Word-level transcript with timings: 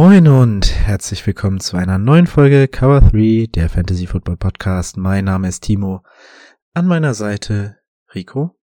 Moin 0.00 0.28
und 0.28 0.72
herzlich 0.86 1.26
willkommen 1.26 1.58
zu 1.58 1.76
einer 1.76 1.98
neuen 1.98 2.28
Folge 2.28 2.68
Cover 2.68 3.00
3, 3.00 3.48
der 3.52 3.68
Fantasy 3.68 4.06
Football 4.06 4.36
Podcast. 4.36 4.96
Mein 4.96 5.24
Name 5.24 5.48
ist 5.48 5.64
Timo. 5.64 6.04
An 6.72 6.86
meiner 6.86 7.14
Seite 7.14 7.78
Rico. 8.14 8.56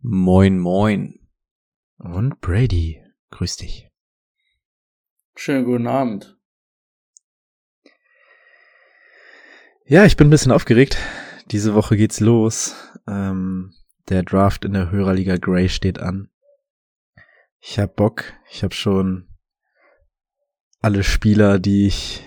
Moin, 0.00 0.58
moin. 0.58 1.20
Und 1.98 2.40
Brady. 2.40 3.00
Grüß 3.30 3.58
dich. 3.58 3.88
Schönen 5.36 5.64
guten 5.66 5.86
Abend. 5.86 6.36
Ja, 9.86 10.04
ich 10.04 10.16
bin 10.16 10.26
ein 10.26 10.30
bisschen 10.30 10.50
aufgeregt. 10.50 10.98
Diese 11.52 11.76
Woche 11.76 11.96
geht's 11.96 12.18
los. 12.18 12.74
Ähm, 13.06 13.72
der 14.08 14.24
Draft 14.24 14.64
in 14.64 14.72
der 14.72 14.90
Hörerliga 14.90 15.36
Grey 15.36 15.68
steht 15.68 16.00
an. 16.00 16.28
Ich 17.60 17.78
hab 17.78 17.94
Bock. 17.94 18.32
Ich 18.50 18.64
hab 18.64 18.74
schon 18.74 19.28
alle 20.84 21.02
Spieler, 21.02 21.58
die 21.58 21.86
ich, 21.86 22.22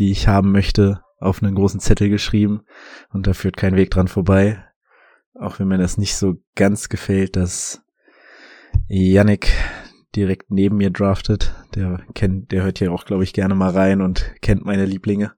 die 0.00 0.10
ich 0.10 0.26
haben 0.26 0.50
möchte, 0.50 1.04
auf 1.20 1.44
einen 1.44 1.54
großen 1.54 1.78
Zettel 1.78 2.08
geschrieben 2.08 2.62
und 3.12 3.28
da 3.28 3.34
führt 3.34 3.56
kein 3.56 3.76
Weg 3.76 3.92
dran 3.92 4.08
vorbei. 4.08 4.64
Auch 5.34 5.60
wenn 5.60 5.68
mir 5.68 5.78
das 5.78 5.96
nicht 5.96 6.16
so 6.16 6.34
ganz 6.56 6.88
gefällt, 6.88 7.36
dass 7.36 7.82
Yannick 8.88 9.52
direkt 10.16 10.50
neben 10.50 10.78
mir 10.78 10.90
draftet. 10.90 11.54
Der 11.76 12.00
kennt, 12.14 12.50
der 12.50 12.64
hört 12.64 12.78
hier 12.78 12.90
auch, 12.90 13.04
glaube 13.04 13.22
ich, 13.22 13.32
gerne 13.32 13.54
mal 13.54 13.70
rein 13.70 14.00
und 14.02 14.34
kennt 14.42 14.64
meine 14.64 14.86
Lieblinge. 14.86 15.32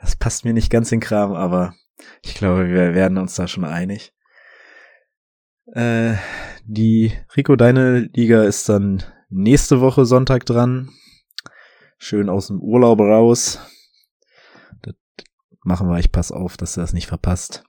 Das 0.00 0.16
passt 0.16 0.46
mir 0.46 0.54
nicht 0.54 0.70
ganz 0.70 0.90
in 0.92 1.00
Kram, 1.00 1.34
aber 1.34 1.74
ich 2.22 2.34
glaube, 2.34 2.70
wir 2.70 2.94
werden 2.94 3.18
uns 3.18 3.34
da 3.34 3.46
schon 3.46 3.66
einig. 3.66 4.14
Äh, 5.66 6.14
die 6.64 7.12
Rico, 7.36 7.56
deine 7.56 8.08
Liga 8.14 8.42
ist 8.44 8.70
dann 8.70 9.02
nächste 9.28 9.82
Woche 9.82 10.06
Sonntag 10.06 10.46
dran 10.46 10.88
schön 11.98 12.28
aus 12.28 12.48
dem 12.48 12.60
Urlaub 12.60 13.00
raus. 13.00 13.58
Das 14.82 14.94
machen 15.62 15.88
wir, 15.88 15.98
ich 15.98 16.12
pass 16.12 16.32
auf, 16.32 16.56
dass 16.56 16.74
du 16.74 16.80
das 16.80 16.92
nicht 16.92 17.06
verpasst. 17.06 17.64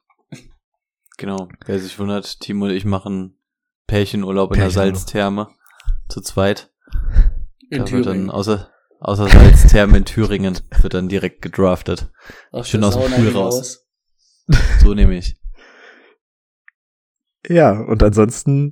Genau, 1.17 1.49
wer 1.65 1.79
sich 1.79 1.97
wundert, 1.97 2.39
Timo 2.39 2.65
und 2.65 2.71
ich 2.71 2.85
machen 2.85 3.39
Pärchenurlaub 3.87 4.53
in 4.53 4.59
der 4.59 4.69
Salztherme 4.69 5.49
zu 6.09 6.21
zweit. 6.21 6.71
In 7.69 7.79
da 7.79 7.85
Thüringen. 7.85 8.05
wird 8.05 8.05
dann 8.05 8.29
außer, 8.29 8.71
außer 8.99 9.27
Salztherme 9.29 9.97
in 9.97 10.05
Thüringen 10.05 10.59
wird 10.81 10.93
dann 10.93 11.09
direkt 11.09 11.41
gedraftet. 11.41 12.11
Aus 12.51 12.69
Schön 12.69 12.83
aus 12.83 12.93
dem 12.93 13.11
Pool 13.11 13.25
hinaus. 13.25 13.55
raus. 13.55 13.83
So 14.79 14.93
nehme 14.93 15.17
ich. 15.17 15.37
Ja, 17.49 17.71
und 17.71 18.01
ansonsten 18.03 18.71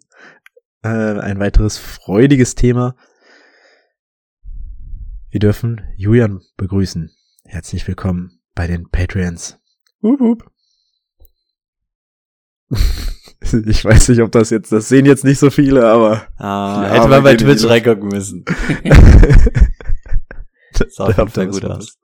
äh, 0.83 0.87
ein 0.87 1.39
weiteres 1.39 1.77
freudiges 1.77 2.55
Thema. 2.55 2.95
Wir 5.35 5.39
dürfen 5.41 5.81
Julian 5.97 6.39
begrüßen. 6.55 7.11
Herzlich 7.43 7.85
willkommen 7.89 8.39
bei 8.53 8.67
den 8.67 8.89
Patreons. 8.89 9.59
Wup, 9.99 10.21
wup. 10.21 10.49
Ich 13.67 13.83
weiß 13.83 14.07
nicht, 14.07 14.21
ob 14.21 14.31
das 14.31 14.49
jetzt, 14.49 14.71
das 14.71 14.87
sehen 14.87 15.05
jetzt 15.05 15.25
nicht 15.25 15.39
so 15.39 15.49
viele, 15.49 15.85
aber 15.89 16.25
Ah, 16.37 16.83
Ja, 16.87 16.93
hätte 16.93 17.09
man 17.09 17.21
bei 17.21 17.35
Twitch 17.35 17.63
die- 17.63 17.67
reingucken 17.67 18.07
müssen. 18.07 18.45
Sah 20.87 21.07
auf 21.07 21.17
jeden 21.35 21.51
gut 21.51 21.65
aus. 21.65 21.99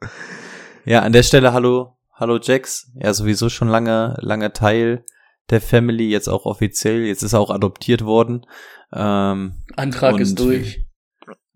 Ja, 0.83 0.99
an 1.03 1.13
der 1.13 1.23
Stelle 1.23 1.53
hallo, 1.53 1.97
hallo 2.13 2.37
Jax. 2.37 2.91
Ja, 2.95 3.13
sowieso 3.13 3.47
schon 3.47 3.69
lange, 3.69 4.17
lange 4.19 4.51
Teil 4.51 5.05
der 5.49 5.61
Family, 5.61 6.09
jetzt 6.09 6.27
auch 6.27 6.45
offiziell. 6.45 7.05
Jetzt 7.05 7.23
ist 7.23 7.31
er 7.31 7.39
auch 7.39 7.49
adoptiert 7.49 8.03
worden. 8.03 8.45
Ähm, 8.91 9.63
Antrag 9.77 10.19
ist 10.19 10.37
durch. 10.37 10.85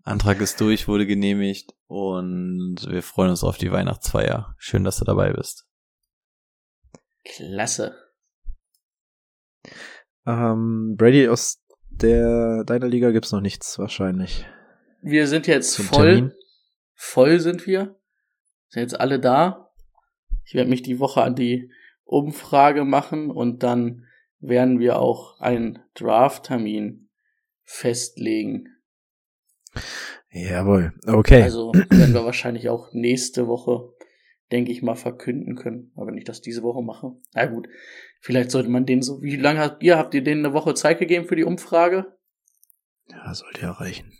Antrag 0.06 0.40
ist 0.40 0.60
durch, 0.60 0.86
wurde 0.86 1.04
genehmigt 1.04 1.74
und 1.88 2.76
wir 2.88 3.02
freuen 3.02 3.30
uns 3.30 3.42
auf 3.42 3.58
die 3.58 3.72
Weihnachtsfeier. 3.72 4.54
Schön, 4.56 4.84
dass 4.84 4.98
du 4.98 5.04
dabei 5.04 5.32
bist. 5.32 5.66
Klasse. 7.24 7.96
Ähm, 10.24 10.94
Brady, 10.96 11.28
aus 11.28 11.60
der 11.90 12.62
deiner 12.64 12.86
Liga 12.86 13.10
gibt's 13.10 13.32
noch 13.32 13.40
nichts 13.40 13.80
wahrscheinlich. 13.80 14.46
Wir 15.02 15.26
sind 15.26 15.48
jetzt 15.48 15.72
Zum 15.72 15.86
voll. 15.86 16.14
Termin? 16.14 16.32
Voll 16.94 17.40
sind 17.40 17.66
wir. 17.66 17.98
Sind 18.68 18.82
jetzt 18.82 19.00
alle 19.00 19.18
da. 19.18 19.72
Ich 20.44 20.54
werde 20.54 20.70
mich 20.70 20.82
die 20.82 21.00
Woche 21.00 21.22
an 21.22 21.34
die 21.34 21.72
Umfrage 22.04 22.84
machen 22.84 23.32
und 23.32 23.64
dann 23.64 24.06
werden 24.38 24.78
wir 24.78 25.00
auch 25.00 25.40
einen 25.40 25.80
Draft-Termin 25.94 27.08
festlegen. 27.64 28.75
Jawohl. 30.30 30.92
Okay. 31.06 31.42
Also 31.42 31.72
werden 31.72 32.14
wir 32.14 32.24
wahrscheinlich 32.24 32.68
auch 32.68 32.92
nächste 32.92 33.46
Woche, 33.46 33.92
denke 34.52 34.72
ich 34.72 34.82
mal, 34.82 34.96
verkünden 34.96 35.56
können. 35.56 35.92
Aber 35.96 36.08
wenn 36.08 36.18
ich 36.18 36.24
das 36.24 36.40
diese 36.40 36.62
Woche 36.62 36.82
mache. 36.82 37.12
Na 37.34 37.46
gut, 37.46 37.68
vielleicht 38.20 38.50
sollte 38.50 38.68
man 38.68 38.86
den 38.86 39.02
so. 39.02 39.22
Wie 39.22 39.36
lange 39.36 39.60
habt 39.60 39.82
ihr? 39.82 39.96
Habt 39.98 40.14
ihr 40.14 40.22
denen 40.22 40.44
eine 40.44 40.54
Woche 40.54 40.74
Zeit 40.74 40.98
gegeben 40.98 41.26
für 41.26 41.36
die 41.36 41.44
Umfrage? 41.44 42.16
ja, 43.08 43.34
sollte 43.34 43.62
ja 43.62 43.72
reichen. 43.72 44.12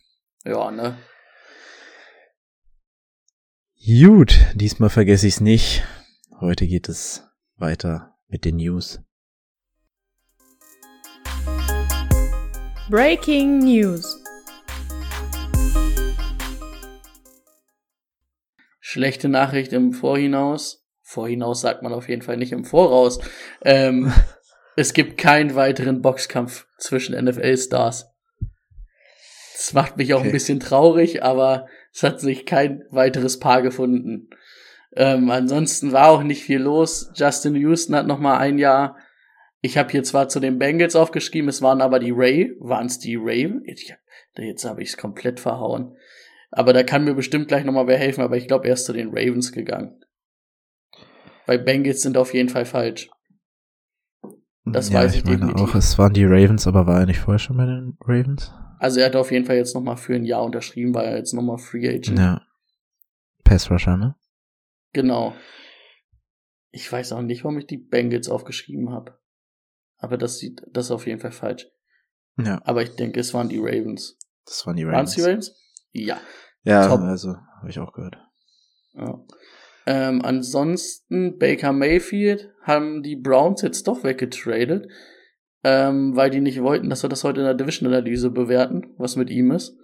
Ja, 0.45 0.71
ne? 0.71 0.99
Gut, 3.85 4.39
diesmal 4.55 4.91
vergesse 4.91 5.27
ich's 5.27 5.41
nicht. 5.41 5.85
Heute 6.41 6.67
geht 6.67 6.89
es 6.89 7.25
weiter 7.57 8.17
mit 8.29 8.45
den 8.45 8.57
News. 8.57 9.01
Breaking 12.89 13.59
News. 13.59 14.16
Schlechte 18.89 19.29
Nachricht 19.29 19.73
im 19.73 19.93
Vorhinaus. 19.93 20.87
Vorhinaus 21.03 21.61
sagt 21.61 21.83
man 21.83 21.93
auf 21.93 22.09
jeden 22.09 22.23
Fall 22.23 22.37
nicht 22.37 22.53
im 22.53 22.65
Voraus. 22.65 23.19
Ähm, 23.65 24.13
es 24.77 24.93
gibt 24.93 25.19
keinen 25.19 25.57
weiteren 25.57 26.03
Boxkampf 26.03 26.69
zwischen 26.79 27.21
NFL-Stars. 27.21 28.15
Das 29.57 29.73
macht 29.73 29.97
mich 29.97 30.15
auch 30.15 30.21
Okay. 30.21 30.29
ein 30.29 30.33
bisschen 30.33 30.61
traurig, 30.61 31.25
aber 31.25 31.67
es 31.93 32.05
hat 32.05 32.21
sich 32.21 32.47
kein 32.47 32.85
weiteres 32.91 33.41
Paar 33.41 33.61
gefunden. 33.61 34.31
Ähm, 34.95 35.31
ansonsten 35.33 35.91
war 35.91 36.11
auch 36.11 36.23
nicht 36.23 36.45
viel 36.45 36.61
los. 36.61 37.11
Justin 37.17 37.57
Houston 37.57 37.97
hat 37.97 38.07
noch 38.07 38.21
mal 38.21 38.39
ein 38.39 38.57
Jahr. 38.57 38.97
Ich 39.63 39.79
habe 39.79 39.91
hier 39.91 40.05
zwar 40.05 40.29
zu 40.29 40.39
den 40.39 40.61
Bengals 40.61 40.95
aufgeschrieben, 40.95 41.49
es 41.49 41.61
waren 41.61 41.81
aber 41.81 41.99
die 41.99 42.13
Ray, 42.13 42.55
waren 42.61 42.87
es 42.87 43.01
die 43.01 43.17
Raven? 43.17 43.63
Ich, 43.65 43.93
jetzt 44.37 44.65
habe 44.65 44.81
ich 44.85 44.91
es 44.91 44.97
komplett 44.97 45.41
verhauen. 45.41 45.97
Aber 46.57 46.73
da 46.73 46.83
kann 46.83 47.05
mir 47.05 47.13
bestimmt 47.15 47.49
gleich 47.49 47.65
noch 47.67 47.73
mal 47.75 47.87
wer 47.87 47.99
helfen, 47.99 48.23
aber 48.23 48.39
ich 48.39 48.49
glaube, 48.49 48.67
er 48.67 48.75
ist 48.75 48.87
zu 48.87 48.95
den 48.95 49.11
Ravens 49.11 49.53
gegangen. 49.53 50.01
Weil 51.45 51.59
Bengals 51.59 52.01
sind 52.01 52.17
auf 52.17 52.33
jeden 52.33 52.49
Fall 52.49 52.65
falsch. 52.65 53.11
Das 54.65 54.89
ja, 54.89 55.01
weiß 55.01 55.13
ich 55.13 55.19
ich 55.19 55.25
meine 55.27 55.41
definitiv. 55.41 55.69
auch, 55.69 55.75
es 55.75 55.99
waren 55.99 56.15
die 56.15 56.25
Ravens, 56.25 56.67
aber 56.67 56.87
war 56.87 57.01
er 57.01 57.07
nicht 57.07 57.21
vorher 57.21 57.39
schon 57.39 57.59
bei 57.59 57.67
den 57.67 57.99
Ravens? 58.01 58.53
Also 58.79 59.01
er 59.01 59.07
hat 59.07 59.17
auf 59.17 59.31
jeden 59.31 59.45
Fall 59.45 59.57
jetzt 59.57 59.75
noch 59.75 59.83
mal 59.83 59.97
für 59.97 60.15
ein 60.15 60.25
Jahr 60.25 60.45
unterschrieben, 60.45 60.95
weil 60.95 61.05
er 61.05 61.17
jetzt 61.19 61.35
noch 61.35 61.43
mal 61.43 61.59
Free 61.59 61.89
Agent. 61.89 62.19
Ja. 62.19 62.41
Pass 63.45 63.71
Rusher, 63.71 63.99
ne? 63.99 64.17
Genau. 64.95 65.37
Ich 66.71 66.91
weiß 66.91 67.13
auch 67.13 67.23
nicht, 67.23 67.45
warum 67.45 67.59
ich 67.59 67.67
die 67.67 67.77
Bengals 67.79 68.29
aufgeschrieben 68.31 68.91
habe. 68.91 69.19
Aber 69.99 70.17
das 70.17 70.39
sieht, 70.39 70.63
das 70.73 70.87
ist 70.87 70.91
auf 70.91 71.07
jeden 71.07 71.21
Fall 71.21 71.33
falsch. 71.33 71.69
Ja, 72.39 72.61
Aber 72.65 72.83
ich 72.83 72.97
denke, 72.97 73.21
es 73.21 73.33
waren 73.35 73.49
die 73.51 73.59
Ravens. 73.59 74.19
das 74.47 74.67
waren 74.67 74.77
die 74.77 74.87
Waren 74.87 75.05
es 75.05 75.15
die 75.15 75.21
Ravens. 75.21 75.49
Ravens? 75.51 75.63
Ja. 75.93 76.21
Ja, 76.67 76.89
Top. 76.89 77.01
also, 77.01 77.37
habe 77.61 77.71
ich 77.71 77.79
auch 77.79 77.93
gehört. 77.93 78.19
ja. 78.95 79.21
Ähm, 79.89 80.21
ansonsten, 80.23 81.39
Baker 81.39 81.73
Mayfield 81.73 82.51
haben 82.63 83.05
die 83.05 83.15
Browns 83.15 83.63
jetzt 83.63 83.87
doch 83.87 84.03
weggetradet, 84.03 84.89
ähm, 85.63 86.17
weil 86.17 86.31
die 86.31 86.41
nicht 86.41 86.61
wollten, 86.61 86.91
dass 86.91 87.05
wir 87.05 87.09
das 87.09 87.23
heute 87.23 87.41
in 87.41 87.47
der 87.47 87.55
Division-Analyse 87.55 88.31
bewerten, 88.31 88.95
was 88.99 89.15
mit 89.15 89.31
ihm 89.31 89.53
ist. 89.53 89.79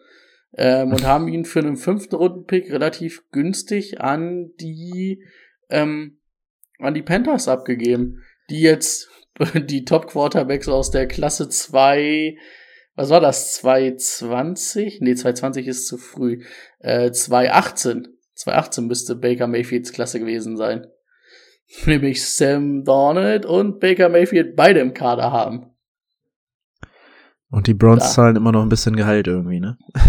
Ähm, 0.55 0.91
und 0.91 1.07
haben 1.07 1.29
ihn 1.29 1.45
für 1.45 1.61
einen 1.61 1.77
fünften 1.77 2.17
Rundenpick 2.17 2.73
relativ 2.73 3.23
günstig 3.31 4.01
an 4.01 4.51
die 4.61 5.23
ähm, 5.71 6.19
an 6.81 6.95
die 6.95 7.03
Panthers 7.03 7.47
abgegeben, 7.47 8.25
die 8.51 8.61
jetzt 8.61 9.09
die 9.55 9.85
Top-Quarterbacks 9.85 10.69
aus 10.69 10.91
der 10.91 11.07
Klasse 11.07 11.49
2, 11.49 12.37
was 12.95 13.11
war 13.11 13.21
das, 13.21 13.55
220? 13.55 15.01
Nee, 15.01 15.15
220 15.15 15.67
ist 15.67 15.87
zu 15.87 15.99
früh. 15.99 16.45
Äh, 16.79 17.11
218. 17.13 18.09
2018 18.35 18.87
müsste 18.87 19.15
Baker 19.17 19.47
Mayfields 19.47 19.93
Klasse 19.93 20.19
gewesen 20.21 20.57
sein. 20.57 20.87
Nämlich 21.87 22.25
Sam 22.27 22.85
Donald 22.85 23.47
und 23.47 23.81
Baker 23.81 24.09
Mayfield 24.09 24.57
beide 24.57 24.81
im 24.81 24.95
Kader 24.95 25.33
haben. 25.33 25.71
Und 27.51 27.67
die 27.67 27.75
Browns 27.75 28.05
Ja. 28.05 28.11
zahlen 28.11 28.37
immer 28.37 28.53
noch 28.53 28.63
ein 28.63 28.69
bisschen 28.69 28.97
Gehalt 28.97 29.27
irgendwie, 29.27 29.61
ne? 29.61 29.79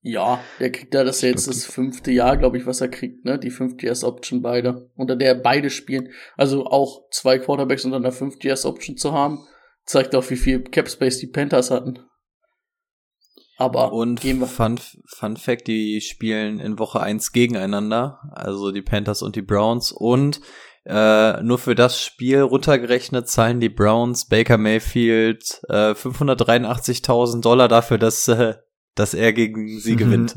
Ja, 0.00 0.40
der 0.60 0.70
kriegt 0.70 0.94
da 0.94 1.02
das 1.02 1.16
ist 1.16 1.22
jetzt 1.22 1.48
das 1.48 1.64
fünfte 1.66 2.12
Jahr, 2.12 2.36
glaube 2.36 2.56
ich, 2.56 2.66
was 2.66 2.80
er 2.80 2.88
kriegt, 2.88 3.24
ne? 3.24 3.36
Die 3.38 3.50
fünfte 3.50 3.84
Years 3.84 4.04
Option 4.04 4.42
beide. 4.42 4.90
Unter 4.94 5.16
der 5.16 5.34
beide 5.34 5.70
spielen. 5.70 6.10
Also 6.36 6.66
auch 6.66 7.10
zwei 7.10 7.38
Quarterbacks 7.38 7.84
unter 7.84 7.96
einer 7.96 8.12
fünfte 8.12 8.46
Years 8.46 8.64
Option 8.64 8.96
zu 8.96 9.12
haben, 9.12 9.40
zeigt 9.88 10.14
auch, 10.14 10.28
wie 10.30 10.36
viel 10.36 10.62
Cap 10.62 10.88
Space 10.88 11.18
die 11.18 11.26
Panthers 11.26 11.70
hatten. 11.70 11.98
Aber 13.56 13.92
Und 13.92 14.20
gehen 14.20 14.38
wir. 14.38 14.46
Fun, 14.46 14.78
Fun 15.06 15.36
Fact, 15.36 15.66
die 15.66 16.00
spielen 16.00 16.60
in 16.60 16.78
Woche 16.78 17.00
1 17.00 17.32
gegeneinander, 17.32 18.20
also 18.30 18.70
die 18.70 18.82
Panthers 18.82 19.20
und 19.22 19.34
die 19.34 19.42
Browns. 19.42 19.90
Und 19.90 20.40
äh, 20.84 21.42
nur 21.42 21.58
für 21.58 21.74
das 21.74 22.00
Spiel 22.00 22.40
runtergerechnet 22.40 23.28
zahlen 23.28 23.58
die 23.58 23.68
Browns 23.68 24.26
Baker 24.28 24.58
Mayfield 24.58 25.60
äh, 25.68 25.90
583.000 25.90 27.40
Dollar 27.42 27.66
dafür, 27.66 27.98
dass, 27.98 28.28
äh, 28.28 28.54
dass 28.94 29.12
er 29.12 29.32
gegen 29.32 29.80
sie 29.80 29.96
gewinnt. 29.96 30.36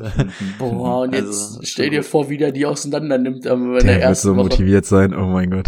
Boah, 0.57 1.01
und 1.01 1.13
jetzt 1.13 1.27
Also, 1.27 1.59
stell 1.61 1.91
dir 1.91 2.03
vor, 2.03 2.29
wie 2.29 2.37
der 2.37 2.51
die 2.51 2.65
auseinander 2.65 3.19
nimmt 3.19 3.45
ähm, 3.45 3.73
der, 3.73 3.99
Der 3.99 4.07
wird 4.09 4.17
so 4.17 4.35
Woche. 4.35 4.43
motiviert 4.45 4.85
sein, 4.85 5.13
oh 5.15 5.27
mein 5.27 5.51
Gott. 5.51 5.67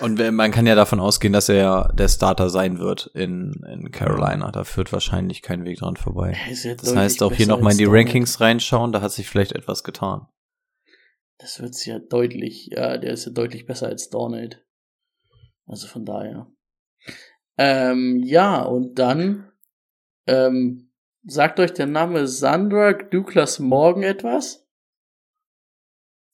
Und 0.00 0.18
man 0.34 0.50
kann 0.50 0.66
ja 0.66 0.74
davon 0.74 1.00
ausgehen, 1.00 1.32
dass 1.32 1.48
er 1.48 1.56
ja 1.56 1.88
der 1.92 2.08
Starter 2.08 2.48
sein 2.48 2.78
wird 2.78 3.10
in, 3.14 3.52
in 3.70 3.90
Carolina. 3.90 4.50
Da 4.50 4.64
führt 4.64 4.92
wahrscheinlich 4.92 5.42
kein 5.42 5.64
Weg 5.64 5.78
dran 5.78 5.96
vorbei. 5.96 6.36
Ja 6.62 6.74
Das 6.74 6.94
heißt 6.96 7.22
auch 7.22 7.32
hier 7.32 7.46
nochmal 7.46 7.72
in 7.72 7.78
die. 7.78 7.84
Rankings 7.84 8.40
reinschauen, 8.40 8.92
da 8.92 9.02
hat 9.02 9.12
sich 9.12 9.28
vielleicht 9.28 9.52
etwas 9.52 9.84
getan. 9.84 10.26
Das 11.38 11.60
wird's 11.60 11.84
ja 11.86 11.98
deutlich, 11.98 12.68
ja, 12.72 12.98
der 12.98 13.12
ist 13.12 13.24
ja 13.26 13.32
deutlich 13.32 13.66
besser 13.66 13.86
als 13.86 14.10
Donald. 14.10 14.64
Also 15.66 15.86
von 15.86 16.04
daher. 16.04 16.46
Ähm, 17.56 18.22
ja, 18.24 18.62
und 18.62 18.98
dann, 18.98 19.50
ähm, 20.26 20.90
sagt 21.24 21.60
euch 21.60 21.72
der 21.72 21.86
Name 21.86 22.26
Sandra 22.26 22.92
Douglas 22.92 23.58
Morgan 23.58 24.02
etwas? 24.02 24.66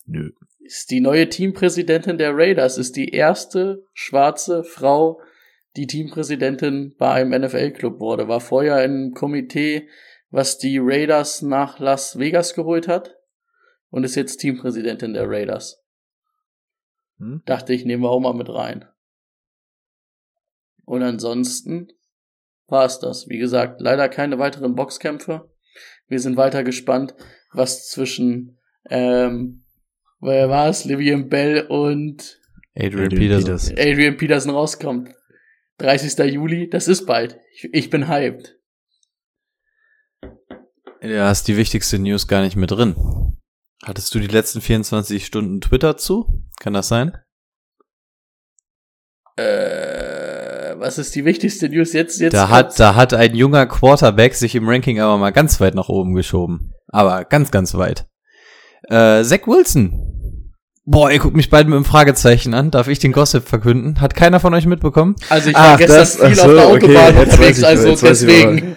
Nö. 0.04 0.30
Ist 0.66 0.90
die 0.90 1.00
neue 1.00 1.28
Teampräsidentin 1.28 2.18
der 2.18 2.36
Raiders, 2.36 2.76
ist 2.76 2.96
die 2.96 3.10
erste 3.10 3.84
schwarze 3.94 4.64
Frau, 4.64 5.20
die 5.76 5.86
Teampräsidentin 5.86 6.94
bei 6.98 7.12
einem 7.12 7.40
NFL-Club 7.42 8.00
wurde. 8.00 8.28
War 8.28 8.40
vorher 8.40 8.84
im 8.84 9.12
Komitee, 9.14 9.88
was 10.30 10.58
die 10.58 10.78
Raiders 10.80 11.42
nach 11.42 11.78
Las 11.78 12.18
Vegas 12.18 12.54
geholt 12.54 12.88
hat 12.88 13.16
und 13.90 14.04
ist 14.04 14.16
jetzt 14.16 14.38
Teampräsidentin 14.38 15.14
der 15.14 15.28
Raiders. 15.28 15.82
Hm? 17.18 17.42
Dachte 17.46 17.72
ich, 17.72 17.84
nehmen 17.84 18.02
wir 18.02 18.10
auch 18.10 18.20
mal 18.20 18.34
mit 18.34 18.48
rein. 18.48 18.86
Und 20.84 21.02
ansonsten 21.02 21.88
war 22.66 22.84
es 22.84 22.98
das. 22.98 23.28
Wie 23.28 23.38
gesagt, 23.38 23.80
leider 23.80 24.08
keine 24.08 24.38
weiteren 24.38 24.74
Boxkämpfe. 24.74 25.50
Wir 26.08 26.20
sind 26.20 26.36
weiter 26.36 26.64
gespannt, 26.64 27.14
was 27.52 27.88
zwischen, 27.88 28.58
ähm, 28.88 29.64
wer 30.26 30.48
war 30.48 30.68
es? 30.68 30.84
Livian 30.84 31.28
Bell 31.28 31.66
und 31.68 32.40
Adrian, 32.74 33.06
Adrian 33.06 33.20
Peterson. 33.20 33.44
Peters. 33.44 33.70
Adrian 33.72 34.16
Peterson 34.16 34.50
rauskommt. 34.50 35.10
30. 35.78 36.18
Juli, 36.32 36.68
das 36.68 36.88
ist 36.88 37.06
bald. 37.06 37.38
Ich, 37.54 37.68
ich 37.72 37.90
bin 37.90 38.08
hyped. 38.08 38.58
Du 41.00 41.22
hast 41.22 41.48
die 41.48 41.56
wichtigste 41.56 41.98
News 41.98 42.26
gar 42.26 42.42
nicht 42.42 42.56
mit 42.56 42.70
drin. 42.70 42.96
Hattest 43.84 44.14
du 44.14 44.18
die 44.18 44.26
letzten 44.26 44.60
24 44.60 45.24
Stunden 45.24 45.60
Twitter 45.60 45.96
zu? 45.96 46.42
Kann 46.58 46.72
das 46.72 46.88
sein? 46.88 47.16
Äh, 49.36 50.74
was 50.78 50.98
ist 50.98 51.14
die 51.14 51.24
wichtigste 51.24 51.68
News 51.68 51.92
jetzt? 51.92 52.20
jetzt 52.20 52.32
Da 52.32 52.48
hat, 52.48 52.78
da 52.80 52.94
hat 52.94 53.12
ein 53.12 53.34
junger 53.34 53.66
Quarterback 53.66 54.34
sich 54.34 54.54
im 54.54 54.68
Ranking 54.68 54.98
aber 54.98 55.18
mal 55.18 55.30
ganz 55.30 55.60
weit 55.60 55.74
nach 55.74 55.88
oben 55.88 56.14
geschoben. 56.14 56.72
Aber 56.88 57.24
ganz, 57.24 57.50
ganz 57.50 57.74
weit. 57.74 58.06
Äh, 58.88 59.22
Zach 59.22 59.46
Wilson. 59.46 60.15
Boah, 60.88 61.10
ihr 61.10 61.18
guckt 61.18 61.34
mich 61.34 61.50
beide 61.50 61.68
mit 61.68 61.74
einem 61.74 61.84
Fragezeichen 61.84 62.54
an. 62.54 62.70
Darf 62.70 62.86
ich 62.86 63.00
den 63.00 63.10
Gossip 63.12 63.48
verkünden? 63.48 64.00
Hat 64.00 64.14
keiner 64.14 64.38
von 64.38 64.54
euch 64.54 64.66
mitbekommen? 64.66 65.16
also 65.28 65.50
ich 65.50 65.56
Ach, 65.56 65.70
war 65.70 65.76
gestern 65.78 65.98
das- 65.98 66.14
viel 66.16 66.24
ach 66.26 66.34
so, 66.36 66.42
auf 66.42 66.48
der 66.54 66.68
okay, 66.70 66.76
Autobahn 66.86 67.16
jetzt 67.16 67.32
unterwegs, 67.32 67.58
ich, 67.58 67.66
also 67.66 67.96
deswegen. 68.06 68.76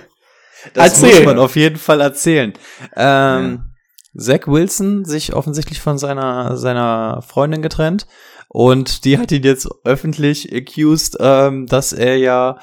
Das 0.74 1.02
Erzähl. 1.02 1.16
muss 1.18 1.26
man 1.26 1.40
auf 1.40 1.56
jeden 1.56 1.78
Fall 1.78 2.02
erzählen. 2.02 2.54
Ähm, 2.96 3.66
Zach 4.18 4.48
Wilson 4.48 5.06
sich 5.06 5.34
offensichtlich 5.34 5.80
von 5.80 5.98
seiner, 6.00 6.58
seiner 6.58 7.22
Freundin 7.22 7.62
getrennt 7.62 8.08
und 8.50 9.06
die 9.06 9.18
hat 9.20 9.32
ihn 9.32 9.44
jetzt 9.44 9.70
öffentlich 9.86 10.54
accused, 10.54 11.16
ähm, 11.20 11.68
dass 11.68 11.94
er 11.94 12.18
ja 12.18 12.58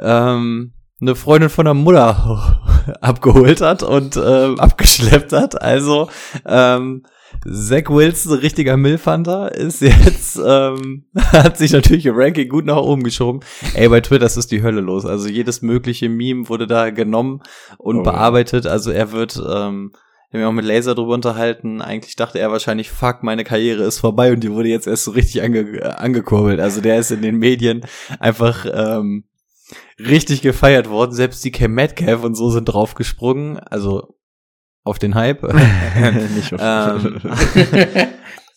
ähm, 0.00 0.72
eine 1.00 1.14
Freundin 1.14 1.50
von 1.50 1.66
der 1.66 1.74
Mutter 1.74 2.60
abgeholt 3.02 3.60
hat 3.60 3.82
und 3.82 4.16
ähm, 4.16 4.58
abgeschleppt 4.58 5.32
hat. 5.32 5.60
Also 5.60 6.08
ähm, 6.46 7.04
Zach 7.44 7.88
Wilson, 7.88 8.38
richtiger 8.38 8.76
Milfhunter, 8.76 9.54
ist 9.54 9.80
jetzt, 9.80 10.36
ähm, 10.46 11.04
hat 11.16 11.58
sich 11.58 11.72
natürlich 11.72 12.06
im 12.06 12.16
Ranking 12.16 12.48
gut 12.48 12.66
nach 12.66 12.76
oben 12.76 13.02
geschoben. 13.02 13.40
Ey, 13.74 13.88
bei 13.88 14.00
Twitter 14.00 14.26
ist 14.26 14.50
die 14.50 14.62
Hölle 14.62 14.80
los. 14.80 15.04
Also 15.04 15.28
jedes 15.28 15.62
mögliche 15.62 16.08
Meme 16.08 16.48
wurde 16.48 16.66
da 16.66 16.90
genommen 16.90 17.42
und 17.78 17.98
Oh 17.98 18.02
bearbeitet. 18.02 18.66
Also 18.66 18.90
er 18.90 19.12
wird, 19.12 19.36
ähm, 19.36 19.92
wir 20.30 20.38
haben 20.38 20.40
ja 20.40 20.48
auch 20.48 20.52
mit 20.52 20.64
Laser 20.64 20.94
drüber 20.94 21.14
unterhalten. 21.14 21.80
Eigentlich 21.80 22.16
dachte 22.16 22.38
er 22.38 22.50
wahrscheinlich, 22.50 22.90
fuck, 22.90 23.22
meine 23.22 23.44
Karriere 23.44 23.84
ist 23.84 23.98
vorbei 23.98 24.32
und 24.32 24.40
die 24.40 24.52
wurde 24.52 24.68
jetzt 24.68 24.86
erst 24.86 25.04
so 25.04 25.12
richtig 25.12 25.42
ange 25.42 25.98
angekurbelt. 25.98 26.60
Also 26.60 26.80
der 26.80 26.98
ist 26.98 27.10
in 27.10 27.22
den 27.22 27.36
Medien 27.36 27.82
einfach 28.18 28.66
ähm, 28.72 29.24
richtig 29.98 30.42
gefeiert 30.42 30.88
worden. 30.88 31.12
Selbst 31.12 31.44
die 31.44 31.52
Cam 31.52 31.72
Metcalf 31.72 32.24
und 32.24 32.34
so 32.34 32.50
sind 32.50 32.66
draufgesprungen. 32.66 33.58
Also 33.58 34.15
auf 34.86 34.98
den 34.98 35.14
Hype. 35.14 35.42
Nicht 36.34 36.52
auf- 36.54 36.60
Ähm, 36.62 37.20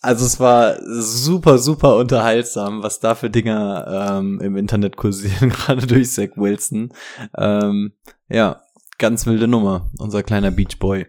also 0.01 0.25
es 0.25 0.39
war 0.39 0.77
super, 0.81 1.57
super 1.57 1.95
unterhaltsam, 1.97 2.83
was 2.83 2.99
da 2.99 3.15
für 3.15 3.29
Dinger 3.29 4.17
ähm, 4.19 4.39
im 4.41 4.55
Internet 4.57 4.95
kursieren, 4.95 5.49
gerade 5.65 5.87
durch 5.87 6.11
Zach 6.11 6.29
Wilson. 6.35 6.93
Ähm, 7.37 7.93
ja, 8.29 8.61
ganz 8.97 9.25
wilde 9.25 9.47
Nummer, 9.47 9.89
unser 9.97 10.23
kleiner 10.23 10.51
Beach 10.51 10.77
Boy. 10.79 11.07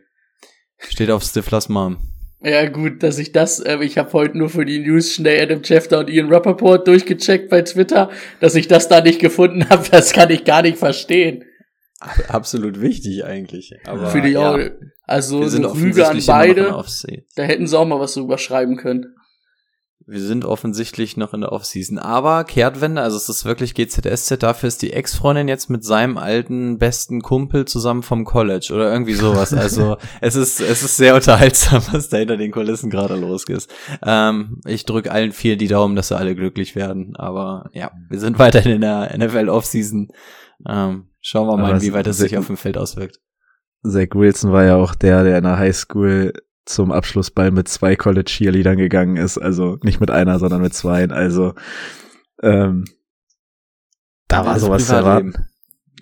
Steht 0.78 1.11
auf 1.11 1.22
Stiflers 1.22 1.69
Mom. 1.69 1.99
Ja, 2.43 2.67
gut, 2.70 3.03
dass 3.03 3.19
ich 3.19 3.32
das, 3.32 3.60
äh, 3.60 3.77
ich 3.84 3.98
habe 3.98 4.15
heute 4.15 4.39
nur 4.39 4.48
für 4.48 4.65
die 4.65 4.79
News 4.79 5.12
schnell 5.15 5.43
Adam 5.43 5.62
Schefter 5.62 5.98
und 5.98 6.08
Ian 6.08 6.32
Rappaport 6.32 6.89
durchgecheckt 6.89 7.50
bei 7.50 7.60
Twitter, 7.60 8.08
dass 8.41 8.55
ich 8.55 8.67
das 8.67 8.89
da 8.89 9.03
nicht 9.03 9.20
gefunden 9.20 9.69
habe, 9.69 9.86
das 9.91 10.15
kann 10.15 10.31
ich 10.31 10.44
gar 10.44 10.62
nicht 10.62 10.79
verstehen. 10.79 11.44
Absolut 12.29 12.81
wichtig 12.81 13.25
eigentlich. 13.25 13.75
Aber 13.87 14.09
für 14.09 14.23
die 14.23 14.31
ja, 14.31 14.55
auch, 14.55 14.59
also 15.05 15.41
wir 15.41 15.51
sind 15.51 15.67
eine 15.67 15.75
Rüge 15.75 16.09
an 16.09 16.17
offensichtlich 16.17 16.29
immer 16.29 16.39
noch 16.39 16.45
in 16.45 16.55
der 16.55 16.63
beide, 16.63 16.77
Offseason. 16.77 17.25
da 17.37 17.43
hätten 17.43 17.67
sie 17.67 17.79
auch 17.79 17.87
mal 17.87 18.01
was 18.01 18.15
drüber 18.15 18.39
schreiben 18.39 18.77
können. 18.77 19.15
Wir 20.07 20.21
sind 20.21 20.45
offensichtlich 20.45 21.17
noch 21.17 21.35
in 21.35 21.43
der 21.43 21.53
Offseason. 21.53 21.99
Aber 21.99 22.43
Kehrtwende, 22.45 23.01
also 23.03 23.17
es 23.17 23.29
ist 23.29 23.45
wirklich 23.45 23.75
GZSZ, 23.75 24.43
dafür 24.43 24.67
ist 24.67 24.83
die 24.83 24.93
Ex-Freundin 24.93 25.47
jetzt 25.47 25.69
mit 25.69 25.85
seinem 25.85 26.17
alten 26.17 26.79
besten 26.79 27.21
Kumpel 27.21 27.67
zusammen 27.67 28.03
vom 28.03 28.25
College 28.25 28.73
oder 28.75 28.91
irgendwie 28.91 29.13
sowas. 29.13 29.53
Also 29.53 29.99
es 30.21 30.35
ist, 30.35 30.61
es 30.61 30.83
ist 30.83 30.97
sehr 30.97 31.15
unterhaltsam, 31.15 31.83
was 31.93 32.09
da 32.09 32.17
hinter 32.17 32.39
den 32.39 32.51
Kulissen 32.51 32.91
gerade 32.91 33.15
los 33.15 33.45
ist. 33.45 33.71
Ähm, 34.03 34.61
ich 34.67 34.85
drücke 34.85 35.13
allen 35.13 35.33
vier 35.33 35.57
die 35.57 35.69
Daumen, 35.69 35.95
dass 35.95 36.09
sie 36.09 36.17
alle 36.17 36.35
glücklich 36.35 36.75
werden. 36.75 37.15
Aber 37.15 37.71
ja, 37.73 37.93
wir 38.09 38.19
sind 38.19 38.39
weiterhin 38.39 38.73
in 38.73 38.81
der 38.81 39.17
NFL 39.17 39.49
Offseason. 39.49 40.09
Ähm, 40.67 41.09
schauen 41.20 41.46
wir 41.48 41.56
mal, 41.56 41.74
es- 41.77 41.82
inwieweit 41.82 42.06
es 42.06 42.19
sich 42.19 42.36
auf 42.39 42.46
dem 42.46 42.56
Feld 42.56 42.77
auswirkt. 42.79 43.20
Zach 43.82 44.08
Wilson 44.15 44.53
war 44.53 44.65
ja 44.65 44.77
auch 44.77 44.94
der, 44.94 45.24
der 45.24 45.39
in 45.39 45.44
der 45.44 45.58
Highschool 45.58 46.32
zum 46.67 46.93
Abschlussball 46.93 47.50
mit 47.50 47.67
zwei 47.69 47.96
College 47.96 48.31
Cheerleadern 48.31 48.77
gegangen 48.77 49.17
ist. 49.17 49.39
Also 49.39 49.79
nicht 49.82 50.00
mit 50.00 50.10
einer, 50.10 50.39
sondern 50.39 50.60
mit 50.60 50.74
zweien. 50.74 51.10
Also 51.12 51.55
ähm, 52.43 52.84
da 54.29 54.44
war 54.44 54.58
sowas 54.60 54.86
zu 54.86 54.94
erwarten. 54.94 55.32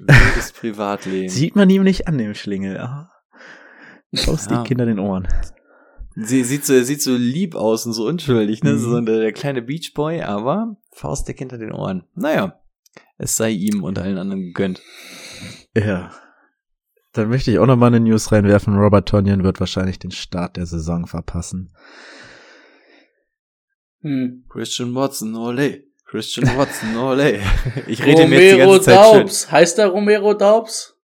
Wildes 0.00 0.52
Privatleben. 0.52 1.28
Sieht 1.30 1.56
man 1.56 1.70
ihm 1.70 1.82
nicht 1.84 2.06
an, 2.08 2.18
dem 2.18 2.34
Schlingel. 2.34 2.84
Schaust 4.12 4.50
Ja. 4.50 4.62
die 4.62 4.68
Kinder 4.68 4.84
den 4.87 4.98
Ohren. 4.98 5.28
Sie 6.16 6.42
sieht 6.42 6.64
so, 6.66 6.75
er 6.75 6.84
sieht 6.84 7.00
so 7.00 7.14
lieb 7.14 7.54
aus 7.54 7.87
und 7.87 7.92
so 7.92 8.06
unschuldig, 8.06 8.64
ne? 8.64 8.72
Mhm. 8.72 8.78
So 8.78 9.00
der, 9.00 9.20
der 9.20 9.32
kleine 9.32 9.62
Beach 9.62 9.92
Boy, 9.94 10.22
aber 10.22 10.76
faustdick 10.92 11.38
hinter 11.38 11.58
den 11.58 11.72
Ohren. 11.72 12.04
Naja, 12.14 12.58
es 13.19 13.37
sei 13.37 13.50
ihm 13.50 13.83
und 13.83 13.99
allen 13.99 14.19
anderen 14.19 14.43
gegönnt. 14.43 14.81
Ja. 15.76 16.12
Dann 17.12 17.28
möchte 17.28 17.50
ich 17.50 17.59
auch 17.59 17.67
noch 17.67 17.76
mal 17.76 17.88
eine 17.88 18.00
News 18.00 18.31
reinwerfen. 18.31 18.76
Robert 18.76 19.09
Tonyan 19.09 19.43
wird 19.43 19.61
wahrscheinlich 19.61 19.99
den 19.99 20.11
Start 20.11 20.57
der 20.57 20.67
Saison 20.67 21.07
verpassen. 21.07 21.73
Hm. 24.02 24.45
Christian 24.49 24.95
Watson, 24.95 25.35
ole. 25.35 25.85
Christian 26.05 26.57
Watson, 26.57 26.97
ole. 26.97 27.40
Ich 27.87 28.05
rede 28.05 28.26
mir 28.26 28.40
jetzt 28.40 28.57
die 28.57 28.61
Romero 28.61 28.73
ganze 28.73 28.85
Zeit 28.85 29.05
schön. 29.07 29.21
Daubs, 29.21 29.52
heißt 29.52 29.78
er 29.78 29.88
Romero 29.88 30.35
Daubs? 30.35 30.97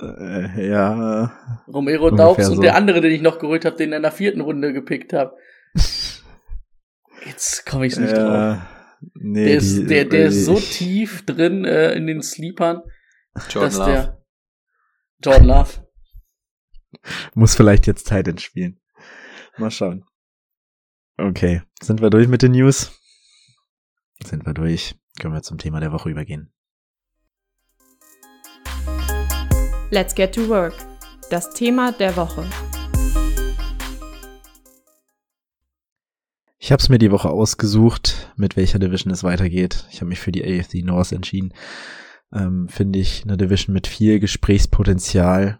Äh, 0.00 0.68
ja. 0.68 1.32
Romero 1.68 2.10
Daubs 2.10 2.46
so. 2.46 2.52
und 2.52 2.62
der 2.62 2.74
andere, 2.74 3.00
den 3.00 3.12
ich 3.12 3.22
noch 3.22 3.38
geholt 3.38 3.64
habe, 3.64 3.76
den 3.76 3.90
ich 3.90 3.96
in 3.96 4.02
der 4.02 4.12
vierten 4.12 4.40
Runde 4.40 4.72
gepickt 4.72 5.12
habe. 5.12 5.36
Jetzt 7.26 7.66
komme 7.66 7.86
ich 7.86 7.96
nicht 7.96 8.12
äh, 8.12 8.16
drauf. 8.16 8.58
Nee, 9.14 9.44
der 9.46 9.56
ist, 9.56 9.88
der, 9.88 10.04
der 10.04 10.26
ist 10.26 10.44
so 10.44 10.58
tief 10.58 11.24
drin 11.24 11.64
äh, 11.64 11.92
in 11.92 12.06
den 12.06 12.22
Sleepern, 12.22 12.82
Jordan 13.48 13.62
dass 13.62 13.76
Love. 13.78 13.90
der 13.90 14.24
Jordan 15.22 15.46
Love. 15.46 15.90
Muss 17.34 17.54
vielleicht 17.54 17.86
jetzt 17.86 18.06
Zeit 18.06 18.28
entspielen. 18.28 18.80
Mal 19.56 19.70
schauen. 19.70 20.04
Okay, 21.16 21.62
sind 21.82 22.00
wir 22.00 22.10
durch 22.10 22.28
mit 22.28 22.42
den 22.42 22.52
News? 22.52 22.98
Sind 24.24 24.44
wir 24.46 24.54
durch. 24.54 24.96
Können 25.18 25.34
wir 25.34 25.42
zum 25.42 25.58
Thema 25.58 25.80
der 25.80 25.92
Woche 25.92 26.10
übergehen. 26.10 26.52
Let's 29.90 30.14
get 30.14 30.34
to 30.34 30.48
work. 30.48 30.74
Das 31.30 31.50
Thema 31.52 31.92
der 31.92 32.16
Woche. 32.16 32.48
Ich 36.62 36.70
habe 36.72 36.80
es 36.80 36.90
mir 36.90 36.98
die 36.98 37.10
Woche 37.10 37.30
ausgesucht, 37.30 38.34
mit 38.36 38.54
welcher 38.54 38.78
Division 38.78 39.10
es 39.10 39.24
weitergeht. 39.24 39.86
Ich 39.90 40.02
habe 40.02 40.10
mich 40.10 40.20
für 40.20 40.30
die 40.30 40.44
AFC 40.44 40.84
North 40.84 41.10
entschieden. 41.10 41.54
Ähm, 42.34 42.68
Finde 42.68 42.98
ich 42.98 43.24
eine 43.24 43.38
Division 43.38 43.72
mit 43.72 43.86
viel 43.86 44.20
Gesprächspotenzial, 44.20 45.58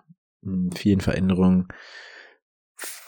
vielen 0.75 1.01
Veränderungen, 1.01 1.69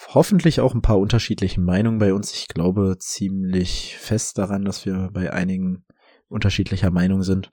hoffentlich 0.08 0.60
auch 0.60 0.74
ein 0.74 0.80
paar 0.80 0.98
unterschiedlichen 0.98 1.64
Meinungen 1.64 1.98
bei 1.98 2.14
uns. 2.14 2.32
Ich 2.32 2.48
glaube 2.48 2.96
ziemlich 2.98 3.98
fest 3.98 4.38
daran, 4.38 4.64
dass 4.64 4.86
wir 4.86 5.10
bei 5.12 5.30
einigen 5.30 5.84
unterschiedlicher 6.28 6.90
Meinung 6.90 7.22
sind. 7.22 7.52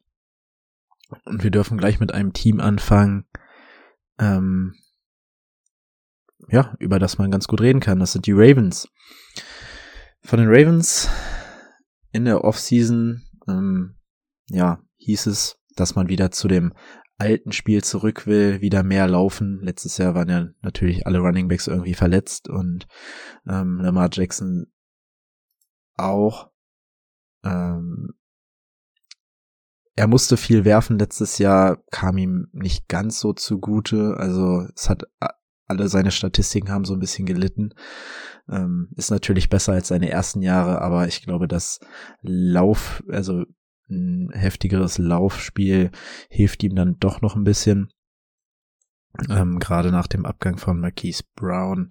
Und 1.25 1.43
wir 1.43 1.51
dürfen 1.51 1.77
gleich 1.77 1.99
mit 1.99 2.13
einem 2.13 2.31
Team 2.31 2.61
anfangen, 2.61 3.25
ähm, 4.17 4.73
ja, 6.47 6.77
über 6.79 6.97
das 6.97 7.17
man 7.17 7.29
ganz 7.29 7.49
gut 7.49 7.59
reden 7.59 7.81
kann. 7.81 7.99
Das 7.99 8.13
sind 8.13 8.25
die 8.25 8.31
Ravens. 8.33 8.87
Von 10.21 10.39
den 10.39 10.49
Ravens 10.49 11.09
in 12.11 12.25
der 12.25 12.43
Offseason, 12.43 13.23
ähm, 13.47 13.95
ja, 14.47 14.81
hieß 14.97 15.27
es, 15.27 15.57
dass 15.75 15.95
man 15.95 16.09
wieder 16.09 16.31
zu 16.31 16.47
dem 16.47 16.73
alten 17.17 17.51
Spiel 17.51 17.83
zurück 17.83 18.27
will, 18.27 18.61
wieder 18.61 18.83
mehr 18.83 19.07
laufen. 19.07 19.59
Letztes 19.61 19.97
Jahr 19.97 20.15
waren 20.15 20.29
ja 20.29 20.47
natürlich 20.61 21.05
alle 21.05 21.19
Running 21.19 21.47
Backs 21.47 21.67
irgendwie 21.67 21.93
verletzt 21.93 22.49
und 22.49 22.87
ähm, 23.47 23.79
Lamar 23.81 24.09
Jackson 24.11 24.67
auch. 25.97 26.49
Ähm, 27.43 28.13
er 29.95 30.07
musste 30.07 30.37
viel 30.37 30.63
werfen 30.63 30.97
letztes 30.97 31.39
Jahr, 31.39 31.83
kam 31.91 32.17
ihm 32.17 32.47
nicht 32.53 32.87
ganz 32.87 33.19
so 33.19 33.33
zugute. 33.33 34.15
Also 34.17 34.65
es 34.73 34.89
hat 34.89 35.03
alle 35.69 35.87
seine 35.87 36.11
Statistiken 36.11 36.69
haben 36.69 36.85
so 36.85 36.93
ein 36.93 36.99
bisschen 36.99 37.25
gelitten. 37.25 37.73
Ähm, 38.49 38.89
ist 38.95 39.11
natürlich 39.11 39.49
besser 39.49 39.73
als 39.73 39.89
seine 39.89 40.09
ersten 40.09 40.41
Jahre, 40.41 40.81
aber 40.81 41.07
ich 41.07 41.21
glaube, 41.21 41.47
das 41.47 41.79
Lauf, 42.21 43.03
also 43.09 43.45
ein 43.89 44.31
heftigeres 44.31 44.97
Laufspiel 44.97 45.91
hilft 46.29 46.63
ihm 46.63 46.75
dann 46.75 46.97
doch 46.99 47.21
noch 47.21 47.35
ein 47.35 47.43
bisschen. 47.43 47.91
Ähm, 49.29 49.59
Gerade 49.59 49.91
nach 49.91 50.07
dem 50.07 50.25
Abgang 50.25 50.57
von 50.57 50.79
Marquise 50.79 51.23
Brown 51.35 51.89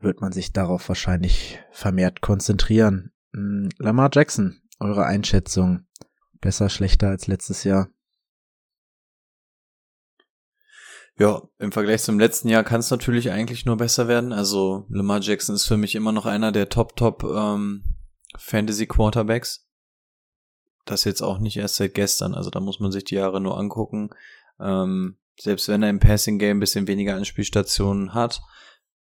wird 0.00 0.20
man 0.20 0.32
sich 0.32 0.52
darauf 0.52 0.88
wahrscheinlich 0.88 1.60
vermehrt 1.72 2.20
konzentrieren. 2.20 3.12
Hm, 3.34 3.68
Lamar 3.78 4.10
Jackson, 4.12 4.60
eure 4.78 5.06
Einschätzung. 5.06 5.86
Besser, 6.40 6.68
schlechter 6.68 7.08
als 7.08 7.26
letztes 7.26 7.64
Jahr? 7.64 7.88
Ja, 11.18 11.42
im 11.58 11.72
Vergleich 11.72 12.02
zum 12.02 12.20
letzten 12.20 12.48
Jahr 12.48 12.62
kann 12.62 12.78
es 12.78 12.92
natürlich 12.92 13.32
eigentlich 13.32 13.66
nur 13.66 13.76
besser 13.76 14.06
werden. 14.06 14.32
Also 14.32 14.86
Lamar 14.88 15.20
Jackson 15.20 15.56
ist 15.56 15.66
für 15.66 15.76
mich 15.76 15.96
immer 15.96 16.12
noch 16.12 16.26
einer 16.26 16.52
der 16.52 16.68
Top 16.68 16.94
Top 16.94 17.24
ähm, 17.24 17.82
Fantasy 18.36 18.86
Quarterbacks. 18.86 19.68
Das 20.84 21.02
jetzt 21.02 21.22
auch 21.22 21.40
nicht 21.40 21.56
erst 21.56 21.74
seit 21.74 21.94
gestern. 21.94 22.34
Also 22.34 22.50
da 22.50 22.60
muss 22.60 22.78
man 22.78 22.92
sich 22.92 23.02
die 23.02 23.16
Jahre 23.16 23.40
nur 23.40 23.58
angucken. 23.58 24.10
Ähm, 24.60 25.18
selbst 25.40 25.66
wenn 25.68 25.82
er 25.82 25.90
im 25.90 25.98
Passing 25.98 26.38
Game 26.38 26.60
bisschen 26.60 26.86
weniger 26.86 27.16
Anspielstationen 27.16 28.14
hat, 28.14 28.40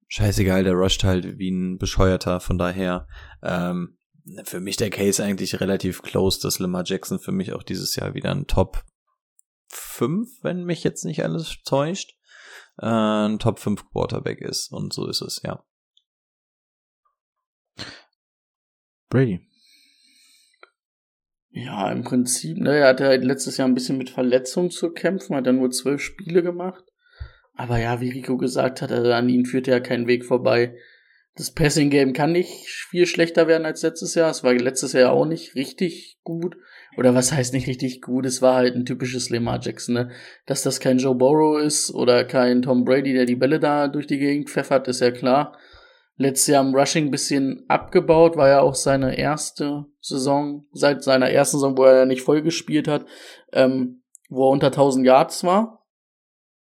scheißegal, 0.08 0.64
der 0.64 0.74
rusht 0.74 1.04
halt 1.04 1.38
wie 1.38 1.50
ein 1.50 1.78
Bescheuerter. 1.78 2.40
Von 2.40 2.58
daher 2.58 3.06
ähm, 3.40 3.98
für 4.44 4.58
mich 4.58 4.76
der 4.76 4.90
Case 4.90 5.22
eigentlich 5.22 5.60
relativ 5.60 6.02
close, 6.02 6.40
dass 6.40 6.58
Lamar 6.58 6.82
Jackson 6.84 7.20
für 7.20 7.32
mich 7.32 7.52
auch 7.52 7.62
dieses 7.62 7.94
Jahr 7.94 8.14
wieder 8.14 8.32
ein 8.32 8.48
Top 8.48 8.82
5, 10.00 10.42
wenn 10.42 10.64
mich 10.64 10.82
jetzt 10.82 11.04
nicht 11.04 11.22
alles 11.22 11.58
täuscht, 11.62 12.16
äh, 12.78 12.86
ein 12.86 13.38
Top 13.38 13.58
5 13.58 13.90
Quarterback 13.90 14.40
ist. 14.40 14.72
Und 14.72 14.94
so 14.94 15.06
ist 15.06 15.20
es, 15.20 15.42
ja. 15.44 15.62
Brady. 19.10 19.46
Ja, 21.50 21.92
im 21.92 22.02
Prinzip, 22.02 22.56
ne, 22.56 22.78
er 22.78 22.88
hatte 22.88 23.06
halt 23.06 23.24
letztes 23.24 23.58
Jahr 23.58 23.68
ein 23.68 23.74
bisschen 23.74 23.98
mit 23.98 24.08
Verletzungen 24.08 24.70
zu 24.70 24.90
kämpfen, 24.90 25.36
hat 25.36 25.46
dann 25.46 25.56
nur 25.56 25.70
zwölf 25.70 26.00
Spiele 26.00 26.42
gemacht. 26.42 26.84
Aber 27.54 27.78
ja, 27.78 28.00
wie 28.00 28.08
Rico 28.08 28.38
gesagt 28.38 28.80
hat, 28.80 28.90
also 28.92 29.12
an 29.12 29.28
ihn 29.28 29.44
führte 29.44 29.72
ja 29.72 29.80
kein 29.80 30.06
Weg 30.06 30.24
vorbei. 30.24 30.78
Das 31.34 31.50
Passing 31.50 31.90
Game 31.90 32.14
kann 32.14 32.32
nicht 32.32 32.68
viel 32.88 33.06
schlechter 33.06 33.48
werden 33.48 33.66
als 33.66 33.82
letztes 33.82 34.14
Jahr. 34.14 34.30
Es 34.30 34.42
war 34.44 34.54
letztes 34.54 34.94
Jahr 34.94 35.12
auch 35.12 35.26
nicht 35.26 35.54
richtig 35.56 36.18
gut. 36.22 36.56
Oder 36.96 37.14
was 37.14 37.32
heißt 37.32 37.52
nicht 37.54 37.66
richtig 37.66 38.02
gut? 38.02 38.26
Es 38.26 38.42
war 38.42 38.56
halt 38.56 38.74
ein 38.74 38.84
typisches 38.84 39.30
Lamar 39.30 39.60
Jackson, 39.60 39.94
ne? 39.94 40.10
Dass 40.46 40.62
das 40.62 40.80
kein 40.80 40.98
Joe 40.98 41.14
Burrow 41.14 41.60
ist 41.60 41.94
oder 41.94 42.24
kein 42.24 42.62
Tom 42.62 42.84
Brady, 42.84 43.12
der 43.12 43.26
die 43.26 43.36
Bälle 43.36 43.60
da 43.60 43.88
durch 43.88 44.06
die 44.06 44.18
Gegend 44.18 44.50
pfeffert, 44.50 44.88
ist 44.88 45.00
ja 45.00 45.10
klar. 45.10 45.56
Letztes 46.16 46.48
Jahr 46.48 46.64
im 46.64 46.74
Rushing 46.74 47.06
ein 47.06 47.10
bisschen 47.10 47.64
abgebaut, 47.68 48.36
war 48.36 48.48
ja 48.48 48.60
auch 48.60 48.74
seine 48.74 49.16
erste 49.16 49.86
Saison, 50.00 50.66
seit 50.72 51.02
seiner 51.02 51.30
ersten 51.30 51.56
Saison, 51.56 51.78
wo 51.78 51.84
er 51.84 52.04
nicht 52.04 52.22
voll 52.22 52.42
gespielt 52.42 52.88
hat, 52.88 53.06
ähm, 53.52 54.02
wo 54.28 54.48
er 54.48 54.52
unter 54.52 54.66
1000 54.66 55.06
Yards 55.06 55.44
war 55.44 55.80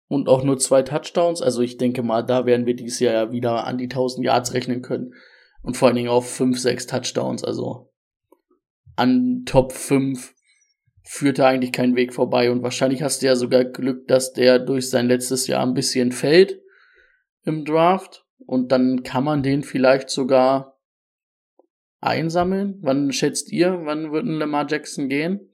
und 0.07 0.29
auch 0.29 0.43
nur 0.43 0.57
zwei 0.57 0.81
Touchdowns. 0.81 1.41
Also 1.41 1.61
ich 1.61 1.77
denke 1.77 2.03
mal, 2.03 2.23
da 2.23 2.45
werden 2.45 2.65
wir 2.65 2.75
dieses 2.75 2.99
Jahr 2.99 3.13
ja 3.13 3.31
wieder 3.31 3.65
an 3.65 3.77
die 3.77 3.85
1000 3.85 4.25
Yards 4.25 4.53
rechnen 4.53 4.81
können. 4.81 5.13
Und 5.61 5.77
vor 5.77 5.87
allen 5.87 5.97
Dingen 5.97 6.09
auf 6.09 6.29
5, 6.29 6.59
6 6.59 6.87
Touchdowns. 6.87 7.43
Also 7.43 7.91
an 8.95 9.43
Top 9.45 9.71
5 9.71 10.33
führt 11.03 11.39
da 11.39 11.47
eigentlich 11.47 11.71
kein 11.71 11.95
Weg 11.95 12.13
vorbei. 12.13 12.51
Und 12.51 12.63
wahrscheinlich 12.63 13.01
hast 13.03 13.21
du 13.21 13.27
ja 13.27 13.35
sogar 13.35 13.63
Glück, 13.63 14.07
dass 14.07 14.33
der 14.33 14.59
durch 14.59 14.89
sein 14.89 15.07
letztes 15.07 15.47
Jahr 15.47 15.65
ein 15.65 15.73
bisschen 15.73 16.11
fällt 16.11 16.61
im 17.43 17.63
Draft. 17.63 18.25
Und 18.39 18.71
dann 18.71 19.03
kann 19.03 19.23
man 19.23 19.43
den 19.43 19.63
vielleicht 19.63 20.09
sogar 20.09 20.79
einsammeln. 22.01 22.79
Wann 22.81 23.11
schätzt 23.11 23.51
ihr, 23.51 23.85
wann 23.85 24.11
wird 24.11 24.25
ein 24.25 24.39
Lamar 24.39 24.67
Jackson 24.69 25.09
gehen? 25.09 25.51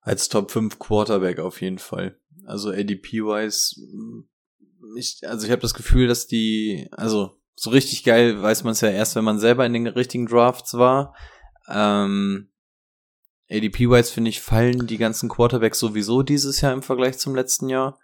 Als 0.00 0.28
Top 0.28 0.50
5 0.50 0.78
Quarterback 0.78 1.38
auf 1.38 1.60
jeden 1.60 1.78
Fall. 1.78 2.20
Also 2.44 2.70
ADP-wise, 2.70 3.80
ich, 4.96 5.20
also 5.26 5.46
ich 5.46 5.50
habe 5.50 5.62
das 5.62 5.74
Gefühl, 5.74 6.06
dass 6.06 6.26
die, 6.26 6.88
also 6.90 7.40
so 7.56 7.70
richtig 7.70 8.04
geil 8.04 8.40
weiß 8.40 8.64
man 8.64 8.72
es 8.72 8.80
ja 8.80 8.88
erst, 8.88 9.16
wenn 9.16 9.24
man 9.24 9.38
selber 9.38 9.64
in 9.64 9.72
den 9.72 9.86
richtigen 9.86 10.26
Drafts 10.26 10.74
war. 10.74 11.14
Ähm, 11.68 12.50
ADP-wise 13.50 14.12
finde 14.12 14.30
ich, 14.30 14.40
fallen 14.40 14.86
die 14.86 14.98
ganzen 14.98 15.28
Quarterbacks 15.28 15.78
sowieso 15.78 16.22
dieses 16.22 16.60
Jahr 16.60 16.72
im 16.72 16.82
Vergleich 16.82 17.18
zum 17.18 17.34
letzten 17.34 17.68
Jahr. 17.68 17.98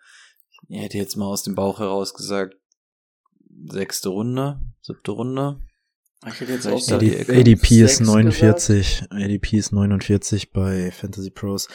Ich 0.68 0.80
hätte 0.80 0.98
jetzt 0.98 1.16
mal 1.16 1.26
aus 1.26 1.42
dem 1.42 1.54
Bauch 1.54 1.80
heraus 1.80 2.14
gesagt, 2.14 2.56
sechste 3.68 4.10
Runde, 4.10 4.60
siebte 4.82 5.10
Runde. 5.12 5.60
Ich 6.26 6.38
hätte 6.40 6.52
jetzt 6.52 6.66
auch 6.66 6.86
AD, 6.92 7.30
ADP 7.30 7.80
ist 7.80 8.00
49. 8.00 9.00
Gesagt. 9.00 9.12
ADP 9.12 9.56
ist 9.56 9.72
49 9.72 10.52
bei 10.52 10.90
Fantasy 10.92 11.30
Pros. 11.30 11.68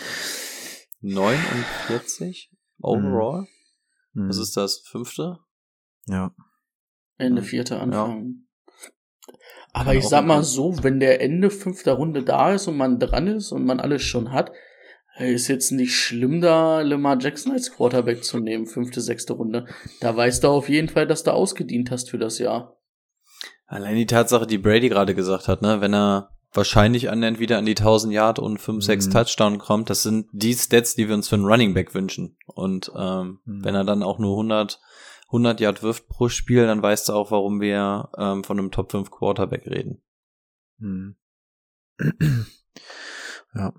49 1.02 2.52
overall? 2.80 3.48
Mhm. 4.14 4.30
Was 4.30 4.38
ist 4.38 4.56
das? 4.56 4.84
Fünfte? 4.86 5.40
Ja. 6.06 6.32
Ende 7.18 7.42
vierte 7.42 7.80
Anfang. 7.80 8.46
Ja. 9.28 9.34
Aber 9.74 9.92
Kann 9.92 9.98
ich 9.98 10.08
sag 10.08 10.26
mal 10.26 10.44
so, 10.44 10.84
wenn 10.84 11.00
der 11.00 11.22
Ende 11.22 11.50
fünfter 11.50 11.94
Runde 11.94 12.24
da 12.24 12.54
ist 12.54 12.68
und 12.68 12.78
man 12.78 13.00
dran 13.00 13.28
ist 13.28 13.52
und 13.52 13.66
man 13.66 13.80
alles 13.80 14.04
schon 14.04 14.32
hat, 14.32 14.52
ist 15.18 15.48
jetzt 15.48 15.72
nicht 15.72 15.96
schlimm, 15.96 16.42
da 16.42 16.82
Lamar 16.82 17.18
Jackson 17.20 17.54
als 17.54 17.72
Quarterback 17.72 18.24
zu 18.24 18.40
nehmen, 18.40 18.68
fünfte, 18.68 19.02
sechste 19.02 19.34
Runde. 19.34 19.66
Da 20.02 20.16
weißt 20.16 20.44
du 20.44 20.50
auf 20.50 20.70
jeden 20.70 20.90
Fall, 20.90 21.08
dass 21.08 21.24
du 21.24 21.32
ausgedient 21.32 21.92
hast 21.92 22.10
für 22.10 22.18
das 22.18 22.38
Jahr. 22.38 22.78
Allein 23.66 23.96
die 23.96 24.06
Tatsache, 24.06 24.46
die 24.46 24.58
Brady 24.58 24.90
gerade 24.90 25.16
gesagt 25.16 25.48
hat, 25.48 25.62
ne, 25.62 25.82
wenn 25.82 25.94
er 25.94 26.32
wahrscheinlich 26.54 27.10
annähernd 27.10 27.40
wieder 27.40 27.58
an 27.58 27.66
die 27.66 27.76
1000 27.76 28.14
Yard 28.14 28.40
und 28.40 28.60
5, 28.60 28.84
6 28.84 29.08
mhm. 29.08 29.12
Touchdown 29.12 29.58
kommt, 29.58 29.90
das 29.90 30.04
sind 30.04 30.28
die 30.32 30.54
Stats, 30.54 30.96
die 30.96 31.08
wir 31.08 31.16
uns 31.16 31.28
für 31.28 31.36
einen 31.36 31.46
Running 31.46 31.74
Back 31.74 31.94
wünschen. 31.94 32.38
Und 32.48 32.92
ähm, 32.98 33.40
mhm. 33.46 33.64
wenn 33.64 33.76
er 33.76 33.84
dann 33.84 34.04
auch 34.04 34.20
nur 34.20 34.32
100, 34.32 34.80
100 35.28 35.60
Yard 35.60 35.84
wirft 35.84 36.08
pro 36.08 36.30
Spiel, 36.30 36.66
dann 36.66 36.82
weißt 36.82 37.10
du 37.10 37.14
auch, 37.14 37.32
warum 37.32 37.60
wir 37.60 38.10
ähm, 38.18 38.44
von 38.44 38.60
einem 38.60 38.72
Top 38.72 38.92
5 38.92 39.12
Quarterback 39.12 39.66
reden. 39.66 40.02
Mhm. 40.78 41.16
ja. 43.56 43.74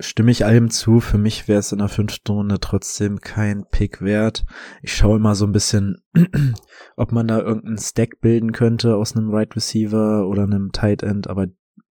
stimme 0.00 0.30
ich 0.30 0.44
allem 0.44 0.70
zu. 0.70 1.00
Für 1.00 1.18
mich 1.18 1.48
wäre 1.48 1.60
es 1.60 1.72
in 1.72 1.78
der 1.78 1.88
fünften 1.88 2.32
Runde 2.32 2.60
trotzdem 2.60 3.20
kein 3.20 3.64
Pick 3.70 4.02
wert. 4.02 4.44
Ich 4.82 4.94
schaue 4.94 5.16
immer 5.16 5.34
so 5.34 5.46
ein 5.46 5.52
bisschen, 5.52 6.02
ob 6.96 7.12
man 7.12 7.28
da 7.28 7.40
irgendeinen 7.40 7.78
Stack 7.78 8.20
bilden 8.20 8.52
könnte 8.52 8.96
aus 8.96 9.16
einem 9.16 9.30
Right 9.30 9.54
Receiver 9.54 10.26
oder 10.26 10.44
einem 10.44 10.72
Tight 10.72 11.02
End, 11.02 11.28
aber 11.28 11.46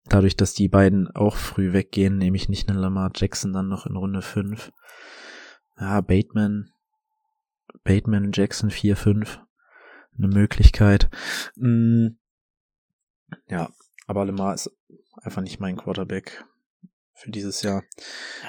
dadurch, 0.05 0.35
dass 0.37 0.53
die 0.53 0.69
beiden 0.69 1.09
auch 1.09 1.35
früh 1.35 1.73
weggehen, 1.73 2.17
nehme 2.17 2.37
ich 2.37 2.49
nicht 2.49 2.69
einen 2.69 2.79
Lamar 2.79 3.11
Jackson 3.15 3.53
dann 3.53 3.67
noch 3.67 3.85
in 3.85 3.95
Runde 3.95 4.21
5. 4.21 4.71
Ja, 5.79 6.01
Bateman, 6.01 6.72
Bateman 7.83 8.31
Jackson 8.33 8.69
4-5. 8.69 9.39
Eine 10.17 10.27
Möglichkeit. 10.27 11.09
Mm, 11.55 12.09
ja, 13.47 13.69
aber 14.07 14.25
Lamar 14.25 14.53
ist 14.53 14.71
einfach 15.21 15.41
nicht 15.41 15.59
mein 15.59 15.77
Quarterback 15.77 16.45
für 17.13 17.31
dieses 17.31 17.61
Jahr. 17.61 17.83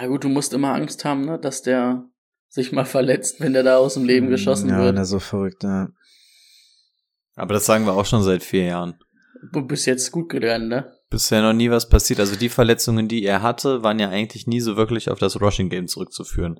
Ja 0.00 0.06
gut, 0.08 0.24
du 0.24 0.28
musst 0.28 0.52
immer 0.52 0.74
Angst 0.74 1.04
haben, 1.04 1.24
ne, 1.24 1.38
dass 1.38 1.62
der 1.62 2.04
sich 2.48 2.72
mal 2.72 2.84
verletzt, 2.84 3.40
wenn 3.40 3.52
der 3.52 3.62
da 3.62 3.78
aus 3.78 3.94
dem 3.94 4.04
Leben 4.04 4.28
geschossen 4.28 4.68
ja, 4.68 4.76
wird. 4.76 4.84
Ja, 4.84 4.88
wenn 4.90 4.96
er 4.96 5.04
so 5.04 5.18
verrückt, 5.18 5.64
ja. 5.64 5.88
Aber 7.34 7.54
das 7.54 7.66
sagen 7.66 7.84
wir 7.84 7.94
auch 7.94 8.06
schon 8.06 8.22
seit 8.22 8.42
vier 8.44 8.66
Jahren. 8.66 8.98
Du 9.52 9.62
bist 9.62 9.86
jetzt 9.86 10.12
gut 10.12 10.28
gelernt, 10.28 10.68
ne? 10.68 10.93
Bisher 11.14 11.42
noch 11.42 11.52
nie 11.52 11.70
was 11.70 11.88
passiert. 11.88 12.18
Also 12.18 12.34
die 12.34 12.48
Verletzungen, 12.48 13.06
die 13.06 13.24
er 13.24 13.40
hatte, 13.40 13.84
waren 13.84 14.00
ja 14.00 14.08
eigentlich 14.08 14.48
nie 14.48 14.58
so 14.58 14.76
wirklich 14.76 15.10
auf 15.10 15.20
das 15.20 15.40
Rushing 15.40 15.68
Game 15.68 15.86
zurückzuführen. 15.86 16.58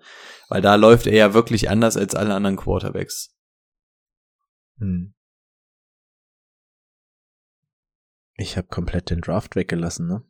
Weil 0.48 0.62
da 0.62 0.76
läuft 0.76 1.08
er 1.08 1.14
ja 1.16 1.34
wirklich 1.34 1.70
anders 1.70 1.96
als 1.96 2.14
alle 2.14 2.34
anderen 2.34 2.54
Quarterbacks. 2.54 3.34
Hm. 4.78 5.12
Ich 8.36 8.56
habe 8.56 8.68
komplett 8.68 9.10
den 9.10 9.22
Draft 9.22 9.56
weggelassen, 9.56 10.06
ne? 10.06 10.22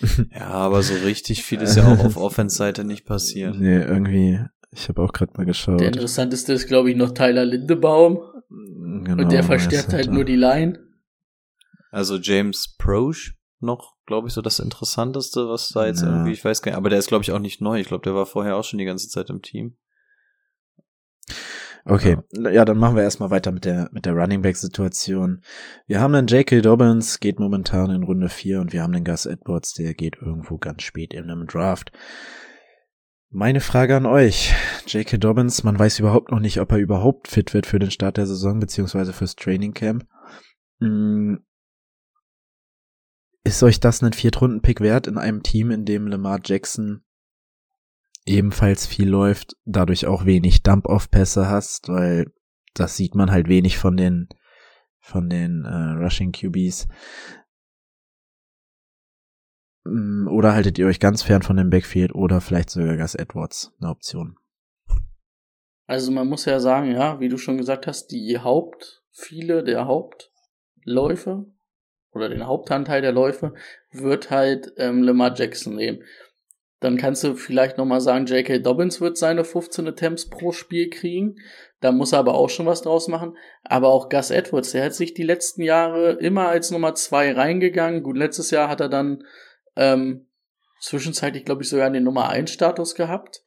ja, 0.32 0.48
aber 0.48 0.82
so 0.82 0.94
richtig 1.04 1.42
viel 1.42 1.60
ist 1.60 1.76
ja 1.76 1.86
auch 1.86 2.02
auf 2.02 2.16
Offense-Seite 2.16 2.84
nicht 2.84 3.04
passiert. 3.04 3.56
Nee, 3.60 3.76
irgendwie, 3.76 4.40
ich 4.70 4.88
habe 4.88 5.02
auch 5.02 5.12
gerade 5.12 5.34
mal 5.36 5.44
geschaut. 5.44 5.80
Der 5.80 5.88
interessanteste 5.88 6.54
ist, 6.54 6.66
glaube 6.66 6.90
ich, 6.90 6.96
noch 6.96 7.12
Tyler 7.12 7.44
Lindebaum. 7.44 8.22
Genau, 8.48 9.22
und 9.22 9.30
der 9.30 9.44
verstärkt 9.44 9.92
halt 9.92 10.10
nur 10.10 10.24
die 10.24 10.36
Line. 10.36 10.78
Also 11.94 12.16
James 12.16 12.74
Proche 12.76 13.34
noch, 13.60 13.94
glaube 14.04 14.26
ich, 14.26 14.34
so 14.34 14.42
das 14.42 14.58
Interessanteste, 14.58 15.48
was 15.48 15.68
da 15.68 15.86
jetzt 15.86 16.02
ja. 16.02 16.08
irgendwie, 16.08 16.32
ich 16.32 16.44
weiß 16.44 16.60
gar 16.60 16.72
nicht, 16.72 16.76
aber 16.76 16.90
der 16.90 16.98
ist, 16.98 17.06
glaube 17.06 17.22
ich, 17.22 17.30
auch 17.30 17.38
nicht 17.38 17.60
neu. 17.60 17.78
Ich 17.78 17.86
glaube, 17.86 18.02
der 18.02 18.16
war 18.16 18.26
vorher 18.26 18.56
auch 18.56 18.64
schon 18.64 18.80
die 18.80 18.84
ganze 18.84 19.08
Zeit 19.08 19.30
im 19.30 19.42
Team. 19.42 19.76
Okay, 21.84 22.18
ja. 22.32 22.50
ja, 22.50 22.64
dann 22.64 22.78
machen 22.78 22.96
wir 22.96 23.04
erstmal 23.04 23.30
weiter 23.30 23.52
mit 23.52 23.64
der, 23.64 23.90
mit 23.92 24.06
der 24.06 24.14
Running 24.14 24.42
Back 24.42 24.56
Situation. 24.56 25.42
Wir 25.86 26.00
haben 26.00 26.16
einen 26.16 26.26
J.K. 26.26 26.62
Dobbins, 26.62 27.20
geht 27.20 27.38
momentan 27.38 27.90
in 27.90 28.02
Runde 28.02 28.28
4 28.28 28.60
und 28.60 28.72
wir 28.72 28.82
haben 28.82 28.92
den 28.92 29.04
Gus 29.04 29.24
Edwards, 29.24 29.74
der 29.74 29.94
geht 29.94 30.16
irgendwo 30.20 30.58
ganz 30.58 30.82
spät 30.82 31.14
in 31.14 31.30
einem 31.30 31.46
Draft. 31.46 31.92
Meine 33.30 33.60
Frage 33.60 33.96
an 33.96 34.06
euch. 34.06 34.52
J.K. 34.88 35.18
Dobbins, 35.18 35.62
man 35.62 35.78
weiß 35.78 36.00
überhaupt 36.00 36.32
noch 36.32 36.40
nicht, 36.40 36.58
ob 36.58 36.72
er 36.72 36.78
überhaupt 36.78 37.28
fit 37.28 37.54
wird 37.54 37.66
für 37.66 37.78
den 37.78 37.92
Start 37.92 38.16
der 38.16 38.26
Saison 38.26 38.58
beziehungsweise 38.58 39.12
fürs 39.12 39.36
Training 39.36 39.74
Camp. 39.74 40.06
Hm. 40.80 41.43
Ist 43.44 43.62
euch 43.62 43.78
das 43.78 44.02
ein 44.02 44.14
Viertrunden-Pick 44.14 44.80
wert 44.80 45.06
in 45.06 45.18
einem 45.18 45.42
Team, 45.42 45.70
in 45.70 45.84
dem 45.84 46.06
Lamar 46.06 46.40
Jackson 46.42 47.04
ebenfalls 48.24 48.86
viel 48.86 49.08
läuft, 49.08 49.56
dadurch 49.66 50.06
auch 50.06 50.24
wenig 50.24 50.62
Dump-Off-Pässe 50.62 51.48
hast, 51.48 51.88
weil 51.88 52.32
das 52.72 52.96
sieht 52.96 53.14
man 53.14 53.30
halt 53.30 53.48
wenig 53.48 53.76
von 53.78 53.96
den 53.98 54.28
von 54.98 55.28
den 55.28 55.66
äh, 55.66 56.02
Rushing 56.02 56.32
QBs. 56.32 56.88
Mm, 59.84 60.28
oder 60.28 60.54
haltet 60.54 60.78
ihr 60.78 60.86
euch 60.86 60.98
ganz 60.98 61.22
fern 61.22 61.42
von 61.42 61.58
dem 61.58 61.68
Backfield 61.68 62.14
oder 62.14 62.40
vielleicht 62.40 62.70
sogar 62.70 62.96
Gus 62.96 63.14
Edwards 63.14 63.74
eine 63.78 63.90
Option? 63.90 64.38
Also 65.86 66.10
man 66.10 66.26
muss 66.26 66.46
ja 66.46 66.58
sagen, 66.60 66.90
ja, 66.92 67.20
wie 67.20 67.28
du 67.28 67.36
schon 67.36 67.58
gesagt 67.58 67.86
hast, 67.86 68.06
die 68.06 68.38
Haupt, 68.38 69.04
viele 69.10 69.62
der 69.62 69.84
Hauptläufe 69.84 71.53
oder 72.14 72.28
den 72.28 72.46
Hauptanteil 72.46 73.02
der 73.02 73.12
Läufe 73.12 73.54
wird 73.90 74.30
halt 74.30 74.72
ähm, 74.76 75.02
Lamar 75.02 75.34
Jackson 75.34 75.74
nehmen. 75.74 76.02
Dann 76.80 76.98
kannst 76.98 77.24
du 77.24 77.34
vielleicht 77.34 77.78
nochmal 77.78 78.02
sagen, 78.02 78.26
J.K. 78.26 78.58
Dobbins 78.58 79.00
wird 79.00 79.16
seine 79.16 79.44
15 79.44 79.88
Attempts 79.88 80.28
pro 80.28 80.52
Spiel 80.52 80.90
kriegen. 80.90 81.36
Da 81.80 81.92
muss 81.92 82.12
er 82.12 82.18
aber 82.18 82.34
auch 82.34 82.50
schon 82.50 82.66
was 82.66 82.82
draus 82.82 83.08
machen. 83.08 83.38
Aber 83.62 83.88
auch 83.88 84.10
Gus 84.10 84.30
Edwards, 84.30 84.72
der 84.72 84.84
hat 84.84 84.94
sich 84.94 85.14
die 85.14 85.22
letzten 85.22 85.62
Jahre 85.62 86.12
immer 86.12 86.48
als 86.48 86.70
Nummer 86.70 86.94
zwei 86.94 87.32
reingegangen. 87.32 88.02
Gut, 88.02 88.18
letztes 88.18 88.50
Jahr 88.50 88.68
hat 88.68 88.80
er 88.80 88.90
dann 88.90 89.24
ähm, 89.76 90.26
zwischenzeitlich, 90.80 91.46
glaube 91.46 91.62
ich, 91.62 91.70
sogar 91.70 91.88
den 91.88 92.04
Nummer 92.04 92.28
1 92.28 92.50
Status 92.50 92.94
gehabt. 92.94 93.42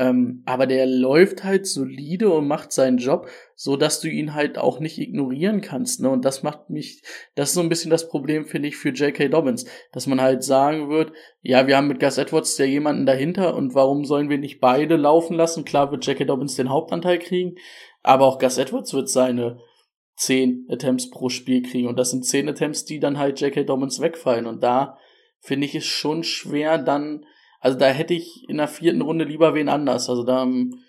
Ähm, 0.00 0.42
aber 0.46 0.66
der 0.66 0.86
läuft 0.86 1.44
halt 1.44 1.66
solide 1.66 2.30
und 2.30 2.48
macht 2.48 2.72
seinen 2.72 2.96
Job, 2.96 3.28
so 3.54 3.76
dass 3.76 4.00
du 4.00 4.08
ihn 4.08 4.32
halt 4.32 4.56
auch 4.56 4.80
nicht 4.80 4.96
ignorieren 4.96 5.60
kannst. 5.60 6.00
Ne? 6.00 6.08
Und 6.08 6.24
das 6.24 6.42
macht 6.42 6.70
mich, 6.70 7.02
das 7.34 7.50
ist 7.50 7.56
so 7.56 7.60
ein 7.60 7.68
bisschen 7.68 7.90
das 7.90 8.08
Problem, 8.08 8.46
finde 8.46 8.68
ich, 8.68 8.78
für 8.78 8.88
J.K. 8.88 9.28
Dobbins, 9.28 9.66
dass 9.92 10.06
man 10.06 10.22
halt 10.22 10.42
sagen 10.42 10.88
wird, 10.88 11.12
ja, 11.42 11.66
wir 11.66 11.76
haben 11.76 11.86
mit 11.86 12.00
Gus 12.00 12.16
Edwards 12.16 12.56
ja 12.56 12.64
jemanden 12.64 13.04
dahinter 13.04 13.54
und 13.54 13.74
warum 13.74 14.06
sollen 14.06 14.30
wir 14.30 14.38
nicht 14.38 14.58
beide 14.58 14.96
laufen 14.96 15.36
lassen? 15.36 15.66
Klar 15.66 15.90
wird 15.90 16.06
J.K. 16.06 16.24
Dobbins 16.24 16.56
den 16.56 16.70
Hauptanteil 16.70 17.18
kriegen, 17.18 17.56
aber 18.02 18.24
auch 18.24 18.38
Gus 18.38 18.56
Edwards 18.56 18.94
wird 18.94 19.10
seine 19.10 19.60
10 20.16 20.66
Attempts 20.70 21.10
pro 21.10 21.28
Spiel 21.28 21.60
kriegen 21.60 21.88
und 21.88 21.98
das 21.98 22.10
sind 22.10 22.24
10 22.24 22.48
Attempts, 22.48 22.86
die 22.86 23.00
dann 23.00 23.18
halt 23.18 23.38
J.K. 23.38 23.64
Dobbins 23.64 24.00
wegfallen 24.00 24.46
und 24.46 24.62
da 24.62 24.96
finde 25.40 25.66
ich 25.66 25.74
es 25.74 25.84
schon 25.84 26.22
schwer, 26.22 26.78
dann 26.78 27.26
also 27.60 27.78
da 27.78 27.86
hätte 27.86 28.14
ich 28.14 28.48
in 28.48 28.56
der 28.56 28.68
vierten 28.68 29.02
Runde 29.02 29.24
lieber 29.24 29.54
wen 29.54 29.68
anders. 29.68 30.08
Also 30.08 30.24
da 30.24 30.42
ähm, 30.42 30.80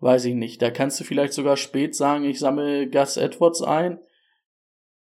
weiß 0.00 0.24
ich 0.26 0.34
nicht. 0.34 0.60
Da 0.60 0.70
kannst 0.70 0.98
du 1.00 1.04
vielleicht 1.04 1.32
sogar 1.32 1.56
spät 1.56 1.94
sagen, 1.94 2.24
ich 2.24 2.40
sammle 2.40 2.90
Gus 2.90 3.16
Edwards 3.16 3.62
ein 3.62 4.00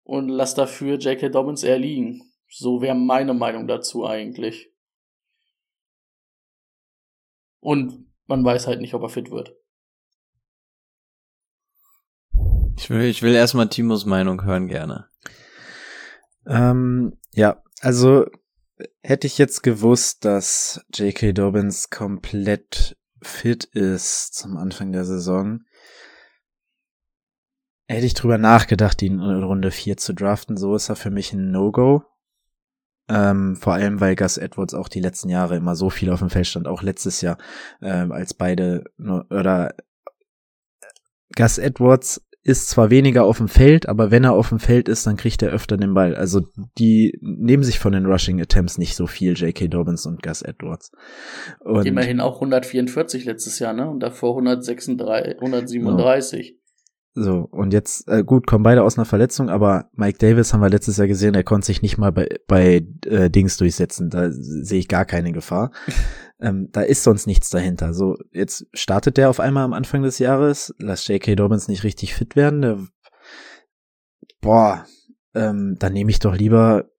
und 0.04 0.30
lass 0.30 0.54
dafür 0.54 0.98
J.K. 0.98 1.30
Dobbins 1.30 1.64
eher 1.64 1.80
liegen. 1.80 2.22
So 2.48 2.82
wäre 2.82 2.96
meine 2.96 3.34
Meinung 3.34 3.68
dazu 3.68 4.06
eigentlich. 4.06 4.72
Und 7.60 8.06
man 8.28 8.46
weiß 8.46 8.68
halt 8.68 8.80
nicht, 8.80 8.94
ob 8.94 9.02
er 9.02 9.10
fit 9.10 9.32
wird. 9.32 9.56
Ich 12.78 12.90
will, 12.92 13.06
ich 13.06 13.24
will 13.24 13.34
erstmal 13.34 13.70
Timos 13.70 14.06
Meinung 14.06 14.44
hören 14.44 14.68
gerne. 14.68 15.10
Ähm, 16.46 17.18
ja, 17.34 17.64
also 17.82 18.28
hätte 19.02 19.28
ich 19.28 19.38
jetzt 19.38 19.64
gewusst, 19.64 20.26
dass 20.26 20.86
J.K. 20.94 21.34
Dobbins 21.34 21.90
komplett 21.90 22.98
fit 23.22 23.66
ist 23.66 24.36
zum 24.36 24.58
Anfang 24.58 24.92
der 24.92 25.06
Saison, 25.06 25.62
hätte 27.88 28.06
ich 28.06 28.14
drüber 28.14 28.38
nachgedacht, 28.38 29.02
ihn 29.02 29.20
in 29.20 29.44
Runde 29.44 29.72
4 29.72 29.98
zu 29.98 30.14
draften. 30.14 30.58
So 30.58 30.76
ist 30.76 30.90
er 30.90 30.96
für 30.96 31.12
mich 31.12 31.34
ein 31.34 31.52
No-Go. 31.52 32.04
Ähm, 33.08 33.56
vor 33.56 33.74
allem, 33.74 34.02
weil 34.02 34.16
Gus 34.16 34.38
Edwards 34.38 34.74
auch 34.74 34.88
die 34.88 35.00
letzten 35.00 35.30
Jahre 35.30 35.56
immer 35.56 35.76
so 35.76 35.92
viel 35.92 36.10
auf 36.10 36.20
dem 36.20 36.32
Feld 36.32 36.48
stand, 36.48 36.68
auch 36.68 36.82
letztes 36.82 37.22
Jahr, 37.22 37.38
ähm, 37.82 38.12
als 38.12 38.34
beide, 38.34 38.84
oder 39.30 39.76
Gus 41.36 41.60
Edwards 41.60 42.25
ist 42.45 42.69
zwar 42.69 42.91
weniger 42.91 43.25
auf 43.25 43.39
dem 43.39 43.47
Feld, 43.47 43.89
aber 43.89 44.12
wenn 44.12 44.23
er 44.23 44.34
auf 44.34 44.49
dem 44.49 44.60
Feld 44.60 44.88
ist, 44.88 45.08
dann 45.08 45.17
kriegt 45.17 45.41
er 45.41 45.49
öfter 45.49 45.77
den 45.77 45.95
Ball. 45.95 46.15
Also 46.15 46.41
die 46.77 47.17
nehmen 47.19 47.63
sich 47.63 47.79
von 47.79 47.91
den 47.91 48.05
Rushing 48.05 48.39
Attempts 48.39 48.77
nicht 48.77 48.95
so 48.95 49.08
viel, 49.08 49.34
J.K. 49.34 49.67
Dobbins 49.67 50.05
und 50.05 50.21
Gus 50.21 50.43
Edwards. 50.43 50.91
Und 51.62 51.88
Immerhin 51.88 52.21
auch 52.21 52.36
144 52.36 53.25
letztes 53.25 53.58
Jahr, 53.58 53.73
ne? 53.73 53.89
Und 53.89 54.01
davor 54.01 54.34
136, 54.38 55.41
137. 55.41 56.60
So, 57.15 57.47
und 57.49 57.73
jetzt, 57.73 58.08
äh, 58.10 58.23
gut, 58.23 58.45
kommen 58.45 58.63
beide 58.63 58.84
aus 58.84 58.97
einer 58.97 59.05
Verletzung, 59.05 59.49
aber 59.49 59.89
Mike 59.93 60.19
Davis 60.19 60.53
haben 60.53 60.62
wir 60.62 60.69
letztes 60.69 60.97
Jahr 60.97 61.08
gesehen, 61.08 61.34
er 61.34 61.45
konnte 61.45 61.65
sich 61.65 61.81
nicht 61.81 61.97
mal 61.97 62.12
bei, 62.12 62.27
bei 62.45 62.86
äh, 63.05 63.31
Dings 63.31 63.58
durchsetzen. 63.58 64.12
Da 64.12 64.29
sehe 64.29 64.79
ich 64.79 64.88
gar 64.88 65.05
keine 65.05 65.31
Gefahr. 65.31 65.71
ähm, 66.39 66.69
da 66.71 66.82
ist 66.82 67.04
sonst 67.04 67.28
nichts 67.28 67.50
dahinter. 67.50 67.93
So, 67.93 68.17
jetzt 68.32 68.67
startet 68.74 69.17
der 69.17 69.30
auf 69.30 69.39
einmal 69.39 69.63
am 69.63 69.74
Anfang 69.74 70.04
des 70.04 70.19
Jahres, 70.19 70.74
lass 70.80 71.08
J.K. 71.08 71.36
Dobbins 71.36 71.67
nicht 71.67 71.84
richtig 71.84 72.13
fit 72.13 72.36
werden. 72.36 72.62
Der, 72.62 72.80
boah, 74.41 74.86
ähm, 75.34 75.78
dann 75.80 75.93
nehme 75.93 76.12
ich 76.12 76.19
doch 76.19 76.36
lieber 76.36 76.89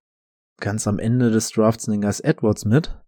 ganz 0.59 0.87
am 0.87 0.99
Ende 0.99 1.31
des 1.31 1.51
Drafts 1.51 1.88
einen 1.88 2.01
Gus 2.01 2.20
Edwards 2.20 2.64
mit, 2.64 2.99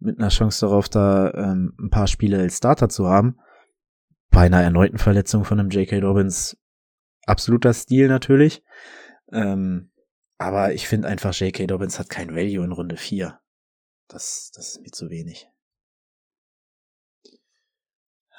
mit 0.00 0.18
einer 0.18 0.30
Chance 0.30 0.66
darauf, 0.66 0.88
da 0.88 1.32
ähm, 1.34 1.74
ein 1.78 1.90
paar 1.90 2.08
Spiele 2.08 2.38
als 2.38 2.58
Starter 2.58 2.88
zu 2.88 3.08
haben 3.08 3.38
bei 4.30 4.46
einer 4.46 4.62
erneuten 4.62 4.98
Verletzung 4.98 5.44
von 5.44 5.58
einem 5.58 5.70
J.K. 5.70 6.00
Dobbins 6.00 6.56
absoluter 7.26 7.72
Stil 7.72 8.08
natürlich. 8.08 8.62
Ähm, 9.32 9.90
aber 10.38 10.72
ich 10.72 10.86
finde 10.86 11.08
einfach, 11.08 11.34
J.K. 11.34 11.66
Dobbins 11.66 11.98
hat 11.98 12.10
kein 12.10 12.34
Value 12.34 12.64
in 12.64 12.72
Runde 12.72 12.96
4. 12.96 13.38
Das, 14.08 14.50
das 14.54 14.70
ist 14.70 14.80
mir 14.80 14.90
zu 14.90 15.10
wenig. 15.10 15.48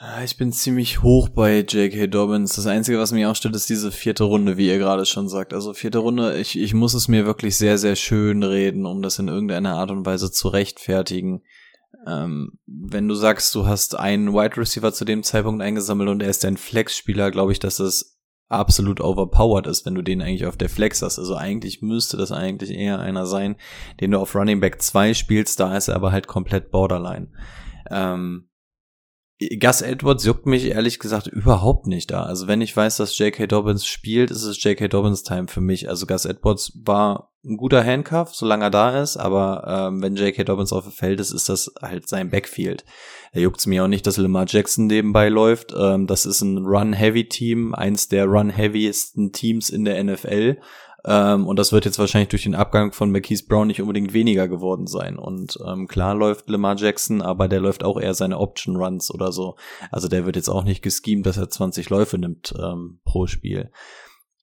Ah, 0.01 0.23
ich 0.23 0.37
bin 0.37 0.53
ziemlich 0.53 1.03
hoch 1.03 1.27
bei 1.27 1.59
J.K. 1.59 2.07
Dobbins. 2.07 2.55
Das 2.55 2.67
Einzige, 2.67 2.99
was 2.99 3.11
mich 3.11 3.27
stört, 3.35 3.53
ist 3.53 3.69
diese 3.69 3.91
vierte 3.91 4.23
Runde, 4.23 4.55
wie 4.55 4.69
ihr 4.69 4.77
gerade 4.77 5.05
schon 5.05 5.27
sagt. 5.27 5.53
Also 5.53 5.73
vierte 5.73 5.97
Runde, 5.97 6.37
ich, 6.37 6.57
ich 6.57 6.73
muss 6.73 6.93
es 6.93 7.09
mir 7.09 7.25
wirklich 7.25 7.57
sehr, 7.57 7.77
sehr 7.77 7.97
schön 7.97 8.41
reden, 8.41 8.85
um 8.85 9.01
das 9.01 9.19
in 9.19 9.27
irgendeiner 9.27 9.75
Art 9.75 9.91
und 9.91 10.05
Weise 10.05 10.31
zu 10.31 10.47
rechtfertigen. 10.47 11.41
Ähm, 12.07 12.53
wenn 12.65 13.09
du 13.09 13.13
sagst, 13.13 13.53
du 13.55 13.67
hast 13.67 13.99
einen 13.99 14.33
Wide 14.33 14.55
Receiver 14.55 14.93
zu 14.93 15.03
dem 15.03 15.21
Zeitpunkt 15.21 15.61
eingesammelt 15.61 16.09
und 16.09 16.23
er 16.23 16.29
ist 16.29 16.45
dein 16.45 16.55
Flex-Spieler, 16.55 17.29
glaube 17.29 17.51
ich, 17.51 17.59
dass 17.59 17.75
das 17.75 18.17
absolut 18.47 19.01
overpowered 19.01 19.67
ist, 19.67 19.85
wenn 19.85 19.95
du 19.95 20.01
den 20.01 20.21
eigentlich 20.21 20.45
auf 20.45 20.55
der 20.55 20.69
Flex 20.69 21.01
hast. 21.01 21.19
Also 21.19 21.35
eigentlich 21.35 21.81
müsste 21.81 22.15
das 22.15 22.31
eigentlich 22.31 22.71
eher 22.71 22.99
einer 22.99 23.25
sein, 23.25 23.57
den 23.99 24.11
du 24.11 24.19
auf 24.19 24.33
Running 24.33 24.61
Back 24.61 24.81
2 24.81 25.13
spielst, 25.13 25.59
da 25.59 25.75
ist 25.75 25.89
er 25.89 25.95
aber 25.97 26.13
halt 26.13 26.27
komplett 26.27 26.71
borderline. 26.71 27.33
Ähm, 27.91 28.48
Gus 29.59 29.81
Edwards 29.81 30.25
juckt 30.25 30.45
mich 30.45 30.65
ehrlich 30.65 30.99
gesagt 30.99 31.27
überhaupt 31.27 31.87
nicht 31.87 32.11
da. 32.11 32.23
Also 32.23 32.47
wenn 32.47 32.59
ich 32.59 32.75
weiß, 32.75 32.97
dass 32.97 33.17
J.K. 33.17 33.47
Dobbins 33.47 33.85
spielt, 33.85 34.31
ist 34.31 34.43
es 34.43 34.61
J.K. 34.61 34.89
Dobbins 34.89 35.23
Time 35.23 35.47
für 35.47 35.61
mich. 35.61 35.87
Also 35.87 36.05
Gus 36.05 36.25
Edwards 36.25 36.73
war 36.83 37.31
ein 37.45 37.55
guter 37.55 37.85
Handcuff, 37.85 38.35
solange 38.35 38.65
er 38.65 38.69
da 38.69 39.01
ist, 39.01 39.15
aber 39.15 39.63
ähm, 39.65 40.01
wenn 40.01 40.17
J.K. 40.17 40.43
Dobbins 40.43 40.73
auf 40.73 40.83
dem 40.83 40.91
Feld 40.91 41.21
ist, 41.21 41.31
ist 41.31 41.47
das 41.47 41.71
halt 41.81 42.09
sein 42.09 42.29
Backfield. 42.29 42.83
Da 43.33 43.39
juckt's 43.39 43.65
mir 43.65 43.85
auch 43.85 43.87
nicht, 43.87 44.05
dass 44.07 44.17
Lamar 44.17 44.45
Jackson 44.45 44.87
nebenbei 44.87 45.29
läuft. 45.29 45.73
Ähm, 45.77 46.05
das 46.05 46.25
ist 46.25 46.41
ein 46.41 46.57
Run-Heavy-Team, 46.57 47.73
eins 47.73 48.09
der 48.09 48.25
Run-Heaviesten 48.25 49.31
Teams 49.31 49.69
in 49.69 49.85
der 49.85 50.03
NFL. 50.03 50.57
Ähm, 51.05 51.47
und 51.47 51.57
das 51.57 51.71
wird 51.71 51.85
jetzt 51.85 51.99
wahrscheinlich 51.99 52.29
durch 52.29 52.43
den 52.43 52.55
Abgang 52.55 52.91
von 52.91 53.11
Marquise 53.11 53.45
Brown 53.45 53.67
nicht 53.67 53.81
unbedingt 53.81 54.13
weniger 54.13 54.47
geworden 54.47 54.87
sein. 54.87 55.17
Und 55.17 55.57
ähm, 55.65 55.87
klar 55.87 56.15
läuft 56.15 56.49
Lamar 56.49 56.75
Jackson, 56.77 57.21
aber 57.21 57.47
der 57.47 57.61
läuft 57.61 57.83
auch 57.83 57.99
eher 57.99 58.13
seine 58.13 58.39
Option 58.39 58.75
Runs 58.75 59.13
oder 59.13 59.31
so. 59.31 59.55
Also 59.91 60.07
der 60.07 60.25
wird 60.25 60.35
jetzt 60.35 60.49
auch 60.49 60.63
nicht 60.63 60.81
geschemt, 60.81 61.25
dass 61.25 61.37
er 61.37 61.49
20 61.49 61.89
Läufe 61.89 62.17
nimmt 62.17 62.53
ähm, 62.61 62.99
pro 63.05 63.27
Spiel 63.27 63.71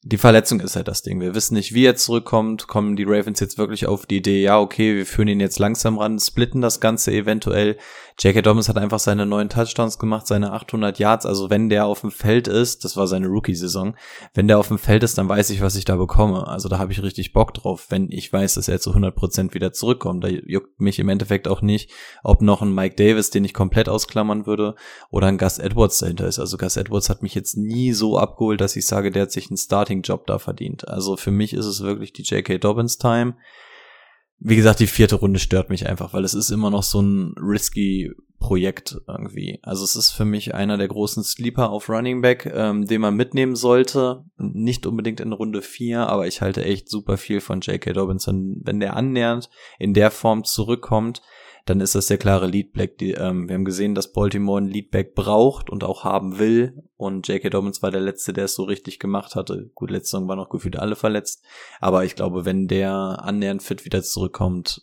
die 0.08 0.18
Verletzung 0.18 0.60
ist 0.60 0.76
halt 0.76 0.86
das 0.86 1.02
Ding. 1.02 1.20
Wir 1.20 1.34
wissen 1.34 1.54
nicht, 1.54 1.74
wie 1.74 1.84
er 1.84 1.96
zurückkommt. 1.96 2.68
Kommen 2.68 2.94
die 2.94 3.02
Ravens 3.02 3.40
jetzt 3.40 3.58
wirklich 3.58 3.88
auf 3.88 4.06
die 4.06 4.18
Idee, 4.18 4.40
ja, 4.40 4.60
okay, 4.60 4.94
wir 4.94 5.04
führen 5.04 5.26
ihn 5.26 5.40
jetzt 5.40 5.58
langsam 5.58 5.98
ran, 5.98 6.20
splitten 6.20 6.60
das 6.60 6.78
Ganze 6.78 7.10
eventuell. 7.10 7.76
J.K. 8.18 8.40
Dobbins 8.40 8.70
hat 8.70 8.78
einfach 8.78 8.98
seine 8.98 9.26
neuen 9.26 9.50
Touchdowns 9.50 9.98
gemacht, 9.98 10.26
seine 10.26 10.52
800 10.52 10.98
Yards. 10.98 11.26
Also 11.26 11.50
wenn 11.50 11.68
der 11.68 11.84
auf 11.84 12.00
dem 12.00 12.10
Feld 12.10 12.48
ist, 12.48 12.82
das 12.82 12.96
war 12.96 13.06
seine 13.06 13.26
Rookie-Saison, 13.26 13.94
wenn 14.32 14.48
der 14.48 14.58
auf 14.58 14.68
dem 14.68 14.78
Feld 14.78 15.02
ist, 15.02 15.18
dann 15.18 15.28
weiß 15.28 15.50
ich, 15.50 15.60
was 15.60 15.76
ich 15.76 15.84
da 15.84 15.96
bekomme. 15.96 16.46
Also 16.46 16.70
da 16.70 16.78
habe 16.78 16.92
ich 16.92 17.02
richtig 17.02 17.34
Bock 17.34 17.52
drauf, 17.52 17.86
wenn 17.90 18.10
ich 18.10 18.32
weiß, 18.32 18.54
dass 18.54 18.68
er 18.68 18.80
zu 18.80 18.94
100% 18.94 19.52
wieder 19.52 19.74
zurückkommt. 19.74 20.24
Da 20.24 20.28
juckt 20.28 20.80
mich 20.80 20.98
im 20.98 21.10
Endeffekt 21.10 21.46
auch 21.46 21.60
nicht, 21.60 21.90
ob 22.24 22.40
noch 22.40 22.62
ein 22.62 22.74
Mike 22.74 22.96
Davis, 22.96 23.28
den 23.28 23.44
ich 23.44 23.52
komplett 23.52 23.90
ausklammern 23.90 24.46
würde, 24.46 24.76
oder 25.10 25.26
ein 25.26 25.36
Gus 25.36 25.58
Edwards 25.58 25.98
dahinter 25.98 26.26
ist. 26.26 26.38
Also 26.38 26.56
Gus 26.56 26.78
Edwards 26.78 27.10
hat 27.10 27.22
mich 27.22 27.34
jetzt 27.34 27.58
nie 27.58 27.92
so 27.92 28.18
abgeholt, 28.18 28.62
dass 28.62 28.76
ich 28.76 28.86
sage, 28.86 29.10
der 29.10 29.24
hat 29.24 29.32
sich 29.32 29.50
einen 29.50 29.58
Starting 29.58 30.00
Job 30.00 30.26
da 30.26 30.38
verdient. 30.38 30.88
Also 30.88 31.18
für 31.18 31.30
mich 31.30 31.52
ist 31.52 31.66
es 31.66 31.82
wirklich 31.82 32.14
die 32.14 32.22
J.K. 32.22 32.56
Dobbins 32.56 32.96
Time. 32.96 33.34
Wie 34.38 34.56
gesagt, 34.56 34.80
die 34.80 34.86
vierte 34.86 35.16
Runde 35.16 35.38
stört 35.38 35.70
mich 35.70 35.86
einfach, 35.86 36.12
weil 36.12 36.24
es 36.24 36.34
ist 36.34 36.50
immer 36.50 36.70
noch 36.70 36.82
so 36.82 37.00
ein 37.00 37.34
risky 37.38 38.12
Projekt 38.38 39.00
irgendwie. 39.08 39.58
Also 39.62 39.84
es 39.84 39.96
ist 39.96 40.12
für 40.12 40.24
mich 40.24 40.54
einer 40.54 40.76
der 40.76 40.88
großen 40.88 41.24
Sleeper 41.24 41.70
auf 41.70 41.88
Running 41.88 42.20
Back, 42.20 42.50
ähm, 42.54 42.84
den 42.84 43.00
man 43.00 43.16
mitnehmen 43.16 43.56
sollte. 43.56 44.24
Nicht 44.36 44.86
unbedingt 44.86 45.20
in 45.20 45.32
Runde 45.32 45.62
4, 45.62 46.06
aber 46.06 46.26
ich 46.26 46.42
halte 46.42 46.64
echt 46.64 46.90
super 46.90 47.16
viel 47.16 47.40
von 47.40 47.60
J.K. 47.60 47.92
Dobbins. 47.92 48.28
Und 48.28 48.60
wenn 48.64 48.80
der 48.80 48.94
annähernd 48.94 49.48
in 49.78 49.94
der 49.94 50.10
Form 50.10 50.44
zurückkommt, 50.44 51.22
dann 51.64 51.80
ist 51.80 51.94
das 51.94 52.06
der 52.06 52.18
klare 52.18 52.46
Leadback. 52.46 52.98
Die, 52.98 53.12
ähm, 53.12 53.48
wir 53.48 53.54
haben 53.54 53.64
gesehen, 53.64 53.94
dass 53.94 54.12
Baltimore 54.12 54.58
einen 54.58 54.70
Leadback 54.70 55.14
braucht 55.14 55.70
und 55.70 55.82
auch 55.82 56.04
haben 56.04 56.38
will. 56.38 56.84
Und 56.96 57.28
J.K. 57.28 57.50
Dobbins 57.50 57.82
war 57.82 57.90
der 57.90 58.00
Letzte, 58.00 58.32
der 58.32 58.46
es 58.46 58.54
so 58.54 58.64
richtig 58.64 58.98
gemacht 58.98 59.34
hatte. 59.34 59.70
Gut, 59.74 59.90
letzte 59.90 60.12
Saison 60.12 60.28
waren 60.28 60.38
noch 60.38 60.48
gefühlt 60.48 60.76
alle 60.76 60.96
verletzt. 60.96 61.44
Aber 61.78 62.04
ich 62.04 62.14
glaube, 62.14 62.46
wenn 62.46 62.68
der 62.68 63.18
annähernd 63.22 63.62
fit 63.62 63.84
wieder 63.84 64.02
zurückkommt, 64.02 64.80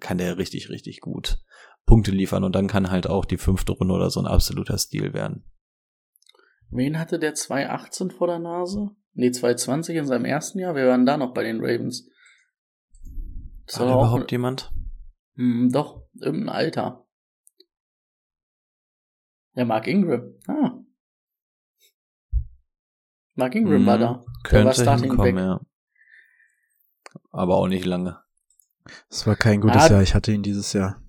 kann 0.00 0.18
der 0.18 0.38
richtig, 0.38 0.68
richtig 0.68 1.00
gut 1.00 1.38
Punkte 1.86 2.10
liefern. 2.10 2.42
Und 2.42 2.56
dann 2.56 2.66
kann 2.66 2.90
halt 2.90 3.06
auch 3.06 3.24
die 3.24 3.38
fünfte 3.38 3.72
Runde 3.72 3.94
oder 3.94 4.10
so 4.10 4.20
ein 4.20 4.26
absoluter 4.26 4.78
Stil 4.78 5.14
werden. 5.14 5.44
Wen 6.70 6.98
hatte 6.98 7.18
der 7.18 7.34
218 7.34 8.10
vor 8.10 8.26
der 8.26 8.38
Nase? 8.40 8.90
Nee, 9.12 9.30
220 9.30 9.96
in 9.96 10.06
seinem 10.06 10.24
ersten 10.24 10.58
Jahr? 10.58 10.74
Wir 10.74 10.86
waren 10.86 11.06
da 11.06 11.16
noch 11.16 11.34
bei 11.34 11.44
den 11.44 11.60
Ravens. 11.60 12.08
Das 13.66 13.80
war, 13.80 13.86
war 13.86 13.94
überhaupt 13.94 14.32
jemand? 14.32 14.72
Hm, 15.36 15.70
doch, 15.72 16.02
irgendein 16.20 16.48
Alter. 16.48 17.06
Ja, 19.54 19.64
Mark 19.64 19.86
Ingram. 19.86 20.34
Ah. 20.46 20.79
Mark 23.34 23.54
Ingram 23.54 23.80
hm, 23.80 23.86
war 23.86 23.98
da. 23.98 24.24
Der 24.24 24.64
könnte 24.64 24.86
war 24.86 25.00
hinkommen, 25.00 25.38
ja. 25.38 25.60
Aber 27.30 27.56
auch 27.56 27.68
nicht 27.68 27.84
lange. 27.84 28.18
Es 29.08 29.26
war 29.26 29.36
kein 29.36 29.60
gutes 29.60 29.82
ah, 29.82 29.90
Jahr. 29.90 30.02
Ich 30.02 30.14
hatte 30.14 30.32
ihn 30.32 30.42
dieses 30.42 30.72
Jahr. 30.72 31.02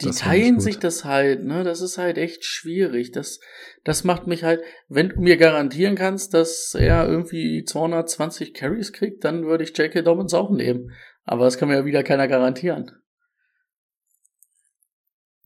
Die 0.00 0.06
das 0.06 0.16
teilen 0.16 0.58
sich 0.58 0.78
das 0.78 1.04
halt, 1.04 1.44
ne? 1.44 1.62
Das 1.62 1.80
ist 1.80 1.98
halt 1.98 2.18
echt 2.18 2.44
schwierig. 2.44 3.12
Das, 3.12 3.38
das 3.84 4.02
macht 4.02 4.26
mich 4.26 4.42
halt, 4.42 4.60
wenn 4.88 5.10
du 5.10 5.20
mir 5.20 5.36
garantieren 5.36 5.94
kannst, 5.94 6.34
dass 6.34 6.74
er 6.74 7.06
irgendwie 7.06 7.64
220 7.64 8.54
Carries 8.54 8.92
kriegt, 8.92 9.24
dann 9.24 9.44
würde 9.44 9.64
ich 9.64 9.76
J.K. 9.76 10.02
Dobbins 10.02 10.34
auch 10.34 10.50
nehmen. 10.50 10.90
Aber 11.24 11.44
das 11.44 11.56
kann 11.56 11.68
mir 11.68 11.76
ja 11.76 11.84
wieder 11.84 12.02
keiner 12.02 12.26
garantieren. 12.26 12.90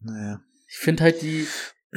Naja. 0.00 0.40
Ich 0.68 0.78
finde 0.78 1.02
halt, 1.02 1.20
die, 1.20 1.46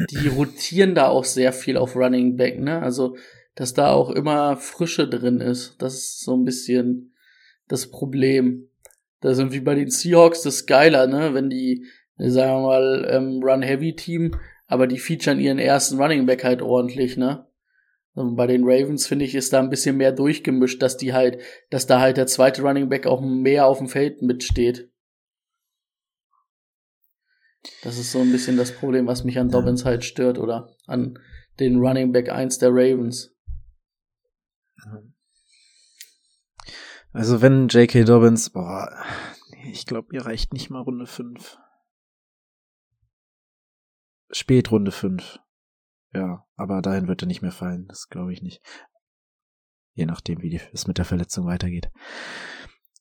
die 0.10 0.28
rotieren 0.28 0.96
da 0.96 1.08
auch 1.08 1.24
sehr 1.24 1.54
viel 1.54 1.78
auf 1.78 1.96
Running 1.96 2.36
Back, 2.36 2.60
ne? 2.60 2.82
Also, 2.82 3.16
dass 3.60 3.74
da 3.74 3.92
auch 3.92 4.10
immer 4.10 4.56
Frische 4.56 5.06
drin 5.06 5.42
ist. 5.42 5.76
Das 5.80 5.94
ist 5.96 6.22
so 6.22 6.34
ein 6.34 6.46
bisschen 6.46 7.14
das 7.68 7.92
Problem. 7.92 8.70
Da 9.20 9.34
sind 9.34 9.52
wie 9.52 9.60
bei 9.60 9.76
den 9.76 9.90
Seahawks 9.90 10.44
das 10.44 10.66
geiler, 10.66 11.08
ne? 11.08 11.34
Wenn 11.34 11.50
die, 11.50 11.86
sagen 12.16 12.62
wir 12.62 12.68
mal, 12.68 13.08
ähm, 13.12 13.44
Run-Heavy-Team, 13.44 14.40
aber 14.68 14.88
die 14.88 14.98
featuren 14.98 15.42
ihren 15.42 15.60
ersten 15.60 16.02
Running 16.02 16.26
Back 16.26 16.46
halt 16.46 16.62
ordentlich, 16.62 17.18
ne? 17.18 17.48
Und 18.14 18.38
bei 18.38 18.48
den 18.48 18.64
Ravens 18.64 19.08
finde 19.08 19.26
ich, 19.26 19.36
ist 19.36 19.52
da 19.52 19.60
ein 19.60 19.70
bisschen 19.70 19.98
mehr 19.98 20.14
durchgemischt, 20.14 20.82
dass 20.82 20.96
die 20.96 21.12
halt, 21.12 21.42
dass 21.70 21.86
da 21.86 22.00
halt 22.00 22.16
der 22.16 22.28
zweite 22.28 22.62
Running 22.62 22.88
Back 22.88 23.08
auch 23.08 23.20
mehr 23.20 23.66
auf 23.66 23.80
dem 23.80 23.90
Feld 23.90 24.22
mitsteht. 24.22 24.90
Das 27.84 27.98
ist 27.98 28.14
so 28.14 28.20
ein 28.20 28.32
bisschen 28.32 28.56
das 28.56 28.72
Problem, 28.72 29.06
was 29.06 29.26
mich 29.26 29.38
an 29.38 29.50
Dobbins 29.50 29.84
halt 29.84 30.06
stört 30.06 30.40
oder 30.40 30.78
an 30.88 31.20
den 31.60 31.76
Running 31.82 32.14
Back 32.14 32.30
1 32.30 32.60
der 32.60 32.70
Ravens. 32.70 33.36
Also 37.12 37.42
wenn 37.42 37.68
J.K. 37.68 38.04
Dobbins, 38.04 38.52
boah, 38.52 38.90
ich 39.64 39.86
glaube, 39.86 40.14
ihr 40.14 40.26
reicht 40.26 40.54
nicht 40.54 40.70
mal 40.70 40.82
Runde 40.82 41.08
5. 41.08 41.58
Spät 44.32 44.72
Runde 44.72 44.92
5. 44.92 45.40
Ja, 46.14 46.46
aber 46.56 46.82
dahin 46.82 47.08
wird 47.08 47.24
er 47.24 47.28
nicht 47.28 47.42
mehr 47.42 47.52
fallen, 47.52 47.88
das 47.88 48.10
glaube 48.10 48.34
ich 48.34 48.42
nicht. 48.42 48.62
Je 49.94 50.06
nachdem, 50.06 50.42
wie 50.42 50.60
es 50.72 50.88
mit 50.88 50.98
der 50.98 51.06
Verletzung 51.06 51.46
weitergeht. 51.46 51.92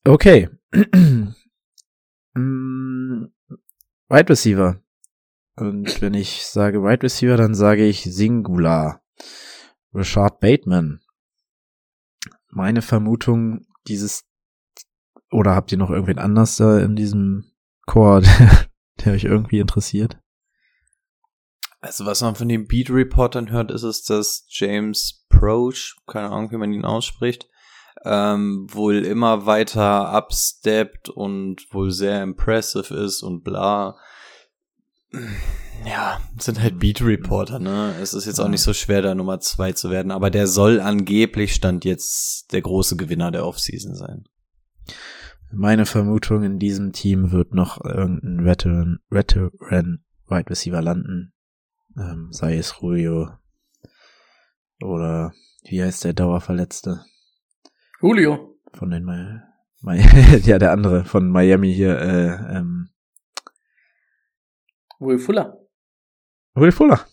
Okay. 0.05 0.49
Mm, 2.35 3.33
Wide 4.09 4.29
Receiver. 4.29 4.81
Und 5.57 6.01
wenn 6.03 6.15
ich 6.15 6.47
sage 6.47 6.83
Wide 6.83 7.03
Receiver, 7.03 7.37
dann 7.37 7.55
sage 7.55 7.85
ich 7.85 8.05
Singular. 8.05 9.03
Richard 9.93 10.39
Bateman. 10.39 11.01
Meine 12.51 12.83
Vermutung, 12.83 13.67
dieses, 13.87 14.25
oder 15.31 15.55
habt 15.55 15.73
ihr 15.73 15.79
noch 15.79 15.91
irgendwen 15.91 16.19
anders 16.19 16.57
da 16.57 16.79
in 16.79 16.97
diesem 16.97 17.53
Chor, 17.87 18.21
der, 18.23 18.67
der 19.05 19.13
euch 19.13 19.25
irgendwie 19.25 19.59
interessiert? 19.59 20.19
Also 21.81 22.07
was 22.07 22.23
man 22.23 22.35
von 22.35 22.49
den 22.49 22.67
Beat 22.67 22.91
Reportern 22.91 23.51
hört, 23.51 23.71
ist 23.71 23.85
es, 23.85 24.03
dass 24.03 24.47
James 24.49 25.25
Proch, 25.29 25.95
keine 26.07 26.31
Ahnung, 26.31 26.51
wie 26.51 26.57
man 26.57 26.73
ihn 26.73 26.85
ausspricht, 26.85 27.49
ähm, 28.05 28.67
wohl 28.71 29.05
immer 29.05 29.47
weiter 29.47 30.17
upsteppt 30.17 31.09
und 31.09 31.73
wohl 31.73 31.91
sehr 31.91 32.23
impressive 32.23 32.95
ist 32.95 33.23
und 33.23 33.45
bla. 33.45 33.97
Ja, 35.87 36.21
sind 36.39 36.61
halt 36.61 36.79
Beat 36.79 37.01
Reporter, 37.01 37.59
ne? 37.59 37.95
Es 38.01 38.13
ist 38.13 38.27
jetzt 38.27 38.41
auch 38.41 38.49
nicht 38.49 38.61
so 38.61 38.75
schwer, 38.75 39.01
da 39.01 39.15
Nummer 39.15 39.41
zwei 39.41 39.73
zu 39.73 39.91
werden, 39.91 40.11
aber 40.11 40.31
der 40.31 40.47
soll 40.47 40.81
angeblich 40.81 41.55
stand 41.55 41.85
jetzt 41.85 42.53
der 42.53 42.63
große 42.63 42.97
Gewinner 42.97 43.31
der 43.31 43.47
Offseason 43.47 43.95
sein. 43.95 44.25
Meine 45.51 45.87
Vermutung 45.87 46.43
in 46.43 46.59
diesem 46.59 46.93
Team 46.93 47.31
wird 47.31 47.55
noch 47.55 47.83
irgendein 47.83 48.45
Veteran, 48.45 48.99
Veteran 49.09 50.05
Wide 50.27 50.51
Receiver 50.51 50.83
landen. 50.83 51.33
Ähm, 51.97 52.29
sei 52.31 52.57
es 52.57 52.75
Julio 52.81 53.31
oder 54.81 55.33
wie 55.65 55.83
heißt 55.83 56.05
der 56.05 56.13
Dauerverletzte? 56.13 57.05
Julio. 58.01 58.57
Von 58.75 58.91
den 58.91 59.05
Mi 59.05 59.41
Mi 59.81 60.01
ja, 60.45 60.59
der 60.59 60.73
andere 60.73 61.05
von 61.05 61.29
Miami 61.31 61.73
hier, 61.73 61.99
äh, 61.99 62.59
ähm. 62.59 62.91
Will 64.99 65.19
Fuller. 65.19 65.59
Will 66.55 66.73
Fuller. 66.73 67.07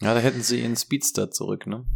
Ja, 0.00 0.14
da 0.14 0.20
hätten 0.20 0.42
sie 0.42 0.60
ihren 0.60 0.76
Speedster 0.76 1.30
zurück, 1.30 1.66
ne? 1.66 1.86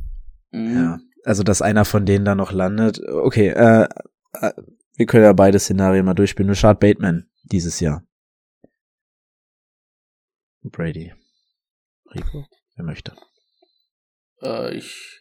Mhm. 0.51 0.75
Ja, 0.75 0.99
also 1.25 1.43
dass 1.43 1.62
einer 1.62 1.85
von 1.85 2.07
denen 2.07 2.25
da 2.25 2.35
noch 2.35 2.53
landet. 2.53 3.01
Okay, 3.07 3.49
äh, 3.49 3.88
äh 4.33 4.53
wir 4.97 5.07
können 5.07 5.25
ja 5.25 5.33
beide 5.33 5.61
Szenarien 5.61 6.05
mal 6.05 6.14
durchspielen. 6.14 6.51
Richard 6.51 6.81
Bateman. 6.81 7.31
dieses 7.45 7.79
Jahr. 7.81 8.05
Brady. 10.62 11.14
Rico, 12.14 12.47
wer 12.75 12.85
möchte. 12.85 13.14
Äh, 14.43 14.75
ich, 14.75 15.21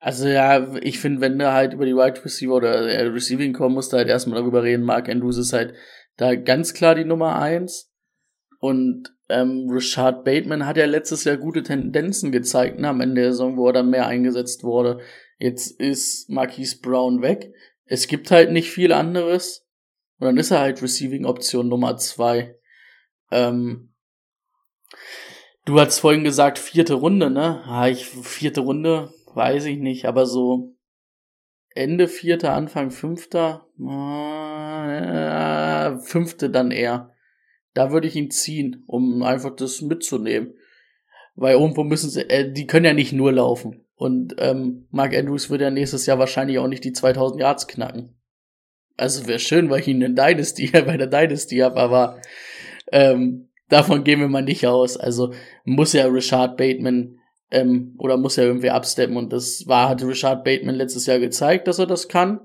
also 0.00 0.26
ja, 0.26 0.74
ich 0.76 0.98
finde, 0.98 1.20
wenn 1.20 1.38
du 1.38 1.52
halt 1.52 1.74
über 1.74 1.86
die 1.86 1.94
Wide 1.94 2.24
Receiver 2.24 2.54
oder 2.54 2.88
äh, 2.88 3.06
Receiving 3.06 3.52
kommen, 3.52 3.74
musst 3.74 3.92
halt 3.92 4.08
erstmal 4.08 4.40
darüber 4.40 4.62
reden. 4.62 4.84
Mark 4.84 5.08
Andrews 5.08 5.38
ist 5.38 5.52
halt 5.52 5.74
da 6.18 6.34
ganz 6.34 6.74
klar 6.74 6.94
die 6.94 7.06
Nummer 7.06 7.40
eins. 7.40 7.90
Und 8.60 9.14
ähm, 9.28 9.68
Richard 9.70 10.24
Bateman 10.24 10.66
hat 10.66 10.76
ja 10.76 10.84
letztes 10.84 11.24
Jahr 11.24 11.36
gute 11.36 11.62
Tendenzen 11.62 12.32
gezeigt, 12.32 12.78
ne, 12.78 12.88
am 12.88 13.00
Ende 13.00 13.22
der 13.22 13.32
Saison, 13.32 13.56
wo 13.56 13.68
er 13.68 13.72
dann 13.72 13.90
mehr 13.90 14.06
eingesetzt 14.06 14.64
wurde. 14.64 15.00
Jetzt 15.38 15.80
ist 15.80 16.28
Marquise 16.28 16.80
Brown 16.80 17.22
weg. 17.22 17.52
Es 17.84 18.08
gibt 18.08 18.30
halt 18.30 18.50
nicht 18.50 18.70
viel 18.70 18.92
anderes. 18.92 19.64
Und 20.18 20.26
dann 20.26 20.36
ist 20.36 20.50
er 20.50 20.58
halt 20.58 20.82
Receiving 20.82 21.24
Option 21.24 21.68
Nummer 21.68 21.96
zwei. 21.96 22.56
Ähm, 23.30 23.94
du 25.64 25.78
hast 25.78 26.00
vorhin 26.00 26.24
gesagt, 26.24 26.58
vierte 26.58 26.94
Runde, 26.94 27.30
ne? 27.30 27.62
Ah, 27.64 27.86
ich, 27.86 28.06
vierte 28.06 28.62
Runde, 28.62 29.12
weiß 29.34 29.66
ich 29.66 29.78
nicht, 29.78 30.06
aber 30.06 30.26
so 30.26 30.74
Ende 31.74 32.08
vierter, 32.08 32.54
Anfang 32.54 32.90
fünfter, 32.90 33.66
äh, 34.88 35.98
fünfte 35.98 36.50
dann 36.50 36.70
eher. 36.70 37.14
Da 37.74 37.92
würde 37.92 38.08
ich 38.08 38.16
ihn 38.16 38.30
ziehen, 38.30 38.82
um 38.86 39.22
einfach 39.22 39.54
das 39.54 39.82
mitzunehmen. 39.82 40.54
Weil 41.36 41.54
irgendwo 41.54 41.84
müssen 41.84 42.10
sie, 42.10 42.28
äh, 42.28 42.52
die 42.52 42.66
können 42.66 42.86
ja 42.86 42.94
nicht 42.94 43.12
nur 43.12 43.32
laufen. 43.32 43.84
Und 43.94 44.34
ähm, 44.38 44.88
Mark 44.90 45.14
Andrews 45.14 45.50
wird 45.50 45.60
ja 45.60 45.70
nächstes 45.70 46.06
Jahr 46.06 46.18
wahrscheinlich 46.18 46.58
auch 46.58 46.68
nicht 46.68 46.84
die 46.84 46.92
2000 46.92 47.40
Yards 47.40 47.68
knacken. 47.68 48.16
Also 48.96 49.26
wäre 49.28 49.38
schön, 49.38 49.70
weil 49.70 49.80
ich 49.80 49.88
ihn 49.88 50.02
in 50.02 50.16
Dynasty, 50.16 50.70
bei 50.72 50.96
der 50.96 51.06
Dynasty 51.06 51.58
habe, 51.58 51.76
aber 51.76 52.20
ähm, 52.90 53.48
davon 53.68 54.02
gehen 54.04 54.20
wir 54.20 54.28
mal 54.28 54.42
nicht 54.42 54.66
aus. 54.66 54.96
Also 54.96 55.32
muss 55.64 55.92
ja 55.92 56.06
Richard 56.06 56.56
Bateman 56.56 57.17
ähm, 57.50 57.94
oder 57.98 58.16
muss 58.16 58.36
ja 58.36 58.44
irgendwie 58.44 58.70
absteppen 58.70 59.16
und 59.16 59.32
das 59.32 59.66
war, 59.66 59.88
hat 59.88 60.02
Richard 60.02 60.44
Bateman 60.44 60.74
letztes 60.74 61.06
Jahr 61.06 61.18
gezeigt, 61.18 61.66
dass 61.68 61.78
er 61.78 61.86
das 61.86 62.08
kann. 62.08 62.40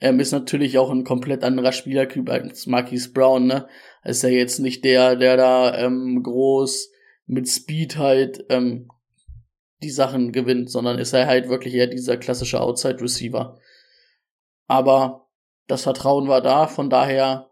Ähm, 0.00 0.20
ist 0.20 0.32
natürlich 0.32 0.78
auch 0.78 0.90
ein 0.90 1.04
komplett 1.04 1.44
anderer 1.44 1.72
Spielertyp 1.72 2.28
als 2.28 2.66
Marquise 2.66 3.12
Brown, 3.12 3.46
ne? 3.46 3.68
Ist 4.04 4.22
ja 4.22 4.28
jetzt 4.28 4.58
nicht 4.58 4.84
der, 4.84 5.16
der 5.16 5.36
da 5.36 5.78
ähm, 5.78 6.22
groß 6.22 6.90
mit 7.26 7.48
Speed 7.48 7.96
halt 7.96 8.44
ähm, 8.50 8.90
die 9.82 9.90
Sachen 9.90 10.32
gewinnt, 10.32 10.70
sondern 10.70 10.98
ist 10.98 11.12
er 11.12 11.26
halt 11.26 11.48
wirklich 11.48 11.74
eher 11.74 11.86
dieser 11.86 12.16
klassische 12.16 12.60
Outside 12.60 13.00
Receiver. 13.00 13.58
Aber 14.66 15.28
das 15.66 15.82
Vertrauen 15.82 16.28
war 16.28 16.42
da, 16.42 16.66
von 16.66 16.90
daher 16.90 17.50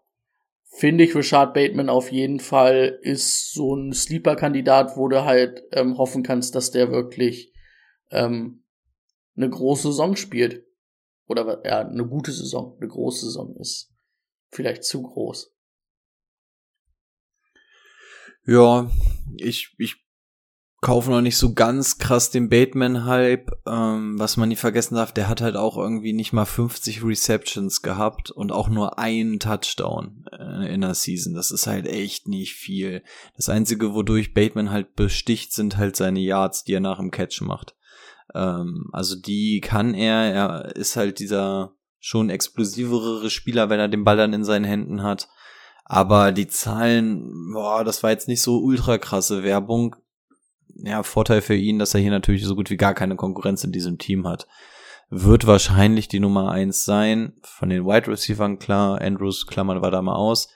finde 0.72 1.04
ich 1.04 1.14
Richard 1.14 1.54
Bateman 1.54 1.88
auf 1.88 2.10
jeden 2.10 2.40
Fall 2.40 2.98
ist 3.02 3.52
so 3.52 3.74
ein 3.76 3.92
Sleeper-Kandidat, 3.92 4.96
wo 4.96 5.08
du 5.08 5.24
halt 5.24 5.62
ähm, 5.72 5.98
hoffen 5.98 6.22
kannst, 6.22 6.54
dass 6.54 6.70
der 6.70 6.90
wirklich 6.90 7.52
ähm, 8.10 8.64
eine 9.36 9.50
große 9.50 9.88
Saison 9.88 10.16
spielt. 10.16 10.66
Oder 11.26 11.62
ja, 11.64 11.86
eine 11.86 12.06
gute 12.06 12.32
Saison, 12.32 12.76
eine 12.78 12.88
große 12.88 13.26
Saison 13.26 13.56
ist 13.56 13.92
vielleicht 14.50 14.84
zu 14.84 15.02
groß. 15.02 15.54
Ja, 18.44 18.90
ich, 19.36 19.74
ich 19.78 20.01
kaufe 20.82 21.12
noch 21.12 21.20
nicht 21.20 21.36
so 21.36 21.54
ganz 21.54 21.98
krass 21.98 22.30
den 22.30 22.48
Bateman-Hype. 22.48 23.52
Ähm, 23.66 24.18
was 24.18 24.36
man 24.36 24.48
nie 24.48 24.56
vergessen 24.56 24.96
darf, 24.96 25.12
der 25.12 25.28
hat 25.28 25.40
halt 25.40 25.56
auch 25.56 25.78
irgendwie 25.78 26.12
nicht 26.12 26.32
mal 26.32 26.44
50 26.44 27.04
Receptions 27.04 27.82
gehabt 27.82 28.32
und 28.32 28.50
auch 28.50 28.68
nur 28.68 28.98
einen 28.98 29.38
Touchdown 29.38 30.26
äh, 30.32 30.74
in 30.74 30.80
der 30.80 30.94
Season. 30.94 31.34
Das 31.34 31.52
ist 31.52 31.68
halt 31.68 31.86
echt 31.86 32.26
nicht 32.26 32.54
viel. 32.54 33.04
Das 33.36 33.48
Einzige, 33.48 33.94
wodurch 33.94 34.34
Bateman 34.34 34.70
halt 34.70 34.96
besticht, 34.96 35.52
sind 35.52 35.76
halt 35.76 35.94
seine 35.94 36.18
Yards, 36.18 36.64
die 36.64 36.74
er 36.74 36.80
nach 36.80 36.98
dem 36.98 37.12
Catch 37.12 37.42
macht. 37.42 37.76
Ähm, 38.34 38.90
also 38.92 39.14
die 39.14 39.60
kann 39.60 39.94
er, 39.94 40.34
er 40.34 40.76
ist 40.76 40.96
halt 40.96 41.20
dieser 41.20 41.76
schon 42.00 42.28
explosivere 42.28 43.30
Spieler, 43.30 43.70
wenn 43.70 43.78
er 43.78 43.86
den 43.86 44.02
Ball 44.02 44.16
dann 44.16 44.32
in 44.32 44.44
seinen 44.44 44.64
Händen 44.64 45.04
hat. 45.04 45.28
Aber 45.84 46.32
die 46.32 46.48
Zahlen, 46.48 47.52
boah, 47.52 47.84
das 47.84 48.02
war 48.02 48.10
jetzt 48.10 48.26
nicht 48.26 48.42
so 48.42 48.58
ultra 48.58 48.98
krasse 48.98 49.44
Werbung. 49.44 49.94
Ja, 50.84 51.02
Vorteil 51.02 51.42
für 51.42 51.54
ihn, 51.54 51.78
dass 51.78 51.94
er 51.94 52.00
hier 52.00 52.10
natürlich 52.10 52.44
so 52.44 52.56
gut 52.56 52.68
wie 52.70 52.76
gar 52.76 52.94
keine 52.94 53.16
Konkurrenz 53.16 53.62
in 53.62 53.72
diesem 53.72 53.98
Team 53.98 54.26
hat. 54.26 54.48
Wird 55.10 55.46
wahrscheinlich 55.46 56.08
die 56.08 56.20
Nummer 56.20 56.50
eins 56.50 56.84
sein. 56.84 57.34
Von 57.42 57.68
den 57.68 57.84
Wide 57.84 58.10
Receivers 58.10 58.58
klar, 58.58 59.00
Andrews 59.00 59.46
klammern 59.46 59.82
wir 59.82 59.90
da 59.90 60.02
mal 60.02 60.16
aus. 60.16 60.48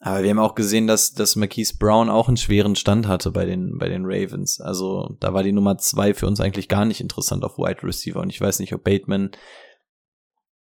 Aber 0.00 0.22
wir 0.22 0.30
haben 0.30 0.38
auch 0.38 0.54
gesehen, 0.54 0.86
dass, 0.86 1.14
dass 1.14 1.36
Marquise 1.36 1.78
Brown 1.78 2.10
auch 2.10 2.28
einen 2.28 2.36
schweren 2.36 2.76
Stand 2.76 3.08
hatte 3.08 3.30
bei 3.30 3.46
den, 3.46 3.78
bei 3.78 3.88
den 3.88 4.04
Ravens. 4.04 4.60
Also 4.60 5.16
da 5.20 5.32
war 5.32 5.42
die 5.42 5.52
Nummer 5.52 5.78
zwei 5.78 6.12
für 6.12 6.26
uns 6.26 6.40
eigentlich 6.40 6.68
gar 6.68 6.84
nicht 6.84 7.00
interessant 7.00 7.44
auf 7.44 7.56
Wide 7.56 7.82
Receiver. 7.82 8.20
Und 8.20 8.30
ich 8.30 8.40
weiß 8.40 8.58
nicht, 8.58 8.74
ob 8.74 8.84
Bateman 8.84 9.30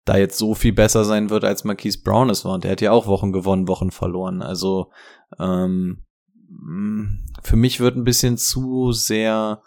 da 0.04 0.16
jetzt 0.16 0.36
so 0.36 0.54
viel 0.54 0.72
besser 0.72 1.04
sein 1.04 1.30
wird, 1.30 1.44
als 1.44 1.62
Marquise 1.62 2.02
Brown 2.02 2.30
es 2.30 2.44
war. 2.44 2.54
Und 2.54 2.64
der 2.64 2.72
hat 2.72 2.80
ja 2.80 2.90
auch 2.90 3.06
Wochen 3.06 3.32
gewonnen, 3.32 3.68
Wochen 3.68 3.92
verloren. 3.92 4.42
Also 4.42 4.90
ähm, 5.38 6.02
für 7.42 7.56
mich 7.56 7.80
wird 7.80 7.96
ein 7.96 8.04
bisschen 8.04 8.36
zu 8.36 8.92
sehr 8.92 9.62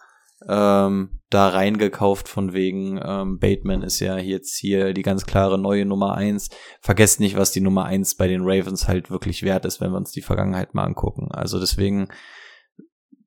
ähm, 0.48 1.20
da 1.30 1.48
reingekauft 1.50 2.28
von 2.28 2.54
wegen 2.54 3.00
ähm, 3.04 3.40
Bateman 3.40 3.82
ist 3.82 4.00
ja 4.00 4.18
jetzt 4.18 4.58
hier 4.58 4.94
die 4.94 5.02
ganz 5.02 5.26
klare 5.26 5.58
neue 5.58 5.86
Nummer 5.86 6.16
eins. 6.16 6.50
Vergesst 6.82 7.20
nicht, 7.20 7.38
was 7.38 7.52
die 7.52 7.62
Nummer 7.62 7.86
eins 7.86 8.16
bei 8.16 8.28
den 8.28 8.42
Ravens 8.44 8.88
halt 8.88 9.10
wirklich 9.10 9.44
wert 9.44 9.66
ist, 9.66 9.80
wenn 9.80 9.92
wir 9.92 9.98
uns 9.98 10.12
die 10.12 10.22
Vergangenheit 10.22 10.74
mal 10.74 10.84
angucken. 10.84 11.30
Also 11.32 11.60
deswegen 11.60 12.10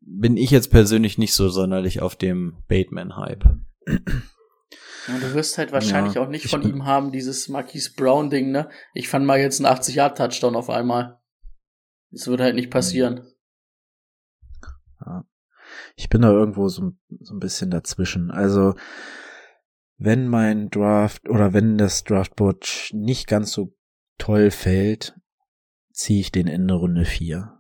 bin 0.01 0.37
ich 0.37 0.51
jetzt 0.51 0.71
persönlich 0.71 1.19
nicht 1.19 1.35
so 1.35 1.49
sonderlich 1.49 2.03
auf 2.03 2.17
dem 2.17 2.63
Bateman-Hype. 2.69 3.45
Ja, 5.09 5.19
du 5.21 5.35
wirst 5.35 5.57
halt 5.57 5.73
wahrscheinlich 5.73 6.15
ja, 6.15 6.23
auch 6.23 6.29
nicht 6.29 6.49
von 6.49 6.63
ihm 6.63 6.85
haben, 6.85 7.13
dieses 7.13 7.49
Marquise 7.49 7.93
Brown-Ding, 7.97 8.51
ne? 8.51 8.69
Ich 8.93 9.09
fand 9.09 9.25
mal 9.25 9.39
jetzt 9.39 9.65
einen 9.65 9.73
80-Yard-Touchdown 9.73 10.57
auf 10.57 10.69
einmal. 10.69 11.21
Das 12.11 12.27
wird 12.27 12.41
halt 12.41 12.57
nicht 12.57 12.71
passieren. 12.71 13.27
Ja. 15.05 15.25
Ich 15.97 16.09
bin 16.09 16.23
da 16.23 16.31
irgendwo 16.31 16.69
so, 16.69 16.93
so 17.21 17.35
ein 17.35 17.41
bisschen 17.41 17.71
dazwischen. 17.71 18.31
Also, 18.31 18.75
wenn 19.99 20.29
mein 20.29 20.71
Draft 20.71 21.29
oder 21.29 21.53
wenn 21.53 21.79
das 21.79 22.05
Draftboard 22.05 22.91
nicht 22.93 23.27
ganz 23.27 23.53
so 23.53 23.75
toll 24.19 24.51
fällt, 24.51 25.19
ziehe 25.93 26.21
ich 26.21 26.31
den 26.31 26.47
Ende 26.47 26.75
Runde 26.75 27.05
4. 27.05 27.53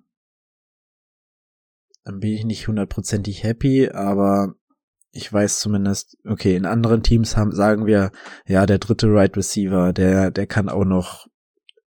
Dann 2.04 2.20
bin 2.20 2.32
ich 2.32 2.44
nicht 2.44 2.68
hundertprozentig 2.68 3.42
happy, 3.42 3.90
aber 3.90 4.54
ich 5.10 5.32
weiß 5.32 5.60
zumindest, 5.60 6.18
okay, 6.24 6.54
in 6.54 6.66
anderen 6.66 7.02
Teams 7.02 7.36
haben, 7.36 7.52
sagen 7.52 7.86
wir, 7.86 8.12
ja, 8.46 8.66
der 8.66 8.78
dritte 8.78 9.08
Right 9.08 9.36
Receiver, 9.36 9.92
der, 9.92 10.30
der 10.30 10.46
kann 10.46 10.68
auch 10.68 10.84
noch 10.84 11.26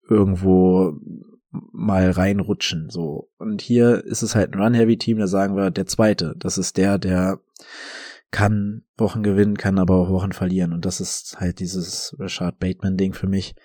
irgendwo 0.08 0.94
mal 1.72 2.12
reinrutschen, 2.12 2.90
so. 2.90 3.30
Und 3.38 3.62
hier 3.62 4.04
ist 4.04 4.22
es 4.22 4.36
halt 4.36 4.54
ein 4.54 4.62
Run-Heavy-Team, 4.62 5.18
da 5.18 5.28
sagen 5.28 5.56
wir, 5.56 5.72
der 5.72 5.86
zweite, 5.86 6.36
das 6.38 6.58
ist 6.58 6.78
der, 6.78 6.98
der 6.98 7.40
kann 8.32 8.84
Wochen 8.98 9.24
gewinnen, 9.24 9.58
kann 9.58 9.80
aber 9.80 9.96
auch 9.96 10.10
Wochen 10.10 10.34
verlieren. 10.34 10.74
Und 10.74 10.86
das 10.86 11.00
ist 11.00 11.40
halt 11.40 11.60
dieses 11.60 12.16
Rashad 12.20 12.60
Bateman-Ding 12.60 13.14
für 13.14 13.28
mich. 13.28 13.56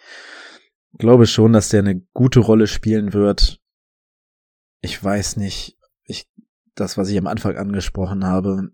Ich 0.92 0.98
glaube 0.98 1.26
schon, 1.26 1.52
dass 1.52 1.68
der 1.68 1.80
eine 1.80 2.00
gute 2.12 2.40
Rolle 2.40 2.66
spielen 2.66 3.12
wird. 3.12 3.60
Ich 4.80 5.02
weiß 5.02 5.36
nicht, 5.36 5.78
ich, 6.04 6.30
das, 6.74 6.96
was 6.96 7.08
ich 7.08 7.18
am 7.18 7.26
Anfang 7.26 7.56
angesprochen 7.56 8.24
habe, 8.24 8.70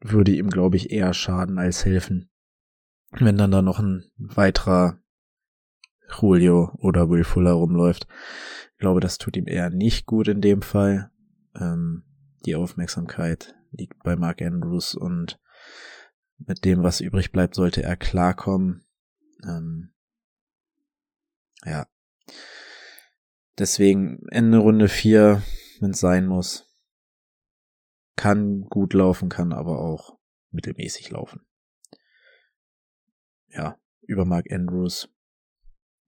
würde 0.00 0.32
ihm, 0.32 0.50
glaube 0.50 0.76
ich, 0.76 0.90
eher 0.90 1.12
schaden 1.14 1.58
als 1.58 1.84
helfen. 1.84 2.30
Wenn 3.10 3.36
dann 3.36 3.50
da 3.50 3.62
noch 3.62 3.78
ein 3.78 4.10
weiterer 4.16 5.00
Julio 6.08 6.72
oder 6.78 7.08
Will 7.08 7.24
Fuller 7.24 7.52
rumläuft. 7.52 8.06
Ich 8.72 8.78
glaube, 8.78 9.00
das 9.00 9.18
tut 9.18 9.36
ihm 9.36 9.46
eher 9.46 9.70
nicht 9.70 10.06
gut 10.06 10.28
in 10.28 10.40
dem 10.40 10.62
Fall. 10.62 11.10
Ähm, 11.54 12.04
die 12.44 12.56
Aufmerksamkeit 12.56 13.54
liegt 13.70 14.02
bei 14.02 14.16
Mark 14.16 14.42
Andrews 14.42 14.94
und 14.94 15.40
mit 16.38 16.64
dem, 16.64 16.82
was 16.82 17.00
übrig 17.00 17.32
bleibt, 17.32 17.54
sollte 17.54 17.82
er 17.82 17.96
klarkommen. 17.96 18.84
Ähm, 19.44 19.92
ja. 21.64 21.86
Deswegen 23.58 24.26
Ende 24.30 24.58
Runde 24.58 24.88
4, 24.88 25.42
wenn 25.80 25.90
es 25.90 26.00
sein 26.00 26.26
muss 26.26 26.66
kann 28.16 28.62
gut 28.62 28.94
laufen, 28.94 29.28
kann 29.28 29.52
aber 29.52 29.78
auch 29.78 30.18
mittelmäßig 30.50 31.10
laufen. 31.10 31.46
Ja, 33.48 33.78
über 34.00 34.24
Mark 34.24 34.50
Andrews. 34.50 35.08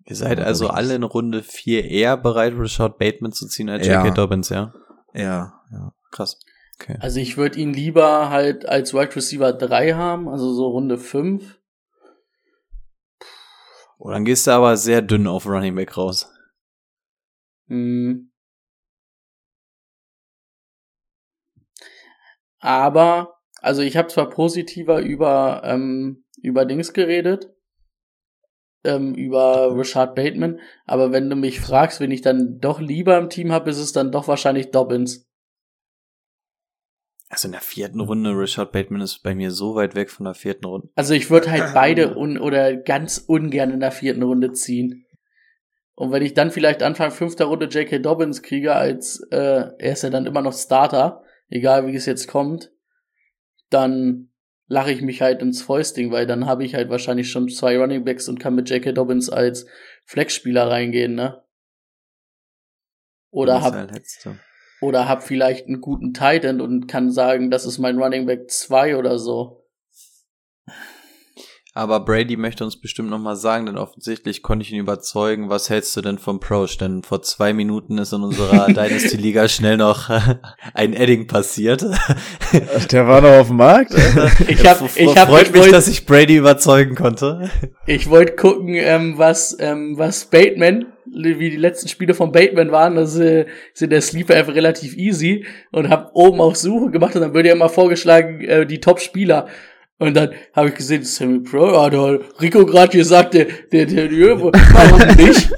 Ihr 0.09 0.17
seid 0.17 0.41
also 0.41 0.69
alle 0.69 0.95
in 0.95 1.03
Runde 1.03 1.43
4 1.43 1.85
eher 1.85 2.17
bereit, 2.17 2.55
Richard 2.59 2.97
Bateman 2.99 3.33
zu 3.33 3.47
ziehen 3.47 3.69
als 3.69 3.87
ja. 3.87 4.03
J.K. 4.03 4.15
Dobbins, 4.15 4.49
ja? 4.49 4.73
Ja, 5.13 5.61
ja. 5.71 5.93
Krass. 6.11 6.39
Okay. 6.81 6.97
Also 7.01 7.21
ich 7.21 7.37
würde 7.37 7.59
ihn 7.59 7.75
lieber 7.75 8.31
halt 8.31 8.67
als 8.67 8.95
Wide 8.95 9.15
Receiver 9.15 9.53
3 9.53 9.93
haben, 9.93 10.29
also 10.31 10.55
so 10.55 10.69
Runde 10.69 10.97
5. 10.97 11.59
Oh, 13.99 14.11
dann 14.11 14.25
gehst 14.25 14.47
du 14.47 14.53
aber 14.53 14.79
sehr 14.79 15.03
dünn 15.03 15.27
auf 15.27 15.45
Running 15.45 15.75
Back 15.75 15.99
raus. 15.99 16.33
Mhm. 17.67 18.31
Aber, 22.61 23.41
also 23.61 23.83
ich 23.83 23.99
habe 23.99 24.09
zwar 24.09 24.31
positiver 24.31 25.01
über, 25.01 25.61
ähm, 25.65 26.25
über 26.41 26.65
Dings 26.65 26.95
geredet, 26.95 27.53
ähm, 28.85 29.15
über 29.15 29.77
Richard 29.77 30.15
Bateman, 30.15 30.61
aber 30.87 31.13
wenn 31.13 31.29
du 31.29 31.37
mich 31.37 31.61
fragst, 31.61 32.01
wen 32.01 32.11
ich 32.11 32.23
dann 32.23 32.61
doch 32.61 32.81
lieber 32.81 33.19
im 33.19 33.29
Team 33.29 33.53
habe, 33.53 33.71
ist 33.71 33.79
es 33.79 33.93
dann 33.93 34.13
doch 34.13 34.29
wahrscheinlich 34.29 34.71
Dobbins. 34.71 35.29
Also 37.31 37.49
in 37.49 37.53
der 37.53 37.61
vierten 37.61 38.01
Runde, 38.01 38.31
Richard 38.31 38.73
Bateman 38.73 39.03
ist 39.03 39.23
bei 39.23 39.35
mir 39.35 39.51
so 39.51 39.75
weit 39.75 39.95
weg 39.95 40.11
von 40.11 40.25
der 40.25 40.35
vierten 40.35 40.65
Runde. 40.65 40.89
Also 40.95 41.13
ich 41.13 41.29
würde 41.29 41.51
halt 41.51 41.75
beide 41.75 42.17
un 42.17 42.39
oder 42.39 42.75
ganz 42.77 43.19
ungern 43.19 43.71
in 43.71 43.81
der 43.81 43.93
vierten 43.93 44.23
Runde 44.23 44.53
ziehen. 44.53 45.05
Und 45.95 46.13
wenn 46.13 46.23
ich 46.23 46.33
dann 46.33 46.51
vielleicht 46.51 46.83
Anfang 46.83 47.11
fünfter 47.11 47.47
Runde 47.47 47.67
J.K. 47.67 47.99
Dobbins 47.99 48.43
kriege, 48.43 48.75
als 48.75 49.21
äh, 49.31 49.65
er 49.79 49.93
ist 49.93 50.03
ja 50.03 50.11
dann 50.11 50.27
immer 50.27 50.43
noch 50.43 50.55
Starter, 50.55 51.23
egal 51.49 51.87
wie 51.87 51.95
es 51.95 52.07
jetzt 52.07 52.29
kommt, 52.29 52.71
dann 53.69 54.28
lache 54.69 54.93
ich 54.93 55.03
mich 55.03 55.23
halt 55.23 55.43
ins 55.43 55.63
Fäusting, 55.63 56.13
weil 56.13 56.27
dann 56.27 56.47
habe 56.47 56.65
ich 56.65 56.75
halt 56.75 56.91
wahrscheinlich 56.91 57.31
schon 57.31 57.49
zwei 57.49 57.79
Running 57.79 58.05
Backs 58.05 58.29
und 58.29 58.39
kann 58.39 58.55
mit 58.55 58.71
J.K. 58.71 58.93
Dobbins 58.93 59.31
als 59.31 59.67
Flexspieler 60.05 60.71
reingehen, 60.71 61.15
ne? 61.15 61.43
Oder 63.31 63.63
hab, 63.63 63.75
halt 63.75 63.93
oder 64.81 65.09
hab 65.09 65.23
vielleicht 65.23 65.67
einen 65.67 65.81
guten 65.81 66.15
Tight 66.15 66.45
End 66.45 66.63
und 66.63 66.87
kann 66.87 67.11
sagen, 67.11 67.51
das 67.51 67.67
ist 67.67 67.79
mein 67.79 67.99
Running 67.99 68.27
Back 68.27 68.51
2 68.51 68.97
oder 68.97 69.19
so. 69.19 69.67
Aber 71.79 72.01
Brady 72.01 72.37
möchte 72.37 72.65
uns 72.65 72.75
bestimmt 72.75 73.09
noch 73.09 73.21
mal 73.21 73.37
sagen, 73.37 73.67
denn 73.67 73.79
offensichtlich 73.79 74.43
konnte 74.43 74.65
ich 74.65 74.73
ihn 74.73 74.81
überzeugen. 74.81 75.49
Was 75.49 75.71
hältst 75.71 75.97
du 75.97 76.01
denn 76.01 76.19
vom 76.19 76.41
Proch? 76.41 76.75
Denn 76.75 77.05
vor 77.05 77.23
zwei 77.23 77.53
Minuten 77.53 77.99
ist 77.99 78.13
in 78.13 78.25
unserer 78.25 78.67
Dynasty-Liga 78.67 79.47
schnell 79.47 79.77
noch 79.77 80.11
ein 80.75 80.93
Edding 80.93 81.29
passiert. 81.29 81.85
Der 82.91 83.07
war 83.07 83.21
noch 83.21 83.31
auf 83.31 83.47
dem 83.47 83.59
Markt. 83.59 83.95
ich 84.49 84.67
hab, 84.67 84.83
ich 84.97 85.17
hab, 85.17 85.29
freut 85.29 85.43
ich 85.43 85.53
mich, 85.53 85.63
wollt, 85.63 85.73
dass 85.73 85.87
ich 85.87 86.05
Brady 86.05 86.39
überzeugen 86.39 86.97
konnte. 86.97 87.49
Ich 87.87 88.11
wollte 88.11 88.35
gucken, 88.35 88.75
ähm, 88.75 89.17
was, 89.17 89.57
ähm, 89.61 89.97
was 89.97 90.25
Bateman, 90.25 90.87
wie 91.07 91.51
die 91.51 91.57
letzten 91.57 91.87
Spiele 91.87 92.15
von 92.15 92.33
Bateman 92.33 92.73
waren. 92.73 92.97
Das 92.97 93.17
äh, 93.17 93.47
sind 93.73 93.93
der 93.93 94.01
Sleeper 94.01 94.35
einfach 94.35 94.57
relativ 94.57 94.97
easy 94.97 95.47
und 95.71 95.91
hab 95.91 96.11
oben 96.15 96.41
auf 96.41 96.57
Suche 96.57 96.91
gemacht 96.91 97.15
und 97.15 97.21
dann 97.21 97.35
würde 97.35 97.51
ja 97.51 97.55
immer 97.55 97.69
vorgeschlagen 97.69 98.41
äh, 98.41 98.67
die 98.67 98.81
Top-Spieler. 98.81 99.47
Und 99.99 100.17
dann 100.17 100.31
habe 100.55 100.69
ich 100.69 100.77
gesehen, 100.77 101.03
Sammy 101.03 101.41
Pro, 101.41 101.81
hat 101.81 101.93
Rico 102.41 102.65
gerade 102.65 102.97
gesagt, 102.97 103.35
der, 103.35 103.47
der, 103.73 103.87
der, 103.87 104.09
der, 104.09 104.41
warum 104.41 105.17
nicht? 105.17 105.51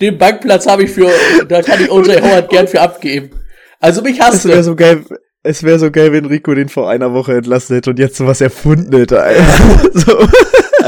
Den 0.00 0.18
Bankplatz 0.18 0.66
habe 0.66 0.84
ich 0.84 0.90
für, 0.90 1.10
da 1.48 1.62
kann 1.62 1.80
ich 1.82 1.90
OJ 1.90 2.20
Howard 2.20 2.48
gern 2.48 2.68
für 2.68 2.80
abgeben. 2.80 3.30
Also 3.80 4.02
mich 4.02 4.20
hasst 4.20 4.44
Es 4.44 4.48
wäre 4.48 4.62
so 4.62 4.76
geil, 4.76 5.04
es 5.42 5.62
wäre 5.62 5.78
so 5.78 5.90
geil, 5.90 6.12
wenn 6.12 6.26
Rico 6.26 6.54
den 6.54 6.68
vor 6.68 6.88
einer 6.88 7.12
Woche 7.12 7.34
entlassen 7.34 7.76
hätte 7.76 7.90
und 7.90 7.98
jetzt 7.98 8.16
sowas 8.16 8.40
erfunden 8.40 8.96
hätte. 8.96 9.22
Alter. 9.22 9.90
so. 9.92 10.28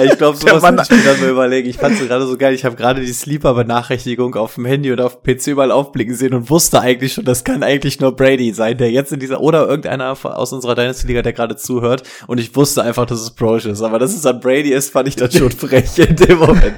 Ich 0.05 0.19
glaube, 0.19 0.37
sowas 0.39 0.63
muss 0.63 0.91
ich 0.91 0.97
mir 0.97 1.11
dann 1.11 1.21
mal 1.21 1.31
überlegen. 1.31 1.69
Ich 1.69 1.77
fand 1.77 2.01
es 2.01 2.07
gerade 2.07 2.27
so 2.27 2.37
geil. 2.37 2.55
Ich 2.55 2.65
habe 2.65 2.77
gerade 2.77 3.01
die 3.01 3.13
Sleeper-Benachrichtigung 3.13 4.35
auf 4.35 4.55
dem 4.55 4.65
Handy 4.65 4.93
oder 4.93 5.07
auf 5.07 5.23
dem 5.23 5.37
PC 5.37 5.49
überall 5.49 5.71
aufblicken 5.71 6.15
sehen 6.15 6.35
und 6.35 6.51
wusste 6.51 6.81
eigentlich 6.81 7.15
schon, 7.15 7.25
das 7.25 7.45
kann 7.45 7.63
eigentlich 7.63 8.01
nur 8.01 8.15
Brady 8.15 8.53
sein, 8.53 8.79
der 8.79 8.91
jetzt 8.91 9.13
in 9.13 9.21
dieser, 9.21 9.41
oder 9.41 9.69
irgendeiner 9.69 10.17
aus 10.23 10.53
unserer 10.53 10.75
Dynasty-Liga, 10.75 11.23
der 11.23 11.33
gerade 11.33 11.57
zuhört. 11.57 12.03
Und 12.27 12.39
ich 12.39 12.55
wusste 12.57 12.83
einfach, 12.83 13.07
dass 13.07 13.21
es 13.21 13.31
Proch 13.33 13.65
ist. 13.65 13.83
Aber 13.83 13.99
dass 13.99 14.15
es 14.15 14.27
an 14.27 14.41
Brady 14.41 14.73
ist, 14.73 14.93
fand 14.93 15.09
ich 15.09 15.17
dann 15.17 15.31
schon 15.31 15.51
frech 15.53 15.99
in 15.99 16.17
dem 16.17 16.39
Moment. 16.39 16.77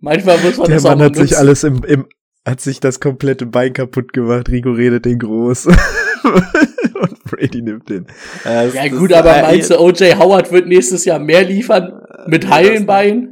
Manchmal 0.00 0.38
muss 0.38 0.58
man 0.58 0.66
Der 0.66 0.76
das 0.76 0.84
Mann 0.84 1.00
auch 1.00 1.04
hat 1.06 1.16
sich 1.16 1.36
alles 1.38 1.64
im, 1.64 1.82
im, 1.84 2.06
hat 2.46 2.60
sich 2.60 2.80
das 2.80 3.00
komplette 3.00 3.46
Bein 3.46 3.72
kaputt 3.72 4.12
gemacht. 4.12 4.48
Rico 4.50 4.70
redet 4.72 5.06
den 5.06 5.18
groß. 5.18 5.68
und 6.94 7.24
Brady 7.24 7.62
nimmt 7.62 7.88
den. 7.88 8.06
Ja, 8.44 8.64
das- 8.64 8.74
Ja 8.74 8.88
gut, 8.88 9.12
aber 9.12 9.36
äh, 9.36 9.42
meinst 9.42 9.70
du, 9.70 9.78
OJ 9.80 10.14
Howard 10.18 10.50
wird 10.52 10.66
nächstes 10.66 11.04
Jahr 11.04 11.18
mehr 11.18 11.44
liefern 11.44 12.00
mit 12.26 12.44
nee, 12.44 12.50
heilen 12.50 12.86
Beinen? 12.86 13.30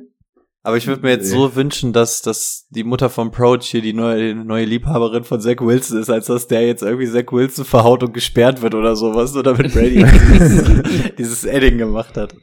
Aber 0.64 0.76
ich 0.76 0.87
würde 0.87 1.02
mir 1.02 1.11
jetzt 1.11 1.28
so 1.28 1.57
wünschen, 1.57 1.92
dass, 1.92 2.22
dass 2.22 2.68
die 2.70 2.85
Mutter 2.85 3.11
von 3.11 3.33
Proch 3.33 3.62
hier 3.62 3.83
die 3.83 3.92
neue, 3.94 4.33
neue 4.37 4.64
Liebhaberin 4.64 5.24
von 5.24 5.40
Zach 5.40 5.57
Wilson 5.59 5.98
ist, 5.98 6.09
als 6.09 6.26
dass 6.26 6.46
der 6.46 6.64
jetzt 6.64 6.85
irgendwie 6.85 7.09
Zach 7.09 7.33
Wilson 7.33 7.64
verhaut 7.64 8.05
und 8.05 8.14
gesperrt 8.14 8.62
wird 8.62 8.76
oder 8.76 8.94
sowas, 8.94 9.35
nur 9.35 9.42
damit 9.42 9.72
Brady 9.72 10.05
dieses, 10.33 11.14
dieses 11.18 11.44
Edding 11.44 11.78
gemacht 11.78 12.16
hat. 12.16 12.37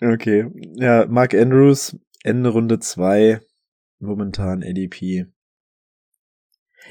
Okay. 0.00 0.46
Ja, 0.76 1.04
Mark 1.06 1.34
Andrews, 1.34 1.96
Ende 2.22 2.48
Runde 2.50 2.78
zwei 2.78 3.40
momentan 3.98 4.62
ADP. 4.62 5.26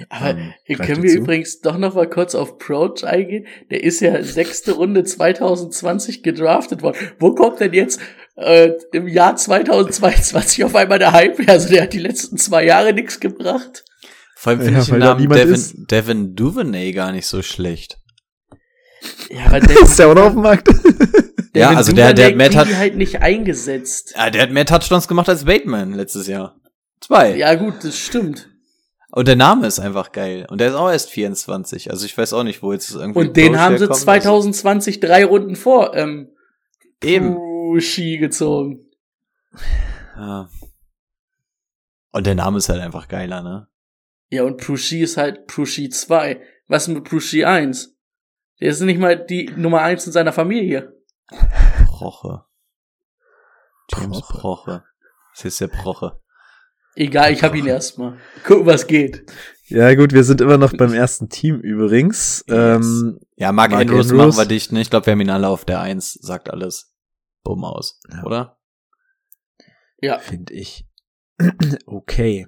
Aber 0.07 0.29
Ähm, 0.29 0.53
können 0.77 1.03
wir 1.03 1.09
zu? 1.11 1.17
übrigens 1.17 1.59
doch 1.61 1.77
noch 1.77 1.95
mal 1.95 2.09
kurz 2.09 2.35
auf 2.35 2.57
Proch 2.57 3.03
eingehen? 3.03 3.45
Der 3.69 3.83
ist 3.83 3.99
ja 3.99 4.23
sechste 4.23 4.71
Runde 4.73 5.03
2020 5.03 6.23
gedraftet 6.23 6.81
worden. 6.81 6.97
Wo 7.19 7.33
kommt 7.35 7.59
denn 7.59 7.73
jetzt 7.73 7.99
äh, 8.37 8.71
im 8.93 9.07
Jahr 9.07 9.35
2022 9.35 10.63
auf 10.63 10.75
einmal 10.75 10.99
der 10.99 11.11
Hype 11.11 11.39
her? 11.39 11.49
Also 11.53 11.69
der 11.69 11.83
hat 11.83 11.93
die 11.93 11.99
letzten 11.99 12.37
zwei 12.37 12.63
Jahre 12.65 12.93
nichts 12.93 13.19
gebracht. 13.19 13.83
Vor 14.35 14.51
allem 14.51 14.59
finde 14.61 14.75
Ja, 14.75 14.81
ich 14.83 14.89
den 14.89 14.99
Namen. 14.99 15.29
Devin, 15.29 15.85
Devin 15.91 16.35
Duvernay 16.35 16.91
gar 16.93 17.11
nicht 17.11 17.27
so 17.27 17.41
schlecht. 17.41 17.97
Ja, 19.29 19.45
aber 19.47 19.59
der, 19.59 19.81
Ist 19.81 19.99
der 19.99 20.07
auch 20.07 20.15
noch 20.15 20.25
auf 20.27 20.33
dem 20.33 20.41
Markt? 20.43 20.69
Ja, 21.53 21.69
also 21.75 21.91
der- 21.91 22.13
der 22.13 22.35
Matt 22.35 22.55
hat- 22.55 22.73
halt 22.75 22.95
nicht 22.95 23.21
eingesetzt. 23.21 24.13
Ja, 24.15 24.29
der 24.29 24.43
hat 24.43 24.51
mehr 24.51 24.65
Touchdowns 24.65 25.07
gemacht 25.07 25.27
als 25.29 25.45
Bateman 25.45 25.93
letztes 25.93 26.27
Jahr. 26.27 26.55
Zwei. 27.01 27.35
Ja 27.35 27.55
gut, 27.55 27.75
das 27.83 27.97
stimmt. 27.97 28.48
Und 29.11 29.27
der 29.27 29.35
Name 29.35 29.65
ist 29.65 29.79
einfach 29.79 30.11
geil. 30.11 30.45
Und 30.49 30.61
der 30.61 30.69
ist 30.69 30.75
auch 30.75 30.89
erst 30.89 31.09
24. 31.09 31.89
Also 31.89 32.05
ich 32.05 32.17
weiß 32.17 32.33
auch 32.33 32.43
nicht, 32.43 32.61
wo 32.61 32.73
jetzt 32.73 32.91
irgendwie 32.91 33.19
Und 33.19 33.37
den 33.37 33.53
Proch 33.53 33.59
haben 33.59 33.77
sie 33.77 33.83
herkommt. 33.85 33.99
2020 33.99 34.99
drei 34.99 35.25
Runden 35.25 35.55
vor 35.55 35.95
ähm, 35.95 36.29
Eben. 37.01 37.37
Ski 37.79 38.17
gezogen. 38.17 38.85
Ja. 40.15 40.49
Und 42.11 42.27
der 42.27 42.35
Name 42.35 42.57
ist 42.57 42.69
halt 42.69 42.81
einfach 42.81 43.07
geiler, 43.07 43.41
ne? 43.41 43.67
Ja, 44.29 44.43
und 44.43 44.57
Prushi 44.57 45.01
ist 45.01 45.17
halt 45.17 45.47
Prushi 45.47 45.89
2. 45.89 46.41
Was 46.67 46.87
ist 46.87 46.93
mit 46.93 47.03
Prushi 47.03 47.45
1? 47.45 47.95
Der 48.59 48.69
ist 48.69 48.81
nicht 48.81 48.99
mal 48.99 49.15
die 49.17 49.51
Nummer 49.55 49.81
1 49.81 50.07
in 50.07 50.11
seiner 50.11 50.33
Familie. 50.33 50.93
Proche. 51.85 52.45
James 53.91 54.21
Proche. 54.21 54.83
Das 55.35 55.45
ist 55.45 55.61
der 55.61 55.67
Proche. 55.67 56.19
Egal, 56.99 57.31
ich 57.31 57.41
hab 57.43 57.55
ihn 57.55 57.65
erstmal. 57.65 58.17
Gucken, 58.45 58.65
was 58.65 58.85
geht. 58.85 59.23
ja, 59.69 59.95
gut, 59.95 60.11
wir 60.11 60.25
sind 60.25 60.41
immer 60.41 60.57
noch 60.57 60.73
beim 60.75 60.93
ersten 60.93 61.29
Team 61.29 61.59
übrigens. 61.61 62.43
Ähm, 62.49 63.19
Ja, 63.37 63.53
Mark, 63.53 63.71
Mark 63.71 63.81
Andrews, 63.83 64.11
Andrews. 64.11 64.35
machen 64.35 64.37
wir 64.37 64.45
dicht, 64.53 64.73
ne? 64.73 64.81
Ich 64.81 64.89
glaube, 64.89 65.05
wir 65.05 65.11
haben 65.13 65.21
ihn 65.21 65.29
alle 65.29 65.47
auf 65.47 65.63
der 65.63 65.79
Eins, 65.79 66.13
sagt 66.13 66.49
alles. 66.49 66.93
Bumm 67.43 67.63
aus, 67.63 68.01
Ja. 68.11 68.23
oder? 68.25 68.57
Ja. 70.01 70.19
Finde 70.19 70.53
ich. 70.53 70.85
okay. 71.85 72.47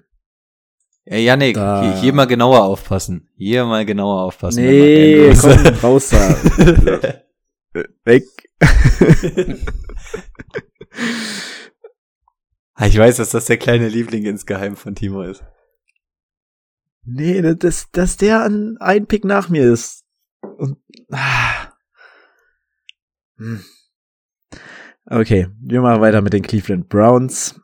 Ja, 1.05 1.15
Janik, 1.17 1.55
hier, 1.57 1.95
hier 2.01 2.13
mal 2.13 2.27
genauer 2.27 2.63
aufpassen. 2.65 3.29
Hier 3.37 3.63
mal 3.65 3.85
genauer 3.85 4.23
aufpassen. 4.23 4.65
Nee, 4.65 5.33
komm, 5.39 5.51
raus 5.81 6.09
da. 6.09 6.35
Weg. 8.03 8.25
Ich 12.85 12.97
weiß, 12.97 13.17
dass 13.17 13.29
das 13.29 13.45
der 13.45 13.57
kleine 13.57 13.87
Liebling 13.87 14.25
insgeheim 14.25 14.75
von 14.75 14.95
Timo 14.95 15.21
ist. 15.21 15.43
Nee, 17.03 17.41
dass, 17.55 17.91
dass 17.91 18.17
der 18.17 18.43
an 18.43 18.77
ein 18.79 19.07
Pick 19.07 19.25
nach 19.25 19.49
mir 19.49 19.71
ist. 19.71 20.05
Und, 20.41 20.77
ah. 21.11 21.73
Hm. 23.37 23.63
Okay, 25.05 25.47
wir 25.59 25.81
machen 25.81 26.01
weiter 26.01 26.21
mit 26.21 26.33
den 26.33 26.43
Cleveland 26.43 26.89
Browns. 26.89 27.59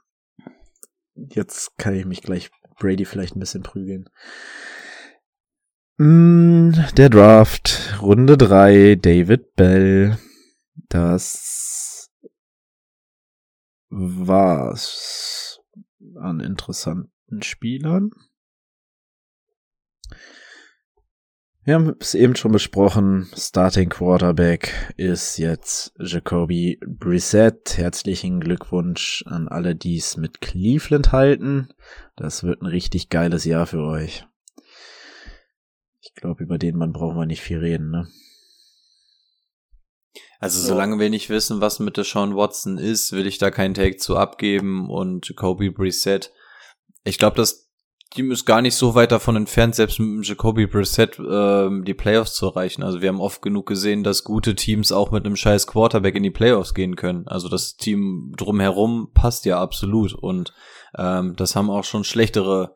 Jetzt 1.15 1.78
kann 1.78 1.95
ich 1.95 2.05
mich 2.05 2.22
gleich 2.22 2.51
Brady 2.80 3.05
vielleicht 3.05 3.36
ein 3.36 3.39
bisschen 3.39 3.63
prügeln. 3.63 4.09
Mm, 5.97 6.74
der 6.95 7.09
Draft, 7.09 7.97
Runde 8.01 8.38
3, 8.38 8.95
David 8.95 9.55
Bell. 9.55 10.18
Das 10.89 11.96
war's 13.89 15.59
an 16.15 16.39
interessanten 16.39 17.41
Spielern. 17.41 18.11
Wir 21.63 21.75
haben 21.75 21.95
es 21.99 22.15
eben 22.15 22.38
schon 22.38 22.53
besprochen. 22.53 23.27
Starting 23.35 23.89
Quarterback 23.89 24.93
ist 24.95 25.38
jetzt 25.38 25.93
Jacoby 25.99 26.79
Brissett. 26.88 27.77
Herzlichen 27.77 28.39
Glückwunsch 28.39 29.25
an 29.27 29.49
alle, 29.49 29.75
die 29.75 29.97
es 29.97 30.15
mit 30.15 30.39
Cleveland 30.39 31.11
halten. 31.11 31.67
Das 32.15 32.43
wird 32.43 32.61
ein 32.61 32.67
richtig 32.67 33.09
geiles 33.09 33.43
Jahr 33.43 33.67
für 33.67 33.83
euch. 33.83 34.25
Ich 35.99 36.13
glaube, 36.15 36.41
über 36.43 36.57
den 36.57 36.77
Mann 36.77 36.93
brauchen 36.93 37.17
wir 37.17 37.25
nicht 37.25 37.41
viel 37.41 37.59
reden, 37.59 37.91
ne? 37.91 38.07
Also 40.39 40.61
solange 40.61 40.99
wir 40.99 41.09
nicht 41.09 41.29
wissen, 41.29 41.61
was 41.61 41.79
mit 41.79 41.97
der 41.97 42.03
Sean 42.03 42.35
Watson 42.35 42.77
ist, 42.77 43.11
will 43.11 43.25
ich 43.25 43.38
da 43.38 43.49
keinen 43.49 43.73
Take 43.73 43.97
zu 43.97 44.17
abgeben 44.17 44.89
und 44.89 45.27
Jacoby 45.27 45.71
Brissett. 45.71 46.31
Ich 47.03 47.17
glaube, 47.17 47.38
das 47.38 47.67
Team 48.11 48.31
ist 48.31 48.45
gar 48.45 48.61
nicht 48.61 48.75
so 48.75 48.95
weit 48.95 49.11
davon 49.11 49.35
entfernt, 49.35 49.75
selbst 49.75 49.99
mit 49.99 50.27
Jacoby 50.27 50.67
Brissett 50.67 51.19
ähm, 51.19 51.83
die 51.83 51.93
Playoffs 51.93 52.35
zu 52.35 52.47
erreichen. 52.47 52.83
Also 52.83 53.01
wir 53.01 53.09
haben 53.09 53.19
oft 53.19 53.41
genug 53.41 53.65
gesehen, 53.65 54.03
dass 54.03 54.23
gute 54.23 54.55
Teams 54.55 54.91
auch 54.91 55.11
mit 55.11 55.25
einem 55.25 55.35
scheiß 55.35 55.67
Quarterback 55.67 56.15
in 56.15 56.23
die 56.23 56.31
Playoffs 56.31 56.73
gehen 56.73 56.95
können. 56.95 57.27
Also 57.27 57.49
das 57.49 57.75
Team 57.75 58.33
drumherum 58.38 59.11
passt 59.13 59.45
ja 59.45 59.59
absolut 59.59 60.13
und 60.13 60.53
ähm, 60.97 61.35
das 61.35 61.55
haben 61.55 61.69
auch 61.69 61.83
schon 61.83 62.03
schlechtere 62.03 62.75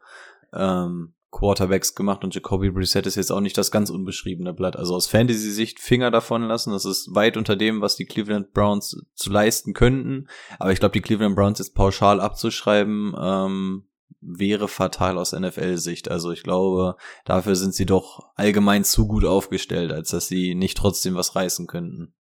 ähm, 0.53 1.13
Quarterbacks 1.31 1.95
gemacht 1.95 2.23
und 2.23 2.35
Jacoby 2.35 2.71
Brissett 2.71 3.07
ist 3.07 3.15
jetzt 3.15 3.31
auch 3.31 3.39
nicht 3.39 3.57
das 3.57 3.71
ganz 3.71 3.89
unbeschriebene 3.89 4.53
Blatt. 4.53 4.75
Also 4.75 4.95
aus 4.95 5.07
Fantasy-Sicht 5.07 5.79
Finger 5.79 6.11
davon 6.11 6.43
lassen. 6.43 6.71
Das 6.71 6.83
ist 6.85 7.15
weit 7.15 7.37
unter 7.37 7.55
dem, 7.55 7.79
was 7.81 7.95
die 7.95 8.05
Cleveland 8.05 8.51
Browns 8.51 8.97
zu 9.15 9.29
leisten 9.31 9.73
könnten. 9.73 10.27
Aber 10.59 10.71
ich 10.73 10.79
glaube, 10.79 10.93
die 10.93 11.01
Cleveland 11.01 11.35
Browns 11.35 11.59
jetzt 11.59 11.73
pauschal 11.73 12.19
abzuschreiben, 12.19 13.15
ähm, 13.17 13.87
wäre 14.19 14.67
fatal 14.67 15.17
aus 15.17 15.31
NFL-Sicht. 15.31 16.11
Also 16.11 16.31
ich 16.31 16.43
glaube, 16.43 16.95
dafür 17.25 17.55
sind 17.55 17.73
sie 17.73 17.85
doch 17.85 18.19
allgemein 18.35 18.83
zu 18.83 19.07
gut 19.07 19.25
aufgestellt, 19.25 19.91
als 19.91 20.09
dass 20.09 20.27
sie 20.27 20.53
nicht 20.53 20.77
trotzdem 20.77 21.15
was 21.15 21.35
reißen 21.35 21.65
könnten. 21.65 22.13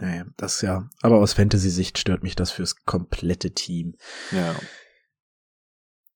Nee, 0.00 0.24
das 0.36 0.62
ja. 0.62 0.88
Aber 1.02 1.18
aus 1.18 1.34
Fantasy-Sicht 1.34 1.98
stört 1.98 2.22
mich 2.22 2.36
das 2.36 2.50
fürs 2.52 2.84
komplette 2.84 3.52
Team. 3.52 3.96
Ja. 4.30 4.54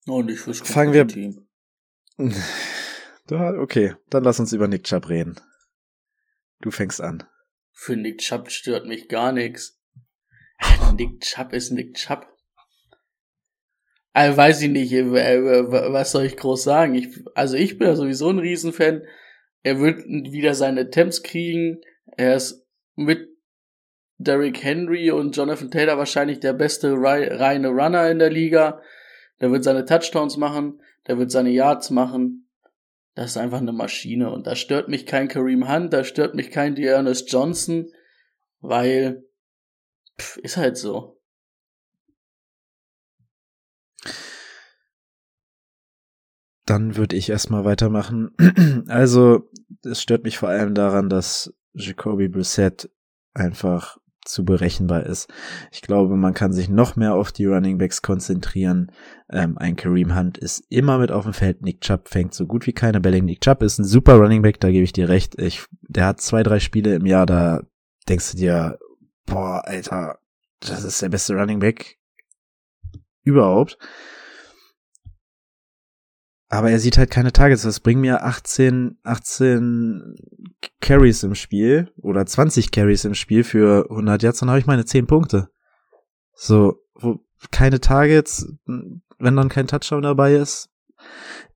Und 0.07 0.27
nicht 0.27 0.39
fürs 0.41 0.61
Fangen 0.61 0.93
wir- 0.93 1.07
Team. 1.07 1.45
Da, 3.27 3.53
okay, 3.59 3.95
dann 4.11 4.25
lass 4.25 4.41
uns 4.41 4.53
über 4.53 4.69
Nick 4.69 4.85
Chubb 4.85 5.09
reden. 5.09 5.37
Du 6.61 6.71
fängst 6.71 7.01
an. 7.01 7.25
Für 7.73 7.97
Nick 7.97 8.19
Chubb 8.19 8.51
stört 8.51 8.87
mich 8.87 9.09
gar 9.09 9.33
nichts. 9.33 9.81
Nick 10.97 11.21
Chubb 11.21 11.53
ist 11.53 11.71
Nick 11.71 11.95
Chubb. 11.95 12.27
Also 14.13 14.37
weiß 14.37 14.63
ich 14.63 14.71
nicht, 14.71 14.93
äh, 14.93 15.05
was 15.13 16.11
soll 16.11 16.25
ich 16.25 16.37
groß 16.37 16.65
sagen? 16.65 16.95
Ich, 16.95 17.09
also 17.35 17.57
ich 17.57 17.79
bin 17.79 17.87
ja 17.87 17.95
sowieso 17.95 18.31
ein 18.31 18.41
Riesenfan. 18.41 19.03
Er 19.63 19.79
wird 19.79 20.05
wieder 20.07 20.55
seine 20.55 20.81
Attempts 20.81 21.23
kriegen. 21.23 21.81
Er 22.17 22.35
ist 22.35 22.67
mit 22.97 23.29
Derrick 24.17 24.65
Henry 24.65 25.13
und 25.13 25.37
Jonathan 25.37 25.71
Taylor 25.71 25.99
wahrscheinlich 25.99 26.41
der 26.41 26.53
beste 26.55 26.95
rei- 26.95 27.33
reine 27.33 27.69
Runner 27.69 28.11
in 28.11 28.19
der 28.19 28.31
Liga. 28.31 28.83
Der 29.41 29.53
wird 29.53 29.63
seine 29.63 29.85
Touchdowns 29.85 30.37
machen, 30.37 30.83
der 31.09 31.19
wird 31.19 31.31
seine 31.31 31.51
Yards 31.51 31.91
machen. 31.91 32.49
Das 33.15 33.31
ist 33.31 33.37
einfach 33.37 33.59
eine 33.59 33.73
Maschine 33.73 34.31
und 34.31 34.47
da 34.47 34.55
stört 34.55 34.89
mich 34.89 35.05
kein 35.07 35.27
Kareem 35.27 35.69
Hunt, 35.69 35.93
da 35.93 36.05
stört 36.05 36.35
mich 36.37 36.51
kein 36.53 36.77
Dearness 36.77 37.25
Johnson, 37.27 37.91
weil 38.61 39.25
pff, 40.21 40.37
ist 40.37 40.57
halt 40.57 40.77
so. 40.77 41.21
Dann 46.65 46.97
würde 46.97 47.17
ich 47.17 47.31
erstmal 47.31 47.65
weitermachen. 47.65 48.37
Also, 48.89 49.51
es 49.85 50.01
stört 50.01 50.25
mich 50.25 50.39
vor 50.39 50.49
allem 50.49 50.75
daran, 50.75 51.09
dass 51.09 51.53
Jacoby 51.75 52.29
Brissett 52.29 52.91
einfach 53.35 53.99
zu 54.29 54.45
berechenbar 54.45 55.05
ist. 55.05 55.29
Ich 55.73 55.83
glaube, 55.83 56.17
man 56.17 56.35
kann 56.35 56.53
sich 56.53 56.69
noch 56.69 56.97
mehr 56.97 57.15
auf 57.15 57.33
die 57.33 57.47
Running 57.47 57.79
Backs 57.79 58.03
konzentrieren. 58.03 58.93
Ähm, 59.31 59.59
ein 59.59 59.77
Kareem 59.77 60.17
Hunt 60.17 60.39
ist 60.39 60.65
immer 60.69 60.99
mit 60.99 61.11
auf 61.11 61.25
dem 61.25 61.33
Feld. 61.33 61.63
Nick 61.63 61.81
Chubb 61.81 62.09
fängt 62.09 62.35
so 62.35 62.47
gut 62.47 62.67
wie 62.67 62.73
keine 62.73 63.01
Bälle. 63.01 63.23
Nick 63.23 63.41
Chubb 63.41 63.63
ist 63.63 63.79
ein 63.79 63.85
super 63.85 64.15
Running 64.15 64.43
Back, 64.43 64.61
da 64.61 64.71
gebe 64.71 64.85
ich 64.85 64.93
dir 64.93 65.09
recht. 65.09 65.39
Ich, 65.41 65.65
der 65.83 66.07
hat 66.07 66.21
zwei, 66.21 66.43
drei 66.43 66.61
Spiele 66.61 66.95
im 66.95 67.07
Jahr, 67.07 67.27
da 67.27 67.63
denkst 68.09 68.33
du 68.33 68.39
dir, 68.39 68.79
boah, 69.27 69.63
Alter, 69.65 70.19
das 70.61 70.85
ist 70.85 71.03
der 71.03 71.09
beste 71.09 71.35
Running 71.35 71.61
Back 71.61 71.99
überhaupt. 73.23 73.79
Aber 76.49 76.71
er 76.71 76.79
sieht 76.79 76.97
halt 76.97 77.11
keine 77.11 77.33
Targets. 77.33 77.63
Das 77.63 77.81
bringt 77.81 78.01
mir 78.01 78.25
18, 78.25 78.99
18 79.03 80.15
Carries 80.81 81.23
im 81.23 81.35
Spiel 81.35 81.93
oder 81.97 82.25
20 82.25 82.71
Carries 82.71 83.05
im 83.05 83.15
Spiel 83.15 83.45
für 83.45 83.87
100 83.91 84.23
Yards, 84.23 84.41
dann 84.41 84.49
habe 84.49 84.59
ich 84.59 84.67
meine 84.67 84.85
10 84.85 85.07
Punkte. 85.07 85.51
So, 86.35 86.81
wo 86.95 87.21
keine 87.51 87.81
Targets, 87.81 88.47
wenn 88.65 89.37
dann 89.37 89.49
kein 89.49 89.67
Touchdown 89.67 90.03
dabei 90.03 90.35
ist. 90.35 90.71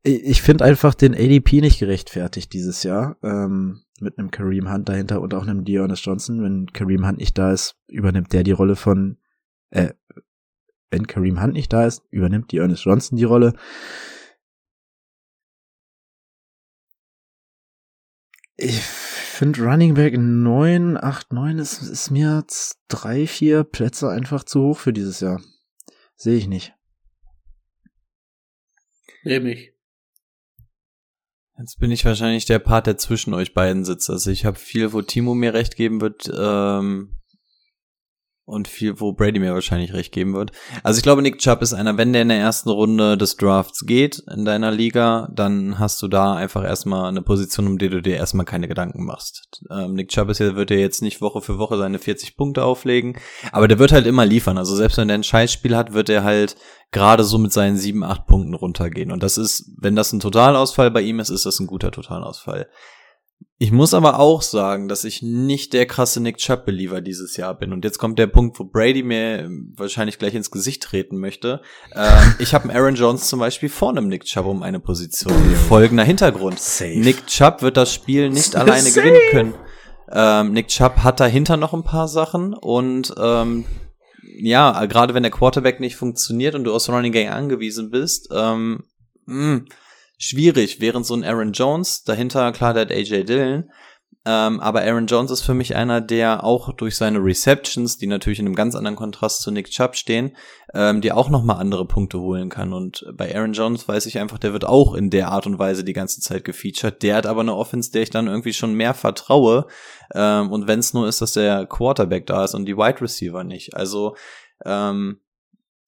Ich, 0.03 0.25
ich 0.25 0.43
finde 0.43 0.65
einfach 0.65 0.95
den 0.95 1.15
ADP 1.15 1.61
nicht 1.61 1.79
gerechtfertigt 1.79 2.53
dieses 2.53 2.83
Jahr. 2.83 3.17
Ähm, 3.23 3.83
mit 4.01 4.19
einem 4.19 4.31
Kareem 4.31 4.71
Hunt 4.71 4.89
dahinter 4.89 5.21
und 5.21 5.33
auch 5.33 5.47
einem 5.47 5.65
Deonis 5.65 6.05
Johnson. 6.05 6.43
Wenn 6.43 6.67
Kareem 6.67 7.07
Hunt 7.07 7.19
nicht 7.19 7.39
da 7.39 7.53
ist, 7.53 7.77
übernimmt 7.87 8.33
der 8.33 8.43
die 8.43 8.53
Rolle 8.53 8.77
von, 8.77 9.19
äh, 9.71 9.91
wenn 10.91 11.07
Kareem 11.07 11.41
Hunt 11.41 11.55
nicht 11.55 11.73
da 11.73 11.87
ist, 11.87 12.03
übernimmt 12.11 12.53
Deonis 12.53 12.85
Johnson 12.85 13.17
die 13.17 13.25
Rolle. 13.25 13.55
Ich 18.65 18.81
finde 18.81 19.61
Running 19.65 19.95
Back 19.95 20.17
9, 20.17 20.97
8, 20.97 21.33
9 21.33 21.59
ist, 21.59 21.83
ist 21.83 22.11
mir 22.11 22.37
jetzt 22.39 22.79
drei, 22.87 23.27
vier 23.27 23.65
Plätze 23.65 24.09
einfach 24.09 24.45
zu 24.45 24.63
hoch 24.63 24.79
für 24.79 24.93
dieses 24.93 25.19
Jahr. 25.19 25.43
Sehe 26.15 26.37
ich 26.37 26.47
nicht. 26.47 26.73
Nehme 29.25 29.53
ich. 29.53 29.73
Jetzt 31.59 31.81
bin 31.81 31.91
ich 31.91 32.05
wahrscheinlich 32.05 32.45
der 32.45 32.61
Part, 32.61 32.87
der 32.87 32.99
zwischen 32.99 33.35
euch 33.35 33.53
beiden 33.53 33.85
sitzt. 33.85 34.09
Also 34.09 34.31
ich 34.31 34.45
habe 34.45 34.61
viel, 34.61 34.93
wo 34.93 35.03
Timo 35.03 35.35
mir 35.35 35.55
recht 35.55 35.75
geben 35.75 36.01
wird, 36.01 36.31
ähm, 36.33 37.19
und 38.45 38.67
viel, 38.67 38.99
wo 39.01 39.13
Brady 39.13 39.39
mir 39.39 39.55
wahrscheinlich 39.55 39.93
recht 39.93 40.13
geben 40.13 40.35
wird. 40.35 40.51
Also 40.83 40.99
ich 40.99 41.03
glaube, 41.03 41.23
Nick 41.23 41.39
Chubb 41.39 41.63
ist 41.63 41.75
einer, 41.75 41.97
wenn 41.97 42.13
der 42.13 42.23
in 42.23 42.29
der 42.29 42.39
ersten 42.39 42.71
Runde 42.71 43.17
des 43.17 43.37
Drafts 43.37 43.87
geht 43.87 44.23
in 44.35 44.45
deiner 44.45 44.73
Liga, 44.73 45.29
dann 45.33 45.79
hast 45.79 46.03
du 46.03 46.09
da 46.09 46.35
einfach 46.35 46.65
erstmal 46.65 47.09
eine 47.09 47.23
Position, 47.23 47.67
um 47.67 47.79
die 47.79 47.89
du 47.89 48.03
dir 48.03 48.17
erstmal 48.17 48.45
keine 48.45 48.67
Gedanken 48.67 49.05
machst. 49.05 49.63
Ähm, 49.71 49.95
Nick 49.95 50.09
Chubb 50.09 50.29
ist 50.29 50.41
ja, 50.41 50.57
wird 50.57 50.71
ja 50.71 50.77
jetzt 50.77 51.03
nicht 51.03 51.21
Woche 51.21 51.41
für 51.41 51.59
Woche 51.59 51.79
seine 51.79 51.99
40 51.99 52.37
Punkte 52.37 52.65
auflegen, 52.65 53.17
aber 53.53 53.69
der 53.69 53.79
wird 53.79 53.93
halt 53.93 54.07
immer 54.07 54.27
liefern. 54.27 54.59
Also 54.59 54.75
selbst 54.75 54.99
wenn 54.99 55.09
der 55.09 55.19
ein 55.19 55.25
Scheißspiel 55.25 55.77
hat, 55.77 55.93
wird 55.93 56.09
er 56.09 56.25
halt 56.25 56.57
gerade 56.91 57.25
so 57.25 57.39
mit 57.39 57.53
seinen 57.53 57.77
7, 57.77 58.03
8 58.03 58.27
Punkten 58.27 58.55
runtergehen. 58.55 59.13
Und 59.13 59.23
das 59.23 59.39
ist, 59.39 59.71
wenn 59.79 59.97
das 59.97 60.13
ein 60.13 60.21
Totalausfall 60.21 60.91
bei 60.91 61.03
ihm 61.03 61.21
ist, 61.21 61.31
ist 61.31 61.47
das 61.47 61.61
ein 61.61 61.67
guter 61.67 61.91
Totalausfall. 61.93 62.69
Ich 63.59 63.71
muss 63.71 63.95
aber 63.95 64.19
auch 64.19 64.43
sagen, 64.43 64.89
dass 64.89 65.05
ich 65.05 65.23
nicht 65.23 65.73
der 65.73 65.87
krasse 65.87 66.21
Nick 66.21 66.39
Chubb-Believer 66.39 67.01
dieses 67.01 67.37
Jahr 67.37 67.57
bin. 67.57 67.73
Und 67.73 67.85
jetzt 67.85 67.99
kommt 67.99 68.19
der 68.19 68.27
Punkt, 68.27 68.59
wo 68.59 68.65
Brady 68.65 69.03
mir 69.03 69.49
wahrscheinlich 69.77 70.19
gleich 70.19 70.35
ins 70.35 70.51
Gesicht 70.51 70.83
treten 70.83 71.19
möchte. 71.19 71.63
Ähm, 71.95 72.35
ich 72.39 72.55
habe 72.55 72.73
Aaron 72.75 72.97
Jones 72.97 73.29
zum 73.29 73.39
Beispiel 73.39 73.69
vor 73.69 73.91
einem 73.91 74.09
Nick 74.09 74.25
Chubb 74.25 74.47
um 74.47 74.63
eine 74.63 74.81
Position. 74.81 75.33
Folgender 75.69 76.05
Hintergrund. 76.05 76.59
Safe. 76.59 76.99
Nick 76.99 77.27
Chubb 77.27 77.63
wird 77.63 77.77
das 77.77 77.93
Spiel 77.95 78.31
nicht 78.31 78.57
alleine 78.57 78.83
Safe. 78.91 79.01
gewinnen 79.01 79.21
können. 79.31 79.55
Ähm, 80.11 80.53
Nick 80.53 80.69
Chubb 80.69 80.99
hat 80.99 81.21
dahinter 81.21 81.57
noch 81.57 81.73
ein 81.73 81.85
paar 81.85 82.09
Sachen 82.09 82.53
und 82.55 83.15
ähm, 83.19 83.65
ja, 84.39 84.85
gerade 84.87 85.15
wenn 85.15 85.23
der 85.23 85.33
Quarterback 85.33 85.81
nicht 85.81 85.97
funktioniert 85.97 86.55
und 86.55 86.65
du 86.65 86.73
aus 86.75 86.89
Running 86.89 87.13
Gang 87.13 87.31
angewiesen 87.31 87.91
bist, 87.91 88.29
ähm, 88.35 88.85
mh, 89.27 89.63
schwierig, 90.23 90.81
während 90.81 91.05
so 91.05 91.15
ein 91.15 91.25
Aaron 91.25 91.53
Jones, 91.53 92.05
dahinter 92.05 92.53
klar, 92.53 92.75
der 92.75 92.83
hat 92.83 92.93
AJ 92.93 93.25
Dillon, 93.25 93.71
ähm, 94.25 94.61
aber 94.61 94.83
Aaron 94.83 95.07
Jones 95.07 95.33
ist 95.33 95.43
für 95.43 95.55
mich 95.55 95.75
einer, 95.75 96.01
der 96.01 96.45
auch 96.45 96.73
durch 96.75 96.97
seine 96.97 97.19
Receptions, 97.19 97.99
die 97.99 98.07
natürlich 98.07 98.39
in 98.39 98.47
einem 98.47 98.55
ganz 98.55 98.77
anderen 98.77 98.95
Kontrast 98.95 99.43
zu 99.43 99.51
Nick 99.51 99.71
Chubb 99.71 99.97
stehen, 99.97 100.37
ähm, 100.75 101.01
die 101.01 101.11
auch 101.11 101.29
nochmal 101.29 101.57
andere 101.57 101.87
Punkte 101.87 102.21
holen 102.21 102.49
kann. 102.49 102.73
Und 102.73 103.05
bei 103.15 103.35
Aaron 103.35 103.53
Jones 103.53 103.89
weiß 103.89 104.07
ich 104.07 104.21
einfach, 104.21 104.39
der 104.39 104.53
wird 104.53 104.65
auch 104.65 104.95
in 104.95 105.11
der 105.11 105.33
Art 105.33 105.47
und 105.47 105.59
Weise 105.59 105.83
die 105.83 105.93
ganze 105.93 106.21
Zeit 106.21 106.45
gefeatured. 106.45 107.03
Der 107.03 107.17
hat 107.17 107.27
aber 107.27 107.41
eine 107.41 107.57
Offense, 107.57 107.91
der 107.91 108.03
ich 108.03 108.11
dann 108.11 108.29
irgendwie 108.29 108.53
schon 108.53 108.75
mehr 108.75 108.95
vertraue. 108.95 109.67
Ähm, 110.15 110.53
und 110.53 110.69
wenn 110.69 110.79
es 110.79 110.95
nur 110.95 111.09
ist, 111.09 111.21
dass 111.21 111.33
der 111.33 111.67
Quarterback 111.67 112.27
da 112.27 112.45
ist 112.45 112.55
und 112.55 112.67
die 112.67 112.77
Wide 112.77 113.01
Receiver 113.01 113.43
nicht. 113.43 113.75
Also 113.75 114.15
ähm, 114.65 115.19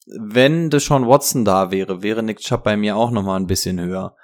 wenn 0.07 0.70
Deshaun 0.70 1.07
Watson 1.07 1.45
da 1.45 1.70
wäre, 1.70 2.03
wäre 2.03 2.24
Nick 2.24 2.41
Chubb 2.41 2.64
bei 2.64 2.76
mir 2.76 2.97
auch 2.97 3.12
nochmal 3.12 3.39
ein 3.39 3.47
bisschen 3.47 3.80
höher. 3.80 4.16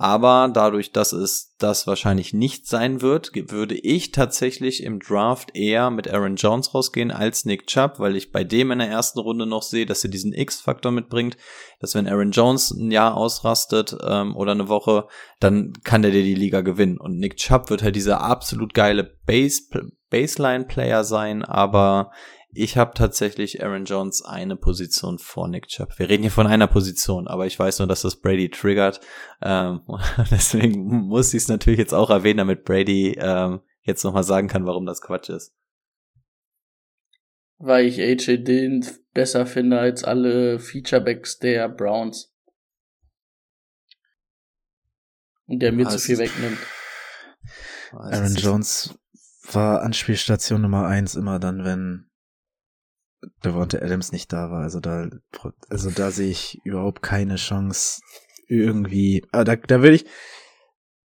Aber 0.00 0.48
dadurch, 0.52 0.92
dass 0.92 1.12
es 1.12 1.56
das 1.58 1.88
wahrscheinlich 1.88 2.32
nicht 2.32 2.68
sein 2.68 3.02
wird, 3.02 3.32
würde 3.50 3.74
ich 3.74 4.12
tatsächlich 4.12 4.84
im 4.84 5.00
Draft 5.00 5.56
eher 5.56 5.90
mit 5.90 6.08
Aaron 6.08 6.36
Jones 6.36 6.72
rausgehen 6.72 7.10
als 7.10 7.44
Nick 7.44 7.66
Chubb, 7.66 7.98
weil 7.98 8.14
ich 8.14 8.30
bei 8.30 8.44
dem 8.44 8.70
in 8.70 8.78
der 8.78 8.88
ersten 8.88 9.18
Runde 9.18 9.44
noch 9.44 9.62
sehe, 9.62 9.86
dass 9.86 10.04
er 10.04 10.10
diesen 10.10 10.32
X-Faktor 10.32 10.92
mitbringt, 10.92 11.36
dass 11.80 11.96
wenn 11.96 12.06
Aaron 12.06 12.30
Jones 12.30 12.70
ein 12.70 12.92
Jahr 12.92 13.16
ausrastet 13.16 13.96
ähm, 14.06 14.36
oder 14.36 14.52
eine 14.52 14.68
Woche, 14.68 15.08
dann 15.40 15.72
kann 15.82 16.02
der 16.02 16.12
dir 16.12 16.22
die 16.22 16.36
Liga 16.36 16.60
gewinnen. 16.60 16.98
Und 16.98 17.18
Nick 17.18 17.36
Chubb 17.36 17.68
wird 17.68 17.82
halt 17.82 17.96
dieser 17.96 18.20
absolut 18.20 18.74
geile 18.74 19.02
Base 19.26 19.62
Baseline-Player 20.10 21.04
sein, 21.04 21.44
aber 21.44 22.12
ich 22.50 22.76
habe 22.76 22.94
tatsächlich 22.94 23.62
Aaron 23.62 23.84
Jones 23.84 24.22
eine 24.22 24.56
Position 24.56 25.18
vor 25.18 25.48
Nick 25.48 25.68
Chubb. 25.68 25.98
Wir 25.98 26.08
reden 26.08 26.22
hier 26.22 26.32
von 26.32 26.46
einer 26.46 26.66
Position, 26.66 27.28
aber 27.28 27.46
ich 27.46 27.58
weiß 27.58 27.78
nur, 27.78 27.88
dass 27.88 28.02
das 28.02 28.16
Brady 28.16 28.50
triggert. 28.50 29.00
Ähm, 29.42 29.80
deswegen 30.30 30.86
muss 30.86 31.34
ich 31.34 31.42
es 31.42 31.48
natürlich 31.48 31.78
jetzt 31.78 31.94
auch 31.94 32.10
erwähnen, 32.10 32.38
damit 32.38 32.64
Brady 32.64 33.16
ähm, 33.20 33.60
jetzt 33.82 34.02
nochmal 34.04 34.24
sagen 34.24 34.48
kann, 34.48 34.66
warum 34.66 34.86
das 34.86 35.00
Quatsch 35.00 35.28
ist. 35.30 35.54
weil 37.58 37.86
ich 37.86 38.00
AJ 38.00 38.44
Dillon 38.44 38.86
besser 39.14 39.44
finde 39.46 39.80
als 39.80 40.04
alle 40.04 40.58
Featurebacks 40.60 41.38
der 41.38 41.68
Browns. 41.68 42.32
Und 45.46 45.60
der 45.60 45.72
mir 45.72 45.86
Ah, 45.86 45.90
zu 45.90 45.98
viel 45.98 46.18
wegnimmt. 46.18 46.58
Aaron 47.92 48.34
Jones 48.34 48.98
war 49.52 49.82
Anspielstation 49.82 50.60
Nummer 50.60 50.86
eins 50.86 51.14
immer 51.14 51.38
dann, 51.38 51.64
wenn 51.64 52.07
Devonta 53.44 53.78
Adams 53.78 54.12
nicht 54.12 54.32
da 54.32 54.50
war. 54.50 54.62
Also 54.62 54.80
da, 54.80 55.08
also 55.68 55.90
da 55.90 56.10
sehe 56.10 56.30
ich 56.30 56.60
überhaupt 56.64 57.02
keine 57.02 57.36
Chance 57.36 58.00
irgendwie. 58.46 59.24
Ah, 59.32 59.44
da, 59.44 59.56
da 59.56 59.82
würde 59.82 59.96
ich, 59.96 60.06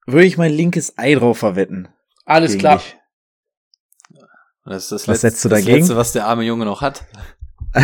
würde 0.06 0.26
ich 0.26 0.38
mein 0.38 0.52
linkes 0.54 0.98
Ei 0.98 1.14
drauf 1.16 1.38
verwetten. 1.38 1.88
Alles 2.26 2.58
klar. 2.58 2.78
dich. 2.78 2.98
Das 4.66 4.84
ist 4.84 4.92
das, 4.92 5.08
Was 5.08 5.24
letzte, 5.24 5.30
setzt 5.30 5.46
du 5.46 5.50
das 5.50 5.60
dagegen? 5.62 5.78
letzte, 5.80 5.96
was 5.96 6.12
der 6.14 6.26
arme 6.28 6.44
Junge 6.44 6.66
noch 6.66 6.82
hat. 6.82 7.06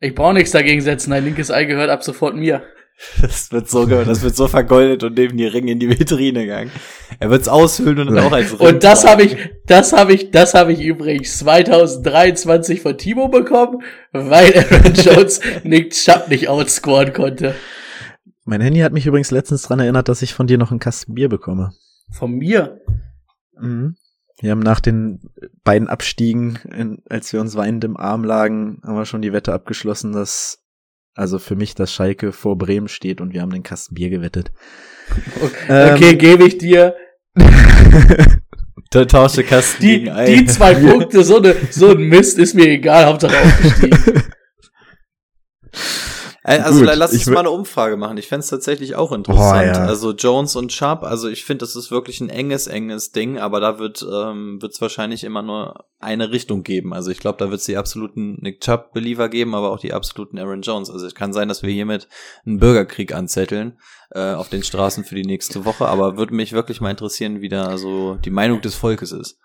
Ich 0.00 0.14
brauche 0.14 0.34
nichts 0.34 0.50
dagegen 0.50 0.82
setzen. 0.82 1.14
Ein 1.14 1.24
linkes 1.24 1.50
Ei 1.50 1.64
gehört 1.64 1.88
ab 1.88 2.04
sofort 2.04 2.34
mir. 2.36 2.62
Das 3.20 3.50
wird 3.52 3.68
so, 3.68 3.86
das 3.86 4.22
wird 4.22 4.36
so 4.36 4.48
vergoldet 4.48 5.02
und 5.02 5.16
neben 5.16 5.36
die 5.36 5.46
Ringe 5.46 5.72
in 5.72 5.80
die 5.80 5.88
Vitrine 5.88 6.42
gegangen. 6.42 6.70
Er 7.18 7.30
wird's 7.30 7.48
aushöhlen 7.48 7.98
und 8.00 8.14
dann 8.14 8.24
auch 8.24 8.32
als 8.32 8.58
Ring 8.58 8.68
Und 8.68 8.84
das 8.84 9.06
habe 9.06 9.24
ich, 9.24 9.36
das 9.66 9.92
habe 9.92 10.14
ich, 10.14 10.30
das 10.30 10.54
habe 10.54 10.72
ich 10.72 10.80
übrigens 10.80 11.38
2023 11.38 12.80
von 12.80 12.96
Timo 12.96 13.28
bekommen, 13.28 13.82
weil 14.12 14.54
Aaron 14.70 14.94
Jones 14.94 15.40
Nick 15.64 15.92
Chubb 15.92 16.28
nicht 16.28 16.48
outscoren 16.48 17.12
konnte. 17.12 17.54
mein 18.44 18.60
Handy 18.60 18.80
hat 18.80 18.92
mich 18.92 19.06
übrigens 19.06 19.30
letztens 19.30 19.62
dran 19.62 19.80
erinnert, 19.80 20.08
dass 20.08 20.22
ich 20.22 20.32
von 20.32 20.46
dir 20.46 20.58
noch 20.58 20.70
einen 20.70 20.80
Kasten 20.80 21.14
Bier 21.14 21.28
bekomme. 21.28 21.72
Von 22.10 22.32
mir. 22.32 22.80
Mhm. 23.60 23.96
Wir 24.40 24.50
haben 24.50 24.60
nach 24.60 24.80
den 24.80 25.30
beiden 25.62 25.88
Abstiegen, 25.88 26.58
in, 26.70 27.02
als 27.08 27.32
wir 27.32 27.40
uns 27.40 27.54
weinend 27.54 27.84
im 27.84 27.96
Arm 27.96 28.24
lagen, 28.24 28.80
haben 28.82 28.96
wir 28.96 29.06
schon 29.06 29.22
die 29.22 29.32
Wette 29.32 29.52
abgeschlossen, 29.52 30.12
dass 30.12 30.63
also 31.14 31.38
für 31.38 31.56
mich 31.56 31.74
das 31.74 31.92
Schalke 31.92 32.32
vor 32.32 32.58
Bremen 32.58 32.88
steht 32.88 33.20
und 33.20 33.32
wir 33.32 33.42
haben 33.42 33.50
den 33.52 33.62
Kasten 33.62 33.94
Bier 33.94 34.10
gewettet. 34.10 34.52
Okay, 35.42 36.10
Ähm, 36.12 36.18
gebe 36.18 36.44
ich 36.44 36.58
dir. 36.58 36.96
Der 38.92 39.06
tausche 39.08 39.42
Kasten 39.44 39.82
Die, 39.82 39.98
gegen 40.00 40.10
Ei. 40.10 40.26
die 40.26 40.46
zwei 40.46 40.74
Punkte, 40.74 41.24
so, 41.24 41.40
ne, 41.40 41.56
so 41.70 41.90
ein 41.90 42.02
Mist 42.02 42.38
ist 42.38 42.54
mir 42.54 42.66
egal, 42.68 43.06
Hauptsache 43.06 43.36
aufgestiegen. 43.36 43.98
Äh, 46.46 46.58
Also 46.58 46.80
Gut, 46.80 46.94
lass 46.94 47.12
uns 47.12 47.26
mal 47.26 47.40
eine 47.40 47.50
Umfrage 47.50 47.96
machen. 47.96 48.18
Ich 48.18 48.28
fänd's 48.28 48.48
tatsächlich 48.48 48.94
auch 48.96 49.12
interessant. 49.12 49.76
ja. 49.76 49.86
Also 49.86 50.12
Jones 50.12 50.56
und 50.56 50.72
Sharp, 50.72 51.02
also 51.02 51.28
ich 51.28 51.44
finde, 51.44 51.64
das 51.64 51.74
ist 51.74 51.90
wirklich 51.90 52.20
ein 52.20 52.28
enges, 52.28 52.66
enges 52.66 53.12
Ding, 53.12 53.38
aber 53.38 53.60
da 53.60 53.78
wird 53.78 54.02
ähm, 54.02 54.60
wird's 54.60 54.80
wahrscheinlich 54.80 55.24
immer 55.24 55.40
nur 55.40 55.86
eine 55.98 56.30
Richtung 56.32 56.62
geben. 56.62 56.92
Also 56.92 57.10
ich 57.10 57.18
glaube, 57.18 57.38
da 57.38 57.50
wird's 57.50 57.64
die 57.64 57.78
absoluten 57.78 58.36
Nick 58.42 58.60
Chubb-Believer 58.60 59.30
geben, 59.30 59.54
aber 59.54 59.70
auch 59.70 59.80
die 59.80 59.94
absoluten 59.94 60.38
Aaron 60.38 60.60
Jones. 60.60 60.90
Also 60.90 61.06
es 61.06 61.14
kann 61.14 61.32
sein, 61.32 61.48
dass 61.48 61.62
wir 61.62 61.72
hiermit 61.72 62.08
einen 62.44 62.58
Bürgerkrieg 62.58 63.14
anzetteln 63.14 63.78
äh, 64.10 64.34
auf 64.34 64.50
den 64.50 64.62
Straßen 64.62 65.04
für 65.04 65.14
die 65.14 65.24
nächste 65.24 65.64
Woche, 65.64 65.86
aber 65.86 66.18
würde 66.18 66.34
mich 66.34 66.52
wirklich 66.52 66.82
mal 66.82 66.90
interessieren, 66.90 67.40
wie 67.40 67.48
da 67.48 67.78
so 67.78 68.16
die 68.16 68.30
Meinung 68.30 68.60
des 68.60 68.74
Volkes 68.74 69.12
ist. 69.12 69.38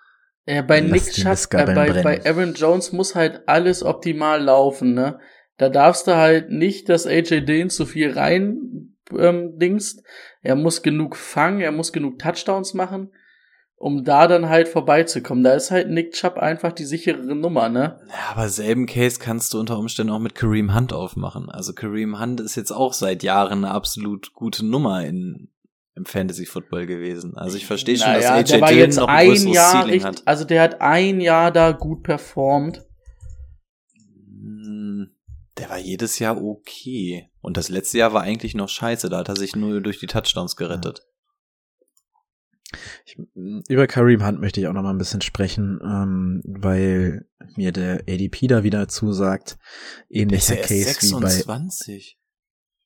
Ja, 0.45 0.63
bei 0.63 0.81
Lass 0.81 0.91
Nick 0.91 1.13
Chubb, 1.13 1.53
äh, 1.53 1.65
bei, 1.73 2.03
bei 2.03 2.25
Aaron 2.25 2.55
Jones 2.55 2.91
muss 2.91 3.15
halt 3.15 3.41
alles 3.47 3.83
optimal 3.83 4.41
laufen, 4.43 4.95
ne? 4.95 5.19
Da 5.59 5.67
darfst 5.67 6.07
du 6.07 6.15
halt 6.15 6.49
nicht, 6.49 6.87
dass 6.87 7.05
AJ 7.05 7.41
Dillon 7.41 7.69
zu 7.69 7.85
viel 7.85 8.11
rein 8.13 8.95
ähm, 9.15 9.59
dingst. 9.59 10.01
Er 10.41 10.55
muss 10.55 10.81
genug 10.81 11.17
fangen, 11.17 11.59
er 11.59 11.73
muss 11.73 11.91
genug 11.91 12.17
Touchdowns 12.17 12.73
machen, 12.73 13.11
um 13.75 14.05
da 14.05 14.27
dann 14.27 14.47
halt 14.47 14.69
vorbeizukommen. 14.69 15.43
Da 15.43 15.51
ist 15.51 15.69
halt 15.69 15.89
Nick 15.89 16.13
Chubb 16.13 16.37
einfach 16.37 16.71
die 16.71 16.85
sichere 16.85 17.35
Nummer, 17.35 17.67
ne? 17.67 17.99
Ja, 18.07 18.31
aber 18.31 18.47
selben 18.47 18.85
Case 18.85 19.19
kannst 19.19 19.53
du 19.53 19.59
unter 19.59 19.77
Umständen 19.77 20.13
auch 20.13 20.19
mit 20.19 20.33
Kareem 20.33 20.73
Hunt 20.73 20.93
aufmachen. 20.93 21.49
Also 21.49 21.73
Kareem 21.73 22.21
Hunt 22.21 22.39
ist 22.39 22.55
jetzt 22.55 22.71
auch 22.71 22.93
seit 22.93 23.21
Jahren 23.21 23.65
eine 23.65 23.73
absolut 23.73 24.33
gute 24.33 24.65
Nummer 24.65 25.05
in, 25.05 25.49
im 25.93 26.05
Fantasy 26.05 26.45
Football 26.45 26.85
gewesen. 26.85 27.35
Also 27.35 27.57
ich 27.57 27.65
verstehe 27.65 27.97
schon, 27.97 28.13
Naja, 28.13 28.41
dass 28.41 28.49
AJ 28.53 28.61
Dillon 28.61 28.77
jetzt 28.79 28.95
noch 28.95 29.07
ein 29.09 29.17
ein 29.17 29.27
größeres 29.27 29.55
Jahr 29.55 29.83
Ceiling 29.83 30.03
hat. 30.05 30.21
also 30.23 30.45
der 30.45 30.61
hat 30.61 30.79
ein 30.79 31.19
Jahr 31.19 31.51
da 31.51 31.73
gut 31.73 32.03
performt. 32.03 32.85
Der 35.59 35.69
war 35.69 35.77
jedes 35.77 36.19
Jahr 36.19 36.41
okay. 36.41 37.29
Und 37.41 37.57
das 37.57 37.69
letzte 37.69 37.97
Jahr 37.97 38.13
war 38.13 38.21
eigentlich 38.21 38.55
noch 38.55 38.69
scheiße. 38.69 39.09
Da 39.09 39.19
hat 39.19 39.29
er 39.29 39.35
sich 39.35 39.55
nur 39.55 39.81
durch 39.81 39.99
die 39.99 40.07
Touchdowns 40.07 40.55
gerettet. 40.55 41.05
Ich, 43.05 43.17
über 43.35 43.87
Kareem 43.87 44.25
Hunt 44.25 44.39
möchte 44.39 44.61
ich 44.61 44.67
auch 44.67 44.73
noch 44.73 44.83
mal 44.83 44.91
ein 44.91 44.97
bisschen 44.97 45.21
sprechen, 45.21 45.79
ähm, 45.83 46.41
weil 46.45 47.27
mir 47.55 47.71
der 47.71 48.03
ADP 48.07 48.47
da 48.47 48.63
wieder 48.63 48.87
zusagt. 48.87 49.57
Ähnlicher 50.09 50.55
Der 50.55 50.63
ist 50.63 50.69
ja 50.69 50.83
Case 50.85 51.17
wie 51.17 51.21
bei 51.21 51.29
26. 51.29 52.19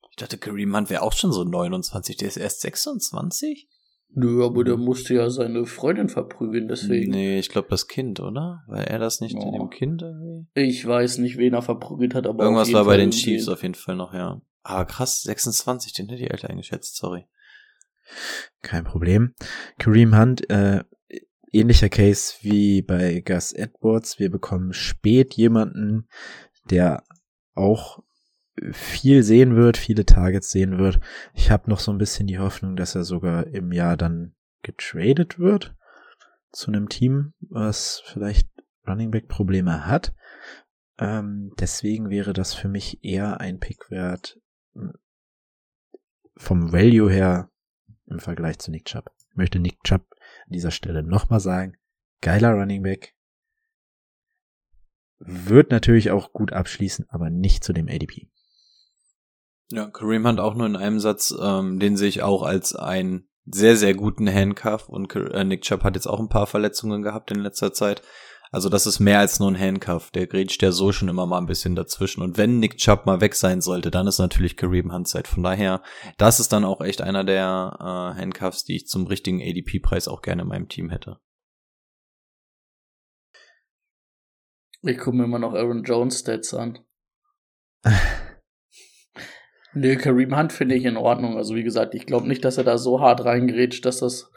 Ich 0.10 0.16
dachte, 0.16 0.38
Kareem 0.38 0.76
Hunt 0.76 0.90
wäre 0.90 1.02
auch 1.02 1.14
schon 1.14 1.32
so 1.32 1.44
29. 1.44 2.18
Der 2.18 2.28
ist 2.28 2.38
erst 2.38 2.62
26? 2.62 3.68
Nö, 4.16 4.46
aber 4.46 4.64
der 4.64 4.78
musste 4.78 5.16
ja 5.16 5.30
seine 5.30 5.66
Freundin 5.66 6.08
verprügeln, 6.10 6.68
deswegen. 6.68 7.12
Nee, 7.12 7.40
ich 7.40 7.50
glaube 7.50 7.68
das 7.70 7.88
Kind, 7.88 8.20
oder? 8.20 8.64
Weil 8.68 8.84
er 8.86 9.00
das 9.00 9.22
nicht 9.22 9.36
Ja. 9.36 9.52
dem 9.52 9.70
Kind 9.70 10.02
irgendwie? 10.04 10.48
Ich 10.54 10.86
weiß 10.86 11.18
nicht, 11.18 11.38
wen 11.38 11.54
er 11.54 11.62
verprügelt 11.64 12.14
hat, 12.14 12.28
aber 12.28 12.40
auf 12.40 12.46
Irgendwas 12.46 12.68
jeden 12.68 12.78
war 12.78 12.86
bei 12.86 12.92
Fall 12.92 12.98
den. 13.00 13.12
Chiefs 13.12 13.48
auf 13.50 13.64
jeden 13.64 13.76
Fall 13.76 13.96
noch, 13.96 14.14
ja. 14.14 14.40
Aber 14.62 14.86
krass, 14.86 15.22
26, 15.24 15.94
den 15.94 16.10
hätte 16.10 16.24
ich 16.24 16.32
älter 16.32 16.50
eingeschätzt, 16.50 16.96
sorry. 16.98 17.26
Kein 18.62 18.84
Problem. 18.84 19.34
Kareem 19.80 20.18
Hunt, 20.18 20.50
äh, 20.50 20.84
ähnlicher 21.52 21.90
Case 21.90 22.36
wie 22.42 22.82
bei 22.82 23.22
Gus 23.22 23.52
Edwards. 23.54 24.20
Wir 24.20 24.30
bekommen 24.30 24.74
spät 24.74 25.34
jemanden, 25.36 26.08
der 26.70 27.04
auch 27.56 28.00
viel 28.72 29.24
sehen 29.24 29.56
wird, 29.56 29.78
viele 29.78 30.06
Targets 30.06 30.52
sehen 30.52 30.78
wird. 30.78 31.00
Ich 31.34 31.52
habe 31.52 31.70
noch 31.70 31.80
so 31.80 31.92
ein 31.92 31.98
bisschen 31.98 32.28
die 32.28 32.40
Hoffnung, 32.40 32.76
dass 32.76 32.96
er 32.96 33.04
sogar 33.04 33.48
im 33.48 33.72
Jahr 33.72 33.98
dann 33.98 34.36
getradet 34.62 35.40
wird 35.40 35.76
zu 36.52 36.72
einem 36.72 36.88
Team, 36.88 37.34
was 37.40 38.02
vielleicht 38.06 38.50
Running 38.88 39.12
Back 39.12 39.28
Probleme 39.28 39.88
hat. 39.88 40.14
Ähm, 41.00 41.54
deswegen 41.60 42.10
wäre 42.10 42.34
das 42.34 42.54
für 42.54 42.68
mich 42.68 43.04
eher 43.04 43.40
ein 43.42 43.60
Pick 43.60 43.90
wert 43.90 44.40
vom 46.36 46.72
Value 46.72 47.12
her 47.12 47.50
im 48.08 48.20
Vergleich 48.20 48.60
zu 48.60 48.72
Nick 48.72 48.86
Chubb. 48.86 49.12
Ich 49.30 49.36
möchte 49.36 49.60
Nick 49.60 49.84
Chubb 49.84 50.06
an 50.46 50.54
dieser 50.54 50.72
Stelle 50.72 51.04
nochmal 51.04 51.40
sagen, 51.40 51.78
geiler 52.22 52.52
Running 52.54 52.84
Back. 52.84 53.16
Wird 55.20 55.72
natürlich 55.72 56.12
auch 56.12 56.34
gut 56.34 56.52
abschließen, 56.52 57.10
aber 57.10 57.30
nicht 57.30 57.64
zu 57.64 57.72
dem 57.72 57.88
ADP. 57.88 58.30
Ja, 59.72 59.88
Kareem 59.88 60.28
Hunt 60.28 60.40
auch 60.40 60.56
nur 60.56 60.68
in 60.68 60.76
einem 60.76 61.00
Satz, 61.00 61.34
ähm, 61.40 61.80
den 61.80 61.98
sehe 61.98 62.10
ich 62.10 62.22
auch 62.22 62.44
als 62.44 62.76
einen 62.76 63.28
sehr, 63.46 63.76
sehr 63.76 63.94
guten 63.94 64.32
Handcuff 64.32 64.88
und 64.90 65.14
äh, 65.16 65.44
Nick 65.44 65.64
Chubb 65.64 65.84
hat 65.84 65.96
jetzt 65.96 66.08
auch 66.08 66.20
ein 66.20 66.30
paar 66.30 66.48
Verletzungen 66.48 67.02
gehabt 67.02 67.32
in 67.32 67.40
letzter 67.40 67.74
Zeit. 67.74 68.02
Also 68.52 68.70
das 68.70 68.86
ist 68.86 69.00
mehr 69.00 69.18
als 69.18 69.40
nur 69.40 69.50
ein 69.50 69.60
Handcuff. 69.60 70.12
Der 70.12 70.28
grätscht 70.28 70.62
ja 70.62 70.72
so 70.72 70.92
schon 70.92 71.10
immer 71.10 71.26
mal 71.26 71.40
ein 71.40 71.48
bisschen 71.48 71.76
dazwischen. 71.76 72.22
Und 72.22 72.38
wenn 72.38 72.60
Nick 72.60 72.78
Chubb 72.78 73.08
mal 73.08 73.20
weg 73.20 73.34
sein 73.34 73.62
sollte, 73.62 73.90
dann 73.90 74.06
ist 74.06 74.20
natürlich 74.20 74.58
Kareem 74.58 74.94
Hunt 74.94 75.08
Zeit. 75.08 75.28
Von 75.28 75.42
daher, 75.42 75.82
das 76.18 76.40
ist 76.40 76.54
dann 76.54 76.64
auch 76.64 76.80
echt 76.80 77.02
einer 77.02 77.24
der 77.24 77.78
äh, 77.80 78.22
Handcuffs, 78.22 78.64
die 78.64 78.76
ich 78.76 78.86
zum 78.86 79.08
richtigen 79.08 79.42
ADP-Preis 79.42 80.08
auch 80.08 80.22
gerne 80.22 80.44
in 80.44 80.50
meinem 80.50 80.70
Team 80.70 80.92
hätte. 80.92 81.20
Ich 84.84 85.00
gucke 85.00 85.18
mir 85.18 85.24
immer 85.24 85.40
noch 85.40 85.56
Aaron 85.56 85.84
Jones 85.84 86.20
Stats 86.20 86.54
an. 86.54 86.78
Nö, 89.76 89.96
Kareem 89.96 90.38
Hunt 90.38 90.54
finde 90.54 90.76
ich 90.76 90.86
in 90.86 90.98
Ordnung. 90.98 91.38
Also 91.38 91.56
wie 91.56 91.64
gesagt, 91.64 91.96
ich 91.96 92.06
glaube 92.06 92.28
nicht, 92.28 92.46
dass 92.46 92.58
er 92.58 92.64
da 92.64 92.78
so 92.78 93.02
hart 93.02 93.26
reingerätscht, 93.26 93.86
dass 93.86 94.00
das 94.00 94.32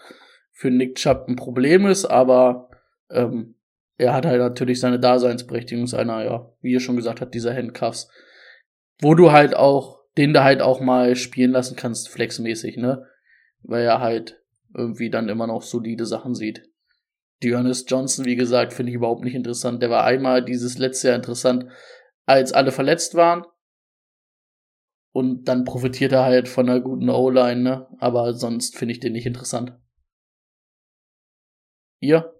für 0.52 0.70
Nick 0.70 0.96
Chubb 0.96 1.26
ein 1.28 1.36
Problem 1.36 1.86
ist, 1.86 2.06
aber 2.06 2.70
ähm, 3.10 3.56
er 3.98 4.14
hat 4.14 4.26
halt 4.26 4.40
natürlich 4.40 4.80
seine 4.80 4.98
Daseinsberechtigung, 4.98 5.86
seiner, 5.86 6.24
ja, 6.24 6.50
wie 6.60 6.72
ihr 6.72 6.80
schon 6.80 6.96
gesagt 6.96 7.20
habt, 7.20 7.34
dieser 7.34 7.54
Handcuffs. 7.54 8.10
Wo 9.00 9.14
du 9.14 9.32
halt 9.32 9.54
auch, 9.54 10.00
den 10.16 10.32
du 10.32 10.42
halt 10.42 10.62
auch 10.62 10.80
mal 10.80 11.16
spielen 11.16 11.50
lassen 11.50 11.76
kannst, 11.76 12.08
flexmäßig, 12.08 12.78
ne? 12.78 13.06
Weil 13.62 13.84
er 13.84 14.00
halt 14.00 14.40
irgendwie 14.74 15.10
dann 15.10 15.28
immer 15.28 15.46
noch 15.46 15.62
solide 15.62 16.06
Sachen 16.06 16.34
sieht. 16.34 16.62
Dearness 17.42 17.84
Johnson, 17.86 18.24
wie 18.24 18.36
gesagt, 18.36 18.72
finde 18.72 18.90
ich 18.90 18.96
überhaupt 18.96 19.24
nicht 19.24 19.34
interessant. 19.34 19.82
Der 19.82 19.90
war 19.90 20.04
einmal 20.04 20.42
dieses 20.42 20.78
letzte 20.78 21.08
Jahr 21.08 21.16
interessant, 21.16 21.66
als 22.24 22.52
alle 22.52 22.72
verletzt 22.72 23.14
waren. 23.14 23.44
Und 25.16 25.44
dann 25.48 25.64
profitiert 25.64 26.12
er 26.12 26.24
halt 26.24 26.46
von 26.46 26.68
einer 26.68 26.78
guten 26.78 27.08
O-Line, 27.08 27.62
ne? 27.62 27.88
Aber 28.00 28.34
sonst 28.34 28.76
finde 28.76 28.92
ich 28.92 29.00
den 29.00 29.14
nicht 29.14 29.24
interessant. 29.24 29.72
Ihr? 32.00 32.34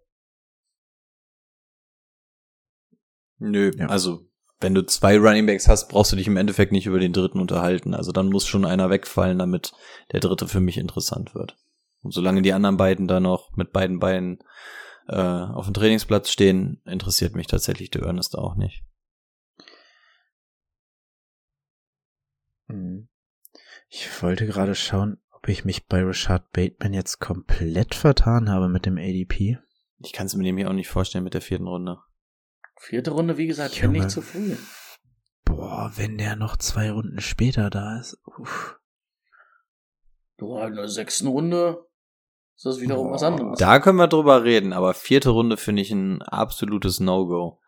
Nö, 3.38 3.70
Ja. 3.78 3.86
also 3.86 4.28
wenn 4.60 4.74
du 4.74 4.84
zwei 4.84 5.16
Runningbacks 5.16 5.68
hast, 5.68 5.88
brauchst 5.88 6.12
du 6.12 6.16
dich 6.16 6.26
im 6.26 6.36
Endeffekt 6.36 6.70
nicht 6.72 6.84
über 6.84 6.98
den 6.98 7.14
dritten 7.14 7.40
unterhalten. 7.40 7.94
Also 7.94 8.12
dann 8.12 8.28
muss 8.28 8.46
schon 8.46 8.66
einer 8.66 8.90
wegfallen, 8.90 9.38
damit 9.38 9.72
der 10.12 10.20
dritte 10.20 10.46
für 10.46 10.60
mich 10.60 10.76
interessant 10.76 11.34
wird. 11.34 11.56
Und 12.02 12.12
solange 12.12 12.42
die 12.42 12.52
anderen 12.52 12.76
beiden 12.76 13.08
da 13.08 13.20
noch 13.20 13.56
mit 13.56 13.72
beiden 13.72 14.00
Beinen 14.00 14.40
äh, 15.08 15.16
auf 15.16 15.64
dem 15.64 15.72
Trainingsplatz 15.72 16.28
stehen, 16.28 16.82
interessiert 16.84 17.36
mich 17.36 17.46
tatsächlich 17.46 17.88
der 17.88 18.02
Ernest 18.02 18.36
auch 18.36 18.54
nicht. 18.54 18.84
Ich 23.98 24.22
wollte 24.22 24.46
gerade 24.46 24.74
schauen, 24.74 25.16
ob 25.32 25.48
ich 25.48 25.64
mich 25.64 25.86
bei 25.86 26.02
Richard 26.02 26.52
Bateman 26.52 26.92
jetzt 26.92 27.18
komplett 27.18 27.94
vertan 27.94 28.50
habe 28.50 28.68
mit 28.68 28.84
dem 28.84 28.98
ADP. 28.98 29.56
Ich 30.00 30.12
kann 30.12 30.26
es 30.26 30.34
mir 30.34 30.42
nämlich 30.42 30.66
auch 30.66 30.74
nicht 30.74 30.88
vorstellen 30.88 31.24
mit 31.24 31.32
der 31.32 31.40
vierten 31.40 31.66
Runde. 31.66 31.96
Vierte 32.78 33.12
Runde, 33.12 33.38
wie 33.38 33.46
gesagt, 33.46 33.74
finde 33.74 34.00
ich 34.00 34.08
zu 34.08 34.20
früh. 34.20 34.54
Boah, 35.46 35.92
wenn 35.96 36.18
der 36.18 36.36
noch 36.36 36.58
zwei 36.58 36.90
Runden 36.90 37.20
später 37.20 37.70
da 37.70 37.98
ist. 37.98 38.18
Uff. 38.38 38.78
Boah, 40.36 40.66
in 40.66 40.74
der 40.74 40.88
sechsten 40.88 41.28
Runde 41.28 41.86
ist 42.54 42.66
das 42.66 42.80
wiederum 42.80 43.06
Boah. 43.06 43.14
was 43.14 43.22
anderes. 43.22 43.58
Da 43.58 43.80
können 43.80 43.96
wir 43.96 44.08
drüber 44.08 44.44
reden, 44.44 44.74
aber 44.74 44.92
vierte 44.92 45.30
Runde 45.30 45.56
finde 45.56 45.80
ich 45.80 45.90
ein 45.90 46.20
absolutes 46.20 47.00
No-Go 47.00 47.62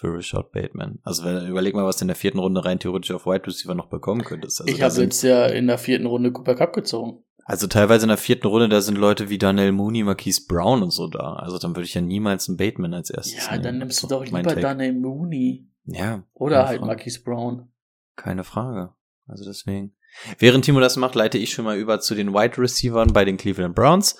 für 0.00 0.14
Richard 0.16 0.50
Bateman. 0.52 0.98
Also 1.02 1.24
wenn, 1.24 1.46
überleg 1.46 1.74
mal, 1.74 1.84
was 1.84 1.98
du 1.98 2.04
in 2.04 2.08
der 2.08 2.16
vierten 2.16 2.38
Runde 2.38 2.64
rein 2.64 2.78
theoretisch 2.78 3.10
auf 3.10 3.26
Wide 3.26 3.46
Receiver 3.46 3.74
noch 3.74 3.90
bekommen 3.90 4.24
könntest. 4.24 4.60
Also 4.60 4.72
ich 4.72 4.80
habe 4.82 4.94
jetzt 5.02 5.22
ja 5.22 5.44
in 5.46 5.66
der 5.66 5.76
vierten 5.76 6.06
Runde 6.06 6.32
Cooper 6.32 6.54
Cup 6.54 6.72
gezogen. 6.72 7.22
Also 7.44 7.66
teilweise 7.66 8.04
in 8.04 8.08
der 8.08 8.16
vierten 8.16 8.46
Runde, 8.46 8.68
da 8.70 8.80
sind 8.80 8.96
Leute 8.96 9.28
wie 9.28 9.36
Daniel 9.36 9.72
Mooney, 9.72 10.02
Marquise 10.02 10.46
Brown 10.48 10.82
und 10.82 10.90
so 10.90 11.08
da. 11.08 11.34
Also 11.34 11.58
dann 11.58 11.76
würde 11.76 11.84
ich 11.84 11.94
ja 11.94 12.00
niemals 12.00 12.48
einen 12.48 12.56
Bateman 12.56 12.94
als 12.94 13.10
erstes 13.10 13.44
Ja, 13.44 13.52
nehmen. 13.52 13.62
dann 13.64 13.78
nimmst 13.78 14.02
du 14.02 14.06
doch 14.06 14.24
lieber 14.24 14.42
Daniel 14.42 14.94
Mooney. 14.94 15.68
Ja. 15.84 16.22
Oder 16.32 16.66
halt 16.66 16.78
Frage. 16.78 16.86
Marquise 16.86 17.22
Brown. 17.22 17.68
Keine 18.16 18.44
Frage. 18.44 18.94
Also 19.26 19.44
deswegen. 19.44 19.94
Während 20.38 20.64
Timo 20.64 20.80
das 20.80 20.96
macht, 20.96 21.14
leite 21.14 21.36
ich 21.38 21.52
schon 21.52 21.64
mal 21.66 21.76
über 21.76 22.00
zu 22.00 22.14
den 22.14 22.32
Wide 22.32 22.56
Receivern 22.56 23.12
bei 23.12 23.24
den 23.24 23.36
Cleveland 23.36 23.74
Browns. 23.74 24.16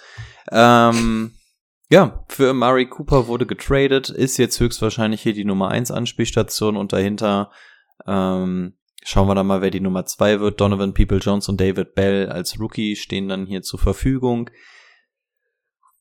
Ähm, 0.52 1.32
ja, 1.90 2.24
für 2.28 2.54
Murray 2.54 2.86
Cooper 2.86 3.26
wurde 3.26 3.46
getradet, 3.46 4.10
ist 4.10 4.36
jetzt 4.36 4.60
höchstwahrscheinlich 4.60 5.22
hier 5.22 5.34
die 5.34 5.44
Nummer 5.44 5.68
1 5.68 5.90
Anspielstation 5.90 6.76
und 6.76 6.92
dahinter 6.92 7.50
ähm, 8.06 8.74
schauen 9.02 9.26
wir 9.26 9.34
dann 9.34 9.48
mal, 9.48 9.60
wer 9.60 9.72
die 9.72 9.80
Nummer 9.80 10.06
2 10.06 10.38
wird. 10.38 10.60
Donovan 10.60 10.94
People 10.94 11.18
Jones 11.18 11.48
und 11.48 11.60
David 11.60 11.96
Bell 11.96 12.28
als 12.28 12.60
Rookie 12.60 12.94
stehen 12.94 13.28
dann 13.28 13.44
hier 13.44 13.62
zur 13.62 13.80
Verfügung. 13.80 14.50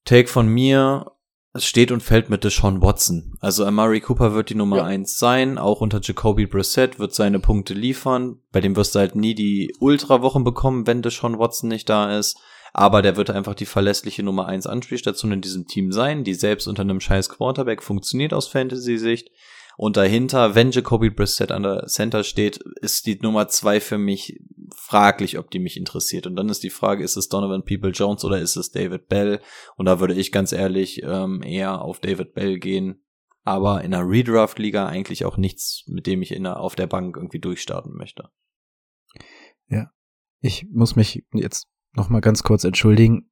Take 0.06 0.28
von 0.28 0.48
mir, 0.48 1.12
es 1.54 1.66
steht 1.66 1.92
und 1.92 2.04
fällt 2.04 2.30
mit 2.30 2.44
Deshaun 2.44 2.84
Watson. 2.84 3.36
Also 3.40 3.66
Amari 3.66 4.00
Cooper 4.00 4.36
wird 4.36 4.52
die 4.52 4.56
Nummer 4.56 4.78
ja. 4.78 4.84
1 4.84 5.18
sein, 5.18 5.58
auch 5.58 5.82
unter 5.82 6.02
Jacoby 6.04 6.46
Brissett 6.46 7.00
wird 7.00 7.16
seine 7.16 7.40
Punkte 7.40 7.74
liefern. 7.74 8.44
Bei 8.52 8.62
dem 8.62 8.76
wirst 8.76 8.94
du 8.94 9.00
halt 9.00 9.16
nie 9.16 9.34
die 9.34 9.76
Ultra-Wochen 9.80 10.44
bekommen, 10.44 10.86
wenn 10.86 11.02
Deshaun 11.02 11.40
Watson 11.40 11.68
nicht 11.68 11.90
da 11.90 12.16
ist. 12.16 12.40
Aber 12.74 13.02
der 13.02 13.16
wird 13.16 13.30
einfach 13.30 13.56
die 13.56 13.66
verlässliche 13.66 14.24
Nummer 14.24 14.48
1 14.48 14.68
Anspielstation 14.68 15.32
in 15.32 15.42
diesem 15.42 15.68
Team 15.68 15.92
sein, 15.92 16.24
die 16.24 16.34
selbst 16.34 16.68
unter 16.68 16.82
einem 16.82 17.00
scheiß 17.00 17.30
Quarterback 17.30 17.84
funktioniert 17.84 18.34
aus 18.34 18.48
Fantasy-Sicht. 18.48 19.32
Und 19.78 19.96
dahinter, 19.96 20.56
wenn 20.56 20.72
Jacoby 20.72 21.10
Brissett 21.10 21.54
an 21.54 21.64
der 21.64 21.86
Center 21.88 22.26
steht, 22.26 22.58
ist 22.82 23.06
die 23.06 23.18
Nummer 23.22 23.48
2 23.48 23.80
für 23.80 23.98
mich 23.98 24.38
fraglich, 24.76 25.40
ob 25.40 25.50
die 25.52 25.60
mich 25.60 25.78
interessiert. 25.78 26.28
Und 26.28 26.36
dann 26.36 26.50
ist 26.50 26.64
die 26.64 26.70
Frage, 26.70 27.02
ist 27.02 27.16
es 27.16 27.30
Donovan 27.30 27.64
People 27.64 27.92
Jones 27.92 28.26
oder 28.26 28.40
ist 28.40 28.58
es 28.58 28.72
David 28.72 29.08
Bell? 29.08 29.40
Und 29.78 29.86
da 29.86 30.02
würde 30.02 30.16
ich 30.16 30.34
ganz 30.34 30.52
ehrlich 30.52 31.02
ähm, 31.04 31.42
eher 31.44 31.82
auf 31.82 32.02
David 32.02 32.34
Bell 32.34 32.60
gehen. 32.60 33.06
Aber 33.44 33.82
in 33.82 33.94
einer 33.94 34.06
Redraft-Liga 34.06 34.86
eigentlich 34.86 35.24
auch 35.24 35.38
nichts, 35.38 35.86
mit 35.88 36.08
dem 36.08 36.22
ich 36.22 36.34
in 36.34 36.44
der, 36.44 36.60
auf 36.60 36.76
der 36.76 36.88
Bank 36.88 37.16
irgendwie 37.16 37.40
durchstarten 37.40 37.94
möchte. 37.96 38.30
Ja. 39.70 39.92
Ich 40.42 40.68
muss 40.72 40.98
mich 40.98 41.24
jetzt 41.32 41.70
nochmal 41.94 42.22
ganz 42.22 42.44
kurz 42.44 42.64
entschuldigen. 42.64 43.30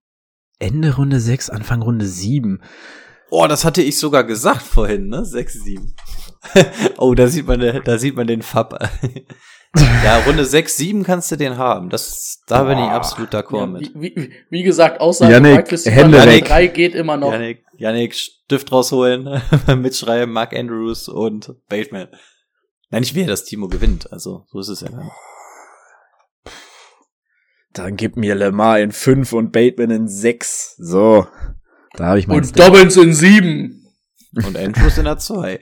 Ende 0.60 0.95
Runde 0.95 1.20
6, 1.20 1.49
Anfang 1.49 1.82
Runde 1.82 2.05
7. 2.05 2.62
Oh, 3.30 3.45
das 3.47 3.66
hatte 3.66 3.82
ich 3.82 3.99
sogar 3.99 4.24
gesagt 4.24 4.64
vorhin, 4.64 5.08
ne? 5.10 5.26
6, 5.26 5.53
7. 5.64 5.95
oh, 6.97 7.14
da 7.14 7.28
sieht 7.28 7.47
man, 7.47 7.82
da 7.84 7.97
sieht 7.97 8.16
man 8.16 8.28
den 8.28 8.41
Fab. 8.41 8.80
ja, 9.76 10.20
Runde 10.26 10.45
6, 10.45 10.78
7 10.78 11.03
kannst 11.03 11.32
du 11.32 11.36
den 11.36 11.58
haben. 11.58 11.89
Das, 11.89 12.41
da 12.47 12.64
Boah. 12.64 12.70
bin 12.70 12.80
ich 12.80 12.89
absolut 12.89 13.34
d'accord 13.34 13.60
ja, 13.60 13.66
mit. 13.68 13.91
Wie, 13.95 14.16
wie, 14.16 14.32
wie 14.49 14.64
gesagt, 14.64 15.01
außer 15.01 15.30
Yannick, 15.30 15.70
Hände 15.86 16.18
Janik, 16.18 16.45
3 16.45 16.68
geht 16.68 16.95
immer 16.95 17.18
noch. 17.18 17.32
Yannick, 17.34 17.64
Yannick 17.78 18.16
Stift 18.16 18.72
rausholen, 18.72 19.41
mitschreiben, 19.82 20.34
Mark 20.34 20.55
Andrews 20.55 21.10
und 21.10 21.53
Bateman. 21.68 22.08
Nein, 22.89 23.03
ich 23.03 23.14
will, 23.14 23.26
dass 23.26 23.43
Timo 23.43 23.68
gewinnt. 23.68 24.12
Also, 24.12 24.45
so 24.47 24.60
ist 24.60 24.70
es 24.70 24.82
ja. 24.82 24.89
Dann. 24.89 25.12
Dann 27.78 27.95
gib 27.95 28.17
mir 28.17 28.34
Lemar 28.34 28.80
in 28.80 28.91
5 28.91 29.34
und 29.34 29.51
Bateman 29.51 29.91
in 29.91 30.07
6. 30.07 30.78
So. 30.80 31.28
Da 31.95 32.05
habe 32.05 32.19
ich 32.19 32.28
mein 32.28 32.38
Und 32.38 32.59
Dobbins 32.59 32.97
in 32.97 33.13
7. 33.13 33.86
Und 34.34 34.57
Andrews 34.57 34.97
in 34.97 35.05
der 35.05 35.19
2. 35.19 35.59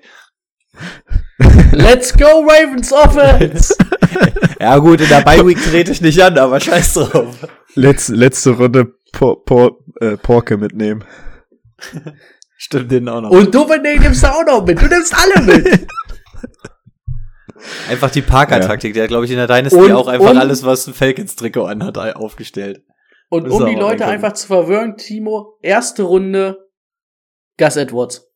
Let's 1.71 2.13
go 2.13 2.47
Ravens 2.47 2.93
Offense! 2.93 3.75
ja 4.59 4.77
gut, 4.77 5.01
in 5.01 5.09
der 5.09 5.21
Bye 5.21 5.45
Week 5.45 5.61
trete 5.61 5.91
ich 5.91 6.01
nicht 6.01 6.21
an, 6.21 6.37
aber 6.37 6.59
scheiß 6.59 6.93
drauf. 6.93 7.47
Letz, 7.75 8.07
letzte 8.07 8.51
Runde 8.51 8.93
Por, 9.11 9.43
Por, 9.43 9.79
äh, 9.99 10.15
Porke 10.15 10.57
mitnehmen. 10.57 11.03
Stimmt 12.57 12.91
den 12.91 13.09
auch 13.09 13.21
noch. 13.21 13.29
Und 13.29 13.53
du 13.53 13.65
nimmst 13.65 14.23
du 14.23 14.27
auch 14.27 14.45
noch 14.45 14.65
mit. 14.65 14.81
Du 14.81 14.87
nimmst 14.87 15.13
alle 15.13 15.45
mit. 15.45 15.87
Einfach 17.89 18.11
die 18.11 18.21
Parker-Taktik. 18.21 18.93
Der 18.93 19.03
hat, 19.03 19.09
glaube 19.09 19.25
ich, 19.25 19.31
in 19.31 19.37
der 19.37 19.47
Dynasty 19.47 19.77
und, 19.77 19.91
auch 19.91 20.07
einfach 20.07 20.35
alles, 20.35 20.63
was 20.63 20.87
ein 20.87 20.93
Falcons-Trikot 20.93 21.65
anhat, 21.65 21.97
aufgestellt. 21.97 22.83
Und 23.29 23.49
um 23.49 23.65
die 23.65 23.75
Leute 23.75 24.05
einfach 24.05 24.33
zu 24.33 24.47
verwirren, 24.47 24.97
Timo, 24.97 25.57
erste 25.61 26.03
Runde 26.03 26.69
Gus 27.57 27.75
Edwards. 27.75 28.31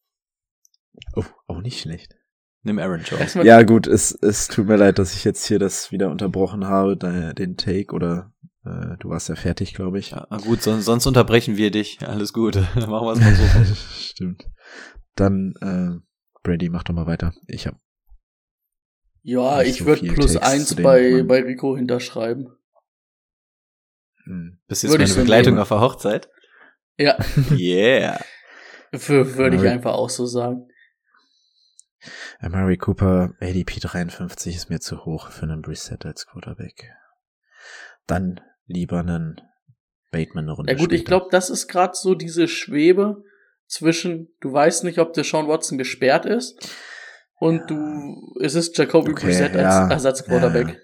Oh, 1.16 1.26
auch 1.48 1.62
nicht 1.62 1.80
schlecht. 1.80 2.16
Nimm 2.64 2.80
Aaron 2.80 3.04
Jones. 3.04 3.36
Ja, 3.36 3.62
gut, 3.64 3.88
es, 3.88 4.12
es 4.12 4.48
tut 4.48 4.68
mir 4.68 4.76
leid, 4.76 5.00
dass 5.00 5.14
ich 5.14 5.24
jetzt 5.24 5.46
hier 5.46 5.60
das 5.60 5.92
wieder 5.92 6.10
unterbrochen 6.10 6.66
habe, 6.66 6.98
den 6.98 7.56
Take, 7.56 7.94
oder 7.94 8.34
äh, 8.66 8.98
du 9.00 9.10
warst 9.10 9.30
ja 9.30 9.36
fertig, 9.36 9.74
glaube 9.74 10.00
ich. 10.00 10.12
Ja, 10.12 10.28
gut, 10.44 10.62
sonst, 10.62 10.86
sonst 10.86 11.08
unterbrechen 11.08 11.58
wir 11.58 11.72
dich. 11.72 12.00
Alles 12.06 12.34
gut. 12.34 12.56
Machen 12.76 12.90
wir 12.90 13.12
es 13.14 13.20
mal 13.20 13.36
so. 13.36 13.76
Stimmt. 14.00 14.46
Dann, 15.16 15.54
äh, 15.62 16.00
Brady, 16.44 16.70
mach 16.70 16.84
doch 16.84 16.94
mal 16.94 17.08
weiter. 17.08 17.34
Ich 17.48 17.68
hab 17.68 17.76
ja, 19.22 19.62
ich 19.62 19.80
so 19.80 19.86
würde 19.86 20.08
plus 20.14 20.34
Text 20.34 20.48
eins 20.48 20.76
bei, 20.76 21.24
bei 21.24 21.42
Rico 21.42 21.76
hinterschreiben. 21.76 22.56
Hm. 24.24 24.60
Bist 24.68 24.84
du 24.84 24.88
jetzt 24.88 24.98
meine 24.98 25.14
Begleitung 25.14 25.54
nehmen. 25.54 25.62
auf 25.62 25.70
der 25.70 25.82
Hochzeit? 25.82 26.30
Ja. 26.98 27.18
yeah. 27.52 28.20
Würde 28.92 29.56
ich 29.56 29.68
einfach 29.68 29.94
auch 29.94 30.10
so 30.10 30.26
sagen. 30.26 30.68
Mary 32.42 32.78
Cooper, 32.78 33.34
ADP 33.42 33.80
53 33.82 34.56
ist 34.56 34.70
mir 34.70 34.80
zu 34.80 35.06
hoch 35.06 35.30
für 35.32 35.44
einen 35.44 35.64
Reset 35.66 35.98
als 36.06 36.26
Quarterback. 36.26 36.92
Dann 38.08 38.40
lieber 38.66 39.00
einen 39.00 39.42
Bateman 40.12 40.46
eine 40.46 40.54
Runde 40.54 40.72
Ja 40.72 40.78
gut, 40.78 40.86
später. 40.86 40.96
ich 40.96 41.06
glaube, 41.06 41.28
das 41.32 41.50
ist 41.50 41.68
gerade 41.68 41.94
so 41.96 42.16
diese 42.16 42.48
Schwebe 42.48 43.24
zwischen, 43.68 44.30
du 44.40 44.52
weißt 44.52 44.84
nicht, 44.84 45.00
ob 45.00 45.14
der 45.14 45.24
Sean 45.24 45.48
Watson 45.48 45.78
gesperrt 45.78 46.26
ist 46.26 46.74
und 47.40 47.60
ja. 47.60 47.66
du, 47.66 48.36
es 48.42 48.56
ist 48.56 48.78
Jacoby 48.78 49.12
okay, 49.12 49.26
Brissett 49.28 49.56
ja. 49.56 49.84
als 49.84 49.92
Ersatzquarterback. 49.92 50.80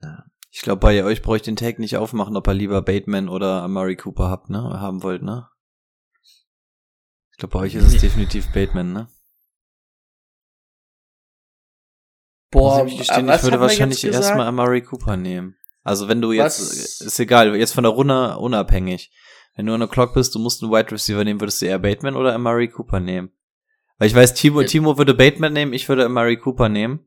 Ja. 0.00 0.08
ja. 0.08 0.24
Ich 0.50 0.60
glaube, 0.60 0.80
bei 0.80 1.02
euch 1.04 1.22
brauche 1.22 1.36
ich 1.36 1.42
den 1.42 1.56
Tag 1.56 1.78
nicht 1.78 1.96
aufmachen, 1.96 2.36
ob 2.36 2.46
ihr 2.46 2.54
lieber 2.54 2.82
Bateman 2.82 3.28
oder 3.28 3.62
Amari 3.62 3.96
Cooper 3.96 4.28
habt, 4.28 4.50
ne? 4.50 4.58
Haben 4.58 5.02
wollt, 5.02 5.22
ne? 5.22 5.48
Ich 7.32 7.38
glaube, 7.38 7.54
bei 7.54 7.60
euch 7.60 7.74
ist 7.74 7.86
es 7.86 8.00
definitiv 8.00 8.52
Bateman, 8.52 8.92
ne? 8.92 9.08
Boah, 12.50 12.84
ich, 12.86 12.98
gestehen, 12.98 13.28
ich 13.30 13.42
würde 13.42 13.60
wahrscheinlich 13.60 14.04
erstmal 14.04 14.46
Amari 14.46 14.82
Cooper 14.82 15.16
nehmen. 15.16 15.56
Also 15.82 16.08
wenn 16.08 16.20
du 16.20 16.32
jetzt, 16.32 16.60
was? 16.60 17.00
ist 17.00 17.18
egal, 17.18 17.56
jetzt 17.56 17.72
von 17.72 17.84
der 17.84 17.92
Runde 17.92 18.36
unabhängig. 18.38 19.10
Wenn 19.56 19.66
du 19.66 19.74
an 19.74 19.80
der 19.80 19.88
Clock 19.88 20.14
bist, 20.14 20.34
du 20.34 20.38
musst 20.38 20.62
einen 20.62 20.70
Wide 20.70 20.92
Receiver 20.92 21.24
nehmen, 21.24 21.40
würdest 21.40 21.60
du 21.60 21.66
eher 21.66 21.78
Bateman 21.78 22.14
oder 22.14 22.34
Amari 22.34 22.68
Cooper 22.68 23.00
nehmen? 23.00 23.32
Weil 23.98 24.08
ich 24.08 24.14
weiß, 24.14 24.34
Timo, 24.34 24.62
Timo 24.62 24.98
würde 24.98 25.14
Bateman 25.14 25.52
nehmen, 25.52 25.72
ich 25.72 25.88
würde 25.88 26.08
Murray 26.08 26.36
Cooper 26.36 26.68
nehmen. 26.68 27.06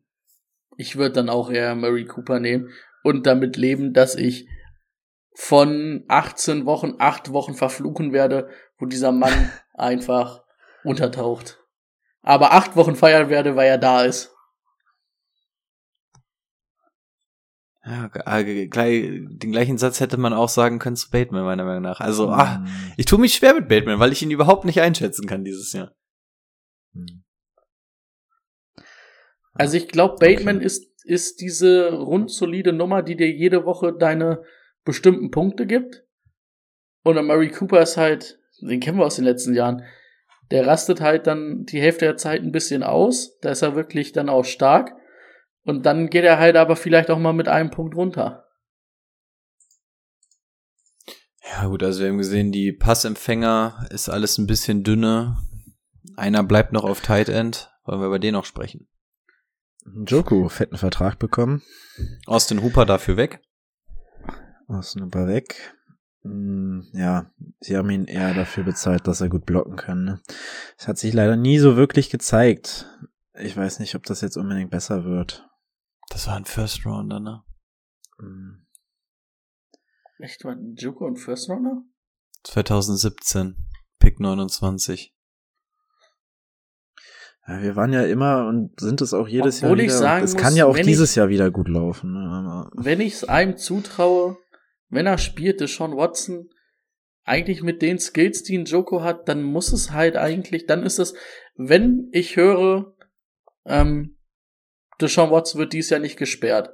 Ich 0.78 0.96
würde 0.96 1.16
dann 1.16 1.30
auch 1.30 1.50
eher 1.50 1.76
Murray 1.76 2.06
Cooper 2.06 2.40
nehmen 2.40 2.70
und 3.04 3.26
damit 3.26 3.58
leben, 3.58 3.94
dass 3.94 4.16
ich 4.16 4.48
von 5.36 6.06
18 6.08 6.66
Wochen, 6.66 6.96
8 6.98 7.32
Wochen 7.32 7.54
verfluchen 7.54 8.14
werde, 8.14 8.50
wo 8.78 8.86
dieser 8.86 9.12
Mann 9.12 9.52
einfach 9.74 10.44
untertaucht. 10.84 11.60
Aber 12.22 12.54
8 12.54 12.76
Wochen 12.76 12.96
feiern 12.96 13.30
werde, 13.30 13.56
weil 13.56 13.68
er 13.68 13.78
da 13.78 14.04
ist. 14.04 14.32
Ja, 17.86 18.10
den 18.42 19.52
gleichen 19.52 19.78
Satz 19.78 20.00
hätte 20.00 20.18
man 20.18 20.34
auch 20.34 20.50
sagen 20.50 20.80
können 20.80 20.96
zu 20.96 21.12
Bateman, 21.12 21.46
meiner 21.46 21.66
Meinung 21.66 21.84
nach. 21.84 22.00
Also, 22.00 22.32
ach, 22.32 22.58
hm. 22.58 22.66
ich 22.98 23.06
tue 23.06 23.20
mich 23.20 23.36
schwer 23.36 23.54
mit 23.54 23.70
Bateman, 23.70 24.00
weil 24.00 24.12
ich 24.12 24.24
ihn 24.24 24.32
überhaupt 24.32 24.66
nicht 24.66 24.82
einschätzen 24.82 25.28
kann 25.28 25.44
dieses 25.44 25.72
Jahr. 25.72 25.92
Hm. 26.96 27.24
Also 29.54 29.78
ich 29.78 29.88
glaube, 29.88 30.16
Bateman 30.20 30.58
okay. 30.58 30.66
ist, 30.66 31.06
ist 31.06 31.39
diese 31.39 31.93
rundsolide 31.93 32.74
Nummer, 32.74 33.04
die 33.04 33.16
dir 33.16 33.30
jede 33.30 33.66
Woche 33.66 33.93
deine 33.93 34.43
bestimmten 34.84 35.32
Punkte 35.32 35.66
gibt. 35.66 36.04
Und 37.04 37.24
Murray 37.26 37.50
Cooper 37.50 37.82
ist 37.82 37.98
halt, 37.98 38.39
den 38.60 38.80
kennen 38.80 38.98
wir 38.98 39.06
aus 39.06 39.16
den 39.16 39.26
letzten 39.26 39.54
Jahren, 39.54 39.84
der 40.52 40.68
rastet 40.68 41.02
halt 41.02 41.28
dann 41.28 41.66
die 41.66 41.82
Hälfte 41.82 42.06
der 42.06 42.18
Zeit 42.18 42.41
ein 42.41 42.52
bisschen 42.52 42.84
aus. 42.84 43.39
Da 43.39 43.52
ist 43.52 43.62
er 43.62 43.76
wirklich 43.76 44.12
dann 44.12 44.30
auch 44.30 44.46
stark. 44.46 44.93
Und 45.64 45.86
dann 45.86 46.10
geht 46.10 46.24
er 46.24 46.38
halt 46.38 46.56
aber 46.56 46.76
vielleicht 46.76 47.10
auch 47.10 47.18
mal 47.18 47.34
mit 47.34 47.48
einem 47.48 47.72
Punkt 47.72 47.96
runter. 47.96 48.46
Ja, 51.52 51.68
gut, 51.68 51.84
also 51.84 52.02
wir 52.02 52.10
haben 52.10 52.18
gesehen, 52.18 52.52
die 52.52 52.72
Passempfänger 52.72 53.88
ist 53.89 54.10
alles 54.10 54.38
ein 54.38 54.48
bisschen 54.48 54.84
dünner. 54.84 55.41
Einer 56.16 56.43
bleibt 56.43 56.74
noch 56.74 56.84
auf 56.84 57.01
Tight 57.01 57.30
End. 57.30 57.72
Wollen 57.84 57.99
wir 57.99 58.08
über 58.08 58.20
den 58.20 58.34
noch 58.34 58.45
sprechen? 58.45 58.88
Joku, 59.86 60.49
fetten 60.49 60.78
Vertrag 60.78 61.20
bekommen. 61.20 61.62
Austin 62.26 62.64
Hooper 62.64 62.86
dafür 62.86 63.18
weg. 63.18 63.41
Austin 64.68 65.03
Hooper 65.03 65.28
weg. 65.28 65.76
Hm, 66.24 66.88
ja, 66.93 67.32
sie 67.60 67.78
haben 67.78 67.89
ihn 67.91 68.06
eher 68.06 68.34
dafür 68.34 68.64
bezahlt, 68.64 69.08
dass 69.08 69.22
er 69.22 69.30
gut 69.30 69.45
blocken 69.45 69.76
kann. 69.76 70.03
Ne? 70.03 70.22
Es 70.78 70.88
hat 70.88 70.97
sich 70.97 71.14
leider 71.14 71.36
nie 71.36 71.60
so 71.60 71.76
wirklich 71.78 72.10
gezeigt. 72.10 72.89
Ich 73.36 73.56
weiß 73.56 73.80
nicht, 73.80 73.93
ob 73.95 74.03
das 74.03 74.22
jetzt 74.22 74.38
unbedingt 74.38 74.72
besser 74.72 75.06
wird. 75.06 75.47
Das 76.10 76.28
war 76.28 76.36
ein 76.36 76.45
First 76.45 76.86
Rounder, 76.86 77.20
ne? 77.20 77.43
Hm. 78.18 78.66
Echt, 80.18 80.43
war 80.45 80.56
Joko 80.76 81.08
ein 81.08 81.18
First 81.18 81.49
Rounder? 81.49 81.84
2017, 82.43 83.56
Pick 83.99 84.20
29. 84.20 85.14
Ja, 87.48 87.62
wir 87.62 87.76
waren 87.76 87.93
ja 87.93 88.04
immer 88.04 88.48
und 88.48 88.80
sind 88.80 89.02
es 89.02 89.14
auch 89.14 89.28
jedes 89.28 89.64
Obwohl 89.64 89.80
Jahr 89.80 89.86
wieder. 89.86 89.93
Ich 89.93 90.00
sagen 90.00 90.24
es 90.24 90.34
muss, 90.34 90.41
kann 90.41 90.56
ja 90.56 90.66
auch 90.66 90.78
dieses 90.78 91.12
ich, 91.12 91.16
Jahr 91.16 91.30
wieder 91.30 91.52
gut 91.52 91.68
laufen. 91.68 92.14
Ne? 92.14 92.70
Wenn 92.74 93.02
ich 93.02 93.14
es 93.14 93.24
einem 93.24 93.58
zutraue, 93.58 94.38
wenn 94.89 95.06
er 95.06 95.18
spielt, 95.18 95.60
Sean 95.68 95.96
Watson, 95.96 96.50
eigentlich 97.24 97.62
mit 97.62 97.82
den 97.82 98.00
Skills, 98.00 98.43
die 98.43 98.58
ein 98.58 98.66
Joko 98.66 99.02
hat, 99.02 99.28
dann 99.28 99.43
muss 99.43 99.74
es 99.74 99.91
halt 99.91 100.16
eigentlich, 100.16 100.66
dann 100.66 100.84
ist 100.84 101.00
es, 101.00 101.16
wenn 101.56 102.10
ich 102.12 102.36
höre, 102.36 102.96
ähm, 103.66 104.18
Deshaun 105.02 105.32
Watson 105.32 105.60
wird 105.60 105.74
dies 105.74 105.89
Jahr 105.89 106.00
nicht 106.00 106.18
gesperrt 106.18 106.70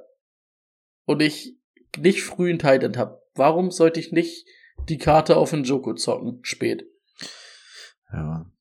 und 1.04 1.20
ich 1.22 1.58
nicht 1.98 2.22
früh 2.22 2.50
einen 2.50 2.58
Titan 2.58 2.96
habe, 2.96 3.20
warum 3.34 3.70
sollte 3.70 4.00
ich 4.00 4.12
nicht 4.12 4.46
die 4.88 4.98
Karte 4.98 5.36
auf 5.36 5.50
den 5.50 5.64
Joko 5.64 5.94
zocken, 5.94 6.38
spät? 6.42 6.86
Ja. 8.12 8.51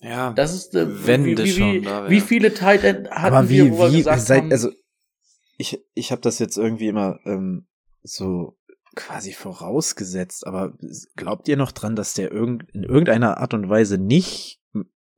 Ja. 0.00 0.32
Das 0.32 0.54
ist, 0.54 0.74
äh, 0.74 1.06
wenn 1.06 1.24
wie, 1.24 1.34
das 1.34 1.46
wie, 1.46 1.50
schon 1.50 1.72
wie, 1.74 1.80
da 1.82 2.08
wie 2.08 2.20
viele 2.20 2.54
Titan 2.54 3.08
hatten 3.10 3.34
Aber 3.34 3.48
wie, 3.48 3.64
wir, 3.64 3.72
wo 3.72 3.78
wir 3.78 3.92
wie, 3.92 3.98
gesagt 3.98 4.20
seit, 4.20 4.42
haben, 4.42 4.52
also, 4.52 4.70
ich, 5.56 5.84
ich 5.94 6.12
habe 6.12 6.20
das 6.20 6.38
jetzt 6.38 6.56
irgendwie 6.56 6.86
immer 6.86 7.18
ähm, 7.24 7.66
so 8.02 8.56
quasi 8.94 9.32
vorausgesetzt, 9.32 10.46
aber 10.46 10.72
glaubt 11.16 11.48
ihr 11.48 11.56
noch 11.56 11.72
dran, 11.72 11.96
dass 11.96 12.14
der 12.14 12.32
irgend, 12.32 12.64
in 12.72 12.84
irgendeiner 12.84 13.38
Art 13.38 13.54
und 13.54 13.68
Weise 13.68 13.98
nicht 13.98 14.60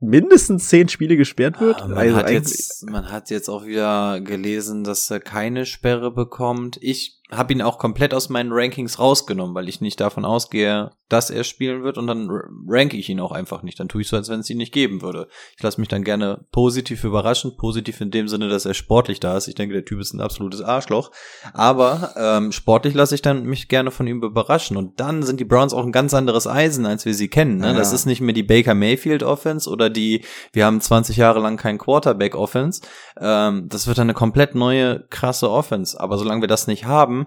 mindestens 0.01 0.69
zehn 0.69 0.89
Spiele 0.89 1.17
gesperrt 1.17 1.61
wird? 1.61 1.83
Ah, 1.83 1.89
man, 1.89 1.99
also 1.99 2.17
hat 2.17 2.31
jetzt, 2.31 2.91
man 2.91 3.11
hat 3.11 3.31
jetzt 3.31 3.49
auch 3.49 3.67
wieder 3.67 4.21
gelesen, 4.21 4.83
dass 4.83 5.11
er 5.11 5.21
keine 5.21 5.67
Sperre 5.67 6.11
bekommt. 6.11 6.79
Ich 6.81 7.20
habe 7.33 7.53
ihn 7.53 7.63
auch 7.63 7.79
komplett 7.79 8.15
aus 8.15 8.29
meinen 8.29 8.53
Rankings 8.53 8.99
rausgenommen, 8.99 9.55
weil 9.55 9.69
ich 9.69 9.81
nicht 9.81 10.01
davon 10.01 10.25
ausgehe, 10.25 10.91
dass 11.09 11.31
er 11.31 11.45
spielen 11.45 11.83
wird 11.83 11.99
und 11.99 12.07
dann 12.07 12.29
ranke 12.69 12.97
ich 12.97 13.09
ihn 13.09 13.21
auch 13.21 13.33
einfach 13.33 13.63
nicht. 13.63 13.81
Dann 13.81 13.89
tue 13.89 14.03
ich 14.03 14.09
so, 14.09 14.17
als 14.17 14.29
wenn 14.29 14.41
es 14.41 14.51
ihn 14.51 14.59
nicht 14.59 14.73
geben 14.73 15.03
würde. 15.03 15.29
Ich 15.57 15.63
lasse 15.63 15.81
mich 15.81 15.89
dann 15.89 16.05
gerne 16.05 16.47
positiv 16.53 17.05
überraschen, 17.05 17.57
positiv 17.57 18.01
in 18.01 18.11
dem 18.11 18.29
Sinne, 18.29 18.49
dass 18.49 18.65
er 18.65 18.75
sportlich 18.75 19.21
da 19.21 19.37
ist. 19.37 19.49
Ich 19.49 19.55
denke, 19.57 19.75
der 19.75 19.85
Typ 19.85 20.01
ist 20.01 20.13
ein 20.13 20.21
absolutes 20.21 20.63
Arschloch, 20.63 21.11
aber 21.53 22.15
ähm, 22.17 22.53
sportlich 22.53 22.95
lasse 22.95 23.15
ich 23.15 23.23
dann 23.23 23.45
mich 23.45 23.69
gerne 23.69 23.91
von 23.91 24.07
ihm 24.07 24.23
überraschen 24.23 24.77
und 24.77 25.01
dann 25.01 25.23
sind 25.23 25.41
die 25.41 25.45
Browns 25.45 25.75
auch 25.75 25.85
ein 25.85 25.93
ganz 25.93 26.15
anderes 26.15 26.47
Eisen, 26.47 26.87
als 26.87 27.05
wir 27.05 27.15
sie 27.15 27.29
kennen. 27.29 27.59
Ne? 27.59 27.69
Ja. 27.69 27.73
Das 27.75 27.93
ist 27.93 28.07
nicht 28.07 28.21
mehr 28.21 28.35
die 28.35 28.43
Baker 28.43 28.75
Mayfield 28.75 29.23
Offense 29.23 29.69
oder 29.69 29.91
die, 29.91 30.25
wir 30.53 30.65
haben 30.65 30.81
20 30.81 31.17
Jahre 31.17 31.41
lang 31.41 31.57
kein 31.57 31.79
Quarterback 31.79 32.35
Offense. 32.35 32.83
Ähm, 33.21 33.69
das 33.69 33.87
wird 33.87 33.99
eine 33.99 34.15
komplett 34.15 34.55
neue 34.55 35.07
krasse 35.11 35.51
Offense. 35.51 35.99
Aber 35.99 36.19
solange 36.19 36.43
wir 36.43 36.49
das 36.49 36.67
nicht 36.67 36.85
haben, 36.85 37.20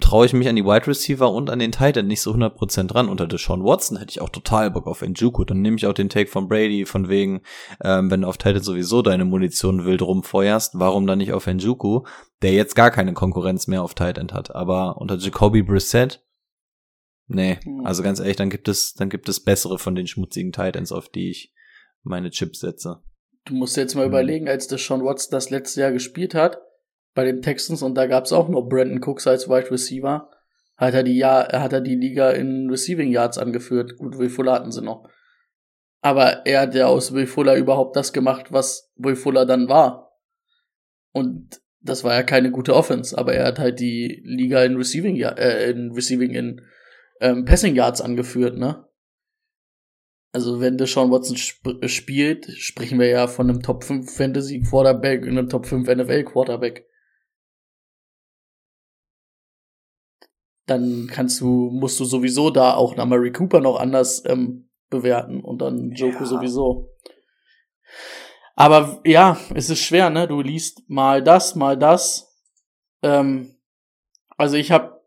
traue 0.00 0.26
ich 0.26 0.32
mich 0.32 0.48
an 0.48 0.56
die 0.56 0.64
Wide 0.64 0.86
Receiver 0.86 1.30
und 1.30 1.50
an 1.50 1.58
den 1.58 1.72
Titan 1.72 2.06
nicht 2.06 2.20
so 2.20 2.32
100% 2.32 2.88
dran. 2.88 3.08
Unter 3.08 3.26
Deshaun 3.26 3.64
Watson 3.64 3.96
hätte 3.96 4.10
ich 4.10 4.20
auch 4.20 4.28
total 4.28 4.70
Bock 4.70 4.86
auf 4.86 5.02
Njuku. 5.02 5.44
Dann 5.44 5.62
nehme 5.62 5.76
ich 5.76 5.86
auch 5.86 5.92
den 5.92 6.08
Take 6.08 6.30
von 6.30 6.48
Brady 6.48 6.84
von 6.84 7.08
wegen, 7.08 7.42
ähm, 7.82 8.10
wenn 8.10 8.22
du 8.22 8.28
auf 8.28 8.36
Titan 8.36 8.62
sowieso 8.62 9.02
deine 9.02 9.24
Munition 9.24 9.84
wild 9.84 10.02
rumfeuerst, 10.02 10.78
warum 10.78 11.06
dann 11.06 11.18
nicht 11.18 11.32
auf 11.32 11.46
Njuku, 11.46 12.02
der 12.42 12.52
jetzt 12.52 12.74
gar 12.74 12.90
keine 12.90 13.12
Konkurrenz 13.12 13.66
mehr 13.66 13.82
auf 13.82 13.94
Titan 13.94 14.32
hat. 14.32 14.54
Aber 14.54 14.98
unter 14.98 15.16
Jacoby 15.16 15.62
Brissett, 15.62 16.24
nee, 17.28 17.58
also 17.84 18.02
ganz 18.02 18.18
ehrlich, 18.18 18.36
dann 18.36 18.50
gibt 18.50 18.68
es, 18.68 18.94
dann 18.94 19.10
gibt 19.10 19.28
es 19.28 19.44
bessere 19.44 19.78
von 19.78 19.94
den 19.94 20.06
schmutzigen 20.06 20.52
Titans, 20.52 20.92
auf 20.92 21.08
die 21.08 21.30
ich 21.30 21.54
meine 22.02 22.30
Chips 22.30 22.60
setze. 22.60 23.02
Du 23.46 23.54
musst 23.54 23.76
jetzt 23.76 23.94
mal 23.94 24.06
überlegen, 24.06 24.48
als 24.48 24.68
Deshaun 24.68 25.04
Watson 25.04 25.30
das 25.30 25.50
letzte 25.50 25.82
Jahr 25.82 25.92
gespielt 25.92 26.34
hat, 26.34 26.58
bei 27.14 27.24
den 27.24 27.42
Texans 27.42 27.82
und 27.82 27.94
da 27.94 28.06
gab's 28.06 28.32
auch 28.32 28.48
noch 28.48 28.68
Brandon 28.68 29.02
Cooks 29.02 29.26
als 29.26 29.48
Wide 29.48 29.70
Receiver. 29.70 30.30
Hat 30.76 30.94
er 30.94 31.04
die 31.04 31.16
Jahr, 31.16 31.48
hat 31.52 31.72
er 31.72 31.80
die 31.80 31.94
Liga 31.94 32.30
in 32.30 32.68
Receiving 32.68 33.10
Yards 33.10 33.38
angeführt. 33.38 33.96
Gut, 33.96 34.18
Will 34.18 34.28
Fuller 34.28 34.54
hatten 34.54 34.72
sie 34.72 34.82
noch. 34.82 35.08
Aber 36.00 36.44
er 36.44 36.62
hat 36.62 36.74
ja 36.74 36.86
aus 36.86 37.14
Will 37.14 37.26
Fuller 37.26 37.54
überhaupt 37.54 37.96
das 37.96 38.12
gemacht, 38.12 38.52
was 38.52 38.92
Will 38.96 39.16
Fuller 39.16 39.46
dann 39.46 39.68
war. 39.68 40.18
Und 41.12 41.60
das 41.80 42.02
war 42.02 42.14
ja 42.14 42.22
keine 42.22 42.50
gute 42.50 42.74
Offense, 42.74 43.16
aber 43.16 43.34
er 43.34 43.46
hat 43.46 43.58
halt 43.58 43.78
die 43.78 44.20
Liga 44.24 44.64
in 44.64 44.76
Receiving, 44.76 45.16
äh, 45.20 45.70
in 45.70 45.92
Receiving 45.92 46.30
in 46.30 46.60
ähm, 47.20 47.44
Passing 47.44 47.76
Yards 47.76 48.00
angeführt, 48.00 48.58
ne? 48.58 48.84
Also 50.32 50.60
wenn 50.60 50.76
Deshaun 50.76 51.12
Watson 51.12 51.36
sp 51.38 51.78
spielt, 51.86 52.50
sprechen 52.50 52.98
wir 52.98 53.06
ja 53.06 53.28
von 53.28 53.48
einem 53.48 53.62
Top 53.62 53.84
5 53.84 54.12
Fantasy 54.12 54.60
Quarterback 54.60 55.22
und 55.22 55.38
einem 55.38 55.48
Top 55.48 55.66
5 55.66 55.86
NFL 55.86 56.24
Quarterback. 56.24 56.88
Dann 60.66 61.08
kannst 61.10 61.40
du, 61.40 61.70
musst 61.70 61.98
du 62.00 62.04
sowieso 62.04 62.50
da 62.50 62.74
auch 62.74 62.96
einen 62.96 63.08
Murray 63.08 63.32
Cooper 63.32 63.60
noch 63.60 63.78
anders 63.78 64.22
ähm, 64.26 64.68
bewerten 64.90 65.40
und 65.40 65.60
dann 65.60 65.92
Joko 65.92 66.20
ja. 66.20 66.26
sowieso. 66.26 66.90
Aber 68.56 69.00
ja, 69.04 69.38
es 69.54 69.68
ist 69.68 69.80
schwer, 69.80 70.10
ne? 70.10 70.28
Du 70.28 70.40
liest 70.40 70.88
mal 70.88 71.22
das, 71.22 71.54
mal 71.54 71.76
das. 71.76 72.32
Ähm, 73.02 73.56
also 74.36 74.56
ich 74.56 74.70
habe 74.70 75.02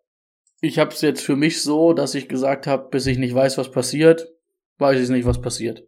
ich 0.59 0.79
hab's 0.79 1.01
jetzt 1.01 1.21
für 1.21 1.35
mich 1.35 1.61
so, 1.61 1.93
dass 1.93 2.15
ich 2.15 2.27
gesagt 2.27 2.67
habe, 2.67 2.89
bis 2.89 3.05
ich 3.05 3.17
nicht 3.17 3.33
weiß, 3.33 3.57
was 3.57 3.71
passiert, 3.71 4.27
weiß 4.79 4.99
ich 5.01 5.09
nicht, 5.09 5.25
was 5.25 5.41
passiert. 5.41 5.87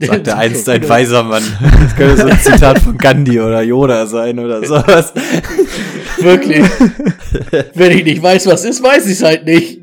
Sagt 0.00 0.26
der 0.26 0.38
einst 0.42 0.68
ein 0.68 0.88
weiser 0.88 1.22
Mann. 1.22 1.42
Das 1.60 1.94
könnte 1.96 2.16
so 2.16 2.26
ein 2.26 2.40
Zitat 2.40 2.78
von 2.80 2.96
Gandhi 2.96 3.38
oder 3.40 3.62
Yoda 3.62 4.06
sein 4.06 4.38
oder 4.38 4.64
sowas. 4.64 5.12
Wirklich. 6.18 6.64
Wenn 7.74 7.98
ich 7.98 8.04
nicht 8.04 8.22
weiß, 8.22 8.46
was 8.46 8.64
ist, 8.64 8.82
weiß 8.82 9.04
ich 9.06 9.12
es 9.12 9.22
halt 9.22 9.44
nicht. 9.44 9.78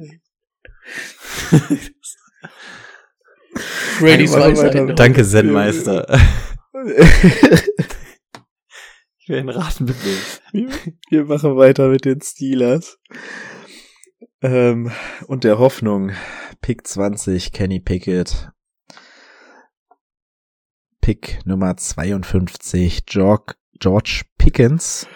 Brady's 4.00 4.34
Weisheit. 4.34 5.00
Danke, 5.00 5.24
Zen-Meister. 5.24 6.20
ich 9.20 9.30
will 9.30 9.40
einen 9.40 9.50
Rat 9.50 9.80
mitnehmen. 9.80 10.22
Wir 11.10 11.26
machen 11.26 11.58
weiter 11.58 11.90
mit 11.90 12.06
den 12.06 12.22
Steelers. 12.22 13.00
Ähm, 14.42 14.92
und 15.28 15.44
der 15.44 15.58
Hoffnung. 15.58 16.12
Pick 16.62 16.86
20, 16.86 17.52
Kenny 17.52 17.80
Pickett. 17.80 18.52
Pick 21.08 21.40
Nummer 21.46 21.78
52, 21.78 23.06
George, 23.06 23.54
George 23.80 24.26
Pickens. 24.38 25.08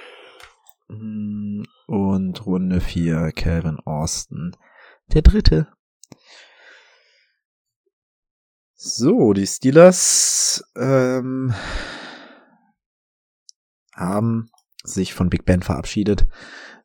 Und 0.87 2.45
Runde 2.45 2.79
4, 2.79 3.33
Calvin 3.33 3.77
Austin. 3.79 4.55
Der 5.07 5.21
dritte. 5.21 5.67
So, 8.73 9.33
die 9.33 9.45
Steelers 9.45 10.63
ähm, 10.77 11.53
haben 13.93 14.49
sich 14.85 15.13
von 15.13 15.29
Big 15.29 15.43
Ben 15.43 15.61
verabschiedet. 15.61 16.25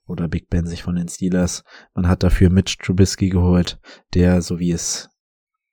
Oder 0.09 0.27
Big 0.27 0.51
Ben 0.51 0.67
sich 0.67 0.83
von 0.83 0.97
den 0.97 1.07
Steelers. 1.07 1.63
Man 1.95 2.09
hat 2.09 2.25
dafür 2.25 2.51
Mitch 2.51 2.79
Trubisky 2.83 3.29
geholt, 3.29 3.79
der, 4.15 4.43
so 4.43 4.59
wie 4.59 4.73
es 4.73 5.11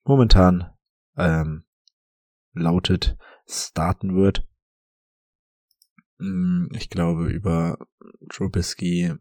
momentan 0.04 0.72
ähm, 1.18 1.66
lautet, 2.54 3.18
starten 3.48 4.16
wird. 4.16 4.48
Ich 6.74 6.90
glaube, 6.90 7.28
über 7.28 7.78
Trubisky, 8.30 9.14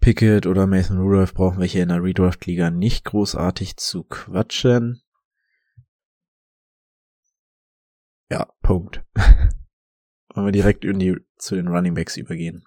Pickett 0.00 0.46
oder 0.46 0.66
Mason 0.66 0.98
Rudolph 0.98 1.34
brauchen 1.34 1.60
wir 1.60 1.66
hier 1.66 1.82
in 1.82 1.90
der 1.90 2.02
Redraft-Liga 2.02 2.70
nicht 2.70 3.04
großartig 3.04 3.76
zu 3.76 4.04
quatschen. 4.04 5.02
Ja, 8.30 8.52
Punkt. 8.62 9.04
Wollen 10.34 10.46
wir 10.46 10.52
direkt 10.52 10.84
in 10.84 10.98
die, 10.98 11.16
zu 11.36 11.56
den 11.56 11.68
Running 11.68 11.94
Backs 11.94 12.16
übergehen. 12.16 12.64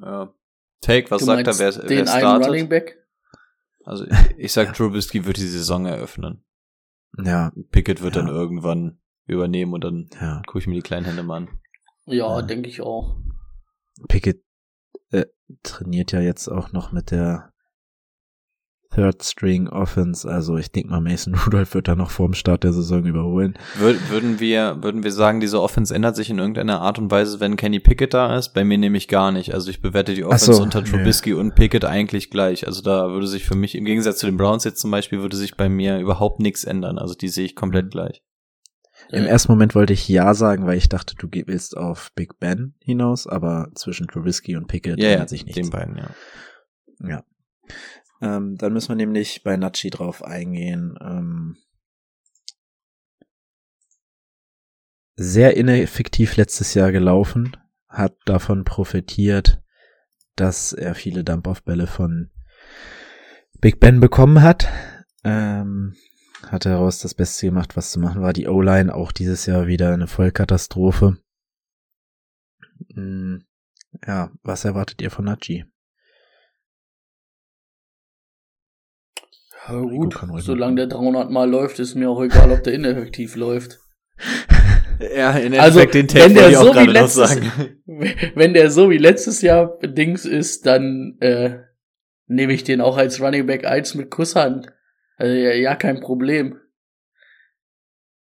Ja. 0.00 0.32
Take, 0.80 1.10
was 1.10 1.20
du 1.20 1.26
sagt 1.26 1.46
er, 1.46 1.58
wer, 1.58 1.76
wer 1.76 1.84
den 1.84 2.06
startet? 2.06 2.48
Running 2.48 2.68
Back? 2.68 2.96
Also 3.84 4.06
ich 4.36 4.52
sag, 4.52 4.72
Trubisky 4.74 5.24
wird 5.24 5.36
die 5.36 5.46
Saison 5.46 5.86
eröffnen. 5.86 6.44
Ja. 7.18 7.52
Pickett 7.70 8.02
wird 8.02 8.16
ja. 8.16 8.22
dann 8.22 8.30
irgendwann 8.30 8.98
übernehmen 9.26 9.74
und 9.74 9.84
dann 9.84 10.08
ja. 10.20 10.42
gucke 10.46 10.58
ich 10.58 10.66
mir 10.66 10.74
die 10.74 10.82
kleinen 10.82 11.06
Hände 11.06 11.22
mal 11.22 11.38
an. 11.38 11.48
Ja, 12.06 12.40
Ja. 12.40 12.42
denke 12.42 12.68
ich 12.68 12.80
auch. 12.80 13.16
Pickett 14.08 14.42
äh, 15.10 15.26
trainiert 15.62 16.12
ja 16.12 16.20
jetzt 16.20 16.48
auch 16.48 16.72
noch 16.72 16.92
mit 16.92 17.10
der 17.10 17.49
Third 18.92 19.22
String 19.22 19.68
Offense. 19.68 20.28
Also 20.28 20.56
ich 20.56 20.72
denke 20.72 20.90
mal, 20.90 21.00
Mason 21.00 21.34
Rudolph 21.46 21.74
wird 21.74 21.86
da 21.88 21.94
noch 21.94 22.10
vorm 22.10 22.34
Start 22.34 22.64
der 22.64 22.72
Saison 22.72 23.04
überholen. 23.04 23.56
Wür 23.76 23.94
würden 24.08 24.40
wir, 24.40 24.82
würden 24.82 25.04
wir 25.04 25.12
sagen, 25.12 25.40
diese 25.40 25.60
Offense 25.60 25.94
ändert 25.94 26.16
sich 26.16 26.28
in 26.30 26.38
irgendeiner 26.38 26.80
Art 26.80 26.98
und 26.98 27.10
Weise, 27.10 27.38
wenn 27.40 27.56
Kenny 27.56 27.78
Pickett 27.80 28.14
da 28.14 28.36
ist? 28.36 28.52
Bei 28.52 28.64
mir 28.64 28.78
nämlich 28.78 29.06
gar 29.08 29.30
nicht. 29.32 29.54
Also 29.54 29.70
ich 29.70 29.80
bewerte 29.80 30.14
die 30.14 30.24
Offense 30.24 30.54
so, 30.54 30.62
unter 30.62 30.80
nö. 30.82 30.88
Trubisky 30.88 31.34
und 31.34 31.54
Pickett 31.54 31.84
eigentlich 31.84 32.30
gleich. 32.30 32.66
Also 32.66 32.82
da 32.82 33.10
würde 33.10 33.26
sich 33.28 33.44
für 33.44 33.54
mich, 33.54 33.74
im 33.76 33.84
Gegensatz 33.84 34.18
zu 34.18 34.26
den 34.26 34.36
Browns 34.36 34.64
jetzt 34.64 34.80
zum 34.80 34.90
Beispiel, 34.90 35.20
würde 35.20 35.36
sich 35.36 35.56
bei 35.56 35.68
mir 35.68 35.98
überhaupt 36.00 36.40
nichts 36.40 36.64
ändern. 36.64 36.98
Also 36.98 37.14
die 37.14 37.28
sehe 37.28 37.44
ich 37.44 37.54
komplett 37.54 37.86
Mhm. 37.86 37.90
gleich. 37.90 38.22
Im 39.12 39.24
ersten 39.24 39.50
Moment 39.52 39.74
wollte 39.74 39.92
ich 39.92 40.08
ja 40.08 40.34
sagen, 40.34 40.66
weil 40.66 40.76
ich 40.76 40.88
dachte, 40.88 41.14
du 41.16 41.26
willst 41.46 41.76
auf 41.76 42.10
Big 42.14 42.38
Ben 42.38 42.74
hinaus, 42.80 43.26
aber 43.26 43.68
zwischen 43.74 44.06
Trubisky 44.08 44.56
und 44.56 44.66
Pickett 44.68 44.98
ja, 45.00 45.10
ändert 45.10 45.30
sich 45.30 45.44
nichts. 45.46 45.60
den 45.60 45.70
beiden, 45.70 45.96
ja. 45.96 46.10
Ja. 47.08 47.24
Ähm, 48.20 48.56
dann 48.56 48.72
müssen 48.72 48.90
wir 48.90 48.96
nämlich 48.96 49.42
bei 49.42 49.56
Nachi 49.56 49.90
drauf 49.90 50.22
eingehen. 50.22 50.98
Ähm, 51.00 51.56
sehr 55.16 55.56
ineffektiv 55.56 56.36
letztes 56.36 56.74
Jahr 56.74 56.92
gelaufen, 56.92 57.56
hat 57.88 58.16
davon 58.24 58.64
profitiert, 58.64 59.62
dass 60.36 60.72
er 60.72 60.94
viele 60.94 61.24
Dump-Off-Bälle 61.24 61.86
von 61.86 62.30
Big 63.60 63.80
Ben 63.80 64.00
bekommen 64.00 64.42
hat. 64.42 64.68
Ähm, 65.24 65.96
hat 66.46 66.64
daraus 66.64 67.00
das 67.00 67.14
Beste 67.14 67.46
gemacht, 67.46 67.76
was 67.76 67.90
zu 67.90 68.00
machen 68.00 68.22
war. 68.22 68.32
Die 68.32 68.48
O-Line 68.48 68.94
auch 68.94 69.12
dieses 69.12 69.44
Jahr 69.46 69.66
wieder 69.66 69.92
eine 69.92 70.06
Vollkatastrophe. 70.06 71.18
Mm, 72.94 73.38
Ja, 74.06 74.30
was 74.42 74.64
erwartet 74.64 75.02
ihr 75.02 75.10
von 75.10 75.26
Nachi? 75.26 75.66
Ja, 79.70 79.80
gut, 79.80 80.18
solange 80.38 80.76
der 80.76 80.86
300 80.88 81.30
Mal 81.30 81.48
läuft, 81.48 81.78
ist 81.78 81.94
mir 81.94 82.10
auch 82.10 82.22
egal, 82.22 82.50
ob 82.50 82.62
der 82.62 82.74
ineffektiv 82.74 83.36
läuft. 83.36 83.78
Ja, 85.16 85.30
in 85.30 85.54
Also, 85.54 85.80
Endeffekt 85.80 85.94
den 85.94 86.14
wenn 86.14 86.34
Take 86.34 86.34
der 86.34 86.42
wollte 86.42 86.50
ich 86.50 86.56
auch 86.58 86.62
so 86.62 86.68
wie 86.68 86.74
gerade 86.74 86.86
noch 86.86 86.92
letztes, 86.92 87.28
sagen. 87.30 87.82
wenn 88.34 88.52
der 88.52 88.70
so 88.70 88.90
wie 88.90 88.98
letztes 88.98 89.40
Jahr 89.40 89.78
Dings 89.80 90.26
ist, 90.26 90.66
dann 90.66 91.16
äh, 91.20 91.60
nehme 92.26 92.52
ich 92.52 92.64
den 92.64 92.82
auch 92.82 92.98
als 92.98 93.18
Running 93.18 93.46
Back 93.46 93.64
1 93.64 93.94
mit 93.94 94.10
Kusshand. 94.10 94.66
Also 95.16 95.34
ja, 95.34 95.52
ja, 95.52 95.74
kein 95.74 96.00
Problem. 96.00 96.60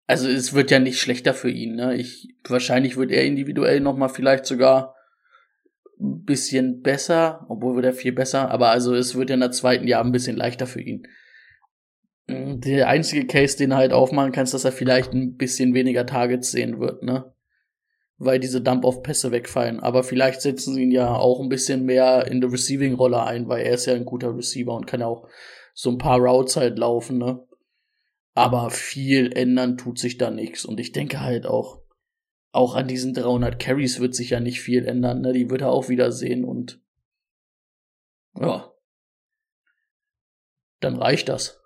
Also 0.06 0.28
es 0.28 0.52
wird 0.52 0.70
ja 0.70 0.80
nicht 0.80 1.00
schlechter 1.00 1.32
für 1.32 1.50
ihn. 1.50 1.76
Ne? 1.76 1.94
Ich 1.96 2.34
wahrscheinlich 2.46 2.96
wird 2.96 3.10
er 3.10 3.24
individuell 3.24 3.80
noch 3.80 3.96
mal 3.96 4.08
vielleicht 4.08 4.44
sogar 4.44 4.94
ein 6.00 6.24
bisschen 6.24 6.82
besser, 6.82 7.46
obwohl 7.48 7.76
wird 7.76 7.86
er 7.86 7.92
viel 7.94 8.12
besser. 8.12 8.50
Aber 8.50 8.70
also 8.70 8.94
es 8.94 9.14
wird 9.14 9.30
ja 9.30 9.34
in 9.34 9.40
der 9.40 9.52
zweiten 9.52 9.86
Jahr 9.86 10.04
ein 10.04 10.12
bisschen 10.12 10.36
leichter 10.36 10.66
für 10.66 10.82
ihn. 10.82 11.06
Der 12.26 12.88
einzige 12.88 13.26
Case, 13.26 13.56
den 13.58 13.72
er 13.72 13.76
halt 13.76 13.92
aufmachen 13.92 14.32
kann, 14.32 14.44
ist, 14.44 14.54
dass 14.54 14.64
er 14.64 14.72
vielleicht 14.72 15.12
ein 15.12 15.36
bisschen 15.36 15.74
weniger 15.74 16.06
Targets 16.06 16.50
sehen 16.50 16.80
wird, 16.80 17.02
ne? 17.02 17.34
Weil 18.16 18.40
diese 18.40 18.62
Dump-Off-Pässe 18.62 19.30
wegfallen. 19.30 19.80
Aber 19.80 20.02
vielleicht 20.04 20.40
setzen 20.40 20.74
sie 20.74 20.84
ihn 20.84 20.90
ja 20.90 21.14
auch 21.14 21.40
ein 21.40 21.50
bisschen 21.50 21.84
mehr 21.84 22.26
in 22.26 22.40
die 22.40 22.46
Receiving-Rolle 22.46 23.22
ein, 23.22 23.48
weil 23.48 23.66
er 23.66 23.74
ist 23.74 23.86
ja 23.86 23.94
ein 23.94 24.06
guter 24.06 24.34
Receiver 24.34 24.72
und 24.72 24.86
kann 24.86 25.02
auch 25.02 25.28
so 25.74 25.90
ein 25.90 25.98
paar 25.98 26.18
Routes 26.18 26.56
halt 26.56 26.78
laufen, 26.78 27.18
ne? 27.18 27.46
Aber 28.32 28.70
viel 28.70 29.36
ändern 29.36 29.76
tut 29.76 29.98
sich 29.98 30.16
da 30.16 30.30
nichts. 30.30 30.64
Und 30.64 30.80
ich 30.80 30.92
denke 30.92 31.20
halt 31.20 31.46
auch, 31.46 31.82
auch 32.52 32.74
an 32.74 32.88
diesen 32.88 33.12
300 33.12 33.58
Carries 33.58 34.00
wird 34.00 34.14
sich 34.14 34.30
ja 34.30 34.40
nicht 34.40 34.60
viel 34.60 34.86
ändern, 34.86 35.20
ne? 35.20 35.34
Die 35.34 35.50
wird 35.50 35.60
er 35.60 35.72
auch 35.72 35.88
wieder 35.90 36.10
sehen 36.10 36.44
und 36.44 36.80
ja. 38.40 38.72
Dann 40.80 40.96
reicht 40.96 41.28
das. 41.28 41.63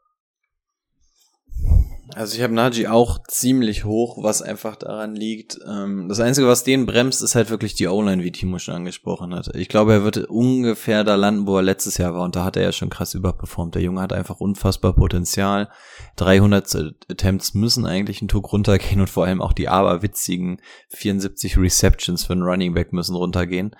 Also 2.15 2.37
ich 2.37 2.43
habe 2.43 2.55
Najee 2.55 2.87
auch 2.87 3.23
ziemlich 3.29 3.85
hoch, 3.85 4.23
was 4.23 4.41
einfach 4.41 4.77
daran 4.77 5.15
liegt. 5.15 5.59
Ähm, 5.67 6.09
das 6.09 6.21
Einzige, 6.21 6.47
was 6.49 6.65
den 6.65 6.87
bremst, 6.87 7.23
ist 7.23 7.35
halt 7.35 7.51
wirklich 7.51 7.75
die 7.75 7.87
O-Line, 7.87 8.23
wie 8.23 8.33
Timo 8.33 8.59
schon 8.59 8.75
angesprochen 8.75 9.35
hat. 9.35 9.55
Ich 9.55 9.69
glaube, 9.69 9.93
er 9.93 10.05
wird 10.05 10.17
ungefähr 10.17 11.05
da 11.05 11.17
landen, 11.17 11.47
wo 11.47 11.57
er 11.57 11.63
letztes 11.63 11.99
Jahr 11.99 12.15
war. 12.15 12.23
Und 12.23 12.35
da 12.35 12.45
hat 12.45 12.57
er 12.57 12.63
ja 12.63 12.73
schon 12.73 12.89
krass 12.89 13.15
überperformt. 13.15 13.75
Der 13.75 13.83
Junge 13.83 14.01
hat 14.01 14.13
einfach 14.13 14.41
unfassbar 14.41 14.95
Potenzial. 14.95 15.69
300 16.17 16.95
Attempts 17.11 17.55
müssen 17.55 17.85
eigentlich 17.85 18.23
einen 18.23 18.29
Tuck 18.29 18.53
runtergehen 18.53 19.01
und 19.01 19.11
vor 19.11 19.27
allem 19.27 19.43
auch 19.43 19.53
die 19.53 19.69
aberwitzigen 19.69 20.61
74 20.89 21.59
Receptions 21.59 22.25
für 22.25 22.33
einen 22.33 22.43
Running 22.43 22.73
Back 22.73 22.93
müssen 22.93 23.17
runtergehen. 23.17 23.77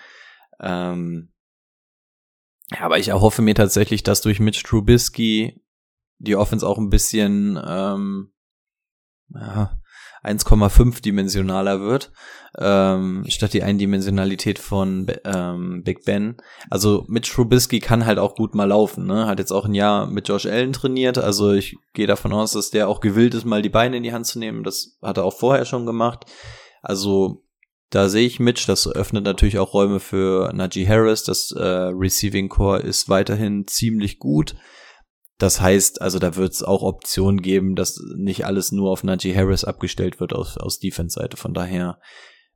Ähm, 0.61 1.31
ja, 2.73 2.81
aber 2.81 2.99
ich 2.99 3.09
erhoffe 3.09 3.41
mir 3.41 3.55
tatsächlich, 3.55 4.03
dass 4.03 4.21
durch 4.21 4.41
Mitch 4.41 4.63
Trubisky 4.65 5.63
die 6.19 6.37
Offense 6.37 6.67
auch 6.67 6.79
ein 6.79 6.91
bisschen 6.91 7.61
ähm, 7.65 8.33
ja, 9.35 9.79
1,5 10.25 11.01
dimensionaler 11.03 11.81
wird, 11.81 12.13
ähm, 12.59 13.25
statt 13.29 13.53
die 13.53 13.63
Eindimensionalität 13.63 14.59
von 14.59 15.07
ähm, 15.25 15.83
Big 15.85 16.05
Ben. 16.05 16.37
Also 16.71 17.05
mit 17.09 17.27
Trubisky 17.27 17.79
kann 17.79 18.07
halt 18.07 18.19
auch 18.19 18.35
gut 18.35 18.55
mal 18.55 18.65
laufen, 18.65 19.07
ne? 19.07 19.27
Hat 19.27 19.39
jetzt 19.39 19.53
auch 19.53 19.65
ein 19.65 19.75
Jahr 19.75 20.07
mit 20.07 20.29
Josh 20.29 20.47
Allen 20.47 20.73
trainiert, 20.73 21.19
also 21.19 21.53
ich 21.53 21.77
gehe 21.95 22.07
davon 22.07 22.33
aus, 22.33 22.53
dass 22.53 22.71
der 22.71 22.89
auch 22.89 23.01
gewillt 23.01 23.35
ist, 23.35 23.45
mal 23.45 23.63
die 23.63 23.69
Beine 23.69 23.97
in 23.97 24.03
die 24.03 24.13
Hand 24.13 24.27
zu 24.27 24.39
nehmen. 24.39 24.65
Das 24.65 24.99
hat 25.03 25.19
er 25.19 25.25
auch 25.25 25.37
vorher 25.37 25.65
schon 25.65 25.87
gemacht. 25.87 26.25
Also 26.83 27.45
da 27.91 28.09
sehe 28.09 28.27
ich 28.27 28.39
Mitch, 28.39 28.67
das 28.67 28.87
öffnet 28.87 29.25
natürlich 29.25 29.59
auch 29.59 29.73
Räume 29.73 29.99
für 29.99 30.53
Najee 30.53 30.87
Harris. 30.87 31.25
Das 31.25 31.53
äh, 31.53 31.63
Receiving 31.63 32.49
Core 32.49 32.81
ist 32.81 33.09
weiterhin 33.09 33.67
ziemlich 33.67 34.19
gut. 34.19 34.57
Das 35.39 35.61
heißt, 35.61 36.03
also 36.03 36.19
da 36.19 36.35
wird 36.35 36.53
es 36.53 36.65
auch 36.65 36.83
Optionen 36.83 37.41
geben, 37.41 37.77
dass 37.77 38.01
nicht 38.17 38.45
alles 38.45 38.73
nur 38.73 38.91
auf 38.91 39.05
Najee 39.05 39.37
Harris 39.37 39.65
abgestellt 39.65 40.19
wird 40.19 40.33
aus, 40.33 40.59
aus 40.59 40.81
Defense-Seite. 40.81 41.37
Von 41.37 41.55
daher 41.55 42.01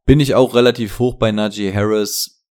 bin 0.04 0.18
ich 0.18 0.34
auch 0.34 0.54
relativ 0.54 0.98
hoch 0.98 1.14
bei 1.14 1.30
Najee 1.30 1.72
Harris. 1.72 2.44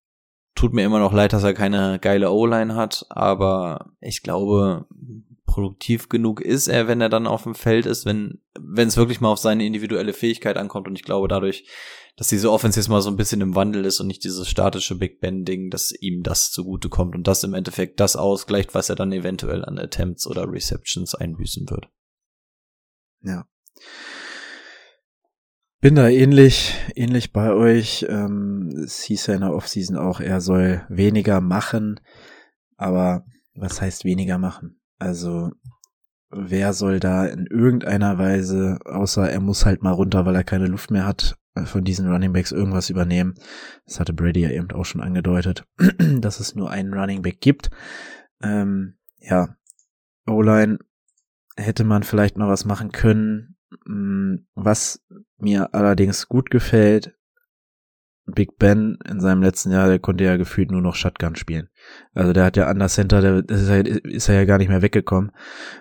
Tut 0.56 0.74
mir 0.74 0.86
immer 0.86 1.00
noch 1.00 1.14
leid, 1.14 1.34
dass 1.34 1.44
er 1.44 1.54
keine 1.54 2.00
geile 2.00 2.32
O-Line 2.32 2.76
hat, 2.76 3.06
aber 3.10 3.92
ich 4.00 4.22
glaube, 4.22 4.86
produktiv 5.46 6.08
genug 6.08 6.40
ist 6.40 6.68
er, 6.68 6.88
wenn 6.88 7.02
er 7.02 7.10
dann 7.10 7.28
auf 7.28 7.44
dem 7.44 7.56
Feld 7.56 7.86
ist, 7.86 8.06
wenn 8.06 8.42
wenn 8.58 8.88
es 8.88 8.98
wirklich 8.98 9.22
mal 9.22 9.30
auf 9.30 9.40
seine 9.40 9.66
individuelle 9.66 10.14
Fähigkeit 10.14 10.58
ankommt. 10.58 10.88
Und 10.88 10.96
ich 10.96 11.04
glaube 11.04 11.28
dadurch, 11.28 11.66
dass 12.18 12.28
diese 12.28 12.52
Offense 12.52 12.80
jetzt 12.80 12.90
mal 12.90 13.02
so 13.02 13.10
ein 13.10 13.16
bisschen 13.16 13.42
im 13.42 13.56
Wandel 13.56 13.86
ist 13.86 14.00
und 14.00 14.08
nicht 14.08 14.24
dieses 14.24 14.48
statische 14.48 14.96
Big 14.96 15.22
Ben-Ding, 15.22 15.70
dass 15.70 15.92
ihm 15.92 16.24
das 16.24 16.52
zugute 16.52 16.90
kommt 16.90 17.16
und 17.16 17.28
das 17.28 17.44
im 17.44 17.54
Endeffekt 17.54 18.00
das 18.00 18.16
ausgleicht, 18.16 18.76
was 18.76 18.90
er 18.90 18.96
dann 18.96 19.12
eventuell 19.12 19.66
an 19.66 19.80
Attempts 19.80 20.28
oder 20.28 20.52
Receptions 20.52 21.16
einbüßen 21.16 21.70
wird. 21.70 21.90
Ja. 23.24 23.46
Bin 25.80 25.96
da 25.96 26.10
ähnlich, 26.10 26.76
ähnlich 26.96 27.34
bei 27.34 27.52
euch. 27.54 28.06
Ähm, 28.08 28.70
es 28.84 29.02
hieß 29.02 29.28
ja 29.28 29.34
in 29.34 29.42
der 29.42 29.54
Offseason 29.54 29.98
auch, 29.98 30.20
er 30.20 30.40
soll 30.40 30.86
weniger 30.90 31.42
machen. 31.42 32.00
Aber 32.78 33.26
was 33.56 33.82
heißt 33.82 34.06
weniger 34.06 34.38
machen? 34.38 34.80
Also, 35.00 35.50
wer 36.30 36.74
soll 36.74 37.00
da 37.00 37.26
in 37.26 37.48
irgendeiner 37.48 38.20
Weise, 38.20 38.78
außer 38.86 39.30
er 39.30 39.40
muss 39.40 39.66
halt 39.66 39.82
mal 39.82 39.92
runter, 39.92 40.26
weil 40.26 40.36
er 40.36 40.44
keine 40.44 40.68
Luft 40.68 40.92
mehr 40.92 41.06
hat, 41.06 41.36
von 41.66 41.84
diesen 41.84 42.10
Running 42.10 42.34
Backs 42.34 42.52
irgendwas 42.52 42.90
übernehmen? 42.90 43.36
Das 43.86 44.00
hatte 44.00 44.14
Brady 44.14 44.42
ja 44.42 44.50
eben 44.52 44.72
auch 44.72 44.86
schon 44.86 45.02
angedeutet, 45.02 45.66
dass 46.20 46.40
es 46.40 46.56
nur 46.56 46.70
einen 46.70 46.94
Running 46.94 47.22
Back 47.22 47.42
gibt. 47.42 47.70
Ähm, 48.42 48.96
ja, 49.20 49.56
O-Line 50.28 50.80
hätte 51.58 51.84
man 51.84 52.04
vielleicht 52.04 52.38
mal 52.38 52.48
was 52.48 52.66
machen 52.66 52.92
können. 52.92 53.58
Mm, 53.86 54.36
Was 54.56 55.04
mir 55.38 55.74
allerdings 55.74 56.28
gut 56.28 56.50
gefällt, 56.50 57.16
Big 58.26 58.58
Ben 58.58 58.98
in 59.10 59.20
seinem 59.20 59.42
letzten 59.42 59.72
Jahr, 59.72 59.88
der 59.88 60.00
konnte 60.00 60.24
ja 60.24 60.38
gefühlt 60.38 60.72
nur 60.72 60.82
noch 60.82 60.96
Shotgun 60.96 61.36
spielen. 61.36 61.70
Also 62.14 62.34
der 62.34 62.46
hat 62.46 62.58
ja 62.58 62.70
Under 62.70 62.88
Center, 62.88 63.22
der 63.22 63.50
ist 63.50 63.68
er, 63.68 63.86
ist 63.86 64.30
er 64.30 64.36
ja 64.36 64.46
gar 64.46 64.58
nicht 64.58 64.70
mehr 64.70 64.82
weggekommen. 64.82 65.32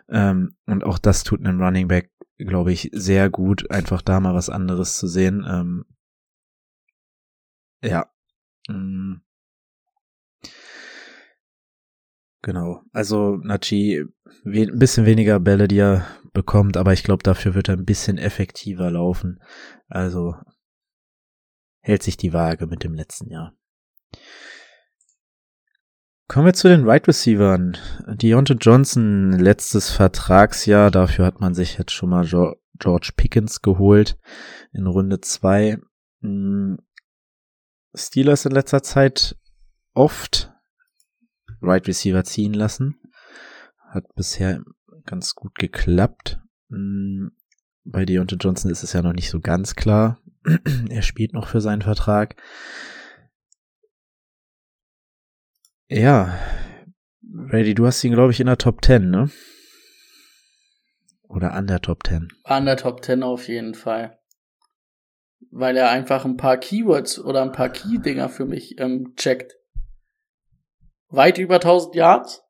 Ähm, 0.09 0.57
und 0.67 0.85
auch 0.85 0.99
das 0.99 1.23
tut 1.23 1.41
einem 1.41 1.63
Running 1.63 1.89
Back, 1.89 2.11
glaube 2.47 2.73
ich, 2.73 2.91
sehr 2.93 3.31
gut, 3.31 3.71
einfach 3.71 4.03
da 4.03 4.21
mal 4.21 4.35
was 4.35 4.51
anderes 4.51 4.97
zu 4.97 5.07
sehen. 5.07 5.45
Ähm, 5.49 5.85
ja. 7.83 8.11
Mm. 8.69 9.17
Genau. 12.43 12.83
Also 12.93 13.37
Nachi, 13.37 14.05
ein 14.45 14.79
bisschen 14.79 15.05
weniger 15.05 15.41
Bälle, 15.41 15.69
die 15.69 15.79
er 15.79 16.07
bekommt, 16.33 16.77
aber 16.77 16.93
ich 16.93 17.03
glaube, 17.03 17.23
dafür 17.23 17.55
wird 17.55 17.69
er 17.69 17.77
ein 17.77 17.85
bisschen 17.85 18.17
effektiver 18.17 18.91
laufen. 18.91 19.43
Also 19.89 20.35
hält 21.83 22.03
sich 22.03 22.17
die 22.17 22.33
Waage 22.33 22.67
mit 22.67 22.85
dem 22.85 22.95
letzten 22.95 23.29
Jahr. 23.31 23.55
Kommen 26.31 26.47
wir 26.47 26.53
zu 26.53 26.69
den 26.69 26.83
Wide 26.83 26.91
right 26.91 27.09
Receivern. 27.09 27.77
Deontay 28.07 28.55
Johnson, 28.61 29.33
letztes 29.33 29.91
Vertragsjahr, 29.91 30.93
dafür 30.93 31.27
hat 31.27 31.41
man 31.41 31.55
sich 31.55 31.77
jetzt 31.77 31.91
schon 31.91 32.11
mal 32.11 32.25
George 32.25 33.11
Pickens 33.17 33.63
geholt 33.63 34.17
in 34.73 34.87
Runde 34.87 35.21
zwei. 35.21 35.79
Hm, 36.21 36.79
Steelers 37.97 38.45
in 38.45 38.53
letzter 38.53 38.85
Zeit 38.85 39.41
oft 39.93 40.53
Right 41.61 41.89
Receiver 41.89 42.23
ziehen 42.23 42.55
lassen. 42.55 43.01
Hat 43.89 44.05
bisher 44.15 44.63
ganz 45.07 45.35
gut 45.35 45.57
geklappt. 45.57 46.39
Hm, 46.69 47.33
bei 47.83 48.05
Deontay 48.05 48.37
Johnson 48.37 48.71
ist 48.71 48.85
es 48.85 48.93
ja 48.93 49.03
noch 49.03 49.15
nicht 49.15 49.31
so 49.31 49.41
ganz 49.41 49.75
klar. 49.75 50.21
er 50.91 51.03
spielt 51.03 51.33
noch 51.33 51.49
für 51.49 51.61
seinen 51.61 51.83
Vertrag. 51.83 52.37
Ja, 55.93 56.39
Ready, 57.51 57.75
du 57.75 57.85
hast 57.85 58.05
ihn, 58.05 58.13
glaube 58.13 58.31
ich, 58.31 58.39
in 58.39 58.47
der 58.47 58.59
Top 58.59 58.85
10, 58.85 59.11
ne? 59.11 59.29
Oder 61.27 61.53
an 61.53 61.67
der 61.67 61.81
Top 61.81 62.07
10? 62.07 62.29
An 62.45 62.67
der 62.67 62.77
Top 62.77 63.05
10 63.05 63.25
auf 63.25 63.49
jeden 63.49 63.75
Fall. 63.75 64.17
Weil 65.51 65.77
er 65.77 65.91
einfach 65.91 66.25
ein 66.25 66.37
paar 66.37 66.59
Keywords 66.59 67.19
oder 67.19 67.43
ein 67.43 67.51
paar 67.51 67.71
Key-Dinger 67.71 68.29
für 68.29 68.45
mich 68.45 68.79
ähm, 68.79 69.15
checkt. 69.17 69.57
Weit 71.09 71.39
über 71.39 71.57
1000 71.57 71.97
Yards, 71.97 72.45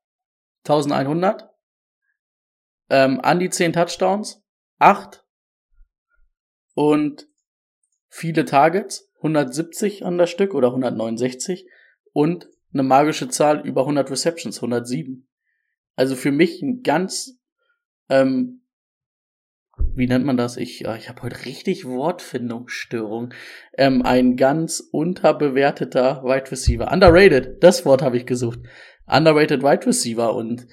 1100, 0.67 1.49
ähm, 2.91 3.23
an 3.23 3.41
die 3.41 3.49
10 3.49 3.73
Touchdowns, 3.73 4.45
8 4.81 5.25
und 6.75 7.27
viele 8.11 8.45
Targets, 8.45 9.11
170 9.17 10.05
an 10.05 10.19
das 10.19 10.29
Stück 10.29 10.53
oder 10.53 10.69
169 10.69 11.67
und 12.13 12.47
eine 12.73 12.83
magische 12.83 13.29
Zahl 13.29 13.67
über 13.67 13.83
100 13.83 14.11
Receptions, 14.11 14.59
107. 14.59 15.27
Also 15.97 16.17
für 16.17 16.33
mich 16.33 16.63
ein 16.63 16.83
ganz, 16.83 17.39
ähm, 18.09 18.63
wie 19.95 20.07
nennt 20.07 20.25
man 20.25 20.37
das? 20.37 20.57
Ich, 20.57 20.83
ich 20.83 21.09
habe 21.09 21.23
heute 21.23 21.45
richtig 21.47 21.85
Wortfindungsstörung. 21.87 23.35
Ähm, 23.77 24.03
ein 24.03 24.37
ganz 24.37 24.81
unterbewerteter 24.93 26.23
Wide 26.23 26.51
Receiver. 26.51 26.93
Underrated, 26.93 27.63
das 27.63 27.85
Wort 27.85 28.03
habe 28.03 28.17
ich 28.17 28.27
gesucht. 28.27 28.61
Underrated 29.07 29.63
Wide 29.63 29.87
Receiver 29.87 30.35
und 30.35 30.67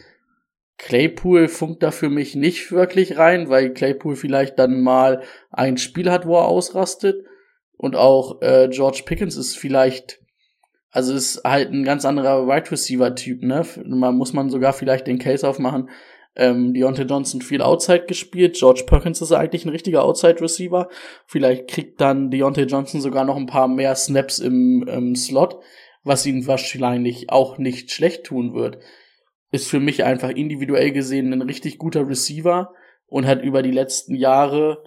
Claypool 0.77 1.47
funkt 1.47 1.81
da 1.81 1.89
für 1.89 2.09
mich 2.09 2.35
nicht 2.35 2.71
wirklich 2.71 3.17
rein, 3.17 3.49
weil 3.49 3.73
Claypool 3.73 4.15
vielleicht 4.15 4.59
dann 4.59 4.81
mal 4.81 5.23
ein 5.49 5.77
Spiel 5.77 6.11
hat, 6.11 6.27
wo 6.27 6.37
er 6.37 6.45
ausrastet. 6.45 7.25
Und 7.77 7.95
auch 7.95 8.41
äh, 8.41 8.69
George 8.71 9.01
Pickens 9.05 9.37
ist 9.37 9.57
vielleicht 9.57 10.19
also 10.91 11.13
ist 11.13 11.41
halt 11.43 11.71
ein 11.71 11.83
ganz 11.83 12.05
anderer 12.05 12.47
Wide 12.47 12.71
Receiver 12.71 13.13
Typ, 13.13 13.43
ne? 13.43 13.65
Man 13.85 14.15
muss 14.15 14.33
man 14.33 14.49
sogar 14.49 14.73
vielleicht 14.73 15.07
den 15.07 15.19
Case 15.19 15.47
aufmachen. 15.47 15.89
Ähm, 16.35 16.73
Deontay 16.73 17.03
Johnson 17.03 17.41
viel 17.41 17.61
Outside 17.61 18.05
gespielt. 18.05 18.55
George 18.55 18.83
Perkins 18.85 19.21
ist 19.21 19.31
eigentlich 19.31 19.65
ein 19.65 19.69
richtiger 19.69 20.03
Outside 20.03 20.39
Receiver. 20.39 20.88
Vielleicht 21.25 21.67
kriegt 21.67 21.99
dann 21.99 22.29
Deontay 22.29 22.63
Johnson 22.63 23.01
sogar 23.01 23.25
noch 23.25 23.38
ein 23.38 23.47
paar 23.47 23.67
mehr 23.67 23.95
Snaps 23.95 24.39
im, 24.39 24.88
im 24.88 25.15
Slot, 25.15 25.59
was 26.03 26.25
ihn 26.25 26.45
wahrscheinlich 26.45 27.31
auch 27.31 27.57
nicht 27.57 27.91
schlecht 27.91 28.25
tun 28.25 28.53
wird. 28.53 28.77
Ist 29.51 29.67
für 29.67 29.79
mich 29.79 30.03
einfach 30.03 30.29
individuell 30.29 30.91
gesehen 30.91 31.33
ein 31.33 31.41
richtig 31.41 31.79
guter 31.79 32.07
Receiver 32.07 32.71
und 33.07 33.25
hat 33.25 33.41
über 33.41 33.63
die 33.63 33.71
letzten 33.71 34.13
Jahre 34.13 34.83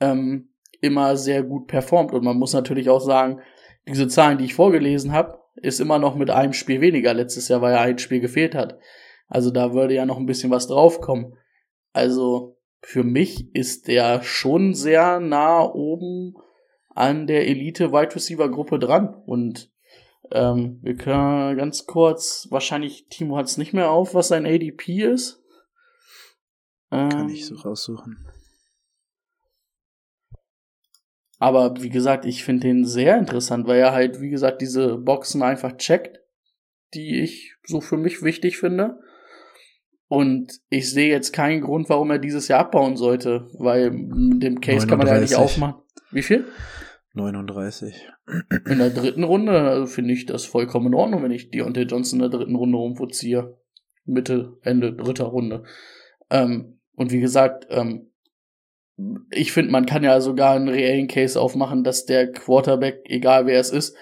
ähm, 0.00 0.50
immer 0.80 1.16
sehr 1.16 1.42
gut 1.42 1.66
performt. 1.66 2.12
Und 2.12 2.22
man 2.22 2.36
muss 2.36 2.52
natürlich 2.52 2.88
auch 2.90 3.00
sagen, 3.00 3.40
diese 3.88 4.06
Zahlen, 4.06 4.38
die 4.38 4.44
ich 4.44 4.54
vorgelesen 4.54 5.12
habe, 5.12 5.41
ist 5.54 5.80
immer 5.80 5.98
noch 5.98 6.14
mit 6.14 6.30
einem 6.30 6.52
Spiel 6.52 6.80
weniger 6.80 7.14
letztes 7.14 7.48
Jahr, 7.48 7.60
weil 7.60 7.74
er 7.74 7.80
ein 7.80 7.98
Spiel 7.98 8.20
gefehlt 8.20 8.54
hat. 8.54 8.78
Also 9.28 9.50
da 9.50 9.72
würde 9.74 9.94
ja 9.94 10.06
noch 10.06 10.18
ein 10.18 10.26
bisschen 10.26 10.50
was 10.50 10.66
draufkommen. 10.66 11.36
Also 11.92 12.58
für 12.80 13.04
mich 13.04 13.54
ist 13.54 13.88
der 13.88 14.22
schon 14.22 14.74
sehr 14.74 15.20
nah 15.20 15.62
oben 15.62 16.34
an 16.90 17.26
der 17.26 17.48
Elite 17.48 17.92
Wide 17.92 18.14
Receiver 18.14 18.50
Gruppe 18.50 18.78
dran 18.78 19.14
und 19.26 19.70
ähm, 20.30 20.78
wir 20.82 20.96
können 20.96 21.56
ganz 21.56 21.86
kurz, 21.86 22.46
wahrscheinlich 22.50 23.06
Timo 23.08 23.36
hat 23.36 23.46
es 23.46 23.58
nicht 23.58 23.72
mehr 23.72 23.90
auf, 23.90 24.14
was 24.14 24.28
sein 24.28 24.46
ADP 24.46 25.02
ist. 25.02 25.42
Ähm, 26.90 27.08
Kann 27.08 27.28
ich 27.28 27.46
so 27.46 27.56
raussuchen. 27.56 28.26
Aber 31.42 31.74
wie 31.82 31.88
gesagt, 31.88 32.24
ich 32.24 32.44
finde 32.44 32.68
den 32.68 32.84
sehr 32.84 33.18
interessant, 33.18 33.66
weil 33.66 33.80
er 33.80 33.90
halt, 33.90 34.20
wie 34.20 34.30
gesagt, 34.30 34.62
diese 34.62 34.96
Boxen 34.96 35.42
einfach 35.42 35.76
checkt, 35.76 36.20
die 36.94 37.20
ich 37.20 37.56
so 37.64 37.80
für 37.80 37.96
mich 37.96 38.22
wichtig 38.22 38.58
finde. 38.58 39.00
Und 40.06 40.60
ich 40.68 40.88
sehe 40.88 41.10
jetzt 41.10 41.32
keinen 41.32 41.62
Grund, 41.62 41.88
warum 41.88 42.12
er 42.12 42.20
dieses 42.20 42.46
Jahr 42.46 42.60
abbauen 42.60 42.96
sollte, 42.96 43.48
weil 43.58 43.90
mit 43.90 44.40
dem 44.40 44.60
Case 44.60 44.86
39. 44.86 44.88
kann 44.88 44.98
man 44.98 45.08
ja 45.08 45.20
nicht 45.20 45.34
aufmachen. 45.34 45.82
Wie 46.12 46.22
viel? 46.22 46.46
39. 47.14 48.08
In 48.68 48.78
der 48.78 48.90
dritten 48.90 49.24
Runde 49.24 49.62
also 49.62 49.86
finde 49.86 50.14
ich 50.14 50.26
das 50.26 50.44
vollkommen 50.44 50.86
in 50.86 50.94
Ordnung, 50.94 51.24
wenn 51.24 51.32
ich 51.32 51.50
Deontay 51.50 51.86
Johnson 51.86 52.20
in 52.20 52.30
der 52.30 52.38
dritten 52.38 52.54
Runde 52.54 52.78
rumvorziehe. 52.78 53.58
Mitte, 54.04 54.58
Ende 54.62 54.92
dritter 54.92 55.24
Runde. 55.24 55.64
Ähm, 56.30 56.78
und 56.94 57.10
wie 57.10 57.20
gesagt, 57.20 57.66
ähm, 57.70 58.11
ich 59.30 59.52
finde, 59.52 59.72
man 59.72 59.86
kann 59.86 60.04
ja 60.04 60.20
sogar 60.20 60.54
einen 60.54 60.68
reellen 60.68 61.08
Case 61.08 61.40
aufmachen, 61.40 61.84
dass 61.84 62.04
der 62.04 62.30
Quarterback, 62.30 63.00
egal 63.04 63.46
wer 63.46 63.58
es 63.58 63.70
ist, 63.70 63.96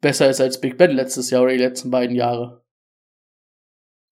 besser 0.00 0.28
ist 0.28 0.40
als 0.40 0.60
Big 0.60 0.76
Ben 0.76 0.90
letztes 0.90 1.30
Jahr 1.30 1.42
oder 1.42 1.52
die 1.52 1.58
letzten 1.58 1.90
beiden 1.90 2.14
Jahre. 2.14 2.62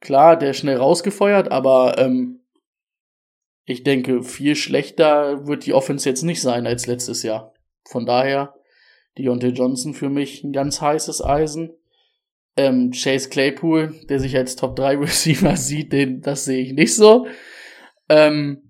Klar, 0.01 0.37
der 0.37 0.51
ist 0.51 0.59
schnell 0.59 0.77
rausgefeuert, 0.77 1.51
aber 1.51 1.99
ähm, 1.99 2.41
ich 3.64 3.83
denke, 3.83 4.22
viel 4.22 4.57
schlechter 4.57 5.47
wird 5.47 5.66
die 5.66 5.72
Offense 5.72 6.09
jetzt 6.09 6.22
nicht 6.22 6.43
sein 6.43 6.66
als 6.66 6.87
letztes 6.87 7.22
Jahr. 7.22 7.55
Von 7.89 8.05
daher, 8.05 8.55
Deontay 9.16 9.49
Johnson 9.49 9.95
für 9.95 10.11
mich 10.11 10.43
ein 10.45 10.53
ganz 10.53 10.81
heißes 10.81 11.25
Eisen. 11.25 11.70
Ähm, 12.57 12.93
Chase 12.93 13.31
Claypool, 13.31 13.95
der 14.09 14.20
sich 14.20 14.37
als 14.37 14.57
Top 14.57 14.77
3 14.77 14.99
Receiver 14.99 15.57
sieht, 15.57 15.93
den, 15.93 16.20
das 16.20 16.45
sehe 16.45 16.62
ich 16.62 16.72
nicht 16.72 16.95
so. 16.95 17.27
Ähm, 18.09 18.64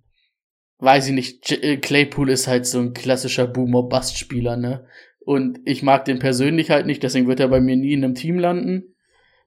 weiß 0.78 1.08
ich 1.08 1.12
nicht, 1.12 1.52
äh, 1.52 1.76
Claypool 1.76 2.30
ist 2.30 2.46
halt 2.46 2.66
so 2.66 2.78
ein 2.80 2.92
klassischer 2.92 3.46
Boomer-Bust-Spieler, 3.46 4.56
ne? 4.56 4.86
Und 5.20 5.60
ich 5.64 5.82
mag 5.82 6.04
den 6.04 6.18
persönlich 6.18 6.70
halt 6.70 6.86
nicht, 6.86 7.02
deswegen 7.02 7.28
wird 7.28 7.40
er 7.40 7.48
bei 7.48 7.60
mir 7.60 7.76
nie 7.76 7.94
in 7.94 8.04
einem 8.04 8.14
Team 8.14 8.38
landen. 8.38 8.94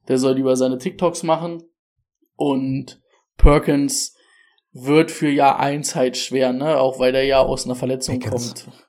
Der 0.08 0.18
soll 0.18 0.36
lieber 0.36 0.56
seine 0.56 0.78
TikToks 0.78 1.24
machen. 1.24 1.62
Und 2.36 3.02
Perkins 3.38 4.16
wird 4.72 5.12
für 5.12 5.30
Jahr 5.30 5.60
1 5.60 5.96
halt 5.96 6.18
schwer, 6.18 6.54
ne? 6.54 6.80
Auch 6.80 7.00
weil 7.00 7.12
der 7.12 7.26
ja 7.26 7.40
aus 7.40 7.66
einer 7.66 7.76
Verletzung 7.76 8.20
Pickens. 8.20 8.64
kommt. 8.64 8.88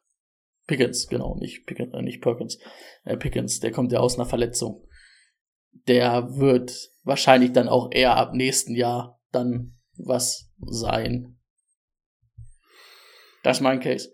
Pickens, 0.66 1.08
genau, 1.08 1.36
nicht 1.36 1.66
Pickens, 1.66 1.94
äh, 1.94 2.02
nicht 2.02 2.20
Perkins. 2.20 2.58
Äh, 3.04 3.16
Pickens, 3.16 3.60
der 3.60 3.72
kommt 3.72 3.90
ja 3.92 4.00
aus 4.00 4.16
einer 4.16 4.28
Verletzung. 4.28 4.86
Der 5.86 6.36
wird 6.36 6.90
wahrscheinlich 7.04 7.52
dann 7.52 7.68
auch 7.68 7.90
eher 7.90 8.16
ab 8.16 8.34
nächsten 8.34 8.74
Jahr 8.74 9.20
dann 9.32 9.78
was 9.96 10.50
sein. 10.60 11.37
Das 13.48 13.56
ist 13.56 13.62
mein 13.62 13.80
Case. 13.80 14.10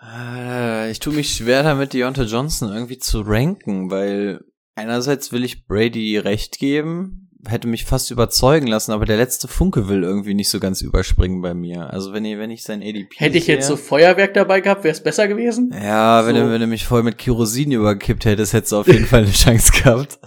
Äh, 0.00 0.92
ich 0.92 1.00
tue 1.00 1.12
mich 1.12 1.34
schwer 1.34 1.64
damit, 1.64 1.92
Deontay 1.92 2.22
Johnson 2.22 2.72
irgendwie 2.72 2.98
zu 2.98 3.22
ranken, 3.22 3.90
weil 3.90 4.42
einerseits 4.76 5.32
will 5.32 5.42
ich 5.42 5.66
Brady 5.66 6.18
recht 6.18 6.60
geben, 6.60 7.30
hätte 7.48 7.66
mich 7.66 7.84
fast 7.84 8.12
überzeugen 8.12 8.68
lassen, 8.68 8.92
aber 8.92 9.06
der 9.06 9.16
letzte 9.16 9.48
Funke 9.48 9.88
will 9.88 10.04
irgendwie 10.04 10.34
nicht 10.34 10.50
so 10.50 10.60
ganz 10.60 10.82
überspringen 10.82 11.42
bei 11.42 11.52
mir. 11.52 11.90
Also 11.90 12.12
wenn 12.12 12.24
ich, 12.24 12.38
wenn 12.38 12.52
ich 12.52 12.62
sein 12.62 12.80
ADP 12.80 13.16
Hätte 13.16 13.38
ich 13.38 13.48
jetzt 13.48 13.66
so 13.66 13.76
Feuerwerk 13.76 14.34
dabei 14.34 14.60
gehabt, 14.60 14.84
wäre 14.84 14.92
es 14.92 15.02
besser 15.02 15.26
gewesen? 15.26 15.74
Ja, 15.74 16.22
so. 16.22 16.28
wenn, 16.28 16.36
du, 16.36 16.48
wenn 16.52 16.60
du 16.60 16.68
mich 16.68 16.86
voll 16.86 17.02
mit 17.02 17.18
Kerosin 17.18 17.72
überkippt 17.72 18.24
hättest, 18.24 18.52
hättest 18.52 18.70
du 18.70 18.76
auf 18.76 18.86
jeden 18.86 19.06
Fall 19.06 19.24
eine 19.24 19.32
Chance 19.32 19.72
gehabt. 19.72 20.20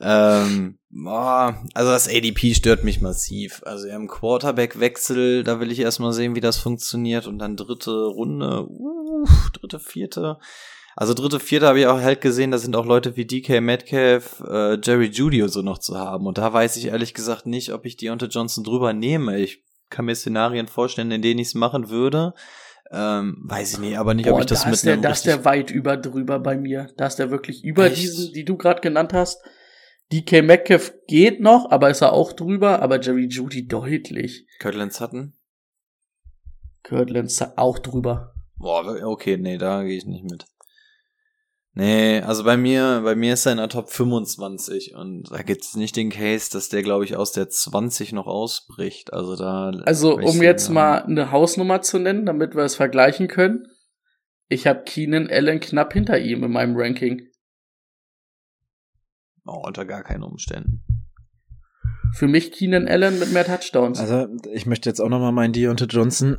Ähm, 0.00 0.77
boah, 0.90 1.62
also 1.74 1.90
das 1.90 2.08
ADP 2.08 2.54
stört 2.54 2.84
mich 2.84 3.00
massiv. 3.00 3.62
Also 3.64 3.88
im 3.88 4.08
Quarterback-Wechsel, 4.08 5.44
da 5.44 5.60
will 5.60 5.70
ich 5.72 5.80
erstmal 5.80 6.12
sehen, 6.12 6.34
wie 6.34 6.40
das 6.40 6.58
funktioniert. 6.58 7.26
Und 7.26 7.38
dann 7.38 7.56
dritte 7.56 8.06
Runde, 8.06 8.66
uff, 8.66 9.50
dritte, 9.52 9.78
vierte. 9.80 10.38
Also 10.96 11.14
dritte, 11.14 11.38
vierte 11.38 11.68
habe 11.68 11.78
ich 11.78 11.86
auch 11.86 12.00
halt 12.00 12.20
gesehen, 12.20 12.50
da 12.50 12.58
sind 12.58 12.74
auch 12.74 12.84
Leute 12.84 13.16
wie 13.16 13.24
DK 13.24 13.60
Metcalf, 13.60 14.42
äh, 14.48 14.78
Jerry 14.82 15.06
Judy 15.06 15.42
und 15.42 15.50
so 15.50 15.62
noch 15.62 15.78
zu 15.78 15.96
haben. 15.96 16.26
Und 16.26 16.38
da 16.38 16.52
weiß 16.52 16.76
ich 16.76 16.86
ehrlich 16.86 17.14
gesagt 17.14 17.46
nicht, 17.46 17.72
ob 17.72 17.86
ich 17.86 17.96
Deontay 17.96 18.26
Johnson 18.26 18.64
drüber 18.64 18.92
nehme. 18.92 19.38
Ich 19.38 19.62
kann 19.90 20.06
mir 20.06 20.16
Szenarien 20.16 20.66
vorstellen, 20.66 21.12
in 21.12 21.22
denen 21.22 21.38
ich 21.38 21.48
es 21.48 21.54
machen 21.54 21.88
würde. 21.88 22.34
Ähm, 22.90 23.36
weiß 23.44 23.74
ich 23.74 23.78
nicht, 23.78 23.98
aber 23.98 24.14
nicht, 24.14 24.28
Boah, 24.28 24.34
ob 24.34 24.40
ich 24.40 24.46
das 24.46 24.64
da 24.64 24.70
mit 24.70 24.82
der, 24.82 24.96
Da 24.96 25.10
ist 25.10 25.26
der 25.26 25.44
weit 25.44 25.70
über 25.70 25.96
drüber 25.96 26.40
bei 26.40 26.56
mir. 26.56 26.88
Da 26.96 27.06
ist 27.06 27.16
der 27.16 27.30
wirklich 27.30 27.62
über 27.62 27.86
Echt? 27.86 27.98
diesen, 27.98 28.32
die 28.32 28.44
du 28.44 28.56
gerade 28.56 28.80
genannt 28.80 29.12
hast. 29.12 29.40
DK 30.12 30.42
Metcalf 30.42 30.92
geht 31.06 31.40
noch, 31.40 31.70
aber 31.70 31.90
ist 31.90 32.00
er 32.00 32.12
auch 32.12 32.32
drüber, 32.32 32.80
aber 32.80 33.00
Jerry 33.00 33.26
Judy 33.26 33.66
deutlich. 33.66 34.46
Kirtland 34.58 34.92
Sutton? 34.92 35.34
Kirtland 36.82 37.30
auch 37.56 37.78
drüber. 37.78 38.34
Boah, 38.56 38.86
okay, 39.04 39.36
nee, 39.36 39.58
da 39.58 39.82
gehe 39.82 39.98
ich 39.98 40.06
nicht 40.06 40.24
mit. 40.24 40.46
Nee, 41.74 42.22
also 42.22 42.42
bei 42.42 42.56
mir, 42.56 43.02
bei 43.04 43.14
mir 43.14 43.34
ist 43.34 43.46
er 43.46 43.52
in 43.52 43.58
der 43.58 43.68
Top 43.68 43.88
25 43.88 44.96
und 44.96 45.30
da 45.30 45.42
gibt 45.42 45.62
es 45.62 45.76
nicht 45.76 45.94
den 45.94 46.10
Case, 46.10 46.50
dass 46.50 46.68
der, 46.68 46.82
glaube 46.82 47.04
ich, 47.04 47.14
aus 47.14 47.30
der 47.30 47.48
20 47.48 48.12
noch 48.12 48.26
ausbricht. 48.26 49.12
Also 49.12 49.36
da. 49.36 49.70
Also, 49.84 50.18
um 50.18 50.42
jetzt 50.42 50.70
mal 50.70 51.02
eine 51.02 51.30
Hausnummer 51.30 51.80
zu 51.80 52.00
nennen, 52.00 52.26
damit 52.26 52.56
wir 52.56 52.64
es 52.64 52.74
vergleichen 52.74 53.28
können. 53.28 53.68
Ich 54.48 54.66
habe 54.66 54.82
Keenan 54.82 55.28
Allen 55.30 55.60
knapp 55.60 55.92
hinter 55.92 56.18
ihm 56.18 56.42
in 56.42 56.50
meinem 56.50 56.74
Ranking. 56.76 57.27
Oh, 59.48 59.62
unter 59.66 59.86
gar 59.86 60.02
keinen 60.02 60.22
Umständen. 60.22 60.84
Für 62.12 62.28
mich 62.28 62.52
Keenan 62.52 62.86
Allen 62.86 63.18
mit 63.18 63.32
mehr 63.32 63.46
Touchdowns. 63.46 63.98
Also, 63.98 64.28
ich 64.52 64.66
möchte 64.66 64.88
jetzt 64.90 65.00
auch 65.00 65.08
noch 65.08 65.20
mal 65.20 65.32
meinen 65.32 65.52
Deontay 65.52 65.86
Johnson 65.86 66.36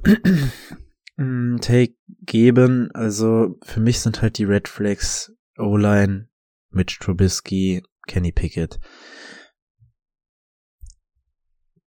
Take 1.61 1.95
geben. 2.21 2.91
Also, 2.93 3.57
für 3.63 3.79
mich 3.79 3.99
sind 3.99 4.21
halt 4.21 4.37
die 4.37 4.43
Red 4.43 4.67
Flags 4.67 5.33
O-Line, 5.57 6.29
Mitch 6.69 6.99
Trubisky, 6.99 7.83
Kenny 8.07 8.31
Pickett. 8.31 8.79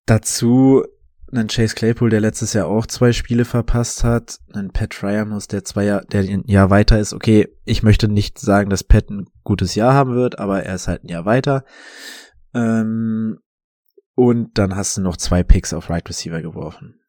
Dazu 0.05 0.83
einen 1.31 1.47
Chase 1.47 1.75
Claypool, 1.75 2.09
der 2.09 2.19
letztes 2.19 2.53
Jahr 2.53 2.67
auch 2.67 2.85
zwei 2.85 3.13
Spiele 3.13 3.45
verpasst 3.45 4.03
hat, 4.03 4.39
einen 4.53 4.71
Pat 4.71 4.93
Fryermus, 4.93 5.47
der 5.47 5.63
zwei 5.63 5.85
Jahr, 5.85 6.01
der 6.01 6.21
ein 6.21 6.43
Jahr 6.45 6.69
weiter 6.69 6.99
ist. 6.99 7.13
Okay, 7.13 7.47
ich 7.65 7.83
möchte 7.83 8.07
nicht 8.07 8.39
sagen, 8.39 8.69
dass 8.69 8.83
Pat 8.83 9.09
ein 9.09 9.27
gutes 9.43 9.75
Jahr 9.75 9.93
haben 9.93 10.13
wird, 10.13 10.39
aber 10.39 10.63
er 10.63 10.75
ist 10.75 10.87
halt 10.87 11.03
ein 11.03 11.09
Jahr 11.09 11.25
weiter. 11.25 11.63
Ähm, 12.53 13.39
und 14.15 14.57
dann 14.57 14.75
hast 14.75 14.97
du 14.97 15.01
noch 15.01 15.17
zwei 15.17 15.43
Picks 15.43 15.73
auf 15.73 15.89
Right 15.89 16.07
Receiver 16.07 16.41
geworfen. 16.41 16.99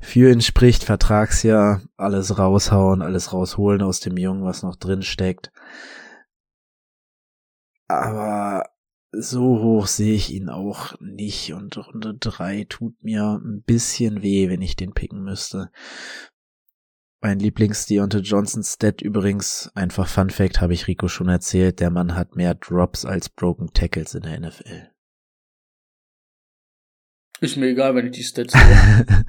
Für 0.00 0.30
ihn 0.30 0.40
spricht 0.40 0.84
Vertragsjahr, 0.84 1.82
alles 1.96 2.38
raushauen, 2.38 3.02
alles 3.02 3.32
rausholen 3.32 3.82
aus 3.82 4.00
dem 4.00 4.16
Jungen, 4.16 4.42
was 4.42 4.62
noch 4.62 4.76
drin 4.76 5.02
steckt. 5.02 5.52
Aber 7.88 8.64
so 9.12 9.60
hoch 9.60 9.86
sehe 9.86 10.14
ich 10.14 10.32
ihn 10.32 10.48
auch 10.48 10.94
nicht 11.00 11.52
und 11.52 11.76
Runde 11.76 12.14
drei 12.18 12.66
tut 12.68 13.02
mir 13.02 13.40
ein 13.42 13.62
bisschen 13.62 14.22
weh, 14.22 14.48
wenn 14.48 14.62
ich 14.62 14.76
den 14.76 14.92
picken 14.92 15.22
müsste. 15.22 15.70
Mein 17.20 17.40
Lieblings 17.40 17.86
Deontay 17.86 18.20
Johnson 18.20 18.62
Stat 18.62 19.02
übrigens, 19.02 19.70
einfach 19.74 20.06
Fun 20.06 20.30
Fact, 20.30 20.60
habe 20.60 20.72
ich 20.72 20.86
Rico 20.86 21.08
schon 21.08 21.28
erzählt, 21.28 21.80
der 21.80 21.90
Mann 21.90 22.14
hat 22.14 22.36
mehr 22.36 22.54
Drops 22.54 23.04
als 23.04 23.28
Broken 23.28 23.72
Tackles 23.72 24.14
in 24.14 24.22
der 24.22 24.38
NFL. 24.38 24.90
Ist 27.40 27.56
mir 27.56 27.66
egal, 27.66 27.94
wenn 27.94 28.06
ich 28.06 28.12
die 28.12 28.22
Stats 28.22 28.52
sehe. 28.52 29.24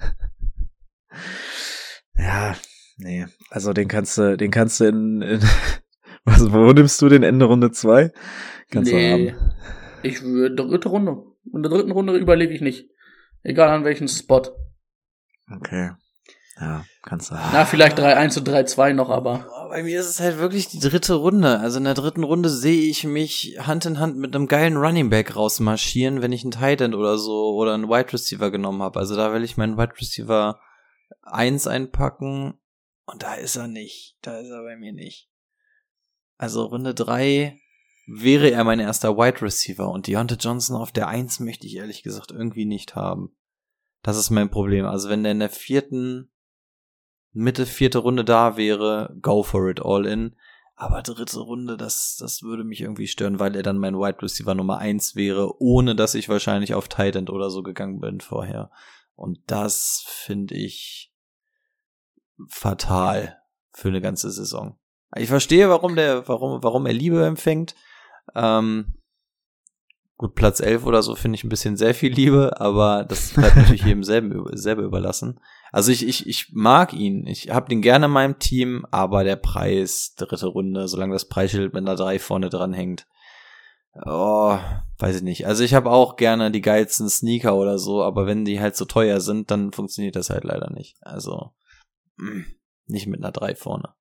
ja, 2.16 2.56
nee, 2.98 3.26
also 3.50 3.74
den 3.74 3.88
kannst 3.88 4.18
du, 4.18 4.38
den 4.38 4.52
kannst 4.52 4.80
du 4.80 4.86
in, 4.86 5.22
in 5.22 5.42
was, 6.26 6.52
wo 6.52 6.72
nimmst 6.74 7.02
du 7.02 7.10
den 7.10 7.24
Ende 7.24 7.46
Runde 7.46 7.72
2? 7.72 8.12
Kannst 8.70 8.92
nee, 8.92 9.26
du 9.26 9.32
haben. 9.32 9.52
Ich 10.04 10.22
würde 10.22 10.56
dritte 10.56 10.90
Runde. 10.90 11.24
In 11.54 11.64
der 11.64 11.72
dritten 11.72 11.92
Runde 11.92 12.16
überlege 12.18 12.54
ich 12.54 12.62
nicht. 12.62 12.90
Egal 13.44 13.70
an 13.70 13.84
welchen 13.84 14.08
Spot. 14.08 14.44
Okay. 15.52 15.92
Ja, 16.60 16.84
kannst 17.04 17.32
du. 17.32 17.36
Na, 17.36 17.64
vielleicht 17.64 17.98
3-1 17.98 18.40
und 18.40 18.50
3-2 18.50 18.94
noch, 18.94 19.10
aber. 19.10 19.48
Bei 19.70 19.82
mir 19.84 20.00
ist 20.00 20.10
es 20.10 20.20
halt 20.20 20.40
wirklich 20.40 20.68
die 20.68 20.80
dritte 20.80 21.14
Runde. 21.14 21.60
Also 21.60 21.78
in 21.78 21.86
der 21.86 21.94
dritten 21.94 22.24
Runde 22.24 22.50
sehe 22.50 22.90
ich 22.90 23.06
mich 23.06 23.58
Hand 23.60 23.86
in 23.86 24.00
Hand 24.00 24.18
mit 24.18 24.36
einem 24.36 24.48
geilen 24.48 24.76
Running 24.76 25.10
Back 25.10 25.36
rausmarschieren, 25.36 26.22
wenn 26.22 26.34
ich 26.34 26.44
einen 26.44 26.52
Tight 26.52 26.82
End 26.82 26.96
oder 26.96 27.18
so 27.18 27.54
oder 27.54 27.74
einen 27.74 27.88
Wide 27.88 28.12
Receiver 28.12 28.52
genommen 28.52 28.82
habe. 28.82 29.00
Also 29.00 29.16
da 29.16 29.34
will 29.34 29.44
ich 29.44 29.58
meinen 29.58 29.78
Wide 29.78 29.94
Receiver 30.00 30.60
1 31.22 31.68
einpacken 31.68 32.60
und 33.06 33.24
da 33.24 33.36
ist 33.36 33.56
er 33.56 33.68
nicht. 33.68 34.18
Da 34.22 34.40
ist 34.40 34.50
er 34.50 34.64
bei 34.64 34.76
mir 34.76 34.92
nicht. 34.92 35.30
Also 36.38 36.66
Runde 36.66 36.94
3 36.94 37.60
wäre 38.10 38.49
er 38.49 38.64
mein 38.64 38.80
erster 38.80 39.18
Wide 39.18 39.41
Receiver 39.41 39.89
und 39.89 40.07
Deontay 40.07 40.36
Johnson 40.39 40.76
auf 40.76 40.91
der 40.91 41.07
1 41.07 41.41
möchte 41.41 41.68
ich 41.68 41.76
ehrlich 41.76 42.01
gesagt 42.01 42.32
irgendwie 42.32 42.66
nicht 42.66 42.95
haben. 42.95 43.36
Das 44.01 44.18
ist 44.18 44.32
mein 44.32 44.49
Problem. 44.49 44.86
Also 44.86 45.10
wenn 45.10 45.24
der 45.24 45.34
in 45.34 45.39
der 45.39 45.49
vierten 45.49 46.32
Mitte 47.32 47.68
vierte 47.68 47.99
Runde 47.99 48.26
da 48.26 48.57
wäre, 48.57 49.16
go 49.22 49.43
for 49.43 49.70
it 49.70 49.82
all 49.84 50.05
in. 50.07 50.36
Aber 50.76 51.03
dritte 51.03 51.39
Runde, 51.39 51.78
das, 51.78 52.16
das 52.20 52.41
würde 52.41 52.64
mich 52.64 52.82
irgendwie 52.82 53.07
stören, 53.07 53.39
weil 53.39 53.55
er 53.55 53.64
dann 53.64 53.78
mein 53.78 53.95
Wide 53.95 54.22
Receiver 54.22 54.55
Nummer 54.55 54.80
eins 54.80 55.16
wäre, 55.16 55.62
ohne 55.62 55.93
dass 55.93 56.16
ich 56.16 56.30
wahrscheinlich 56.30 56.74
auf 56.74 56.88
Tight 56.88 57.16
End 57.16 57.30
oder 57.30 57.49
so 57.49 57.62
gegangen 57.62 57.99
bin 57.99 58.22
vorher. 58.22 58.72
Und 59.14 59.39
das 59.47 60.03
finde 60.07 60.55
ich 60.55 61.14
fatal 62.47 63.38
für 63.74 63.89
eine 63.89 64.01
ganze 64.01 64.32
Saison. 64.32 64.80
Ich 65.16 65.28
verstehe, 65.28 65.70
warum 65.70 65.95
der, 65.95 66.28
warum, 66.28 66.64
warum 66.64 66.86
er 66.86 66.93
Liebe 66.93 67.26
empfängt. 67.26 67.76
Ähm, 68.36 68.94
gut, 70.18 70.36
Platz 70.36 70.60
11 70.60 70.86
oder 70.86 71.02
so 71.02 71.16
finde 71.16 71.36
ich 71.36 71.44
ein 71.44 71.50
bisschen 71.50 71.78
sehr 71.78 71.94
viel 71.94 72.12
Liebe, 72.12 72.60
aber 72.60 73.06
das 73.06 73.34
bleibt 73.34 73.56
natürlich 73.56 73.86
jedem 73.86 74.04
selber, 74.04 74.46
selber 74.58 74.84
überlassen. 74.84 75.40
Also 75.72 75.92
ich, 75.92 76.08
ich, 76.08 76.28
ich 76.28 76.52
mag 76.52 76.94
ihn. 76.94 77.26
Ich 77.28 77.50
habe 77.50 77.70
den 77.70 77.82
gerne 77.82 78.06
in 78.06 78.12
meinem 78.12 78.40
Team, 78.40 78.86
aber 78.92 79.24
der 79.24 79.36
Preis, 79.36 80.14
dritte 80.16 80.48
Runde, 80.48 80.88
solange 80.88 81.14
das 81.14 81.28
Preisschild 81.28 81.74
mit 81.74 81.84
einer 81.84 81.96
3 81.96 82.20
vorne 82.20 82.50
dran 82.50 82.74
hängt. 82.74 83.08
Oh, 84.06 84.58
weiß 84.98 85.18
ich 85.18 85.22
nicht. 85.24 85.48
Also 85.48 85.64
ich 85.64 85.74
habe 85.74 85.90
auch 85.90 86.16
gerne 86.16 86.52
die 86.52 86.62
geilsten 86.62 87.10
Sneaker 87.10 87.56
oder 87.56 87.80
so, 87.80 88.04
aber 88.04 88.26
wenn 88.26 88.46
die 88.46 88.60
halt 88.60 88.76
so 88.76 88.86
teuer 88.86 89.20
sind, 89.20 89.52
dann 89.52 89.72
funktioniert 89.72 90.16
das 90.16 90.30
halt 90.30 90.44
leider 90.44 90.72
nicht. 90.72 90.98
Also 91.02 91.54
mm, 92.18 92.42
nicht 92.88 93.08
mit 93.08 93.20
einer 93.20 93.32
3 93.32 93.56
vorne. 93.56 93.94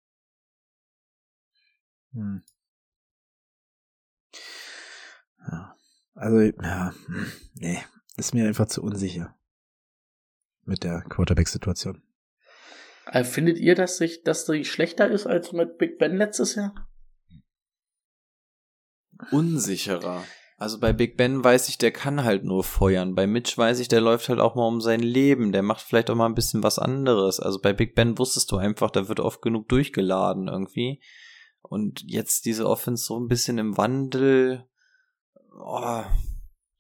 Hm. 2.12 2.42
Ja. 5.50 5.76
Also, 6.14 6.40
ja, 6.40 6.92
nee, 7.54 7.78
ist 8.16 8.34
mir 8.34 8.46
einfach 8.46 8.66
zu 8.66 8.82
unsicher 8.82 9.34
mit 10.64 10.84
der 10.84 11.02
Quarterback-Situation. 11.02 12.02
Äh, 13.06 13.24
findet 13.24 13.58
ihr, 13.58 13.74
dass 13.74 13.96
sich, 13.96 14.22
dass 14.22 14.46
sie 14.46 14.64
schlechter 14.64 15.08
ist 15.08 15.26
als 15.26 15.52
mit 15.52 15.78
Big 15.78 15.98
Ben 15.98 16.16
letztes 16.16 16.56
Jahr? 16.56 16.74
Unsicherer. 19.30 20.24
Also 20.58 20.80
bei 20.80 20.92
Big 20.92 21.16
Ben 21.16 21.42
weiß 21.42 21.68
ich, 21.68 21.78
der 21.78 21.92
kann 21.92 22.24
halt 22.24 22.44
nur 22.44 22.64
feuern. 22.64 23.14
Bei 23.14 23.28
Mitch 23.28 23.56
weiß 23.56 23.78
ich, 23.78 23.86
der 23.86 24.00
läuft 24.00 24.28
halt 24.28 24.40
auch 24.40 24.56
mal 24.56 24.66
um 24.66 24.80
sein 24.80 25.00
Leben. 25.00 25.52
Der 25.52 25.62
macht 25.62 25.82
vielleicht 25.82 26.10
auch 26.10 26.16
mal 26.16 26.26
ein 26.26 26.34
bisschen 26.34 26.64
was 26.64 26.80
anderes. 26.80 27.38
Also 27.38 27.60
bei 27.60 27.72
Big 27.72 27.94
Ben 27.94 28.18
wusstest 28.18 28.50
du 28.50 28.56
einfach, 28.56 28.90
da 28.90 29.08
wird 29.08 29.20
oft 29.20 29.40
genug 29.40 29.68
durchgeladen 29.68 30.48
irgendwie. 30.48 31.00
Und 31.62 32.02
jetzt 32.06 32.44
diese 32.44 32.68
Offense 32.68 33.04
so 33.04 33.18
ein 33.18 33.28
bisschen 33.28 33.58
im 33.58 33.76
Wandel. 33.76 34.66
Oh, 35.52 36.02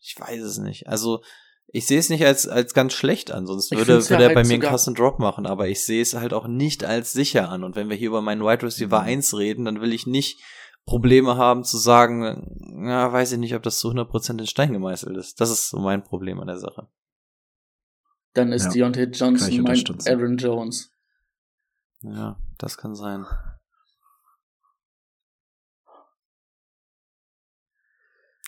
ich 0.00 0.14
weiß 0.18 0.42
es 0.42 0.58
nicht. 0.58 0.88
Also 0.88 1.22
ich 1.70 1.86
sehe 1.86 1.98
es 1.98 2.08
nicht 2.08 2.24
als, 2.24 2.48
als 2.48 2.72
ganz 2.72 2.94
schlecht 2.94 3.30
an, 3.30 3.46
sonst 3.46 3.70
würde, 3.70 3.86
würde 3.86 4.04
ja 4.08 4.20
er 4.20 4.26
halt 4.26 4.34
bei 4.34 4.44
mir 4.44 4.54
einen 4.54 4.62
krassen 4.62 4.94
Drop 4.94 5.18
machen, 5.18 5.46
aber 5.46 5.68
ich 5.68 5.84
sehe 5.84 6.00
es 6.00 6.14
halt 6.14 6.32
auch 6.32 6.46
nicht 6.46 6.82
als 6.84 7.12
sicher 7.12 7.50
an. 7.50 7.62
Und 7.62 7.76
wenn 7.76 7.90
wir 7.90 7.96
hier 7.96 8.08
über 8.08 8.22
meinen 8.22 8.42
Wide 8.42 8.62
Receiver 8.62 9.00
mhm. 9.00 9.06
1 9.06 9.36
reden, 9.36 9.64
dann 9.66 9.80
will 9.80 9.92
ich 9.92 10.06
nicht 10.06 10.42
Probleme 10.86 11.36
haben 11.36 11.64
zu 11.64 11.76
sagen, 11.76 12.86
ja, 12.86 13.12
weiß 13.12 13.32
ich 13.32 13.38
nicht, 13.38 13.54
ob 13.54 13.62
das 13.62 13.78
zu 13.78 13.90
100% 13.90 14.38
in 14.38 14.46
Stein 14.46 14.72
gemeißelt 14.72 15.14
ist. 15.18 15.38
Das 15.40 15.50
ist 15.50 15.68
so 15.68 15.78
mein 15.78 16.02
Problem 16.02 16.40
an 16.40 16.46
der 16.46 16.58
Sache. 16.58 16.88
Dann 18.32 18.52
ist 18.52 18.64
ja, 18.66 18.70
Deontay 18.70 19.04
Johnson 19.04 19.62
mein 19.62 19.84
Aaron 20.06 20.36
Jones. 20.38 20.90
Ja, 22.00 22.38
das 22.56 22.78
kann 22.78 22.94
sein. 22.94 23.26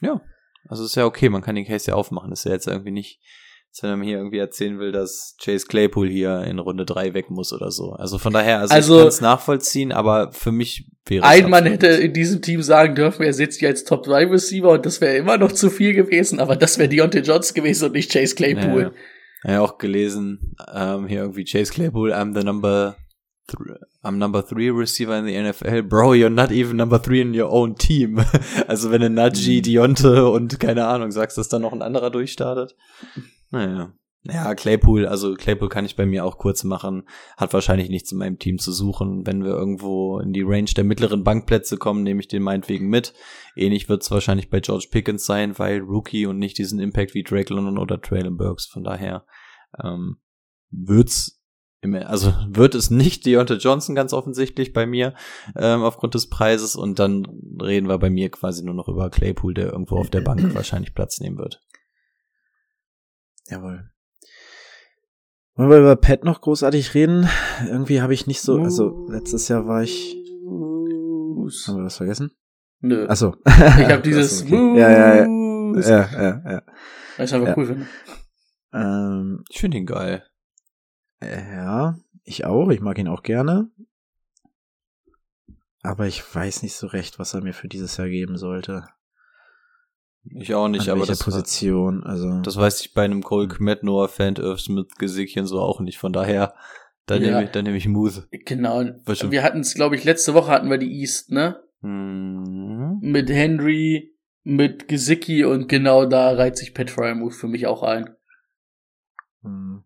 Ja. 0.00 0.20
Also 0.68 0.84
ist 0.84 0.94
ja 0.94 1.04
okay, 1.04 1.28
man 1.28 1.42
kann 1.42 1.54
den 1.54 1.66
Case 1.66 1.90
ja 1.90 1.96
aufmachen. 1.96 2.30
Das 2.30 2.40
ist 2.40 2.44
ja 2.44 2.52
jetzt 2.52 2.66
irgendwie 2.66 2.90
nicht, 2.90 3.20
als 3.70 3.82
wenn 3.82 3.90
man 3.90 4.02
hier 4.02 4.18
irgendwie 4.18 4.38
erzählen 4.38 4.78
will, 4.78 4.92
dass 4.92 5.36
Chase 5.42 5.66
Claypool 5.66 6.08
hier 6.08 6.42
in 6.42 6.58
Runde 6.58 6.84
3 6.84 7.14
weg 7.14 7.30
muss 7.30 7.52
oder 7.52 7.70
so. 7.70 7.92
Also 7.92 8.18
von 8.18 8.32
daher, 8.32 8.60
also, 8.60 8.74
also 8.74 8.94
ich 8.94 9.00
kann 9.00 9.08
es 9.08 9.20
nachvollziehen, 9.20 9.92
aber 9.92 10.32
für 10.32 10.52
mich 10.52 10.90
wäre 11.06 11.24
es. 11.24 11.30
Ein 11.30 11.50
Mann 11.50 11.66
hätte 11.66 11.86
in 11.88 12.12
diesem 12.12 12.42
Team 12.42 12.62
sagen 12.62 12.94
dürfen, 12.94 13.22
er 13.22 13.32
sitzt 13.32 13.60
jetzt 13.60 13.88
Top 13.88 14.04
3 14.04 14.26
Receiver 14.26 14.70
und 14.70 14.86
das 14.86 15.00
wäre 15.00 15.16
immer 15.16 15.38
noch 15.38 15.52
zu 15.52 15.70
viel 15.70 15.94
gewesen, 15.94 16.40
aber 16.40 16.56
das 16.56 16.78
wäre 16.78 16.88
Deontay 16.88 17.20
Johnson 17.20 17.54
gewesen 17.54 17.86
und 17.86 17.92
nicht 17.92 18.12
Chase 18.12 18.34
Claypool. 18.34 18.92
Ja, 19.44 19.52
ja 19.52 19.60
auch 19.60 19.78
gelesen, 19.78 20.54
ähm, 20.72 21.06
hier 21.06 21.20
irgendwie 21.20 21.44
Chase 21.44 21.72
Claypool, 21.72 22.12
I'm 22.12 22.38
the 22.38 22.44
number 22.44 22.96
I'm 24.02 24.18
number 24.18 24.42
three 24.46 24.70
receiver 24.70 25.18
in 25.18 25.26
the 25.26 25.34
NFL. 25.34 25.88
Bro, 25.88 26.12
you're 26.12 26.30
not 26.30 26.50
even 26.50 26.76
number 26.76 26.98
three 26.98 27.20
in 27.20 27.34
your 27.34 27.50
own 27.50 27.74
team. 27.74 28.18
also 28.68 28.90
wenn 28.90 29.00
du 29.00 29.10
Najee, 29.10 29.58
mhm. 29.58 29.62
Dionte 29.62 30.30
und 30.30 30.58
keine 30.60 30.86
Ahnung 30.86 31.10
sagst, 31.10 31.38
dass 31.38 31.48
da 31.48 31.58
noch 31.58 31.72
ein 31.72 31.82
anderer 31.82 32.10
durchstartet. 32.10 32.76
Naja. 33.50 33.92
Ja, 34.22 34.54
Claypool, 34.54 35.06
also 35.06 35.34
Claypool 35.34 35.70
kann 35.70 35.86
ich 35.86 35.96
bei 35.96 36.04
mir 36.04 36.26
auch 36.26 36.36
kurz 36.36 36.62
machen, 36.62 37.08
hat 37.38 37.54
wahrscheinlich 37.54 37.88
nichts 37.88 38.12
in 38.12 38.18
meinem 38.18 38.38
Team 38.38 38.58
zu 38.58 38.70
suchen. 38.70 39.26
Wenn 39.26 39.42
wir 39.42 39.52
irgendwo 39.52 40.18
in 40.18 40.34
die 40.34 40.42
Range 40.42 40.70
der 40.76 40.84
mittleren 40.84 41.24
Bankplätze 41.24 41.78
kommen, 41.78 42.02
nehme 42.02 42.20
ich 42.20 42.28
den 42.28 42.42
meinetwegen 42.42 42.88
mit. 42.88 43.14
Ähnlich 43.56 43.88
wird 43.88 44.02
es 44.02 44.10
wahrscheinlich 44.10 44.50
bei 44.50 44.60
George 44.60 44.88
Pickens 44.90 45.24
sein, 45.24 45.58
weil 45.58 45.80
Rookie 45.80 46.26
und 46.26 46.38
nicht 46.38 46.58
diesen 46.58 46.80
Impact 46.80 47.14
wie 47.14 47.22
Drake 47.22 47.52
London 47.52 47.78
oder 47.78 47.98
Traylon 47.98 48.36
Burks. 48.36 48.66
Von 48.66 48.84
daher 48.84 49.24
ähm, 49.82 50.18
wird's 50.70 51.39
also 51.82 52.34
wird 52.48 52.74
es 52.74 52.90
nicht 52.90 53.24
Deontay 53.24 53.54
Johnson 53.54 53.94
ganz 53.94 54.12
offensichtlich 54.12 54.72
bei 54.72 54.86
mir 54.86 55.14
ähm, 55.56 55.82
aufgrund 55.82 56.14
des 56.14 56.28
Preises 56.28 56.76
und 56.76 56.98
dann 56.98 57.26
reden 57.60 57.88
wir 57.88 57.98
bei 57.98 58.10
mir 58.10 58.30
quasi 58.30 58.62
nur 58.64 58.74
noch 58.74 58.88
über 58.88 59.08
Claypool, 59.08 59.54
der 59.54 59.72
irgendwo 59.72 59.96
auf 59.98 60.10
der 60.10 60.20
Bank 60.20 60.54
wahrscheinlich 60.54 60.94
Platz 60.94 61.20
nehmen 61.20 61.38
wird. 61.38 61.62
Jawohl. 63.48 63.90
Wollen 65.54 65.70
wir 65.70 65.78
über 65.78 65.96
Pat 65.96 66.24
noch 66.24 66.40
großartig 66.40 66.94
reden? 66.94 67.28
Irgendwie 67.66 68.00
habe 68.00 68.14
ich 68.14 68.26
nicht 68.26 68.40
so, 68.40 68.58
also 68.60 69.06
letztes 69.10 69.48
Jahr 69.48 69.66
war 69.66 69.82
ich. 69.82 70.16
Haben 71.66 71.78
wir 71.78 71.84
was 71.84 71.96
vergessen? 71.96 72.30
Nö. 72.80 73.06
Achso. 73.08 73.34
Ich 73.46 73.52
habe 73.90 74.02
dieses 74.04 74.42
okay. 74.42 74.78
ja, 74.78 74.90
ja, 74.90 75.14
ja. 75.16 75.26
Ja, 75.80 76.08
ja, 76.12 76.50
ja. 76.50 76.62
Was 77.16 77.30
ich 77.30 77.34
aber 77.36 77.48
Ja. 77.48 77.54
cool 77.56 77.66
finde. 77.66 77.86
Ähm, 78.72 79.44
Ich 79.50 79.60
finde 79.60 79.78
ihn 79.78 79.86
geil. 79.86 80.24
Ja, 81.22 81.98
ich 82.24 82.44
auch. 82.44 82.70
Ich 82.70 82.80
mag 82.80 82.98
ihn 82.98 83.08
auch 83.08 83.22
gerne. 83.22 83.70
Aber 85.82 86.06
ich 86.06 86.22
weiß 86.34 86.62
nicht 86.62 86.74
so 86.74 86.86
recht, 86.88 87.18
was 87.18 87.32
er 87.34 87.42
mir 87.42 87.54
für 87.54 87.68
dieses 87.68 87.96
Jahr 87.96 88.08
geben 88.08 88.36
sollte. 88.36 88.86
Ich 90.24 90.54
auch 90.54 90.68
nicht, 90.68 90.90
An 90.90 90.98
aber 90.98 91.06
das, 91.06 91.20
Position, 91.24 92.04
also. 92.04 92.42
das 92.42 92.56
weiß 92.56 92.82
ich 92.82 92.92
bei 92.92 93.04
einem 93.04 93.22
Cole 93.22 93.48
Kmet, 93.48 93.82
Noah 93.82 94.08
Fant, 94.08 94.38
Irv 94.38 94.60
Smith 94.60 94.88
Gesickchen 94.98 95.46
so 95.46 95.60
auch 95.60 95.80
nicht. 95.80 95.96
Von 95.98 96.12
daher, 96.12 96.54
da 97.06 97.14
Ja. 97.14 97.20
nehme 97.30 97.44
ich, 97.44 97.50
da 97.50 97.62
nehme 97.62 97.78
ich 97.78 97.88
Move. 97.88 98.28
Genau. 98.30 98.80
Wir 99.06 99.42
hatten 99.42 99.60
es, 99.60 99.74
glaube 99.74 99.96
ich, 99.96 100.04
letzte 100.04 100.34
Woche 100.34 100.50
hatten 100.50 100.68
wir 100.68 100.76
die 100.76 101.00
East, 101.00 101.30
ne? 101.30 101.62
Mhm. 101.80 102.98
Mit 103.00 103.30
Henry, 103.30 104.14
mit 104.42 104.88
Gesicki 104.88 105.44
und 105.46 105.68
genau 105.68 106.04
da 106.04 106.32
reiht 106.32 106.58
sich 106.58 106.74
Pat 106.74 106.90
Fryermuth 106.90 107.34
für 107.34 107.48
mich 107.48 107.66
auch 107.66 107.82
ein. 107.82 108.14
hm. 109.42 109.84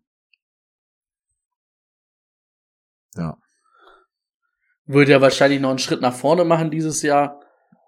Ja. 3.17 3.37
Würde 4.85 5.11
ja 5.11 5.21
wahrscheinlich 5.21 5.59
noch 5.59 5.69
einen 5.69 5.79
Schritt 5.79 6.01
nach 6.01 6.13
vorne 6.13 6.45
machen 6.45 6.71
dieses 6.71 7.01
Jahr, 7.01 7.41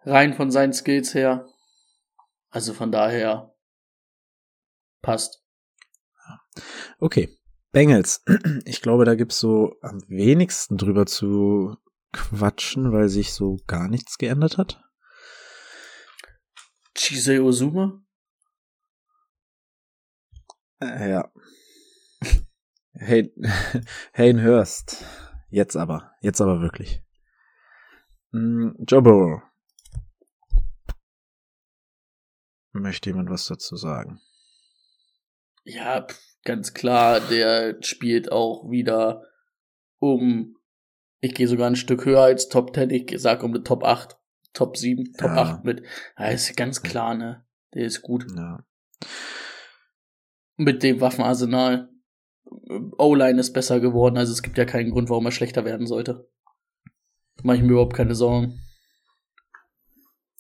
rein 0.03 0.33
von 0.33 0.51
seinen 0.51 0.73
Skills 0.73 1.13
her. 1.13 1.45
Also 2.49 2.73
von 2.73 2.91
daher 2.91 3.53
passt. 5.01 5.43
Okay. 6.99 7.37
Bengals. 7.71 8.23
Ich 8.65 8.81
glaube, 8.81 9.05
da 9.05 9.15
gibt's 9.15 9.39
so 9.39 9.75
am 9.81 10.01
wenigsten 10.07 10.77
drüber 10.77 11.05
zu 11.05 11.77
quatschen, 12.11 12.91
weil 12.91 13.09
sich 13.09 13.33
so 13.33 13.57
gar 13.67 13.87
nichts 13.87 14.17
geändert 14.17 14.57
hat. 14.57 14.81
Chisei 16.95 17.39
Ozuma? 17.41 18.01
Äh, 20.81 21.11
ja. 21.11 21.31
Hey, 22.99 23.32
Hayden 24.14 24.44
Hurst. 24.44 25.06
Jetzt 25.49 25.76
aber. 25.76 26.11
Jetzt 26.22 26.41
aber 26.41 26.61
wirklich. 26.61 27.03
Mm, 28.32 28.69
Joe 28.88 29.02
Burrow. 29.02 29.41
Möchte 32.72 33.10
jemand 33.10 33.30
was 33.30 33.45
dazu 33.45 33.76
sagen? 33.76 34.19
Ja, 35.64 36.07
ganz 36.44 36.74
klar, 36.74 37.19
der 37.19 37.78
spielt 37.82 38.32
auch 38.32 38.69
wieder 38.69 39.24
um, 39.99 40.56
ich 41.19 41.34
gehe 41.34 41.48
sogar 41.48 41.68
ein 41.68 41.76
Stück 41.76 42.06
höher 42.06 42.22
als 42.22 42.49
Top 42.49 42.74
10, 42.76 42.90
ich 42.90 43.14
sag 43.18 43.44
um 43.44 43.53
die 43.53 43.64
Top 43.64 43.84
8, 43.84 44.18
Top 44.53 44.78
7, 44.78 45.14
Top 45.18 45.30
Ja. 45.30 45.56
8 45.56 45.64
mit. 45.64 45.84
Ja, 46.18 46.28
ist 46.30 46.56
ganz 46.56 46.82
klar, 46.82 47.15
ne? 47.15 47.45
Der 47.74 47.86
ist 47.86 48.02
gut. 48.02 48.26
Ja. 48.36 48.64
Mit 50.56 50.82
dem 50.84 51.02
Waffenarsenal. 51.02 51.90
O-Line 52.98 53.40
ist 53.40 53.53
besser 53.53 53.80
geworden, 53.80 54.18
also 54.18 54.32
es 54.34 54.41
gibt 54.44 54.57
ja 54.57 54.65
keinen 54.65 54.91
Grund, 54.91 55.10
warum 55.10 55.26
er 55.26 55.32
schlechter 55.32 55.65
werden 55.65 55.88
sollte. 55.88 56.30
Mach 57.44 57.56
ich 57.56 57.61
mir 57.61 57.72
überhaupt 57.72 57.95
keine 57.95 58.15
Sorgen. 58.15 58.60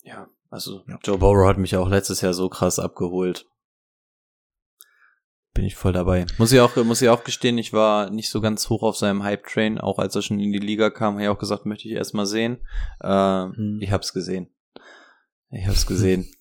Ja, 0.03 0.29
also 0.49 0.83
Ja. 0.87 0.97
Joe 1.03 1.17
Burrow 1.17 1.47
hat 1.47 1.57
mich 1.57 1.75
auch 1.75 1.89
letztes 1.89 2.21
Jahr 2.21 2.33
so 2.33 2.49
krass 2.49 2.79
abgeholt. 2.79 3.45
Bin 5.53 5.65
ich 5.65 5.75
voll 5.75 5.93
dabei. 5.93 6.25
Muss 6.37 6.51
ich 6.51 6.59
auch, 6.59 6.75
muss 6.83 7.01
ich 7.01 7.09
auch 7.09 7.23
gestehen, 7.23 7.57
ich 7.57 7.73
war 7.73 8.09
nicht 8.11 8.29
so 8.29 8.41
ganz 8.41 8.69
hoch 8.69 8.83
auf 8.83 8.95
seinem 8.95 9.23
Hype-Train, 9.23 9.79
auch 9.79 9.97
als 9.97 10.15
er 10.15 10.21
schon 10.21 10.39
in 10.39 10.51
die 10.51 10.59
Liga 10.59 10.89
kam, 10.91 11.15
habe 11.15 11.23
ich 11.23 11.29
auch 11.29 11.39
gesagt, 11.39 11.65
möchte 11.65 11.87
ich 11.87 11.95
erst 11.95 12.13
mal 12.13 12.25
sehen. 12.27 12.59
Äh, 12.99 13.07
Hm. 13.09 13.79
Ich 13.81 13.91
hab's 13.91 14.13
gesehen. 14.13 14.49
Ich 15.49 15.67
hab's 15.67 15.85
gesehen. 15.87 16.29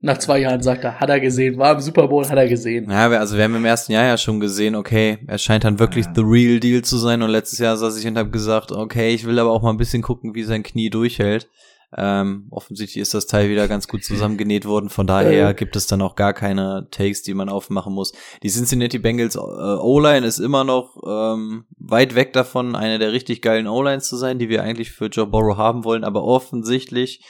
Nach 0.00 0.18
zwei 0.18 0.40
Jahren 0.40 0.60
sagt 0.62 0.84
er, 0.84 1.00
hat 1.00 1.08
er 1.08 1.18
gesehen, 1.18 1.56
war 1.56 1.72
im 1.72 1.80
Super 1.80 2.08
Bowl, 2.08 2.28
hat 2.28 2.36
er 2.36 2.48
gesehen. 2.48 2.90
Ja, 2.90 3.10
wir- 3.10 3.20
also 3.20 3.36
wir 3.36 3.44
haben 3.44 3.54
im 3.54 3.64
ersten 3.64 3.92
Jahr 3.92 4.04
ja 4.04 4.18
schon 4.18 4.38
gesehen, 4.38 4.74
okay, 4.74 5.18
er 5.26 5.38
scheint 5.38 5.64
dann 5.64 5.78
wirklich 5.78 6.04
Ja. 6.06 6.12
the 6.14 6.20
real 6.22 6.60
deal 6.60 6.82
zu 6.82 6.98
sein 6.98 7.22
und 7.22 7.30
letztes 7.30 7.58
Jahr 7.58 7.76
saß 7.76 7.98
ich 7.98 8.06
und 8.06 8.18
habe 8.18 8.28
gesagt, 8.30 8.70
okay, 8.70 9.14
ich 9.14 9.24
will 9.24 9.38
aber 9.38 9.50
auch 9.50 9.62
mal 9.62 9.70
ein 9.70 9.78
bisschen 9.78 10.02
gucken, 10.02 10.34
wie 10.34 10.42
sein 10.42 10.62
Knie 10.62 10.90
durchhält. 10.90 11.48
Ähm, 11.96 12.48
offensichtlich 12.50 13.00
ist 13.00 13.14
das 13.14 13.28
Teil 13.28 13.48
wieder 13.48 13.68
ganz 13.68 13.86
gut 13.86 14.02
zusammengenäht 14.02 14.64
worden, 14.66 14.90
von 14.90 15.06
daher 15.06 15.50
Äh. 15.50 15.54
gibt 15.54 15.76
es 15.76 15.86
dann 15.86 16.02
auch 16.02 16.16
gar 16.16 16.32
keine 16.34 16.88
Takes, 16.90 17.22
die 17.22 17.34
man 17.34 17.48
aufmachen 17.48 17.94
muss. 17.94 18.12
Die 18.42 18.48
Cincinnati 18.50 18.98
Bengals 18.98 19.36
äh, 19.36 19.38
O-Line 19.38 20.26
ist 20.26 20.40
immer 20.40 20.64
noch 20.64 20.96
ähm, 21.06 21.66
weit 21.78 22.16
weg 22.16 22.32
davon, 22.32 22.74
eine 22.74 22.98
der 22.98 23.12
richtig 23.12 23.42
geilen 23.42 23.68
O-Lines 23.68 24.08
zu 24.08 24.16
sein, 24.16 24.40
die 24.40 24.48
wir 24.48 24.64
eigentlich 24.64 24.90
für 24.90 25.06
Joe 25.06 25.26
Burrow 25.28 25.56
haben 25.56 25.84
wollen, 25.84 26.02
aber 26.02 26.24
offensichtlich 26.24 27.24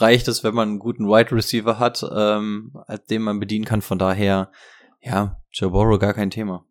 reicht 0.00 0.28
es, 0.28 0.44
wenn 0.44 0.54
man 0.54 0.68
einen 0.68 0.78
guten 0.78 1.06
Wide 1.08 1.32
Receiver 1.32 1.78
hat, 1.78 2.04
ähm, 2.14 2.72
den 3.10 3.22
man 3.22 3.40
bedienen 3.40 3.64
kann. 3.64 3.82
Von 3.82 3.98
daher, 3.98 4.50
ja, 5.00 5.40
Joe 5.52 5.70
Burrow 5.70 5.98
gar 5.98 6.14
kein 6.14 6.30
Thema. 6.30 6.64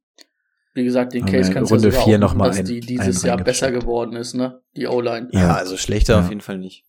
Wie 0.74 0.84
gesagt, 0.84 1.14
den 1.14 1.26
Case 1.26 1.52
kannst 1.54 1.72
Runde 1.72 1.90
du 1.90 1.96
vier 2.04 2.16
auch 2.18 2.20
noch 2.22 2.34
mal 2.36 2.48
dass 2.50 2.60
ein- 2.60 2.66
die 2.66 2.82
dieses 2.82 3.24
Jahr 3.24 3.38
besser 3.38 3.72
geworden 3.72 4.16
ist, 4.16 4.34
ne? 4.34 4.62
Die 4.76 4.88
O-Line. 4.88 5.30
Ja, 5.32 5.40
Ja. 5.40 5.54
also 5.56 5.78
schlechter 5.78 6.14
Ja. 6.16 6.20
auf 6.20 6.30
jeden 6.30 6.42
Fall 6.42 6.58
nicht. 6.58 6.84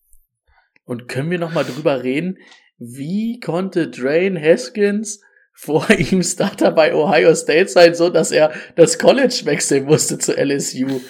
Und 0.85 1.07
können 1.09 1.31
wir 1.31 1.39
noch 1.39 1.53
mal 1.55 1.65
drüber 1.65 2.03
reden, 2.03 2.39
wie 2.79 3.39
konnte 3.41 3.89
Drain 3.89 4.37
Haskins 4.41 5.21
vor 5.55 5.89
ihm 5.99 6.23
Starter 6.23 6.73
bei 6.73 6.95
Ohio 6.95 7.35
State 7.35 7.69
sein, 7.69 7.95
so 7.95 8.11
dass 8.11 8.33
er 8.33 8.53
das 8.75 8.99
College 8.99 9.43
wechseln 9.45 9.85
musste 9.85 10.19
zu 10.19 10.37
LSU? 10.37 11.01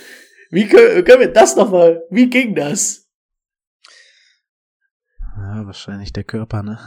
Wie 0.50 0.68
können, 0.68 1.02
können 1.04 1.20
wir 1.20 1.32
das 1.32 1.56
noch 1.56 1.70
mal, 1.70 2.02
wie 2.10 2.28
ging 2.28 2.54
das? 2.54 3.05
Ja, 5.56 5.66
wahrscheinlich 5.66 6.12
der 6.12 6.24
Körper, 6.24 6.62
ne? 6.62 6.78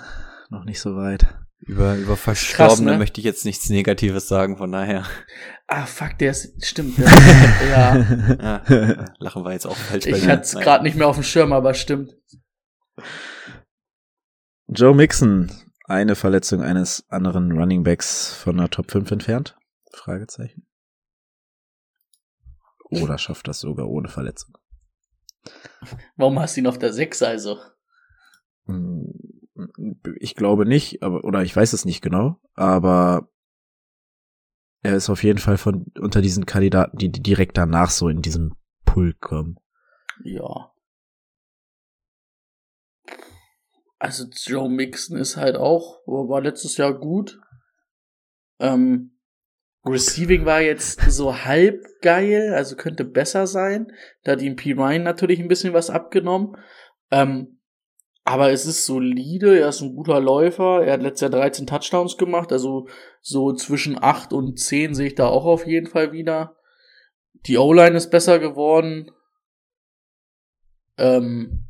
Noch 0.50 0.64
nicht 0.64 0.80
so 0.80 0.96
weit. 0.96 1.28
Über, 1.62 1.96
über 1.96 2.16
Verstorbene 2.16 2.94
ne? 2.94 2.98
möchte 2.98 3.20
ich 3.20 3.26
jetzt 3.26 3.46
nichts 3.46 3.70
Negatives 3.70 4.28
sagen, 4.28 4.58
von 4.58 4.72
daher. 4.72 5.06
Ah, 5.68 5.86
fuck, 5.86 6.18
der 6.18 6.32
ist, 6.32 6.66
stimmt. 6.66 6.98
Der, 6.98 7.08
ja, 7.70 8.64
Ja, 8.70 9.06
lachen 9.20 9.44
wir 9.44 9.52
jetzt 9.52 9.66
auch 9.66 9.76
falsch 9.76 10.06
ich 10.06 10.28
hatte 10.28 10.44
es 10.44 10.54
gerade 10.54 10.84
nicht 10.84 10.96
mehr 10.96 11.08
auf 11.08 11.18
dem 11.18 11.24
Schirm, 11.24 11.52
aber 11.52 11.74
stimmt. 11.74 12.16
Joe 14.68 14.96
Mixon. 14.96 15.52
Eine 15.86 16.16
Verletzung 16.16 16.62
eines 16.62 17.04
anderen 17.10 17.52
Running 17.52 17.84
Backs 17.84 18.32
von 18.32 18.58
der 18.58 18.70
Top 18.70 18.92
5 18.92 19.10
entfernt? 19.10 19.58
Fragezeichen. 19.92 20.68
Oder 22.92 23.18
schafft 23.18 23.48
das 23.48 23.60
sogar 23.60 23.88
ohne 23.88 24.08
Verletzung? 24.08 24.56
Warum 26.16 26.40
hast 26.40 26.56
du 26.56 26.62
ihn 26.62 26.68
auf 26.68 26.78
der 26.78 26.94
6 26.94 27.24
also? 27.24 27.58
Hm, 28.70 29.14
Ich 30.20 30.36
glaube 30.36 30.66
nicht, 30.66 31.04
aber, 31.04 31.24
oder 31.24 31.44
ich 31.44 31.56
weiß 31.56 31.74
es 31.74 31.86
nicht 31.86 32.02
genau, 32.02 32.40
aber 32.54 33.30
er 34.82 34.96
ist 34.96 35.10
auf 35.10 35.24
jeden 35.24 35.40
Fall 35.40 35.58
von, 35.58 35.88
unter 36.00 36.22
diesen 36.22 36.46
Kandidaten, 36.46 36.98
die 36.98 37.12
direkt 37.12 37.58
danach 37.58 37.90
so 37.90 38.08
in 38.08 38.22
diesem 38.22 38.56
Pool 38.86 39.14
kommen. 39.14 39.60
Ja. 40.24 40.72
Also 43.98 44.26
Joe 44.32 44.70
Mixon 44.70 45.18
ist 45.18 45.36
halt 45.36 45.58
auch, 45.58 46.00
war 46.06 46.42
letztes 46.42 46.78
Jahr 46.78 46.94
gut. 46.94 47.42
Ähm, 48.60 49.20
Receiving 49.86 50.46
war 50.46 50.62
jetzt 50.62 51.02
so 51.10 51.44
halb 51.44 51.84
geil, 52.02 52.54
also 52.54 52.76
könnte 52.76 53.04
besser 53.04 53.48
sein. 53.48 53.92
Da 54.24 54.34
hat 54.34 54.42
ihm 54.42 54.56
P. 54.56 54.74
Ryan 54.74 55.04
natürlich 55.04 55.40
ein 55.40 55.48
bisschen 55.48 55.74
was 55.74 55.90
abgenommen. 55.90 56.56
Ähm, 57.12 57.59
aber 58.30 58.52
es 58.52 58.68
ist 58.68 58.86
solide, 58.86 59.60
er 59.60 59.70
ist 59.70 59.82
ein 59.82 59.96
guter 59.96 60.20
Läufer. 60.20 60.84
Er 60.86 60.94
hat 60.94 61.02
letztes 61.02 61.22
Jahr 61.22 61.32
13 61.42 61.66
Touchdowns 61.66 62.16
gemacht, 62.16 62.52
also 62.52 62.88
so 63.22 63.54
zwischen 63.54 63.98
8 64.02 64.34
und 64.34 64.60
10 64.60 64.94
sehe 64.94 65.08
ich 65.08 65.16
da 65.16 65.28
auch 65.28 65.46
auf 65.46 65.66
jeden 65.66 65.88
Fall 65.88 66.12
wieder. 66.12 66.56
Die 67.48 67.58
O-Line 67.58 67.98
ist 67.98 68.12
besser 68.12 68.38
geworden. 68.38 69.10
Ähm, 70.98 71.70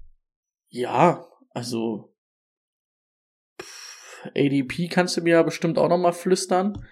ja, 0.68 1.26
also 1.52 2.14
pff, 3.62 4.28
ADP 4.36 4.90
kannst 4.90 5.16
du 5.16 5.22
mir 5.22 5.36
ja 5.36 5.44
bestimmt 5.44 5.78
auch 5.78 5.88
noch 5.88 5.98
mal 5.98 6.12
flüstern. 6.12 6.86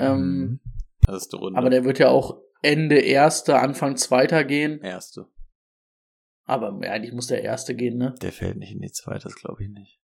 Ähm, 0.00 0.16
Mhm. 0.18 0.60
Erste 1.06 1.36
Runde. 1.36 1.58
aber 1.58 1.68
der 1.70 1.84
wird 1.84 1.98
ja 1.98 2.08
auch 2.08 2.40
Ende 2.62 2.98
erste, 2.98 3.58
Anfang 3.58 3.96
zweiter 3.96 4.42
gehen. 4.44 4.80
Erste. 4.80 5.26
Aber 6.46 6.68
eigentlich 6.80 7.12
muss 7.12 7.26
der 7.26 7.42
erste 7.42 7.74
gehen, 7.74 7.98
ne? 7.98 8.14
Der 8.22 8.32
fällt 8.32 8.56
nicht 8.56 8.72
in 8.72 8.80
die 8.80 8.92
zweite, 8.92 9.24
das 9.24 9.34
glaube 9.34 9.64
ich 9.64 9.68
nicht. 9.68 10.00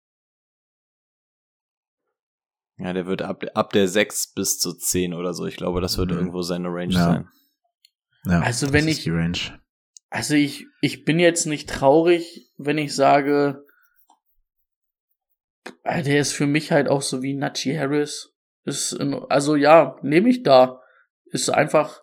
Ja, 2.78 2.94
der 2.94 3.08
wird 3.08 3.24
ab, 3.24 3.44
ab 3.56 3.74
der 3.74 3.88
6 3.88 4.34
bis 4.34 4.60
zu 4.60 4.74
10 4.74 5.14
oder 5.16 5.34
so. 5.34 5.46
Ich 5.48 5.58
glaube, 5.58 5.82
das 5.82 5.98
wird 5.98 6.12
Mhm. 6.12 6.18
irgendwo 6.18 6.44
seine 6.44 6.68
Range 6.70 6.94
Ja. 6.94 7.04
sein. 7.04 7.30
Ja, 8.26 8.42
Also 8.42 8.72
wenn 8.72 8.88
ich- 8.88 9.00
ist 9.00 9.06
die 9.06 9.12
Range. 9.12 9.60
Also 10.10 10.36
ich, 10.36 10.68
ich 10.82 11.04
bin 11.06 11.20
jetzt 11.20 11.46
nicht 11.46 11.68
traurig, 11.70 12.52
wenn 12.58 12.78
ich 12.78 12.94
sage, 12.96 13.66
äh, 15.84 16.04
der 16.04 16.20
ist 16.20 16.34
für 16.34 16.46
mich 16.48 16.72
halt 16.72 16.88
auch 16.88 17.02
so 17.02 17.22
wie 17.24 17.34
Najee 17.34 17.78
Harris. 17.80 18.34
Ist 18.64 18.92
in, 18.94 19.14
also 19.30 19.56
ja, 19.56 19.98
nehme 20.04 20.30
ich 20.30 20.44
da. 20.44 20.82
Ist 21.26 21.50
einfach 21.50 22.02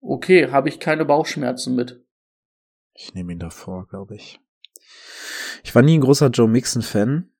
okay, 0.00 0.50
habe 0.50 0.68
ich 0.68 0.80
keine 0.80 1.04
Bauchschmerzen 1.04 1.76
mit. 1.76 2.04
Ich 3.02 3.14
nehme 3.14 3.32
ihn 3.32 3.38
davor, 3.38 3.86
glaube 3.86 4.14
ich. 4.14 4.40
Ich 5.64 5.74
war 5.74 5.80
nie 5.80 5.96
ein 5.96 6.02
großer 6.02 6.28
Joe 6.28 6.46
Mixon-Fan, 6.48 7.30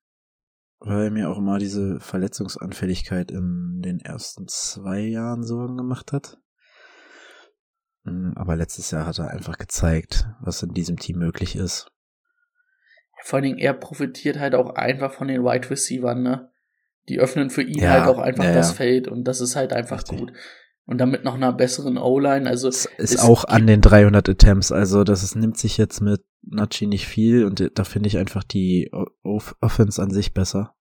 weil 0.79 1.05
er 1.05 1.11
mir 1.11 1.29
auch 1.29 1.37
immer 1.37 1.59
diese 1.59 2.01
Verletzungsanfälligkeit 2.01 3.31
in 3.31 3.83
den 3.83 4.01
ersten 4.01 4.49
zwei 4.49 5.01
Jahren 5.01 5.43
Sorgen 5.43 5.77
gemacht 5.77 6.13
hat. 6.13 6.39
Mm, 8.05 8.33
Aber 8.37 8.57
letztes 8.57 8.91
Jahr 8.91 9.05
hat 9.05 9.19
er 9.19 9.29
einfach 9.29 9.59
gezeigt, 9.59 10.27
was 10.41 10.63
in 10.63 10.73
diesem 10.73 10.99
Team 10.99 11.19
möglich 11.19 11.57
ist. 11.57 11.93
Vor 13.23 13.37
allen 13.37 13.45
Dingen, 13.45 13.59
er 13.59 13.75
profitiert 13.75 14.39
halt 14.39 14.55
auch 14.55 14.71
einfach 14.77 15.13
von 15.13 15.29
den 15.29 15.45
Wide 15.45 15.69
Receivers, 15.69 16.17
ne? 16.17 16.51
Die 17.11 17.21
öffnen 17.21 17.51
für 17.51 17.63
ihn 17.63 17.79
Ja, 17.81 17.91
halt 17.91 18.05
auch 18.09 18.19
einfach 18.19 18.45
ja, 18.45 18.53
das. 18.55 18.73
Feld 18.73 19.09
und 19.09 19.25
das 19.25 19.43
ist 19.43 19.57
halt 19.57 19.75
einfach 19.75 19.99
Richtig. 19.99 20.19
gut. 20.21 20.33
Und 20.91 20.99
damit 20.99 21.23
noch 21.23 21.35
einer 21.37 21.53
besseren 21.53 21.99
O-Line, 21.99 22.51
also 22.51 22.67
Es 22.67 22.85
ist 22.85 23.15
es 23.15 23.21
auch 23.21 23.45
an 23.45 23.69
den 23.69 23.81
300 23.81 24.29
Attempts, 24.29 24.73
also 24.73 25.05
das 25.05 25.23
ist, 25.23 25.37
nimmt 25.37 25.57
sich 25.57 25.79
jetzt 25.79 26.01
mit 26.01 26.21
Nachi 26.43 26.89
nicht 26.89 27.07
viel 27.07 27.45
und 27.45 27.71
da 27.77 27.85
finde 27.85 28.09
ich 28.09 28.19
einfach 28.19 28.43
die 28.43 28.91
O- 28.93 29.07
Off- 29.23 29.55
Offense 29.61 30.03
an 30.03 30.11
sich 30.11 30.35
besser. 30.35 30.75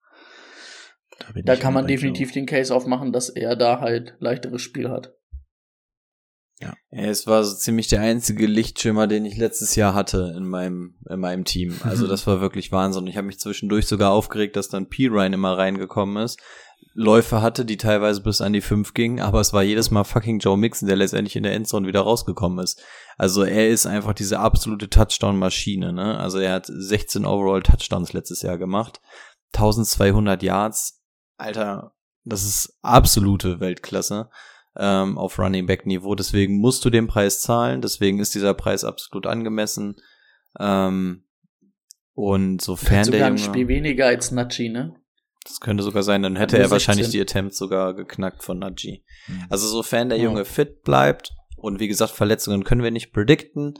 bin 1.32 1.44
Da 1.44 1.54
ich 1.54 1.60
kann 1.60 1.72
man 1.74 1.86
definitiv 1.86 2.32
den 2.32 2.46
Case 2.46 2.74
aufmachen, 2.74 3.12
dass 3.12 3.28
er 3.28 3.54
da 3.54 3.78
halt 3.80 4.16
leichteres 4.18 4.62
Spiel 4.62 4.90
hat. 4.90 5.14
Ja, 6.60 6.74
es 6.90 7.28
war 7.28 7.44
so 7.44 7.56
ziemlich 7.56 7.86
der 7.86 8.00
einzige 8.00 8.46
Lichtschimmer, 8.48 9.06
den 9.06 9.24
ich 9.24 9.36
letztes 9.38 9.76
Jahr 9.76 9.94
hatte 9.94 10.34
in 10.36 10.44
meinem, 10.46 10.96
in 11.08 11.20
meinem 11.20 11.44
Team. 11.44 11.76
Also 11.84 12.06
das 12.08 12.26
war 12.26 12.40
wirklich 12.40 12.72
Wahnsinn. 12.72 13.06
Ich 13.06 13.16
habe 13.16 13.28
mich 13.28 13.38
zwischendurch 13.38 13.86
sogar 13.86 14.10
aufgeregt, 14.10 14.56
dass 14.56 14.68
dann 14.68 14.88
P. 14.88 15.06
Ryan 15.06 15.34
immer 15.34 15.56
reingekommen 15.56 16.22
ist. 16.22 16.38
Läufe 16.92 17.40
hatte, 17.40 17.64
die 17.64 17.76
teilweise 17.76 18.20
bis 18.20 18.40
an 18.40 18.52
die 18.52 18.60
5 18.60 18.94
gingen, 18.94 19.20
aber 19.20 19.40
es 19.40 19.52
war 19.52 19.62
jedes 19.62 19.90
Mal 19.90 20.04
fucking 20.04 20.40
Joe 20.40 20.56
Mixon, 20.56 20.88
der 20.88 20.96
letztendlich 20.96 21.36
in 21.36 21.44
der 21.44 21.52
Endzone 21.54 21.86
wieder 21.86 22.00
rausgekommen 22.00 22.62
ist. 22.62 22.82
Also 23.16 23.44
er 23.44 23.68
ist 23.68 23.86
einfach 23.86 24.12
diese 24.12 24.40
absolute 24.40 24.90
Touchdown-Maschine, 24.90 25.92
ne? 25.92 26.18
Also 26.18 26.38
er 26.38 26.54
hat 26.54 26.66
16 26.66 27.24
Overall 27.24 27.62
Touchdowns 27.62 28.12
letztes 28.12 28.42
Jahr 28.42 28.58
gemacht. 28.58 29.00
1200 29.54 30.42
Yards. 30.42 31.02
Alter, 31.36 31.94
das 32.24 32.44
ist 32.44 32.78
absolute 32.82 33.60
Weltklasse 33.60 34.28
ähm, 34.76 35.18
auf 35.18 35.38
Running 35.38 35.66
Back 35.66 35.86
Niveau. 35.86 36.14
Deswegen 36.14 36.58
musst 36.58 36.84
du 36.84 36.90
den 36.90 37.06
Preis 37.06 37.40
zahlen. 37.40 37.80
Deswegen 37.82 38.18
ist 38.18 38.34
dieser 38.34 38.54
Preis 38.54 38.84
absolut 38.84 39.26
angemessen. 39.26 39.96
Ähm, 40.58 41.24
und 42.14 42.60
sofern 42.60 43.04
Sogar 43.04 43.18
der 43.18 43.26
ein 43.28 43.36
Junge, 43.36 43.48
Spiel 43.48 43.68
weniger 43.68 44.06
als 44.06 44.30
Nachi, 44.30 44.68
ne? 44.68 44.99
Das 45.50 45.60
könnte 45.60 45.82
sogar 45.82 46.02
sein, 46.02 46.22
dann 46.22 46.36
hätte 46.36 46.58
er 46.58 46.70
wahrscheinlich 46.70 47.06
16. 47.06 47.18
die 47.18 47.22
Attempts 47.22 47.58
sogar 47.58 47.94
geknackt 47.94 48.42
von 48.42 48.58
Najee. 48.58 49.04
Mhm. 49.26 49.44
Also 49.48 49.66
sofern 49.66 50.08
der. 50.08 50.18
Junge 50.18 50.44
fit 50.44 50.82
bleibt 50.82 51.32
und 51.56 51.80
wie 51.80 51.88
gesagt, 51.88 52.12
Verletzungen 52.12 52.64
können 52.64 52.82
wir 52.82 52.90
nicht 52.90 53.12
predikten, 53.12 53.74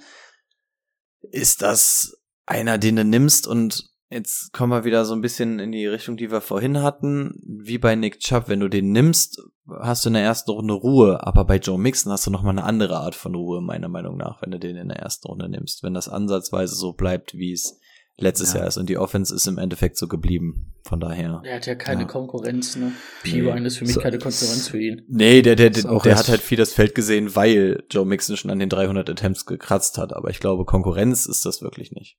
ist 1.31 1.63
das 1.63 2.23
einer, 2.47 2.79
den 2.79 2.97
du 2.97 3.05
nimmst 3.05 3.47
und 3.47 3.91
jetzt 4.11 4.53
kommen 4.53 4.73
wir 4.73 4.85
wieder 4.85 5.05
so 5.05 5.15
ein 5.15 5.21
bisschen 5.21 5.59
in 5.59 5.73
die 5.73 5.87
Richtung, 5.87 6.17
die 6.17 6.31
wir 6.31 6.41
vorhin 6.41 6.83
hatten, 6.83 7.41
wie 7.47 7.79
bei 7.79 7.95
Nick 7.95 8.21
Chubb, 8.21 8.49
wenn 8.49 8.61
du 8.61 8.69
den 8.69 8.91
nimmst, 8.91 9.41
hast 9.81 10.05
du 10.05 10.09
in 10.09 10.15
der 10.15 10.23
ersten 10.23 10.51
Runde 10.51 10.75
Ruhe, 10.75 11.25
aber 11.25 11.45
bei 11.45 11.57
Joe 11.57 11.79
Mixon 11.79 12.13
hast 12.13 12.27
du 12.27 12.31
noch 12.31 12.43
mal 12.43 12.51
eine 12.51 12.65
andere 12.65 12.99
Art 12.99 13.15
von 13.15 13.35
Ruhe, 13.35 13.61
meiner 13.61 13.89
Meinung 13.89 14.17
nach, 14.17 14.43
wenn 14.43 14.51
du 14.51 14.59
den 14.59 14.77
in 14.77 14.89
der 14.89 14.99
ersten 14.99 15.29
Runde 15.29 15.49
nimmst, 15.49 15.83
wenn 15.83 15.95
das 15.95 16.09
ansatzweise 16.09 16.75
so 16.75 16.93
bleibt, 16.93 17.35
wie 17.35 17.53
es 17.53 17.79
letztes 18.23 18.53
Ja. 18.53 18.61
Jahr 18.61 18.69
ist 18.69 18.77
und 18.77 18.89
die 18.89 18.99
Offense 18.99 19.35
ist 19.35 19.47
im 19.47 19.59
Endeffekt 19.59 19.97
so 19.97 20.09
geblieben, 20.09 20.75
von 20.85 21.01
daher. 21.01 21.41
Der 21.45 21.57
hat 21.57 21.67
ja 21.67 21.75
keine 21.75 22.03
Ja. 22.03 22.07
Konkurrenz, 22.09 22.77
ne? 22.77 22.93
Nee. 23.25 23.31
P-Ryan 23.43 23.65
ist 23.67 23.79
für 23.79 23.85
mich 23.85 23.95
So- 23.95 24.01
keine 24.01 24.19
Konkurrenz 24.19 24.69
für 24.69 24.81
ihn. 24.81 25.03
Nee, 25.09 25.43
der, 25.43 25.57
der, 25.57 25.71
der, 25.71 25.91
auch 25.91 26.03
der 26.03 26.17
hat 26.19 26.29
halt 26.29 26.41
viel 26.41 26.59
das 26.59 26.73
Feld 26.73 26.95
gesehen, 26.95 27.35
weil 27.35 27.85
Joe 27.91 28.05
Mixon 28.07 28.37
schon 28.37 28.51
an 28.51 28.59
den 28.59 28.69
300 28.69 29.09
Attempts 29.11 29.47
gekratzt 29.47 29.99
hat. 29.99 30.13
Aber 30.13 30.31
ich 30.31 30.41
glaube, 30.41 30.65
Konkurrenz 30.65 31.27
ist 31.27 31.45
das 31.47 31.63
wirklich 31.63 31.93
nicht. 31.93 32.19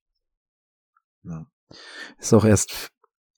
Ja. 1.23 1.45
Ist 2.19 2.34
auch 2.34 2.45
erst, 2.45 2.90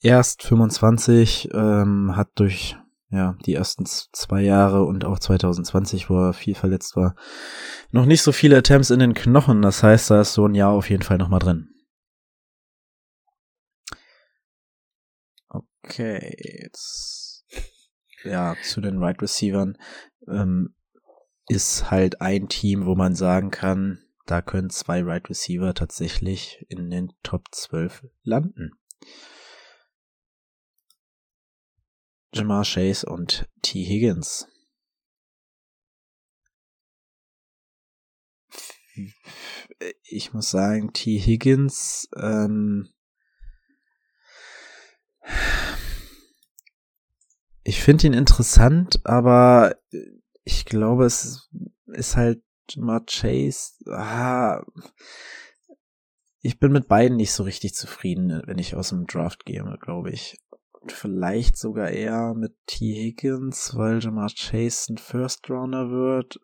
erst 0.01 0.43
25, 0.43 1.49
ähm, 1.53 2.15
hat 2.15 2.29
durch 2.35 2.75
ja, 3.09 3.37
die 3.45 3.53
ersten 3.53 3.85
zwei 3.85 4.41
Jahre 4.41 4.85
und 4.85 5.05
auch 5.05 5.19
2020, 5.19 6.09
wo 6.09 6.17
er 6.29 6.33
viel 6.33 6.55
verletzt 6.55 6.95
war, 6.95 7.15
noch 7.91 8.07
nicht 8.07 8.23
so 8.23 8.31
viele 8.31 8.57
Attempts 8.57 8.89
in 8.89 8.97
den 8.97 9.13
Knochen. 9.13 9.61
Das 9.61 9.83
heißt, 9.83 10.09
da 10.09 10.21
ist 10.21 10.33
so 10.33 10.47
ein 10.47 10.55
Jahr 10.55 10.71
auf 10.71 10.89
jeden 10.89 11.03
Fall 11.03 11.19
noch 11.19 11.27
mal 11.29 11.37
drin. 11.37 11.69
Okay, 15.83 16.35
jetzt 16.63 17.45
ja, 18.23 18.55
zu 18.63 18.81
den 18.81 19.01
Wide 19.01 19.21
Receivern 19.21 19.77
ähm, 20.27 20.75
ist 21.47 21.91
halt 21.91 22.21
ein 22.21 22.47
Team, 22.47 22.85
wo 22.85 22.95
man 22.95 23.15
sagen 23.15 23.51
kann, 23.51 24.03
da 24.25 24.41
können 24.41 24.69
zwei 24.69 25.05
Wide 25.05 25.29
Receiver 25.29 25.73
tatsächlich 25.73 26.65
in 26.69 26.89
den 26.89 27.13
Top 27.23 27.47
12 27.51 28.07
landen. 28.23 28.71
Jamar 32.33 32.63
Chase 32.63 33.05
und 33.05 33.47
T. 33.61 33.83
Higgins. 33.83 34.47
Ich 40.03 40.33
muss 40.33 40.49
sagen, 40.49 40.93
T. 40.93 41.19
Higgins, 41.19 42.07
ähm, 42.15 42.93
ich 47.63 47.81
finde 47.81 48.07
ihn 48.07 48.13
interessant, 48.13 49.01
aber 49.05 49.75
ich 50.43 50.65
glaube, 50.65 51.05
es 51.05 51.49
ist 51.87 52.15
halt 52.15 52.43
Jamar 52.69 53.05
Chase. 53.05 53.73
Ah, 53.87 54.63
ich 56.41 56.59
bin 56.59 56.71
mit 56.71 56.87
beiden 56.87 57.17
nicht 57.17 57.31
so 57.31 57.43
richtig 57.43 57.73
zufrieden, 57.73 58.41
wenn 58.45 58.57
ich 58.57 58.75
aus 58.75 58.89
dem 58.89 59.05
Draft 59.05 59.45
gehe, 59.45 59.63
glaube 59.79 60.11
ich. 60.11 60.37
Und 60.81 60.91
vielleicht 60.91 61.57
sogar 61.57 61.89
eher 61.89 62.33
mit 62.33 62.55
T. 62.65 62.93
Higgins, 62.93 63.75
weil 63.75 63.99
Jamar 64.01 64.29
Chase 64.29 64.93
ein 64.93 64.97
First 64.97 65.49
Rounder 65.49 65.89
wird. 65.89 66.39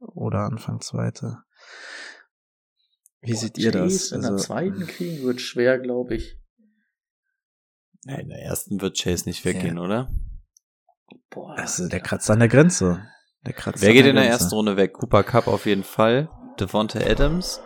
Oder 0.00 0.40
Anfang 0.40 0.80
zweite. 0.80 1.38
Wie 3.22 3.32
Boah, 3.32 3.38
seht 3.38 3.56
ihr 3.56 3.70
das? 3.70 4.10
Chase 4.10 4.14
In 4.16 4.22
der 4.22 4.32
Also, 4.32 4.44
zweiten 4.44 4.86
kriegen 4.86 5.22
wird 5.22 5.40
schwer, 5.40 5.78
glaube 5.78 6.16
ich. 6.16 6.41
Ja, 8.04 8.16
in 8.16 8.28
der 8.28 8.42
ersten 8.42 8.80
wird 8.80 8.98
Chase 9.00 9.28
nicht 9.28 9.44
weggehen, 9.44 9.78
oder? 9.78 10.10
Boah. 11.30 11.56
Also 11.58 11.88
der 11.88 12.00
kratzt 12.00 12.30
an 12.30 12.40
der 12.40 12.48
Grenze. 12.48 13.04
Der 13.46 13.52
kratzt 13.52 13.80
Wer 13.82 13.90
an 13.90 13.94
geht 13.94 14.06
in 14.06 14.16
der 14.16 14.24
Grenze. 14.24 14.44
ersten 14.44 14.54
Runde 14.54 14.76
weg? 14.76 14.92
Cooper 14.94 15.22
Cup 15.22 15.46
auf 15.46 15.66
jeden 15.66 15.84
Fall. 15.84 16.28
Devonta 16.58 16.98
Adams. 17.00 17.60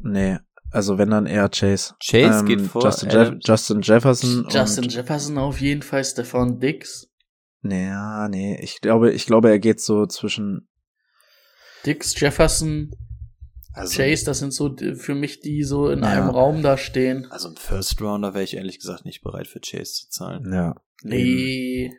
Nee, 0.00 0.38
also 0.70 0.98
wenn 0.98 1.10
dann 1.10 1.26
eher 1.26 1.48
Chase. 1.48 1.94
Chase 2.04 2.40
Ähm, 2.40 2.46
geht 2.46 2.60
vor. 2.62 2.82
Justin, 2.82 3.10
Jeff. 3.10 3.34
Justin 3.44 3.82
Jefferson. 3.82 4.46
Justin 4.48 4.84
und, 4.84 4.94
Jefferson 4.94 5.38
auf 5.38 5.60
jeden 5.60 5.82
Fall, 5.82 6.04
Stefan 6.04 6.58
Dix. 6.58 7.08
Nee, 7.62 7.88
ja, 7.88 8.28
nee, 8.28 8.58
ich 8.62 8.80
glaube, 8.80 9.10
ich 9.12 9.26
glaube, 9.26 9.50
er 9.50 9.58
geht 9.58 9.80
so 9.80 10.06
zwischen. 10.06 10.68
Dix, 11.84 12.18
Jefferson, 12.18 12.90
also, 13.72 13.96
Chase, 13.96 14.24
das 14.24 14.38
sind 14.40 14.52
so 14.52 14.74
für 14.96 15.14
mich 15.14 15.40
die 15.40 15.62
so 15.62 15.88
in 15.88 16.00
Ja. 16.00 16.06
einem 16.08 16.28
Raum 16.30 16.62
da 16.62 16.76
stehen. 16.76 17.26
Also 17.30 17.48
ein 17.48 17.56
First 17.56 18.00
Rounder 18.00 18.34
wäre 18.34 18.44
ich 18.44 18.54
ehrlich 18.54 18.78
gesagt 18.78 19.04
nicht 19.04 19.22
bereit 19.22 19.46
für 19.46 19.60
Chase 19.60 19.92
zu 19.94 20.08
zahlen. 20.10 20.52
Ja. 20.52 20.74
Nee, 21.02 21.92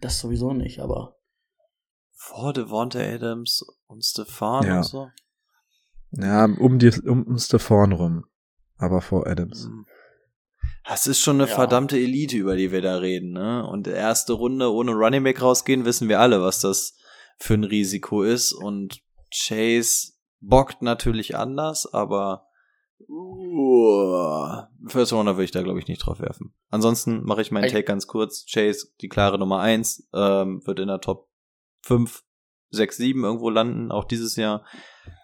das 0.00 0.18
sowieso 0.20 0.52
nicht, 0.52 0.80
aber 0.80 1.14
Vor 2.20 2.52
Devonta 2.52 2.98
Adams 2.98 3.64
und 3.86 4.04
Stefan 4.04 4.66
Ja. 4.66 4.76
und 4.78 4.82
so. 4.84 5.08
Ja, 6.12 6.44
um 6.44 6.78
die, 6.78 6.90
um, 7.06 7.22
um 7.24 7.38
Stefan 7.38 7.92
rum. 7.92 8.24
Aber 8.76 9.00
vor 9.00 9.26
Adams. 9.26 9.64
Hm. 9.64 9.86
Das 10.86 11.06
ist 11.06 11.20
schon 11.20 11.40
eine 11.40 11.48
Ja. 11.48 11.54
verdammte 11.54 11.96
Elite, 11.98 12.36
über 12.36 12.56
die 12.56 12.72
wir 12.72 12.80
da 12.82 12.96
reden, 12.96 13.32
ne? 13.32 13.66
Und 13.66 13.86
erste 13.86 14.32
Runde 14.32 14.72
ohne 14.72 14.92
Running 14.92 15.22
Back 15.22 15.40
rausgehen, 15.42 15.84
wissen 15.84 16.08
wir 16.08 16.18
alle, 16.20 16.40
was 16.42 16.60
das 16.60 16.96
für 17.38 17.54
ein 17.54 17.64
Risiko 17.64 18.22
ist. 18.22 18.52
Und 18.52 19.00
Chase 19.32 20.12
bockt 20.40 20.82
natürlich 20.82 21.36
anders, 21.36 21.92
aber 21.92 22.46
uh, 23.08 24.62
First 24.86 25.12
Runner 25.12 25.36
würde 25.36 25.44
ich 25.44 25.50
da, 25.50 25.62
glaube 25.62 25.78
ich, 25.78 25.88
nicht 25.88 25.98
drauf 25.98 26.20
werfen. 26.20 26.54
Ansonsten 26.70 27.24
mache 27.24 27.42
ich 27.42 27.50
meinen 27.50 27.70
Take 27.70 27.84
ganz 27.84 28.06
kurz. 28.06 28.46
Chase, 28.50 28.88
die 29.00 29.08
klare 29.08 29.38
Nummer 29.38 29.60
eins, 29.60 30.08
ähm, 30.12 30.62
wird 30.66 30.80
in 30.80 30.88
der 30.88 31.00
Top 31.00 31.28
5, 31.82 32.22
6, 32.70 32.96
7 32.96 33.24
irgendwo 33.24 33.50
landen, 33.50 33.90
auch 33.90 34.04
dieses 34.04 34.36
Jahr. 34.36 34.64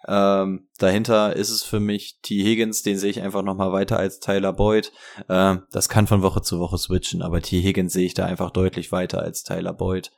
Ähm, 0.07 0.67
dahinter 0.77 1.35
ist 1.35 1.49
es 1.49 1.63
für 1.63 1.79
mich 1.79 2.19
T. 2.21 2.43
Higgins, 2.43 2.81
den 2.81 2.97
sehe 2.97 3.11
ich 3.11 3.21
einfach 3.21 3.43
noch 3.43 3.55
mal 3.55 3.71
weiter 3.71 3.97
als 3.97 4.19
Tyler 4.19 4.53
Boyd. 4.53 4.91
Ähm, 5.29 5.63
das 5.71 5.89
kann 5.89 6.07
von 6.07 6.21
Woche 6.21 6.41
zu 6.41 6.59
Woche 6.59 6.77
switchen, 6.77 7.21
aber 7.21 7.41
T. 7.41 7.61
Higgins 7.61 7.93
sehe 7.93 8.05
ich 8.05 8.13
da 8.13 8.25
einfach 8.25 8.51
deutlich 8.51 8.91
weiter 8.91 9.21
als 9.21 9.43
Tyler 9.43 9.73
Boyd. 9.73 10.11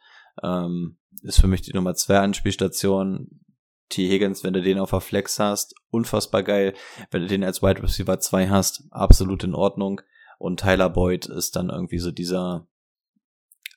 Ähm, 0.43 0.97
ist 1.21 1.41
für 1.41 1.47
mich 1.47 1.61
die 1.61 1.73
Nummer 1.73 1.95
zwei 1.95 2.19
Anspielstation. 2.19 3.41
T. 3.89 4.09
Higgins, 4.09 4.43
wenn 4.43 4.53
du 4.53 4.61
den 4.61 4.79
auf 4.79 4.91
der 4.91 5.01
Flex 5.01 5.39
hast, 5.39 5.75
unfassbar 5.89 6.43
geil. 6.43 6.73
Wenn 7.11 7.21
du 7.21 7.27
den 7.27 7.43
als 7.43 7.61
Wide 7.61 7.81
Receiver 7.81 8.19
2 8.19 8.49
hast, 8.49 8.83
absolut 8.91 9.43
in 9.43 9.55
Ordnung. 9.55 10.01
Und 10.39 10.59
Tyler 10.59 10.89
Boyd 10.89 11.25
ist 11.27 11.55
dann 11.55 11.69
irgendwie 11.69 11.99
so 11.99 12.11
dieser 12.11 12.67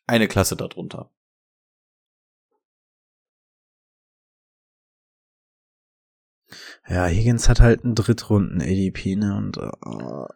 eine 0.06 0.28
Klasse 0.28 0.56
darunter. 0.56 1.10
Ja, 6.88 7.06
Higgins 7.06 7.48
hat 7.48 7.60
halt 7.60 7.84
einen 7.84 7.94
Drittrunden 7.94 8.60
ADP, 8.60 9.14
ne? 9.14 9.36
Und 9.36 9.56
uh, 9.58 10.26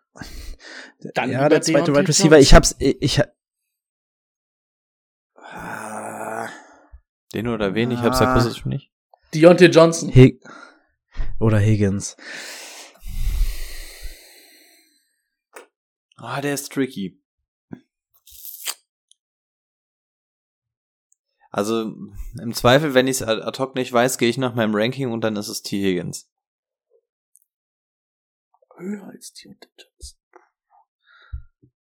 Dann 1.15 1.31
ja, 1.31 1.49
der 1.49 1.61
zweite 1.61 1.93
Wide 1.93 2.07
Receiver. 2.07 2.39
Ich 2.39 2.55
hab's, 2.55 2.77
ich, 2.79 3.03
ich 3.03 3.21
den 7.35 7.49
oder 7.49 7.75
wen? 7.75 7.91
Ich 7.91 7.99
hab's 7.99 8.21
ja 8.21 8.33
akustisch 8.33 8.65
nicht. 8.65 8.94
Deontay 9.35 9.67
Johnson. 9.67 10.09
Hig 10.09 10.41
oder 11.41 11.59
Higgins. 11.59 12.17
Ah, 16.17 16.41
der 16.41 16.55
ist 16.55 16.73
tricky. 16.73 17.21
Also 21.51 21.95
im 22.41 22.53
Zweifel, 22.53 22.95
wenn 22.95 23.07
ich 23.07 23.21
es 23.21 23.23
ad 23.23 23.59
hoc 23.59 23.75
nicht 23.75 23.93
weiß, 23.93 24.19
gehe 24.19 24.29
ich 24.29 24.39
nach 24.39 24.55
meinem 24.55 24.75
Ranking 24.75 25.13
und 25.13 25.21
dann 25.23 25.37
ist 25.37 25.49
es 25.49 25.63
T. 25.63 25.83
Higgins. 25.83 26.29
Höher 28.77 29.05
als 29.07 29.33
Deontay 29.35 29.69
Johnson. 29.77 30.19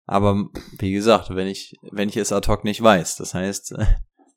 Aber 0.07 0.49
wie 0.79 0.93
gesagt, 0.93 1.35
wenn 1.35 1.47
ich, 1.49 1.77
wenn 1.83 2.09
ich 2.09 2.16
es 2.16 2.33
ad 2.33 2.49
hoc 2.49 2.65
nicht 2.65 2.83
weiß, 2.83 3.16
das 3.16 3.35
heißt, 3.35 3.75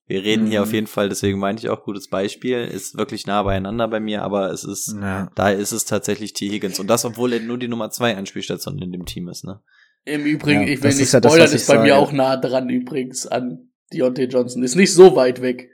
wir 0.08 0.24
reden 0.24 0.46
mhm. 0.46 0.50
hier 0.50 0.62
auf 0.62 0.70
mhm. 0.70 0.76
jeden 0.76 0.88
Fall, 0.88 1.10
deswegen 1.10 1.40
meinte 1.40 1.64
ich 1.64 1.70
auch 1.70 1.84
gutes 1.84 2.10
Beispiel, 2.10 2.66
ist 2.66 2.98
wirklich 2.98 3.28
nah 3.28 3.44
beieinander 3.44 3.88
bei 3.88 4.00
mir, 4.00 4.24
aber 4.24 4.52
es 4.52 4.64
ist, 4.64 4.96
ja. 5.00 5.30
da 5.36 5.50
ist 5.50 5.72
es 5.72 5.86
tatsächlich 5.86 6.34
T. 6.34 6.50
Higgins. 6.50 6.80
Und 6.80 6.88
das, 6.88 7.06
obwohl 7.06 7.34
er 7.34 7.40
nur 7.40 7.58
die 7.58 7.68
Nummer 7.68 7.90
zwei 7.92 8.16
Anspielstation 8.16 8.80
in 8.80 8.92
dem 8.92 9.06
Team 9.06 9.30
ist, 9.30 9.46
ne? 9.46 9.62
Im 10.04 10.26
Übrigen, 10.26 10.62
ja, 10.62 10.68
ich 10.68 10.82
will 10.82 10.94
nicht 10.94 11.10
spoilern, 11.10 11.38
ja 11.38 11.44
das, 11.44 11.54
ist 11.54 11.68
bei 11.68 11.76
sage. 11.76 11.84
mir 11.84 11.98
auch 11.98 12.12
nah 12.12 12.36
dran 12.36 12.70
übrigens 12.70 13.28
an 13.28 13.70
Deontay 13.94 14.26
Johnson. 14.26 14.64
Ist 14.64 14.76
nicht 14.76 14.94
so 14.94 15.16
weit 15.16 15.42
weg. 15.42 15.70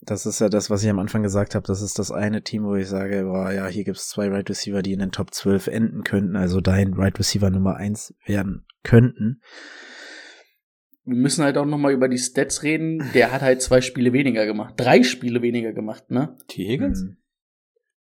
Das 0.00 0.26
ist 0.26 0.40
ja 0.40 0.48
das, 0.48 0.68
was 0.68 0.82
ich 0.82 0.90
am 0.90 0.98
Anfang 0.98 1.22
gesagt 1.22 1.54
habe. 1.54 1.66
Das 1.66 1.80
ist 1.80 1.98
das 1.98 2.10
eine 2.10 2.42
Team, 2.42 2.64
wo 2.64 2.74
ich 2.74 2.88
sage, 2.88 3.24
boah, 3.24 3.52
ja, 3.52 3.66
hier 3.66 3.84
gibt's 3.84 4.08
zwei 4.08 4.28
Right 4.28 4.48
Receiver, 4.48 4.82
die 4.82 4.92
in 4.92 4.98
den 4.98 5.12
Top 5.12 5.32
12 5.32 5.68
enden 5.68 6.02
könnten, 6.02 6.34
also 6.34 6.60
dein 6.60 6.94
Right 6.94 7.18
Receiver 7.18 7.50
Nummer 7.50 7.76
eins 7.76 8.14
werden 8.24 8.66
könnten. 8.82 9.40
Wir 11.04 11.16
müssen 11.16 11.44
halt 11.44 11.58
auch 11.58 11.64
nochmal 11.64 11.92
über 11.92 12.08
die 12.08 12.18
Stats 12.18 12.62
reden. 12.62 13.10
Der 13.14 13.32
hat 13.32 13.42
halt 13.42 13.60
zwei 13.60 13.80
Spiele 13.80 14.12
weniger 14.12 14.46
gemacht. 14.46 14.74
Drei 14.76 15.02
Spiele 15.02 15.42
weniger 15.42 15.72
gemacht, 15.72 16.10
ne? 16.10 16.36
T. 16.46 16.64
Higgins? 16.64 17.02
Mhm. 17.02 17.16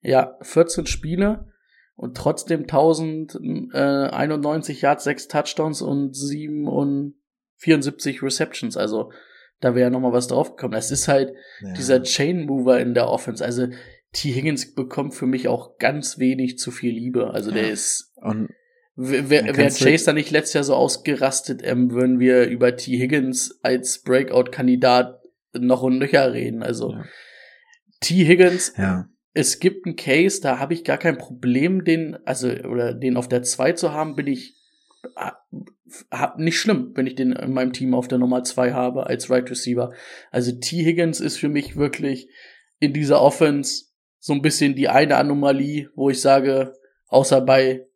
Ja, 0.02 0.36
14 0.42 0.86
Spiele 0.86 1.52
und 1.94 2.16
trotzdem 2.16 2.62
1091 2.62 4.82
Yards, 4.82 5.04
6 5.04 5.28
Touchdowns 5.28 5.82
und 5.82 6.16
7 6.16 6.66
und 6.66 7.14
74 7.58 8.22
Receptions. 8.22 8.76
Also 8.76 9.12
da 9.60 9.74
wäre 9.74 9.90
noch 9.90 10.00
mal 10.00 10.12
was 10.12 10.26
draufgekommen. 10.26 10.76
Es 10.76 10.90
ist 10.90 11.08
halt 11.08 11.34
ja. 11.60 11.72
dieser 11.74 12.02
Chain 12.02 12.46
Mover 12.46 12.80
in 12.80 12.94
der 12.94 13.08
Offense. 13.08 13.44
Also 13.44 13.68
T. 14.12 14.32
Higgins 14.32 14.74
bekommt 14.74 15.14
für 15.14 15.26
mich 15.26 15.48
auch 15.48 15.78
ganz 15.78 16.18
wenig 16.18 16.58
zu 16.58 16.70
viel 16.70 16.92
Liebe. 16.92 17.30
Also 17.30 17.50
ja. 17.50 17.56
der 17.56 17.70
ist. 17.70 18.12
Und 18.16 18.50
Wäre 18.94 19.56
wär 19.56 19.70
Chase 19.70 20.04
da 20.04 20.12
nicht 20.12 20.30
letztes 20.30 20.54
Jahr 20.54 20.64
so 20.64 20.74
ausgerastet, 20.74 21.62
ähm, 21.64 21.92
würden 21.92 22.18
wir 22.18 22.46
über 22.46 22.76
T. 22.76 22.98
Higgins 22.98 23.58
als 23.62 24.02
Breakout-Kandidat 24.02 25.22
noch 25.54 25.82
und 25.82 25.98
nöcher 25.98 26.32
reden. 26.32 26.62
Also 26.62 26.92
ja. 26.92 27.04
T. 28.00 28.26
Higgins, 28.26 28.74
ja. 28.76 29.08
es 29.32 29.60
gibt 29.60 29.86
einen 29.86 29.96
Case, 29.96 30.42
da 30.42 30.58
habe 30.58 30.74
ich 30.74 30.84
gar 30.84 30.98
kein 30.98 31.16
Problem, 31.16 31.84
den, 31.84 32.18
also, 32.26 32.48
oder 32.48 32.92
den 32.92 33.16
auf 33.16 33.28
der 33.28 33.42
2 33.42 33.72
zu 33.72 33.92
haben, 33.92 34.14
bin 34.14 34.26
ich 34.26 34.56
nicht 36.36 36.58
schlimm, 36.58 36.92
wenn 36.94 37.06
ich 37.06 37.14
den 37.14 37.32
in 37.32 37.52
meinem 37.52 37.72
Team 37.72 37.94
auf 37.94 38.08
der 38.08 38.18
Nummer 38.18 38.44
zwei 38.44 38.72
habe 38.72 39.06
als 39.06 39.30
Right 39.30 39.50
Receiver. 39.50 39.92
Also 40.30 40.52
T. 40.52 40.84
Higgins 40.84 41.20
ist 41.20 41.38
für 41.38 41.48
mich 41.48 41.76
wirklich 41.76 42.28
in 42.78 42.92
dieser 42.92 43.20
Offense 43.20 43.86
so 44.18 44.32
ein 44.32 44.42
bisschen 44.42 44.74
die 44.74 44.88
eine 44.88 45.16
Anomalie, 45.16 45.90
wo 45.94 46.10
ich 46.10 46.20
sage, 46.20 46.74
außer 47.08 47.40
bei, 47.40 47.86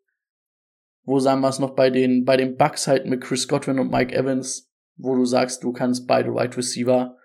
wo 1.07 1.21
sagen 1.21 1.41
wir 1.41 1.49
es 1.49 1.59
noch, 1.59 1.75
bei 1.75 1.89
den, 1.89 2.25
bei 2.25 2.37
den 2.37 2.57
Bucks 2.57 2.87
halt 2.87 3.07
mit 3.07 3.23
Chris 3.23 3.49
Godwin 3.49 3.79
und 3.79 3.91
Mike 3.91 4.15
Evans, 4.15 4.71
wo 4.97 5.15
du 5.15 5.25
sagst, 5.25 5.63
du 5.63 5.73
kannst 5.73 6.07
beide 6.07 6.31
Right 6.31 6.55
Receiver 6.57 7.17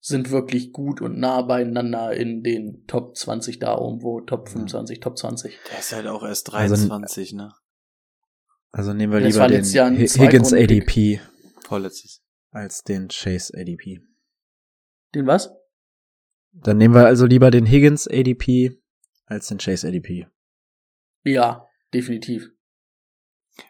sind 0.00 0.30
wirklich 0.30 0.72
gut 0.72 1.00
und 1.00 1.18
nah 1.18 1.42
beieinander 1.42 2.12
in 2.14 2.42
den 2.42 2.86
Top 2.86 3.16
20 3.16 3.58
da 3.58 3.76
irgendwo, 3.76 4.20
Top 4.22 4.48
25, 4.48 5.00
Top 5.00 5.16
20. 5.16 5.58
Der 5.70 5.78
ist 5.78 5.92
halt 5.92 6.06
auch 6.06 6.22
erst 6.22 6.52
23, 6.52 7.32
also, 7.32 7.36
ne? 7.36 7.54
Also 8.72 8.92
nehmen 8.94 9.12
wir 9.12 9.20
das 9.20 9.34
lieber 9.34 9.48
den 9.48 9.64
Jahr 9.64 9.90
Higgins 9.90 10.52
ADP. 10.52 11.20
Vorletztes. 11.64 12.22
Als 12.50 12.82
den 12.82 13.08
Chase 13.08 13.52
ADP. 13.56 14.00
Den 15.14 15.26
was? 15.26 15.50
Dann 16.52 16.78
nehmen 16.78 16.94
wir 16.94 17.06
also 17.06 17.26
lieber 17.26 17.50
den 17.50 17.66
Higgins 17.66 18.08
ADP 18.08 18.80
als 19.26 19.48
den 19.48 19.58
Chase 19.58 19.86
ADP. 19.86 20.26
Ja, 21.24 21.68
definitiv. 21.92 22.50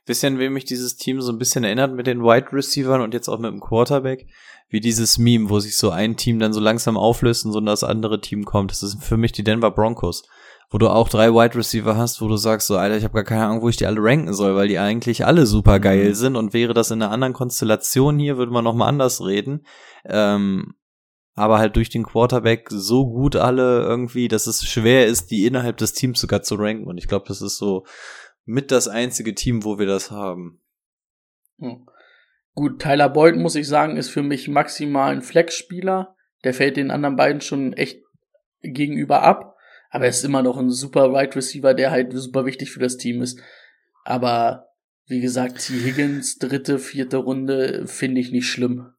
Wisst 0.07 0.25
ihr, 0.25 0.29
an 0.29 0.39
wem 0.39 0.53
mich 0.53 0.65
dieses 0.65 0.97
Team 0.97 1.21
so 1.21 1.33
ein 1.33 1.39
bisschen 1.39 1.65
erinnert 1.65 1.95
mit 1.95 2.07
den 2.07 2.23
Wide 2.23 2.53
Receivern 2.53 3.01
und 3.01 3.15
jetzt 3.15 3.29
auch 3.29 3.39
mit 3.39 3.51
dem 3.51 3.61
Quarterback? 3.61 4.27
Wie 4.69 4.81
dieses 4.81 5.19
Meme, 5.19 5.51
wo 5.51 5.59
sich 5.59 5.77
so 5.77 5.91
ein 5.91 6.17
Team 6.17 6.39
dann 6.39 6.53
so 6.53 6.61
langsam 6.61 6.97
auflöst 6.97 7.45
und 7.45 7.53
so 7.53 7.61
das 7.61 7.83
andere 7.83 8.21
Team 8.21 8.45
kommt. 8.45 8.71
Das 8.71 8.83
ist 8.83 9.03
für 9.03 9.17
mich 9.17 9.33
die 9.33 9.45
Denver 9.45 9.71
Broncos 9.71 10.23
wo 10.71 10.79
du 10.79 10.89
auch 10.89 11.09
drei 11.09 11.33
Wide 11.33 11.57
Receiver 11.57 11.97
hast, 11.97 12.23
wo 12.23 12.29
du 12.29 12.37
sagst, 12.37 12.69
so, 12.69 12.77
Alter, 12.77 12.97
ich 12.97 13.03
habe 13.03 13.15
gar 13.15 13.25
keine 13.25 13.45
Ahnung, 13.45 13.62
wo 13.62 13.69
ich 13.69 13.77
die 13.77 13.87
alle 13.87 14.01
ranken 14.01 14.33
soll, 14.33 14.55
weil 14.55 14.69
die 14.69 14.79
eigentlich 14.79 15.27
alle 15.27 15.45
super 15.45 15.81
geil 15.81 16.11
mhm. 16.11 16.15
sind 16.15 16.37
und 16.37 16.55
wäre 16.55 16.75
das 16.75 16.93
in 16.93 17.03
einer 17.03 17.11
anderen 17.11 17.33
Konstellation 17.33 18.19
hier, 18.21 18.39
würde 18.39 18.53
man 18.53 18.62
nochmal 18.62 18.89
anders 18.89 19.25
reden. 19.25 19.67
Ähm, 20.05 20.75
aber 21.35 21.59
halt 21.59 21.75
durch 21.75 21.91
den 21.91 22.05
Quarterback 22.05 22.69
so 22.71 23.07
gut 23.07 23.35
alle 23.35 23.83
irgendwie, 23.83 24.29
dass 24.29 24.47
es 24.47 24.65
schwer 24.65 25.07
ist, 25.07 25.31
die 25.31 25.47
innerhalb 25.47 25.77
des 25.79 25.93
Teams 25.93 26.21
sogar 26.21 26.43
zu 26.43 26.55
ranken. 26.55 26.87
Und 26.87 26.99
ich 26.99 27.09
glaube, 27.09 27.25
das 27.27 27.43
ist 27.43 27.57
so 27.57 27.85
mit 28.45 28.71
das 28.71 28.89
einzige 28.89 29.35
Team, 29.35 29.65
wo 29.65 29.79
wir 29.79 29.87
das 29.87 30.11
haben. 30.11 30.61
Hm. 31.59 31.87
Gut, 32.55 32.81
Tyler 32.81 33.09
Boyd, 33.09 33.37
muss 33.37 33.55
ich 33.55 33.69
sagen, 33.69 33.97
ist 33.97 34.11
für 34.11 34.23
mich 34.23 34.49
maximal 34.49 35.12
ein 35.12 35.23
Flex-Spieler. 35.23 36.17
Der 36.45 36.53
fällt 36.53 36.77
den 36.77 36.91
anderen 36.91 37.17
beiden 37.17 37.41
schon 37.41 37.73
echt 37.75 38.03
gegenüber 38.62 39.23
ab. 39.23 39.57
Aber 39.91 40.05
er 40.05 40.11
ist 40.11 40.25
immer 40.25 40.43
noch 40.43 40.57
ein 40.57 40.71
super 40.71 41.12
Wide 41.12 41.35
Receiver, 41.37 41.75
der 41.75 41.91
halt 41.91 42.12
super 42.12 42.47
wichtig 42.47 42.71
für 42.71 42.81
das 42.81 42.97
Team 42.97 43.23
ist. 43.23 43.41
Aber 44.05 44.69
wie 45.07 45.21
gesagt, 45.21 45.67
T. 45.67 45.75
Higgins, 45.75 46.39
dritte, 46.39 46.79
vierte 46.79 47.19
Runde, 47.19 47.87
finde 47.87 48.21
ich 48.21 48.31
nicht 48.31 48.49
schlimm. 48.49 48.93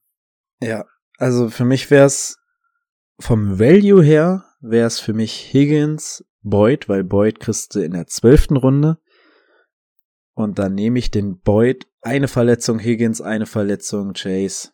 Ja, 0.62 0.86
also 1.18 1.50
für 1.50 1.66
mich 1.66 1.90
wäre 1.90 2.06
es 2.06 2.38
vom 3.18 3.60
Value 3.60 4.04
her, 4.04 4.44
wäre 4.60 4.88
es 4.88 5.00
für 5.00 5.14
mich 5.14 5.54
Higgins, 5.54 6.26
Boyd, 6.42 6.90
weil 6.90 7.04
Boyd 7.04 7.40
kriegst 7.40 7.76
du 7.76 7.80
in 7.80 7.94
der 7.94 8.08
zwölften 8.08 8.58
Runde. 8.58 8.98
Und 10.42 10.60
dann 10.60 10.74
nehme 10.74 11.00
ich 11.00 11.12
den 11.12 11.40
Boyd, 11.40 11.88
eine 12.02 12.28
Verletzung 12.28 12.80
Higgins, 12.80 13.22
eine 13.22 13.46
Verletzung 13.46 14.14
Chase. 14.14 14.72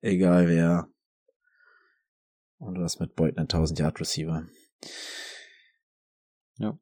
Egal 0.00 0.48
wer. 0.48 0.88
Und 2.58 2.74
du 2.74 2.82
hast 2.82 3.00
mit 3.00 3.14
Boyd 3.14 3.36
einen 3.36 3.48
1000 3.48 3.78
Yard 3.78 4.00
Receiver. 4.00 4.46
Ja. 6.56 6.78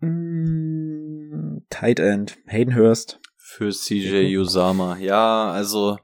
Mm, 0.00 1.66
Tight 1.70 2.00
End, 2.00 2.38
Hayden 2.46 2.76
Hurst. 2.76 3.20
Für 3.36 3.70
CJ 3.70 4.36
Usama. 4.36 4.96
Ja, 4.98 5.50
also 5.50 5.98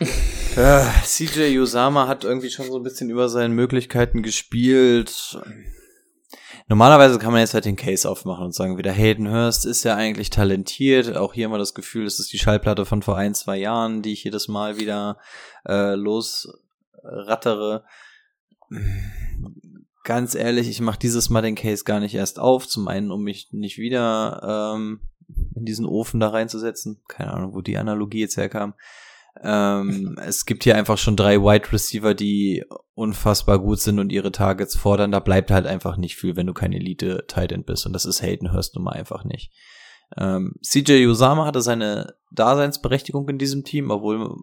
äh, 0.56 0.84
CJ 1.04 1.58
Usama 1.58 2.08
hat 2.08 2.24
irgendwie 2.24 2.50
schon 2.50 2.66
so 2.66 2.78
ein 2.78 2.82
bisschen 2.82 3.10
über 3.10 3.28
seine 3.28 3.54
Möglichkeiten 3.54 4.22
gespielt. 4.22 5.38
Normalerweise 6.70 7.18
kann 7.18 7.32
man 7.32 7.40
jetzt 7.40 7.52
halt 7.52 7.64
den 7.64 7.74
Case 7.74 8.08
aufmachen 8.08 8.44
und 8.44 8.54
sagen, 8.54 8.78
wieder 8.78 8.92
Hayden 8.92 9.28
Hurst 9.28 9.66
ist 9.66 9.82
ja 9.82 9.96
eigentlich 9.96 10.30
talentiert. 10.30 11.16
Auch 11.16 11.34
hier 11.34 11.46
immer 11.46 11.58
das 11.58 11.74
Gefühl, 11.74 12.06
es 12.06 12.20
ist 12.20 12.32
die 12.32 12.38
Schallplatte 12.38 12.86
von 12.86 13.02
vor 13.02 13.16
ein, 13.16 13.34
zwei 13.34 13.56
Jahren, 13.56 14.02
die 14.02 14.12
ich 14.12 14.22
jedes 14.22 14.46
Mal 14.46 14.78
wieder 14.78 15.18
äh, 15.66 15.96
los 15.96 16.48
rattere. 17.02 17.82
Ganz 20.04 20.36
ehrlich, 20.36 20.68
ich 20.68 20.80
mache 20.80 21.00
dieses 21.00 21.28
Mal 21.28 21.42
den 21.42 21.56
Case 21.56 21.82
gar 21.82 21.98
nicht 21.98 22.14
erst 22.14 22.38
auf. 22.38 22.68
Zum 22.68 22.86
einen, 22.86 23.10
um 23.10 23.24
mich 23.24 23.48
nicht 23.50 23.78
wieder 23.78 24.76
ähm, 24.76 25.00
in 25.56 25.64
diesen 25.64 25.86
Ofen 25.86 26.20
da 26.20 26.28
reinzusetzen. 26.28 27.00
Keine 27.08 27.32
Ahnung, 27.32 27.52
wo 27.52 27.62
die 27.62 27.78
Analogie 27.78 28.20
jetzt 28.20 28.36
herkam. 28.36 28.74
Ähm, 29.42 30.18
es 30.22 30.44
gibt 30.44 30.64
hier 30.64 30.76
einfach 30.76 30.98
schon 30.98 31.16
drei 31.16 31.40
Wide 31.40 31.72
Receiver, 31.72 32.14
die 32.14 32.64
unfassbar 32.94 33.58
gut 33.58 33.80
sind 33.80 33.98
und 33.98 34.12
ihre 34.12 34.32
Targets 34.32 34.76
fordern. 34.76 35.12
Da 35.12 35.20
bleibt 35.20 35.50
halt 35.50 35.66
einfach 35.66 35.96
nicht 35.96 36.16
viel, 36.16 36.36
wenn 36.36 36.46
du 36.46 36.52
kein 36.52 36.72
Elite 36.72 37.24
Tight 37.26 37.52
End 37.52 37.66
bist. 37.66 37.86
Und 37.86 37.92
das 37.92 38.04
ist 38.04 38.22
Hayden 38.22 38.52
Hurst 38.52 38.74
nun 38.74 38.84
mal 38.84 38.92
einfach 38.92 39.24
nicht. 39.24 39.52
Ähm, 40.16 40.54
CJ 40.62 41.06
Usama 41.06 41.46
hatte 41.46 41.62
seine 41.62 42.14
Daseinsberechtigung 42.32 43.28
in 43.28 43.38
diesem 43.38 43.64
Team, 43.64 43.90
obwohl 43.90 44.34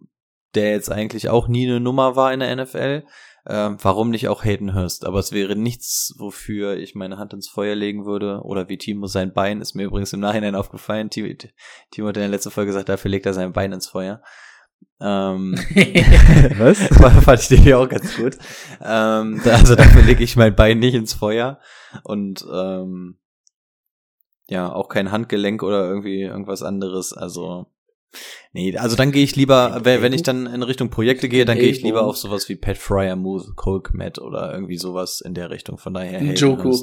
der 0.55 0.71
jetzt 0.71 0.91
eigentlich 0.91 1.29
auch 1.29 1.47
nie 1.47 1.67
eine 1.67 1.79
Nummer 1.79 2.15
war 2.15 2.33
in 2.33 2.39
der 2.39 2.55
NFL. 2.55 3.03
Ähm, 3.49 3.77
warum 3.81 4.09
nicht 4.09 4.27
auch 4.27 4.43
Hayden 4.43 4.73
Hurst? 4.73 5.05
Aber 5.05 5.19
es 5.19 5.31
wäre 5.31 5.55
nichts, 5.55 6.15
wofür 6.17 6.75
ich 6.77 6.95
meine 6.95 7.17
Hand 7.17 7.33
ins 7.33 7.47
Feuer 7.47 7.75
legen 7.75 8.05
würde. 8.05 8.41
Oder 8.43 8.67
wie 8.67 8.77
Timo 8.77 9.07
sein 9.07 9.33
Bein, 9.33 9.61
ist 9.61 9.75
mir 9.75 9.83
übrigens 9.83 10.13
im 10.13 10.19
Nachhinein 10.19 10.55
aufgefallen. 10.55 11.09
Timo, 11.09 11.33
Timo 11.91 12.07
hat 12.07 12.17
in 12.17 12.21
der 12.21 12.29
letzten 12.29 12.51
Folge 12.51 12.69
gesagt, 12.69 12.89
dafür 12.89 13.11
legt 13.11 13.25
er 13.25 13.33
sein 13.33 13.53
Bein 13.53 13.71
ins 13.71 13.87
Feuer. 13.87 14.21
Ähm, 14.99 15.53
Was? 16.57 16.79
Fand 17.23 17.39
ich 17.39 17.63
dir 17.63 17.79
auch 17.79 17.89
ganz 17.89 18.15
gut. 18.17 18.37
Ähm, 18.83 19.41
also 19.45 19.75
dafür 19.75 20.03
lege 20.03 20.23
ich 20.23 20.35
mein 20.35 20.55
Bein 20.55 20.79
nicht 20.79 20.95
ins 20.95 21.13
Feuer. 21.13 21.59
Und 22.03 22.45
ähm, 22.51 23.17
ja, 24.47 24.71
auch 24.71 24.89
kein 24.89 25.11
Handgelenk 25.11 25.61
oder 25.63 25.87
irgendwie 25.87 26.21
irgendwas 26.21 26.63
anderes. 26.63 27.13
Also 27.13 27.67
Nee, 28.53 28.75
also 28.77 28.95
dann 28.95 29.11
gehe 29.11 29.23
ich 29.23 29.35
lieber, 29.35 29.81
wenn, 29.83 30.13
ich 30.13 30.23
dann 30.23 30.47
in 30.47 30.63
Richtung 30.63 30.89
Projekte 30.89 31.29
gehe, 31.29 31.45
dann 31.45 31.57
gehe 31.57 31.69
ich 31.69 31.83
lieber 31.83 32.03
auf 32.03 32.17
sowas 32.17 32.47
wie 32.49 32.55
Pat 32.55 32.77
Fryer, 32.77 33.15
Moose, 33.15 33.53
Coke 33.55 33.95
Matt 33.95 34.17
oder 34.19 34.51
irgendwie 34.53 34.77
sowas 34.77 35.21
in 35.21 35.33
der 35.33 35.51
Richtung. 35.51 35.77
Von 35.77 35.93
daher. 35.93 36.19
Ein 36.19 36.33
Joko. 36.33 36.73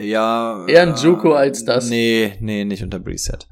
Ja. 0.00 0.66
Eher 0.66 0.82
ein 0.82 0.96
Joko 0.96 1.32
als 1.32 1.64
das. 1.64 1.88
Nee, 1.88 2.36
nee, 2.40 2.64
nicht 2.64 2.82
unter 2.82 3.00
Preset. 3.00 3.48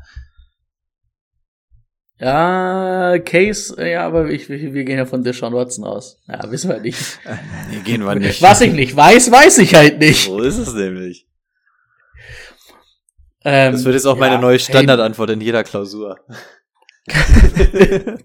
Ja, 2.20 3.16
Case, 3.20 3.76
ja, 3.88 4.04
aber 4.04 4.28
ich, 4.28 4.48
wir 4.48 4.84
gehen 4.84 4.98
ja 4.98 5.06
von 5.06 5.22
Deshaun 5.22 5.54
Watson 5.54 5.84
aus. 5.84 6.20
Ja, 6.26 6.50
wissen 6.50 6.68
wir 6.68 6.80
nicht. 6.80 7.20
nee, 7.70 7.78
gehen 7.84 8.04
wir 8.04 8.16
nicht. 8.16 8.42
Was 8.42 8.60
ich 8.60 8.72
nicht 8.72 8.96
weiß, 8.96 9.30
weiß 9.30 9.58
ich 9.58 9.74
halt 9.76 10.00
nicht. 10.00 10.24
So 10.24 10.40
ist 10.40 10.58
es 10.58 10.74
nämlich. 10.74 11.28
Ähm, 13.44 13.72
das 13.72 13.84
wird 13.84 13.94
jetzt 13.94 14.06
auch 14.06 14.16
ja, 14.16 14.20
meine 14.20 14.40
neue 14.40 14.58
Standardantwort 14.58 15.28
hey. 15.28 15.36
in 15.36 15.40
jeder 15.40 15.62
Klausur. 15.62 16.18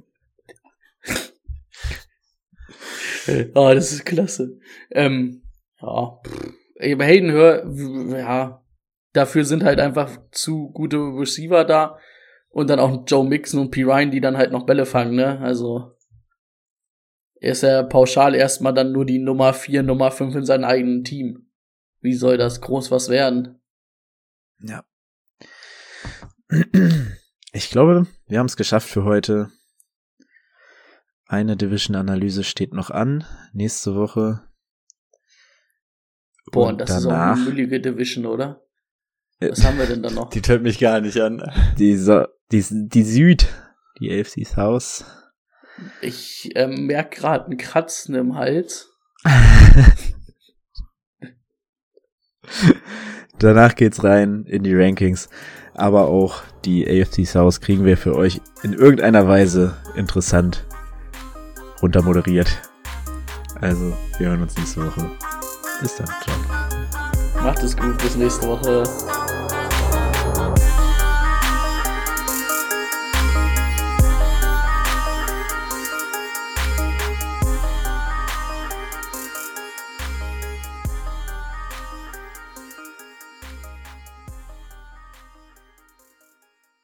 oh, 3.53 3.71
das 3.75 3.91
ist 3.91 4.05
klasse. 4.05 4.57
Ähm, 4.89 5.43
ja, 5.79 6.19
bei 6.95 7.05
Hayden 7.05 7.31
Hör, 7.31 7.71
ja, 8.17 8.63
dafür 9.13 9.45
sind 9.45 9.63
halt 9.63 9.79
einfach 9.79 10.09
zu 10.31 10.71
gute 10.71 10.97
Receiver 10.97 11.63
da 11.63 11.99
und 12.53 12.69
dann 12.69 12.79
auch 12.79 13.03
Joe 13.07 13.27
Mixon 13.27 13.59
und 13.59 13.71
P. 13.71 13.83
Ryan, 13.83 14.11
die 14.11 14.21
dann 14.21 14.37
halt 14.37 14.51
noch 14.51 14.65
Bälle 14.65 14.85
fangen, 14.85 15.15
ne? 15.15 15.39
Also 15.39 15.97
er 17.41 17.51
ist 17.51 17.63
ja 17.63 17.83
pauschal 17.83 18.35
erstmal 18.35 18.73
dann 18.73 18.91
nur 18.91 19.05
die 19.05 19.19
Nummer 19.19 19.53
4, 19.53 19.83
Nummer 19.83 20.11
5 20.11 20.35
in 20.35 20.45
seinem 20.45 20.63
eigenen 20.63 21.03
Team. 21.03 21.49
Wie 21.99 22.13
soll 22.13 22.37
das 22.37 22.61
groß 22.61 22.91
was 22.91 23.09
werden? 23.09 23.59
Ja. 24.59 24.85
Ich 27.51 27.69
glaube, 27.69 28.05
wir 28.27 28.39
haben 28.39 28.45
es 28.45 28.55
geschafft 28.55 28.87
für 28.87 29.03
heute. 29.03 29.49
Eine 31.27 31.57
Division-Analyse 31.57 32.43
steht 32.43 32.73
noch 32.73 32.91
an. 32.91 33.25
Nächste 33.51 33.95
Woche. 33.95 34.43
Boah, 36.51 36.67
und 36.67 36.81
das 36.81 36.89
danach, 36.89 37.35
ist 37.35 37.41
auch 37.41 37.41
eine 37.41 37.49
müllige 37.49 37.81
Division, 37.81 38.27
oder? 38.27 38.62
Was 39.39 39.63
haben 39.65 39.77
wir 39.77 39.85
denn 39.85 40.01
da 40.03 40.09
noch? 40.09 40.29
Die 40.33 40.41
tönt 40.41 40.63
mich 40.63 40.79
gar 40.79 41.01
nicht 41.01 41.19
an. 41.19 41.43
Die, 41.77 41.97
so 41.97 42.25
die, 42.51 42.65
die 42.69 43.03
Süd, 43.03 43.47
die 43.99 44.11
AFC 44.11 44.45
South. 44.45 45.05
Ich 46.01 46.51
ähm, 46.55 46.85
merke 46.85 47.19
gerade 47.19 47.49
ein 47.49 47.57
Kratzen 47.57 48.15
im 48.15 48.35
Hals. 48.35 48.89
Danach 53.39 53.75
geht's 53.75 54.03
rein 54.03 54.45
in 54.45 54.63
die 54.63 54.75
Rankings 54.75 55.29
aber 55.73 56.07
auch 56.07 56.43
die 56.65 56.87
AFC 56.87 57.25
South 57.25 57.61
kriegen 57.61 57.85
wir 57.85 57.97
für 57.97 58.15
euch 58.15 58.41
in 58.61 58.73
irgendeiner 58.73 59.27
Weise 59.27 59.75
interessant 59.95 60.65
runtermoderiert. 61.81 62.61
Also, 63.61 63.93
wir 64.17 64.29
hören 64.29 64.41
uns 64.41 64.57
nächste 64.57 64.85
Woche. 64.85 65.09
Bis 65.81 65.95
dann. 65.95 66.07
Ciao. 66.07 67.43
Macht 67.43 67.63
es 67.63 67.75
gut. 67.75 67.97
Bis 67.97 68.15
nächste 68.15 68.47
Woche. 68.47 68.83